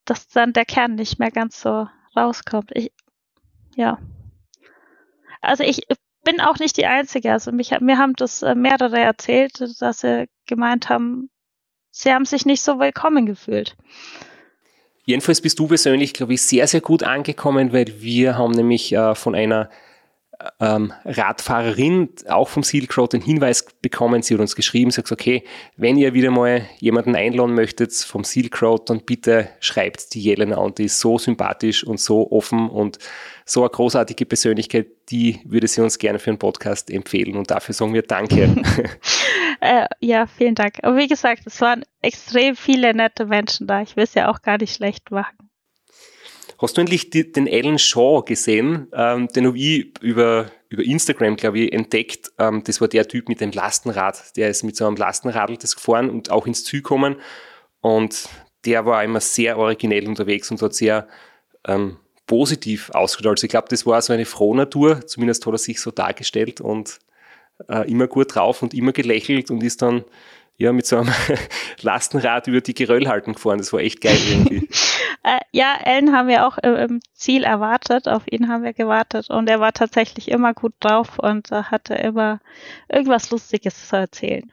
dass 0.05 0.26
dann 0.26 0.52
der 0.52 0.64
Kern 0.64 0.97
nicht 0.97 1.20
mehr 1.20 1.30
ganz 1.30 1.60
so 1.60 1.86
rauskommt. 2.16 2.72
Ich, 2.74 2.90
ja. 3.76 4.01
Also 5.40 5.62
ich 5.62 5.86
bin 6.23 6.40
auch 6.40 6.59
nicht 6.59 6.77
die 6.77 6.86
Einzige. 6.86 7.32
Also 7.32 7.53
mich, 7.53 7.73
mir 7.81 7.99
haben 7.99 8.15
das 8.16 8.43
äh, 8.43 8.55
mehrere 8.55 8.99
erzählt, 8.99 9.61
dass 9.81 10.01
sie 10.01 10.28
gemeint 10.47 10.89
haben, 10.89 11.31
sie 11.90 12.12
haben 12.12 12.24
sich 12.24 12.47
nicht 12.47 12.62
so 12.62 12.78
willkommen 12.78 13.27
gefühlt. 13.27 13.77
Jedenfalls 15.05 15.40
bist 15.40 15.59
du 15.59 15.66
persönlich, 15.66 16.15
glaube 16.15 16.35
ich, 16.35 16.43
sehr, 16.43 16.66
sehr 16.69 16.81
gut 16.81 17.03
angekommen, 17.03 17.73
weil 17.73 18.01
wir 18.01 18.39
haben 18.39 18.53
nämlich 18.53 18.93
äh, 18.93 19.15
von 19.15 19.35
einer 19.35 19.69
ähm, 20.61 20.93
Radfahrerin 21.05 22.11
auch 22.29 22.49
vom 22.49 22.63
Silk 22.63 22.97
Road 22.97 23.13
den 23.13 23.21
Hinweis 23.21 23.65
bekommen. 23.81 24.23
Sie 24.23 24.35
hat 24.35 24.41
uns 24.41 24.57
geschrieben, 24.57 24.91
sie 24.91 24.99
hat 24.99 25.05
gesagt, 25.05 25.21
okay, 25.21 25.45
wenn 25.77 25.97
ihr 25.97 26.15
wieder 26.15 26.31
mal 26.31 26.67
jemanden 26.79 27.15
einladen 27.15 27.55
möchtet 27.55 27.93
vom 27.93 28.25
Silk 28.25 28.61
Road, 28.63 28.91
dann 28.91 29.01
bitte 29.05 29.49
schreibt 29.61 30.15
die 30.15 30.21
Jelena 30.21 30.57
und 30.57 30.79
die 30.79 30.85
ist 30.85 31.01
so 31.01 31.19
sympathisch 31.19 31.85
und 31.85 32.01
so 32.01 32.31
offen 32.31 32.69
und 32.69 32.99
so 33.45 33.61
eine 33.63 33.71
großartige 33.71 34.27
Persönlichkeit, 34.27 34.87
die 35.11 35.41
würde 35.45 35.67
sie 35.67 35.81
uns 35.81 35.99
gerne 35.99 36.19
für 36.19 36.31
einen 36.31 36.39
Podcast 36.39 36.91
empfehlen 36.91 37.37
und 37.37 37.51
dafür 37.51 37.75
sagen 37.75 37.93
wir 37.93 38.03
Danke. 38.03 38.55
äh, 39.61 39.87
ja, 40.01 40.27
vielen 40.27 40.55
Dank. 40.55 40.79
Aber 40.83 40.97
wie 40.97 41.09
gesagt, 41.09 41.43
es 41.47 41.61
waren 41.61 41.85
extrem 42.01 42.57
viele 42.57 42.95
nette 42.95 43.27
Menschen 43.27 43.67
da. 43.67 43.83
Ich 43.83 43.97
will 43.97 44.05
es 44.05 44.15
ja 44.15 44.31
auch 44.31 44.43
gar 44.43 44.59
nicht 44.59 44.75
schlecht 44.75 45.11
machen. 45.11 45.52
Hast 46.62 46.76
du 46.76 46.80
endlich 46.80 47.10
die, 47.10 47.30
den 47.30 47.48
Alan 47.48 47.76
Shaw 47.76 48.22
gesehen? 48.24 48.86
Ähm, 48.93 49.26
den 49.26 49.48
habe 49.48 49.59
ich 49.59 49.93
über, 50.01 50.47
über 50.68 50.84
Instagram, 50.84 51.34
glaube 51.34 51.59
ich, 51.59 51.72
entdeckt. 51.72 52.30
Ähm, 52.39 52.62
das 52.64 52.80
war 52.80 52.86
der 52.86 53.09
Typ 53.09 53.28
mit 53.28 53.40
dem 53.40 53.51
Lastenrad. 53.51 54.36
Der 54.36 54.48
ist 54.48 54.62
mit 54.62 54.76
so 54.76 54.86
einem 54.86 54.94
Lastenradl 54.94 55.56
das 55.56 55.74
gefahren 55.74 56.09
und 56.09 56.30
auch 56.30 56.47
ins 56.47 56.64
Ziel 56.64 56.80
gekommen. 56.80 57.16
Und 57.80 58.28
der 58.64 58.86
war 58.86 59.02
immer 59.02 59.18
sehr 59.18 59.59
originell 59.59 60.06
unterwegs 60.06 60.52
und 60.52 60.62
hat 60.62 60.72
sehr 60.72 61.09
ähm, 61.66 61.97
positiv 62.28 62.90
ausgeschaut. 62.90 63.32
Also 63.32 63.47
ich 63.47 63.51
glaube, 63.51 63.66
das 63.68 63.84
war 63.84 64.01
so 64.01 64.12
eine 64.12 64.24
Frohnatur. 64.24 65.05
Zumindest 65.05 65.44
hat 65.44 65.55
er 65.55 65.59
sich 65.59 65.80
so 65.80 65.90
dargestellt 65.90 66.60
und 66.60 67.01
äh, 67.68 67.90
immer 67.90 68.06
gut 68.06 68.36
drauf 68.36 68.62
und 68.62 68.72
immer 68.72 68.93
gelächelt 68.93 69.51
und 69.51 69.64
ist 69.64 69.82
dann 69.82 70.05
ja, 70.62 70.72
mit 70.72 70.86
so 70.86 70.98
einem 70.98 71.12
Lastenrad 71.82 72.47
über 72.47 72.60
die 72.60 72.74
Geröllhalten 72.74 73.34
gefahren. 73.34 73.59
Das 73.59 73.72
war 73.72 73.80
echt 73.80 74.01
geil 74.01 74.16
irgendwie. 74.30 74.68
äh, 75.24 75.40
ja, 75.51 75.76
Ellen 75.82 76.12
haben 76.12 76.28
wir 76.28 76.47
auch 76.47 76.56
im 76.59 77.01
Ziel 77.14 77.43
erwartet. 77.43 78.06
Auf 78.06 78.22
ihn 78.30 78.48
haben 78.48 78.62
wir 78.62 78.72
gewartet. 78.72 79.28
Und 79.28 79.51
er 79.51 79.59
war 79.59 79.72
tatsächlich 79.72 80.30
immer 80.30 80.55
gut 80.55 80.74
drauf 80.78 81.18
und 81.18 81.51
äh, 81.51 81.64
hatte 81.64 81.94
immer 81.94 82.40
irgendwas 82.89 83.30
Lustiges 83.30 83.89
zu 83.89 83.97
erzählen. 83.97 84.52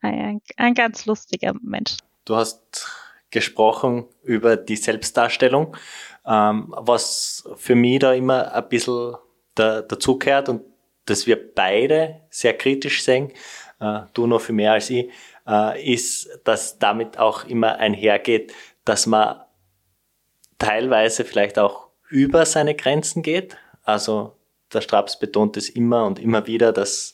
Ein, 0.00 0.40
ein 0.56 0.72
ganz 0.72 1.04
lustiger 1.04 1.52
Mensch. 1.62 1.98
Du 2.24 2.36
hast 2.36 2.90
gesprochen 3.30 4.06
über 4.22 4.56
die 4.56 4.76
Selbstdarstellung, 4.76 5.76
ähm, 6.26 6.74
was 6.74 7.44
für 7.56 7.74
mich 7.74 7.98
da 7.98 8.14
immer 8.14 8.54
ein 8.54 8.68
bisschen 8.68 9.16
da, 9.54 9.82
dazugehört 9.82 10.48
und 10.48 10.62
dass 11.04 11.26
wir 11.26 11.54
beide 11.54 12.22
sehr 12.30 12.56
kritisch 12.56 13.02
sehen, 13.02 13.30
äh, 13.80 14.00
du 14.14 14.26
noch 14.26 14.40
viel 14.40 14.54
mehr 14.54 14.72
als 14.72 14.90
ich, 14.90 15.06
äh, 15.06 15.10
ist, 15.46 16.28
dass 16.44 16.78
damit 16.78 17.18
auch 17.18 17.44
immer 17.44 17.76
einhergeht, 17.76 18.54
dass 18.84 19.06
man 19.06 19.40
teilweise 20.58 21.24
vielleicht 21.24 21.58
auch 21.58 21.88
über 22.08 22.46
seine 22.46 22.74
Grenzen 22.74 23.22
geht. 23.22 23.56
Also 23.82 24.36
der 24.72 24.80
Straps 24.80 25.18
betont 25.18 25.56
es 25.56 25.68
immer 25.68 26.06
und 26.06 26.18
immer 26.18 26.46
wieder, 26.46 26.72
dass 26.72 27.12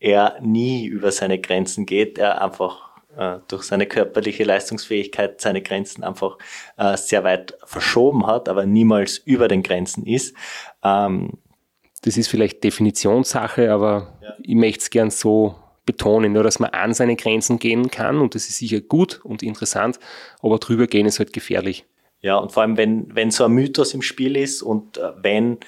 er 0.00 0.38
nie 0.40 0.86
über 0.86 1.12
seine 1.12 1.40
Grenzen 1.40 1.86
geht, 1.86 2.18
er 2.18 2.42
einfach 2.42 2.88
äh, 3.16 3.38
durch 3.48 3.64
seine 3.64 3.86
körperliche 3.86 4.44
Leistungsfähigkeit 4.44 5.40
seine 5.40 5.62
Grenzen 5.62 6.04
einfach 6.04 6.38
äh, 6.76 6.96
sehr 6.96 7.24
weit 7.24 7.56
verschoben 7.64 8.26
hat, 8.26 8.48
aber 8.48 8.66
niemals 8.66 9.18
über 9.18 9.48
den 9.48 9.62
Grenzen 9.62 10.06
ist. 10.06 10.36
Ähm, 10.82 11.32
das 12.02 12.16
ist 12.16 12.28
vielleicht 12.28 12.62
Definitionssache, 12.62 13.72
aber 13.72 14.18
ja. 14.22 14.34
ich 14.40 14.54
möchte 14.54 14.82
es 14.82 14.90
gern 14.90 15.10
so 15.10 15.56
betonen, 15.88 16.34
nur 16.34 16.42
dass 16.42 16.58
man 16.58 16.70
an 16.70 16.92
seine 16.92 17.16
Grenzen 17.16 17.58
gehen 17.58 17.90
kann 17.90 18.18
und 18.18 18.34
das 18.34 18.50
ist 18.50 18.58
sicher 18.58 18.82
gut 18.82 19.20
und 19.24 19.42
interessant, 19.42 19.98
aber 20.42 20.58
drüber 20.58 20.86
gehen 20.86 21.06
ist 21.06 21.18
halt 21.18 21.32
gefährlich. 21.32 21.86
Ja, 22.20 22.36
und 22.36 22.52
vor 22.52 22.62
allem, 22.62 22.76
wenn, 22.76 23.14
wenn 23.14 23.30
so 23.30 23.44
ein 23.46 23.52
Mythos 23.52 23.94
im 23.94 24.02
Spiel 24.02 24.36
ist 24.36 24.60
und 24.60 24.98
äh, 24.98 25.12
wenn 25.22 25.58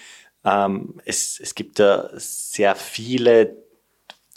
ähm, 0.45 1.01
es, 1.07 1.41
es 1.41 1.55
gibt 1.55 1.79
ja 1.79 2.11
sehr 2.13 2.75
viele, 2.75 3.57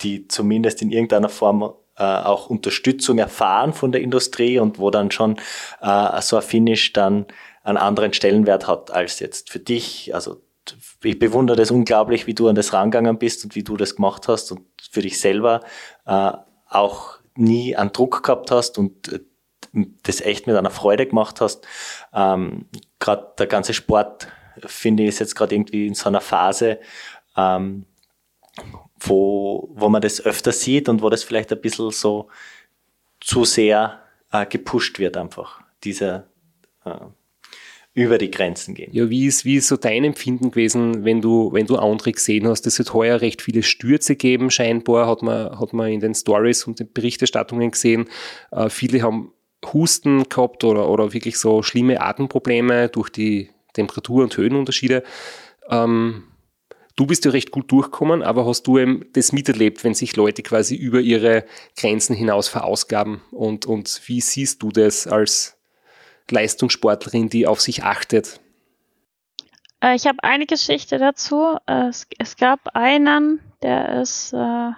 die 0.02 0.30
zumindest 0.30 0.82
in 0.82 0.90
irgendeiner 0.90 1.30
Form 1.30 1.74
äh, 1.98 2.04
auch 2.04 2.50
Unterstützung 2.50 3.18
erfahren 3.18 3.74
von 3.74 3.92
der 3.92 4.02
Industrie 4.02 4.60
und 4.60 4.80
wo 4.80 4.90
dann 4.90 5.12
schon 5.12 5.38
äh, 5.82 6.22
so 6.22 6.38
ein 6.38 6.44
Finish 6.44 6.94
dann 6.94 7.26
einen 7.64 7.78
anderen 7.78 8.14
Stellenwert 8.14 8.68
hat 8.68 8.92
als 8.92 9.20
jetzt 9.20 9.50
für 9.50 9.60
dich. 9.60 10.16
Also 10.16 10.42
ich 11.04 11.20
bewundere 11.20 11.58
das 11.58 11.72
unglaublich, 11.72 12.28
wie 12.28 12.34
du 12.34 12.48
an 12.48 12.56
das 12.56 12.74
rangegangen 12.74 13.18
bist 13.18 13.44
und 13.44 13.56
wie 13.56 13.64
du 13.64 13.78
das 13.78 13.96
gemacht 13.96 14.28
hast 14.28 14.52
und 14.52 14.62
für 14.92 15.02
dich 15.02 15.20
selber 15.20 15.62
äh, 16.06 16.32
auch 16.70 17.20
nie 17.36 17.76
einen 17.76 17.92
Druck 17.92 18.24
gehabt 18.24 18.52
hast 18.52 18.78
und 18.78 19.12
äh, 19.12 19.20
das 20.04 20.22
echt 20.22 20.48
mit 20.48 20.56
einer 20.56 20.70
Freude 20.70 21.08
gemacht 21.08 21.42
hast. 21.42 21.66
Ähm, 22.14 22.68
gerade 23.00 23.34
der 23.38 23.48
ganze 23.48 23.74
Sport, 23.74 24.28
finde 24.66 25.04
ich, 25.04 25.10
ist 25.10 25.20
jetzt 25.20 25.36
gerade 25.36 25.56
irgendwie 25.56 25.88
in 25.88 25.96
so 25.96 26.10
einer 26.10 26.22
Phase, 26.22 26.80
ähm, 27.36 27.86
wo, 29.00 29.70
wo 29.74 29.90
man 29.90 30.02
das 30.02 30.22
öfter 30.22 30.52
sieht 30.52 30.90
und 30.90 31.02
wo 31.02 31.10
das 31.10 31.24
vielleicht 31.24 31.52
ein 31.52 31.60
bisschen 31.62 31.90
so 31.90 32.30
zu 33.20 33.46
sehr 33.46 34.02
äh, 34.32 34.46
gepusht 34.46 35.00
wird 35.00 35.18
einfach. 35.18 35.62
Diese 35.84 36.28
äh, 36.86 36.96
über 37.96 38.18
die 38.18 38.32
Grenzen 38.32 38.74
gehen. 38.74 38.92
Ja, 38.92 39.10
wie 39.10 39.28
ist, 39.28 39.46
wie 39.46 39.58
ist 39.58 39.68
so 39.68 39.78
dein 39.78 40.04
Empfinden 40.04 40.50
gewesen, 40.50 41.06
wenn 41.06 41.22
du, 41.22 41.54
wenn 41.54 41.68
du 41.68 41.76
andere 41.76 42.12
gesehen 42.12 42.48
hast? 42.48 42.66
Es 42.66 42.80
hat 42.80 42.94
heuer 42.94 43.22
recht 43.22 43.42
viele 43.42 43.62
Stürze 43.62 44.14
gegeben, 44.16 44.50
scheinbar, 44.50 45.08
hat 45.08 45.22
man, 45.22 45.60
hat 45.60 45.74
man 45.74 45.92
in 45.92 46.00
den 46.00 46.16
Stories 46.16 46.64
und 46.66 46.80
den 46.80 46.92
Berichterstattungen 46.92 47.72
gesehen. 47.72 48.10
Äh, 48.52 48.70
viele 48.70 49.04
haben 49.04 49.32
Husten 49.72 50.28
gehabt 50.28 50.64
oder, 50.64 50.90
oder 50.90 51.14
wirklich 51.14 51.38
so 51.38 51.62
schlimme 51.62 52.02
Atemprobleme 52.02 52.90
durch 52.90 53.10
die 53.10 53.50
Temperatur- 53.74 54.24
und 54.24 54.36
Höhenunterschiede. 54.36 55.04
Ähm, 55.70 56.24
du 56.96 57.06
bist 57.06 57.26
ja 57.26 57.32
recht 57.32 57.52
gut 57.52 57.72
durchgekommen, 57.72 58.24
aber 58.24 58.46
hast 58.46 58.64
du 58.64 58.80
eben 58.80 59.06
das 59.14 59.32
miterlebt, 59.32 59.84
wenn 59.84 59.94
sich 59.94 60.16
Leute 60.16 60.42
quasi 60.42 60.76
über 60.76 61.00
ihre 61.00 61.46
Grenzen 61.78 62.16
hinaus 62.16 62.48
verausgaben? 62.48 63.22
Und, 63.32 63.68
und 63.68 64.02
wie 64.08 64.20
siehst 64.20 64.64
du 64.64 64.70
das 64.70 65.06
als 65.06 65.58
Leistungssportlerin, 66.30 67.30
die 67.30 67.48
auf 67.48 67.62
sich 67.62 67.84
achtet? 67.84 68.40
Äh, 69.84 69.96
ich 69.96 70.08
habe 70.08 70.24
eine 70.24 70.46
Geschichte 70.46 70.98
dazu. 70.98 71.58
Äh, 71.68 71.88
es, 71.88 72.08
es, 72.18 72.38
gab 72.38 72.76
einen, 72.76 73.40
der 73.62 74.02
ist 74.02 74.34
äh, 74.34 74.72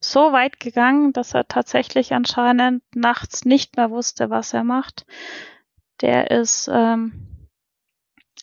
so 0.00 0.32
weit 0.32 0.60
gegangen, 0.60 1.12
dass 1.12 1.34
er 1.34 1.48
tatsächlich 1.48 2.12
anscheinend 2.12 2.82
nachts 2.94 3.44
nicht 3.44 3.76
mehr 3.76 3.90
wusste, 3.90 4.30
was 4.30 4.52
er 4.52 4.64
macht. 4.64 5.06
Der 6.00 6.30
ist 6.30 6.68
ähm, 6.72 7.48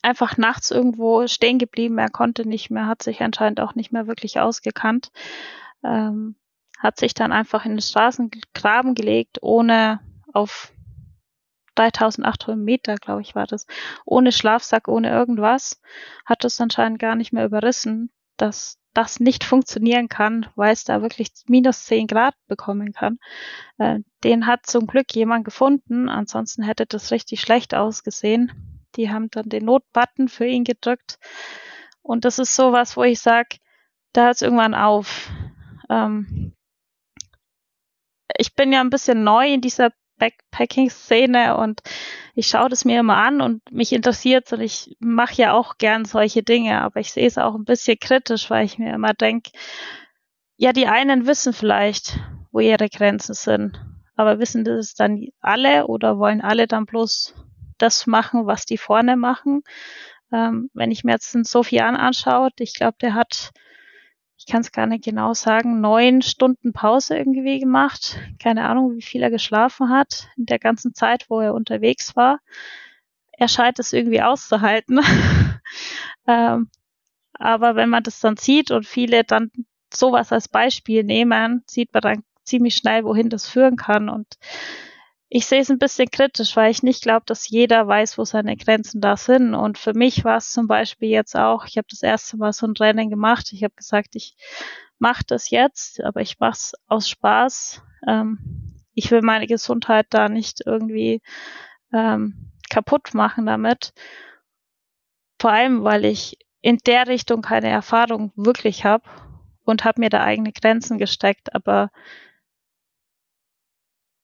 einfach 0.02 0.38
nachts 0.38 0.72
irgendwo 0.72 1.28
stehen 1.28 1.60
geblieben. 1.60 1.98
Er 1.98 2.10
konnte 2.10 2.48
nicht 2.48 2.72
mehr, 2.72 2.88
hat 2.88 3.04
sich 3.04 3.22
anscheinend 3.22 3.60
auch 3.60 3.76
nicht 3.76 3.92
mehr 3.92 4.08
wirklich 4.08 4.40
ausgekannt. 4.40 5.12
Ähm, 5.84 6.36
hat 6.80 7.00
sich 7.00 7.14
dann 7.14 7.32
einfach 7.32 7.66
in 7.66 7.74
den 7.74 7.82
Straßengraben 7.82 8.96
gelegt, 8.96 9.38
ohne 9.42 10.00
auf 10.34 10.74
3800 11.76 12.58
Meter, 12.58 12.96
glaube 12.96 13.22
ich, 13.22 13.36
war 13.36 13.48
das, 13.48 13.66
ohne 14.06 14.32
Schlafsack, 14.32 14.88
ohne 14.88 15.10
irgendwas, 15.10 15.82
hat 16.26 16.46
es 16.46 16.60
anscheinend 16.60 17.00
gar 17.00 17.16
nicht 17.16 17.34
mehr 17.34 17.46
überrissen, 17.46 18.12
dass 18.38 18.78
das 18.94 19.20
nicht 19.20 19.44
funktionieren 19.44 20.10
kann, 20.10 20.48
weil 20.56 20.74
es 20.74 20.84
da 20.84 21.02
wirklich 21.02 21.32
minus 21.48 21.86
10 21.86 22.08
Grad 22.08 22.36
bekommen 22.48 22.92
kann. 22.92 23.20
Äh, 23.78 24.00
den 24.24 24.48
hat 24.48 24.66
zum 24.66 24.86
Glück 24.88 25.16
jemand 25.16 25.46
gefunden, 25.46 26.10
ansonsten 26.10 26.64
hätte 26.64 26.86
das 26.86 27.12
richtig 27.12 27.42
schlecht 27.42 27.74
ausgesehen. 27.74 28.52
Die 28.96 29.10
haben 29.10 29.30
dann 29.32 29.48
den 29.48 29.66
Notbutton 29.66 30.28
für 30.28 30.46
ihn 30.46 30.66
gedrückt. 30.66 31.20
Und 32.02 32.26
das 32.26 32.40
ist 32.40 32.56
sowas, 32.56 32.98
wo 32.98 33.04
ich 33.04 33.20
sage, 33.20 33.58
da 34.12 34.26
hört 34.26 34.36
es 34.36 34.42
irgendwann 34.42 34.76
auf. 34.76 35.30
Ähm, 35.90 36.54
ich 38.38 38.56
bin 38.56 38.74
ja 38.74 38.82
ein 38.82 38.90
bisschen 38.90 39.24
neu 39.24 39.54
in 39.54 39.62
dieser 39.62 39.92
Backpacking-Szene 40.22 41.58
und 41.58 41.82
ich 42.36 42.48
schaue 42.48 42.70
das 42.70 42.86
mir 42.86 43.00
immer 43.00 43.18
an 43.18 43.42
und 43.42 43.72
mich 43.72 43.92
interessiert 43.92 44.54
und 44.54 44.62
ich 44.62 44.96
mache 45.00 45.42
ja 45.42 45.54
auch 45.54 45.80
gern 45.80 46.06
solche 46.06 46.44
Dinge, 46.44 46.80
aber 46.82 47.00
ich 47.00 47.12
sehe 47.12 47.26
es 47.26 47.40
auch 47.40 47.56
ein 47.56 47.66
bisschen 47.66 47.98
kritisch, 48.00 48.50
weil 48.52 48.66
ich 48.66 48.78
mir 48.78 48.94
immer 48.94 49.16
denke, 49.16 49.52
ja, 50.58 50.74
die 50.74 50.86
einen 50.86 51.26
wissen 51.26 51.54
vielleicht, 51.54 52.20
wo 52.52 52.60
ihre 52.60 52.88
Grenzen 52.88 53.34
sind, 53.34 53.84
aber 54.16 54.38
wissen 54.38 54.64
das 54.64 54.94
dann 54.94 55.28
alle 55.40 55.88
oder 55.88 56.20
wollen 56.20 56.42
alle 56.42 56.68
dann 56.68 56.86
bloß 56.86 57.34
das 57.80 58.06
machen, 58.06 58.46
was 58.46 58.66
die 58.66 58.78
vorne 58.78 59.18
machen? 59.18 59.64
Ähm, 60.32 60.70
wenn 60.76 60.92
ich 60.92 61.04
mir 61.04 61.14
jetzt 61.14 61.34
den 61.34 61.46
Sofian 61.46 61.96
anschaue, 61.96 62.50
ich 62.60 62.76
glaube, 62.76 62.98
der 63.02 63.16
hat 63.16 63.52
ich 64.42 64.48
kann 64.48 64.62
es 64.62 64.72
gar 64.72 64.88
nicht 64.88 65.04
genau 65.04 65.36
sagen, 65.36 65.82
neun 65.82 66.24
Stunden 66.24 66.74
Pause 66.74 67.16
irgendwie 67.16 67.60
gemacht. 67.60 68.18
Keine 68.42 68.68
Ahnung, 68.68 68.96
wie 68.96 69.04
viel 69.04 69.22
er 69.22 69.30
geschlafen 69.30 69.90
hat 69.90 70.30
in 70.36 70.48
der 70.48 70.58
ganzen 70.58 70.96
Zeit, 70.96 71.30
wo 71.30 71.42
er 71.42 71.54
unterwegs 71.54 72.16
war. 72.16 72.40
Er 73.34 73.48
scheint 73.48 73.78
es 73.78 73.94
irgendwie 73.94 74.24
auszuhalten. 74.24 75.00
ähm, 76.28 76.72
aber 77.34 77.76
wenn 77.76 77.90
man 77.90 78.02
das 78.02 78.20
dann 78.20 78.36
sieht 78.36 78.72
und 78.72 78.88
viele 78.88 79.24
dann 79.24 79.52
sowas 79.94 80.32
als 80.32 80.48
Beispiel 80.48 81.04
nehmen, 81.04 81.64
sieht 81.68 81.94
man 81.94 82.02
dann 82.02 82.24
ziemlich 82.44 82.76
schnell, 82.76 83.04
wohin 83.04 83.30
das 83.30 83.48
führen 83.48 83.76
kann. 83.76 84.10
Und 84.10 84.40
ich 85.34 85.46
sehe 85.46 85.62
es 85.62 85.72
ein 85.72 85.80
bisschen 85.80 86.12
kritisch, 86.12 86.58
weil 86.58 86.72
ich 86.72 86.84
nicht 86.84 87.04
glaube, 87.04 87.24
dass 87.26 87.48
jeder 87.48 87.88
weiß, 87.88 88.18
wo 88.18 88.26
seine 88.26 88.58
Grenzen 88.58 89.00
da 89.00 89.16
sind. 89.16 89.56
Und 89.56 89.78
für 89.78 89.94
mich 89.94 90.26
war 90.26 90.36
es 90.36 90.52
zum 90.52 90.68
Beispiel 90.68 91.08
jetzt 91.08 91.38
auch, 91.38 91.66
ich 91.66 91.78
habe 91.78 91.88
das 91.90 92.04
erste 92.04 92.36
Mal 92.36 92.52
so 92.52 92.68
ein 92.68 92.74
Rennen 92.74 93.10
gemacht. 93.10 93.54
Ich 93.54 93.64
habe 93.64 93.74
gesagt, 93.74 94.18
ich 94.18 94.36
mache 95.00 95.24
das 95.26 95.50
jetzt, 95.50 96.04
aber 96.04 96.20
ich 96.20 96.42
mache 96.42 96.58
es 96.58 96.74
aus 96.88 97.08
Spaß. 97.08 97.82
Ähm, 98.10 98.76
ich 98.94 99.10
will 99.10 99.22
meine 99.22 99.48
Gesundheit 99.48 100.08
da 100.10 100.28
nicht 100.28 100.64
irgendwie 100.66 101.22
ähm, 101.94 102.52
kaputt 102.70 103.14
machen 103.14 103.46
damit. 103.46 103.94
Vor 105.40 105.54
allem, 105.54 105.86
weil 105.86 106.04
ich 106.04 106.40
in 106.60 106.78
der 106.86 107.08
Richtung 107.08 107.42
keine 107.42 107.70
Erfahrung 107.70 108.34
wirklich 108.36 108.84
habe 108.84 109.06
und 109.64 109.86
habe 109.86 110.02
mir 110.02 110.10
da 110.10 110.26
eigene 110.26 110.52
Grenzen 110.52 110.98
gesteckt. 110.98 111.56
Aber 111.56 111.90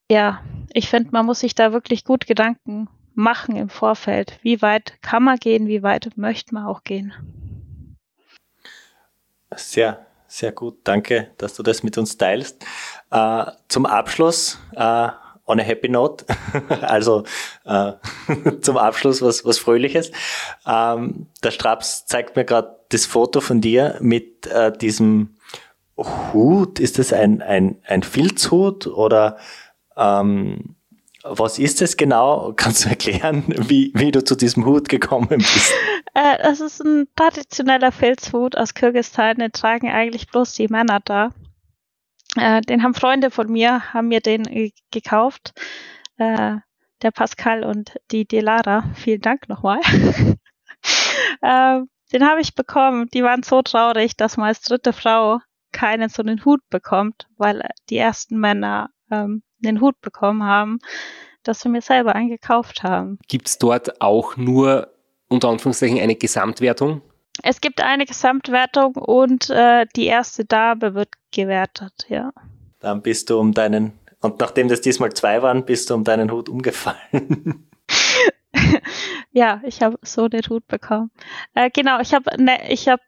ja, 0.10 0.42
ich 0.74 0.90
finde, 0.90 1.10
man 1.12 1.26
muss 1.26 1.40
sich 1.40 1.56
da 1.56 1.74
wirklich 1.74 2.04
gut 2.04 2.28
Gedanken 2.28 2.88
machen 3.14 3.56
im 3.56 3.70
Vorfeld. 3.70 4.40
Wie 4.42 4.62
weit 4.62 5.02
kann 5.02 5.24
man 5.24 5.38
gehen, 5.38 5.68
wie 5.68 5.84
weit 5.84 6.10
möchte 6.16 6.54
man 6.54 6.66
auch 6.66 6.84
gehen? 6.84 7.14
Sehr, 9.56 10.06
sehr 10.28 10.52
gut. 10.52 10.80
Danke, 10.84 11.32
dass 11.38 11.56
du 11.56 11.64
das 11.64 11.84
mit 11.84 11.98
uns 11.98 12.18
teilst. 12.18 12.64
Äh, 13.10 13.46
zum 13.68 13.86
Abschluss, 13.86 14.60
äh, 14.76 15.10
on 15.46 15.60
a 15.60 15.64
happy 15.64 15.90
note, 15.90 16.26
also 16.82 17.24
äh, 17.66 17.94
zum 18.62 18.78
Abschluss 18.78 19.22
was, 19.22 19.46
was 19.46 19.58
Fröhliches. 19.58 20.12
Ähm, 20.68 21.28
der 21.44 21.52
Straps 21.52 22.06
zeigt 22.06 22.36
mir 22.36 22.46
gerade 22.46 22.78
das 22.90 23.06
Foto 23.06 23.42
von 23.42 23.62
dir 23.62 23.98
mit 24.00 24.46
äh, 24.48 24.72
diesem 24.78 25.38
Hut. 25.98 26.80
Ist 26.80 27.00
das 27.00 27.14
ein, 27.14 27.42
ein, 27.42 27.78
ein 27.86 28.04
Filzhut 28.04 28.88
oder 28.88 29.38
ähm, 29.98 30.76
was 31.24 31.60
ist 31.60 31.82
es 31.82 31.98
genau? 31.98 32.54
Kannst 32.56 32.86
du 32.86 32.90
erklären, 32.90 33.44
wie, 33.48 33.92
wie 33.96 34.12
du 34.12 34.24
zu 34.24 34.36
diesem 34.36 34.66
Hut 34.66 34.88
gekommen 34.90 35.28
bist? 35.30 35.74
Äh, 36.14 36.38
es 36.40 36.62
ist 36.62 36.82
ein 36.82 37.08
traditioneller 37.16 37.92
Filzhut 37.92 38.56
aus 38.56 38.74
Kirgisistan. 38.74 39.38
Den 39.38 39.52
tragen 39.52 39.90
eigentlich 39.90 40.28
bloß 40.28 40.54
die 40.54 40.68
Männer 40.68 41.00
da. 41.04 41.32
Äh, 42.36 42.62
den 42.62 42.84
haben 42.84 42.94
Freunde 42.94 43.32
von 43.32 43.52
mir, 43.52 43.94
haben 43.94 44.08
mir 44.08 44.22
den 44.22 44.48
äh, 44.48 44.72
gekauft. 44.92 45.54
Äh, 46.18 46.58
der 47.02 47.12
Pascal 47.12 47.64
und 47.64 47.98
die 48.12 48.26
Delara. 48.26 48.84
Vielen 48.96 49.22
Dank 49.22 49.50
nochmal. 49.50 49.80
äh, 51.42 51.82
den 52.14 52.28
habe 52.28 52.42
ich 52.42 52.56
bekommen. 52.56 53.08
Die 53.14 53.24
waren 53.24 53.44
so 53.44 53.62
traurig, 53.62 54.16
dass 54.18 54.38
man 54.38 54.48
als 54.48 54.62
dritte 54.62 54.94
Frau 54.94 55.40
keinen 55.72 56.10
so 56.10 56.24
einen 56.24 56.44
Hut 56.46 56.62
bekommt, 56.70 57.28
weil 57.38 57.70
die 57.90 57.98
ersten 57.98 58.40
Männer 58.40 58.90
ähm, 59.12 59.44
den 59.60 59.82
Hut 59.82 60.00
bekommen 60.02 60.44
haben, 60.44 60.80
dass 61.44 61.64
wir 61.64 61.72
mir 61.72 61.82
selber 61.82 62.16
eingekauft 62.16 62.84
haben. 62.84 63.20
Gibt 63.28 63.48
es 63.48 63.58
dort 63.58 64.02
auch 64.02 64.38
nur 64.38 64.94
unter 65.30 65.50
Anführungszeichen 65.50 66.00
eine 66.00 66.16
Gesamtwertung? 66.16 67.02
Es 67.44 67.62
gibt 67.62 67.82
eine 67.82 68.06
Gesamtwertung 68.06 68.96
und 68.96 69.50
äh, 69.50 69.86
die 69.96 70.06
erste 70.06 70.46
Dame 70.46 70.96
wird 70.96 71.10
gewertet, 71.32 72.06
ja. 72.10 72.32
Dann 72.80 73.02
bist 73.02 73.30
du 73.30 73.40
um 73.40 73.54
deinen, 73.54 74.00
und 74.22 74.40
nachdem 74.40 74.68
das 74.68 74.82
diesmal 74.82 75.14
zwei 75.14 75.42
waren, 75.42 75.66
bist 75.66 75.90
du 75.90 75.94
um 75.94 76.04
deinen 76.04 76.32
Hut 76.32 76.50
umgefallen. 76.50 77.70
ja, 79.32 79.62
ich 79.64 79.82
habe 79.82 79.98
so 80.02 80.28
den 80.28 80.42
Hut 80.50 80.68
bekommen. 80.68 81.12
Äh, 81.54 81.70
genau, 81.72 82.00
ich 82.00 82.14
habe, 82.14 82.42
ne, 82.42 82.72
ich 82.72 82.88
habe, 82.88 83.02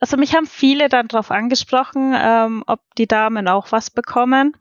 also 0.00 0.16
mich 0.16 0.34
haben 0.34 0.46
viele 0.46 0.88
dann 0.88 1.08
darauf 1.08 1.30
angesprochen, 1.30 2.14
ähm, 2.16 2.64
ob 2.66 2.80
die 2.96 3.06
Damen 3.06 3.46
auch 3.48 3.70
was 3.70 3.90
bekommen. 3.90 4.56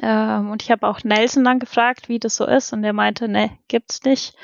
Ähm, 0.00 0.50
und 0.50 0.62
ich 0.62 0.70
habe 0.70 0.86
auch 0.86 1.02
Nelson 1.04 1.44
dann 1.44 1.58
gefragt, 1.58 2.08
wie 2.08 2.18
das 2.18 2.36
so 2.36 2.46
ist. 2.46 2.72
Und 2.72 2.84
er 2.84 2.92
meinte, 2.92 3.28
ne, 3.28 3.50
gibt's 3.68 4.02
nicht. 4.04 4.34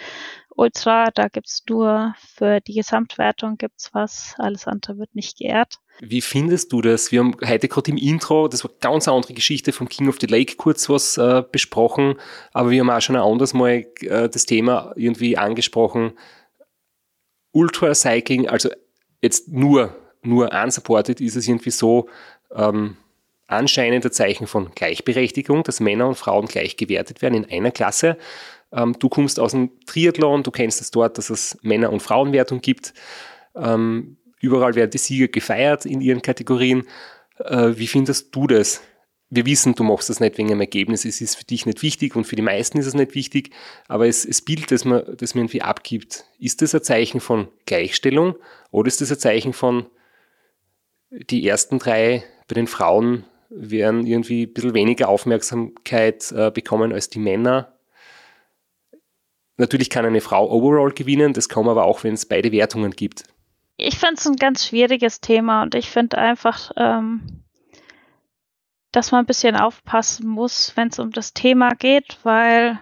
Ultra, 0.58 1.12
da 1.14 1.28
gibt's 1.28 1.62
nur 1.68 2.16
für 2.34 2.60
die 2.60 2.74
Gesamtwertung 2.74 3.58
gibt's 3.58 3.90
was, 3.94 4.34
alles 4.38 4.66
andere 4.66 4.98
wird 4.98 5.14
nicht 5.14 5.38
geehrt. 5.38 5.78
Wie 6.00 6.20
findest 6.20 6.72
du 6.72 6.82
das? 6.82 7.12
Wir 7.12 7.20
haben 7.20 7.36
heute 7.46 7.68
gerade 7.68 7.92
im 7.92 7.96
Intro, 7.96 8.48
das 8.48 8.64
war 8.64 8.72
eine 8.72 8.80
ganz 8.80 9.06
andere 9.06 9.34
Geschichte 9.34 9.72
vom 9.72 9.88
King 9.88 10.08
of 10.08 10.18
the 10.20 10.26
Lake 10.26 10.56
kurz 10.56 10.88
was 10.88 11.16
äh, 11.16 11.44
besprochen, 11.50 12.16
aber 12.52 12.70
wir 12.70 12.80
haben 12.80 12.90
auch 12.90 13.00
schon 13.00 13.14
ein 13.14 13.22
anderes 13.22 13.54
Mal 13.54 13.86
äh, 14.00 14.28
das 14.28 14.46
Thema 14.46 14.92
irgendwie 14.96 15.38
angesprochen. 15.38 16.14
Ultra 17.52 17.94
Cycling, 17.94 18.48
also 18.48 18.68
jetzt 19.22 19.46
nur, 19.48 19.94
nur 20.22 20.52
unsupported 20.52 21.20
ist 21.20 21.36
es 21.36 21.46
irgendwie 21.46 21.70
so, 21.70 22.08
ähm, 22.52 22.96
anscheinende 23.48 24.10
Zeichen 24.10 24.46
von 24.46 24.70
Gleichberechtigung, 24.74 25.64
dass 25.64 25.80
Männer 25.80 26.06
und 26.06 26.14
Frauen 26.14 26.46
gleich 26.46 26.76
gewertet 26.76 27.22
werden 27.22 27.42
in 27.44 27.50
einer 27.50 27.70
Klasse. 27.70 28.16
Ähm, 28.70 28.94
du 28.98 29.08
kommst 29.08 29.40
aus 29.40 29.52
dem 29.52 29.70
Triathlon, 29.86 30.42
du 30.42 30.50
kennst 30.50 30.80
es 30.80 30.90
dort, 30.90 31.18
dass 31.18 31.30
es 31.30 31.58
Männer- 31.62 31.92
und 31.92 32.02
Frauenwertung 32.02 32.60
gibt. 32.60 32.94
Ähm, 33.56 34.18
überall 34.40 34.74
werden 34.74 34.90
die 34.90 34.98
Sieger 34.98 35.28
gefeiert 35.28 35.86
in 35.86 36.00
ihren 36.00 36.22
Kategorien. 36.22 36.86
Äh, 37.38 37.72
wie 37.76 37.86
findest 37.86 38.34
du 38.34 38.46
das? 38.46 38.82
Wir 39.30 39.44
wissen, 39.44 39.74
du 39.74 39.82
machst 39.82 40.08
das 40.08 40.20
nicht 40.20 40.38
wegen 40.38 40.50
einem 40.50 40.60
Ergebnis, 40.60 41.04
es 41.04 41.20
ist 41.20 41.36
für 41.36 41.44
dich 41.44 41.66
nicht 41.66 41.82
wichtig 41.82 42.16
und 42.16 42.24
für 42.24 42.36
die 42.36 42.42
meisten 42.42 42.78
ist 42.78 42.86
es 42.86 42.94
nicht 42.94 43.14
wichtig, 43.14 43.50
aber 43.86 44.06
es, 44.06 44.26
das 44.26 44.40
Bild, 44.40 44.70
das 44.70 44.86
man, 44.86 45.02
das 45.18 45.34
man 45.34 45.44
irgendwie 45.44 45.60
abgibt, 45.60 46.24
ist 46.38 46.62
das 46.62 46.74
ein 46.74 46.82
Zeichen 46.82 47.20
von 47.20 47.48
Gleichstellung 47.66 48.36
oder 48.70 48.88
ist 48.88 49.02
das 49.02 49.12
ein 49.12 49.18
Zeichen 49.18 49.52
von 49.52 49.86
die 51.10 51.46
ersten 51.46 51.78
drei 51.78 52.24
bei 52.48 52.54
den 52.54 52.66
Frauen 52.66 53.24
werden 53.48 54.06
irgendwie 54.06 54.44
ein 54.46 54.52
bisschen 54.52 54.74
weniger 54.74 55.08
Aufmerksamkeit 55.08 56.32
äh, 56.32 56.50
bekommen 56.50 56.92
als 56.92 57.10
die 57.10 57.18
Männer. 57.18 57.78
Natürlich 59.56 59.90
kann 59.90 60.04
eine 60.04 60.20
Frau 60.20 60.50
overall 60.50 60.92
gewinnen, 60.92 61.32
das 61.32 61.48
man 61.64 61.72
aber 61.72 61.84
auch, 61.84 62.04
wenn 62.04 62.14
es 62.14 62.26
beide 62.26 62.52
Wertungen 62.52 62.92
gibt. 62.92 63.24
Ich 63.76 63.98
finde 63.98 64.14
es 64.14 64.26
ein 64.26 64.36
ganz 64.36 64.66
schwieriges 64.66 65.20
Thema 65.20 65.62
und 65.62 65.74
ich 65.74 65.90
finde 65.90 66.18
einfach, 66.18 66.72
ähm, 66.76 67.42
dass 68.92 69.12
man 69.12 69.22
ein 69.22 69.26
bisschen 69.26 69.56
aufpassen 69.56 70.28
muss, 70.28 70.72
wenn 70.76 70.88
es 70.88 70.98
um 70.98 71.10
das 71.10 71.34
Thema 71.34 71.74
geht, 71.74 72.18
weil 72.22 72.78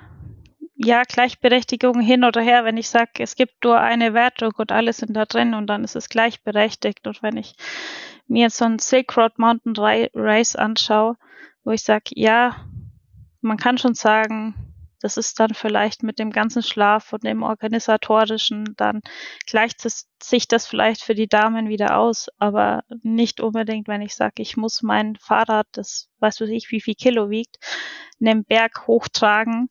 ja, 0.77 1.03
Gleichberechtigung 1.03 2.01
hin 2.01 2.23
oder 2.25 2.43
her, 2.43 2.65
wenn 2.65 2.77
ich 2.77 2.91
sage, 2.91 3.11
es 3.23 3.35
gibt 3.35 3.65
nur 3.65 3.81
eine 3.81 4.13
Wertung 4.13 4.53
und 4.59 4.73
alle 4.73 4.93
sind 4.93 5.15
da 5.15 5.25
drin 5.25 5.55
und 5.55 5.67
dann 5.69 5.85
ist 5.85 5.97
es 5.97 6.11
gleichberechtigt. 6.11 7.07
Und 7.07 7.23
wenn 7.23 7.39
ich 7.39 7.55
mir 8.29 8.43
jetzt 8.43 8.59
so 8.59 8.67
einen 8.67 8.79
Silk 8.79 9.17
Road 9.17 9.39
Mountain 9.39 9.75
Race 10.15 10.55
anschaue, 10.55 11.17
wo 11.65 11.71
ich 11.71 11.83
sage, 11.83 12.11
ja, 12.15 12.57
man 13.41 13.57
kann 13.57 13.79
schon 13.79 13.95
sagen, 13.95 14.55
das 15.01 15.17
ist 15.17 15.41
dann 15.41 15.55
vielleicht 15.55 16.03
mit 16.03 16.19
dem 16.19 16.31
ganzen 16.31 16.63
Schlaf 16.63 17.13
und 17.13 17.25
dem 17.25 17.43
organisatorischen, 17.43 18.75
dann 18.77 19.01
gleicht 19.47 19.81
sich 20.23 20.49
das 20.49 20.67
vielleicht 20.67 21.03
für 21.03 21.15
die 21.15 21.29
Damen 21.29 21.69
wieder 21.69 21.97
aus, 21.97 22.29
aber 22.39 22.83
nicht 23.03 23.41
unbedingt, 23.41 23.89
wenn 23.89 24.03
ich 24.03 24.15
sage, 24.15 24.43
ich 24.43 24.57
muss 24.57 24.83
mein 24.83 25.17
Fahrrad, 25.17 25.67
das 25.73 26.11
weiß 26.19 26.43
ich, 26.43 26.71
wie 26.71 26.81
viel 26.81 26.95
Kilo 26.95 27.31
wiegt, 27.31 27.57
in 28.19 28.27
den 28.27 28.45
Berg 28.45 28.87
hochtragen 28.87 29.71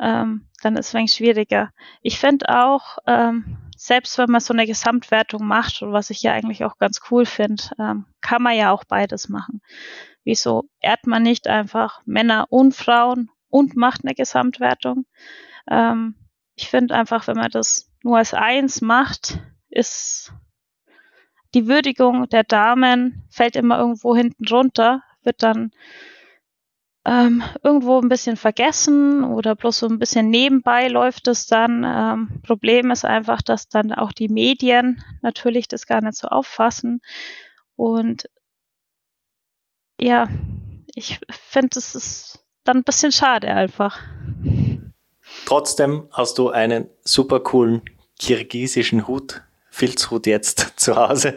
ähm, 0.00 0.48
dann 0.62 0.76
ist 0.76 0.88
es 0.88 0.94
wenig 0.94 1.12
schwieriger. 1.12 1.70
Ich 2.02 2.18
finde 2.18 2.48
auch, 2.48 2.98
ähm, 3.06 3.58
selbst 3.76 4.18
wenn 4.18 4.30
man 4.30 4.40
so 4.40 4.54
eine 4.54 4.66
Gesamtwertung 4.66 5.46
macht, 5.46 5.82
was 5.82 6.10
ich 6.10 6.22
ja 6.22 6.32
eigentlich 6.32 6.64
auch 6.64 6.78
ganz 6.78 7.00
cool 7.10 7.26
finde, 7.26 7.62
ähm, 7.78 8.06
kann 8.20 8.42
man 8.42 8.56
ja 8.56 8.70
auch 8.72 8.84
beides 8.84 9.28
machen. 9.28 9.60
Wieso 10.24 10.68
ehrt 10.80 11.06
man 11.06 11.22
nicht 11.22 11.46
einfach 11.46 12.00
Männer 12.04 12.46
und 12.50 12.74
Frauen 12.74 13.30
und 13.48 13.76
macht 13.76 14.04
eine 14.04 14.14
Gesamtwertung? 14.14 15.06
Ähm, 15.70 16.16
ich 16.56 16.68
finde 16.68 16.94
einfach, 16.94 17.26
wenn 17.26 17.36
man 17.36 17.50
das 17.50 17.90
nur 18.02 18.16
als 18.16 18.34
eins 18.34 18.80
macht, 18.80 19.38
ist 19.68 20.32
die 21.54 21.68
Würdigung 21.68 22.28
der 22.28 22.44
Damen 22.44 23.24
fällt 23.30 23.56
immer 23.56 23.78
irgendwo 23.78 24.16
hinten 24.16 24.46
runter, 24.48 25.02
wird 25.22 25.42
dann 25.42 25.70
ähm, 27.06 27.44
irgendwo 27.62 28.00
ein 28.00 28.08
bisschen 28.08 28.36
vergessen 28.36 29.22
oder 29.22 29.54
bloß 29.54 29.78
so 29.78 29.86
ein 29.86 30.00
bisschen 30.00 30.28
nebenbei 30.28 30.88
läuft 30.88 31.28
es 31.28 31.46
dann. 31.46 31.84
Ähm, 31.84 32.42
Problem 32.42 32.90
ist 32.90 33.04
einfach, 33.04 33.42
dass 33.42 33.68
dann 33.68 33.92
auch 33.92 34.12
die 34.12 34.28
Medien 34.28 35.04
natürlich 35.22 35.68
das 35.68 35.86
gar 35.86 36.00
nicht 36.00 36.16
so 36.16 36.26
auffassen. 36.26 37.00
Und 37.76 38.28
ja, 40.00 40.28
ich 40.94 41.20
finde, 41.30 41.78
es 41.78 41.94
ist 41.94 42.44
dann 42.64 42.78
ein 42.78 42.84
bisschen 42.84 43.12
schade 43.12 43.48
einfach. 43.48 44.00
Trotzdem 45.44 46.08
hast 46.10 46.38
du 46.38 46.50
einen 46.50 46.88
super 47.04 47.38
coolen 47.38 47.82
kirgisischen 48.18 49.06
Hut 49.06 49.42
Filzhut 49.70 50.26
jetzt 50.26 50.72
zu 50.76 50.96
Hause. 50.96 51.34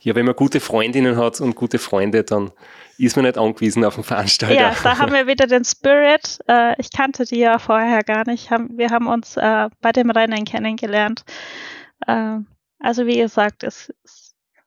ja, 0.00 0.14
wenn 0.14 0.24
man 0.24 0.34
gute 0.34 0.60
Freundinnen 0.60 1.16
hat 1.16 1.40
und 1.40 1.54
gute 1.54 1.78
Freunde, 1.78 2.24
dann 2.24 2.50
ist 3.06 3.16
man 3.16 3.24
nicht 3.24 3.38
angewiesen 3.38 3.84
auf 3.84 3.94
den 3.94 4.04
Veranstalter. 4.04 4.54
Ja, 4.54 4.74
da 4.82 4.98
haben 4.98 5.12
wir 5.12 5.26
wieder 5.26 5.46
den 5.46 5.64
Spirit. 5.64 6.38
Äh, 6.48 6.80
ich 6.80 6.90
kannte 6.90 7.24
die 7.24 7.38
ja 7.38 7.58
vorher 7.58 8.02
gar 8.02 8.26
nicht. 8.26 8.50
Wir 8.50 8.90
haben 8.90 9.06
uns 9.06 9.36
äh, 9.36 9.68
bei 9.80 9.92
dem 9.92 10.10
Rennen 10.10 10.44
kennengelernt. 10.44 11.24
Äh, 12.06 12.38
also 12.80 13.06
wie 13.06 13.18
gesagt, 13.18 13.62
es, 13.62 13.92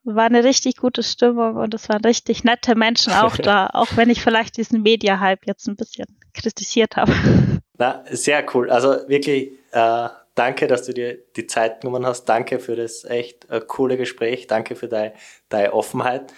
war 0.03 0.25
eine 0.25 0.43
richtig 0.43 0.77
gute 0.77 1.03
Stimmung 1.03 1.55
und 1.57 1.73
es 1.73 1.89
waren 1.89 2.03
richtig 2.03 2.43
nette 2.43 2.75
Menschen 2.75 3.13
auch 3.13 3.37
da, 3.37 3.67
auch 3.67 3.95
wenn 3.95 4.09
ich 4.09 4.21
vielleicht 4.21 4.57
diesen 4.57 4.81
Media-Hype 4.81 5.45
jetzt 5.45 5.67
ein 5.67 5.75
bisschen 5.75 6.07
kritisiert 6.33 6.95
habe. 6.95 7.13
Na, 7.77 8.03
sehr 8.09 8.45
cool. 8.53 8.69
Also 8.69 9.07
wirklich 9.07 9.51
äh, 9.71 10.09
danke, 10.35 10.67
dass 10.67 10.85
du 10.85 10.93
dir 10.93 11.17
die 11.35 11.47
Zeit 11.47 11.81
genommen 11.81 12.05
hast. 12.05 12.25
Danke 12.25 12.59
für 12.59 12.75
das 12.75 13.03
echt 13.05 13.49
äh, 13.49 13.61
coole 13.65 13.97
Gespräch. 13.97 14.47
Danke 14.47 14.75
für 14.75 14.87
deine, 14.87 15.13
deine 15.49 15.73
Offenheit. 15.73 16.33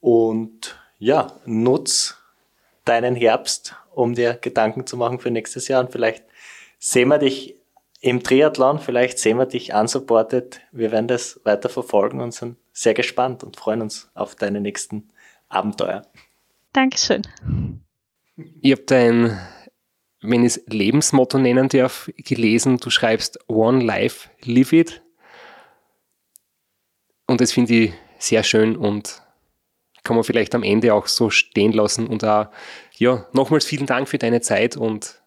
Und 0.00 0.79
ja, 1.00 1.32
nutz 1.46 2.18
deinen 2.84 3.16
Herbst, 3.16 3.74
um 3.92 4.14
dir 4.14 4.34
Gedanken 4.34 4.86
zu 4.86 4.96
machen 4.96 5.18
für 5.18 5.30
nächstes 5.30 5.66
Jahr 5.66 5.80
und 5.80 5.90
vielleicht 5.90 6.24
sehen 6.78 7.08
wir 7.08 7.18
dich 7.18 7.56
im 8.00 8.22
Triathlon, 8.22 8.78
vielleicht 8.78 9.18
sehen 9.18 9.38
wir 9.38 9.46
dich 9.46 9.74
unsupported. 9.74 10.60
Wir 10.72 10.92
werden 10.92 11.08
das 11.08 11.40
weiter 11.44 11.68
verfolgen 11.68 12.20
und 12.20 12.32
sind 12.32 12.56
sehr 12.72 12.94
gespannt 12.94 13.42
und 13.42 13.56
freuen 13.56 13.82
uns 13.82 14.10
auf 14.14 14.36
deine 14.36 14.60
nächsten 14.60 15.10
Abenteuer. 15.48 16.02
Dankeschön. 16.72 17.22
Ich 18.62 18.72
habe 18.72 18.82
dein, 18.82 19.38
wenn 20.22 20.44
ich 20.44 20.56
es 20.56 20.64
Lebensmotto 20.66 21.38
nennen 21.38 21.68
darf, 21.68 22.10
gelesen. 22.16 22.78
Du 22.78 22.88
schreibst 22.90 23.38
One 23.48 23.84
Life, 23.84 24.30
Live 24.42 24.72
It. 24.72 25.02
Und 27.26 27.40
das 27.40 27.52
finde 27.52 27.74
ich 27.74 27.92
sehr 28.18 28.42
schön 28.42 28.76
und 28.76 29.22
kann 30.04 30.16
man 30.16 30.24
vielleicht 30.24 30.54
am 30.54 30.62
Ende 30.62 30.94
auch 30.94 31.06
so 31.06 31.30
stehen 31.30 31.72
lassen. 31.72 32.06
Und 32.06 32.24
auch, 32.24 32.48
ja, 32.96 33.26
nochmals 33.32 33.64
vielen 33.64 33.86
Dank 33.86 34.08
für 34.08 34.18
deine 34.18 34.40
Zeit 34.40 34.76
und 34.76 35.22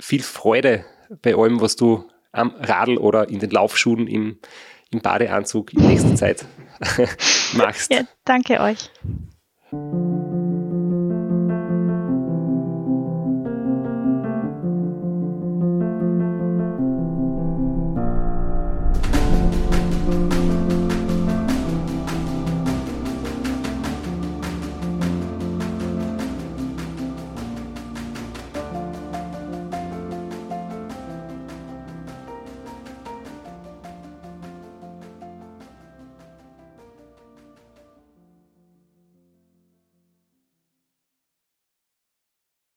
viel 0.00 0.22
Freude 0.22 0.84
bei 1.22 1.34
allem, 1.34 1.60
was 1.60 1.76
du 1.76 2.08
am 2.32 2.54
Radl 2.58 2.98
oder 2.98 3.28
in 3.28 3.38
den 3.38 3.50
Laufschuhen 3.50 4.06
im, 4.06 4.38
im 4.90 5.00
Badeanzug 5.00 5.72
in 5.72 5.86
nächster 5.86 6.14
Zeit 6.16 6.46
machst. 7.52 7.92
Ja, 7.92 8.02
danke 8.24 8.60
euch. 8.60 8.90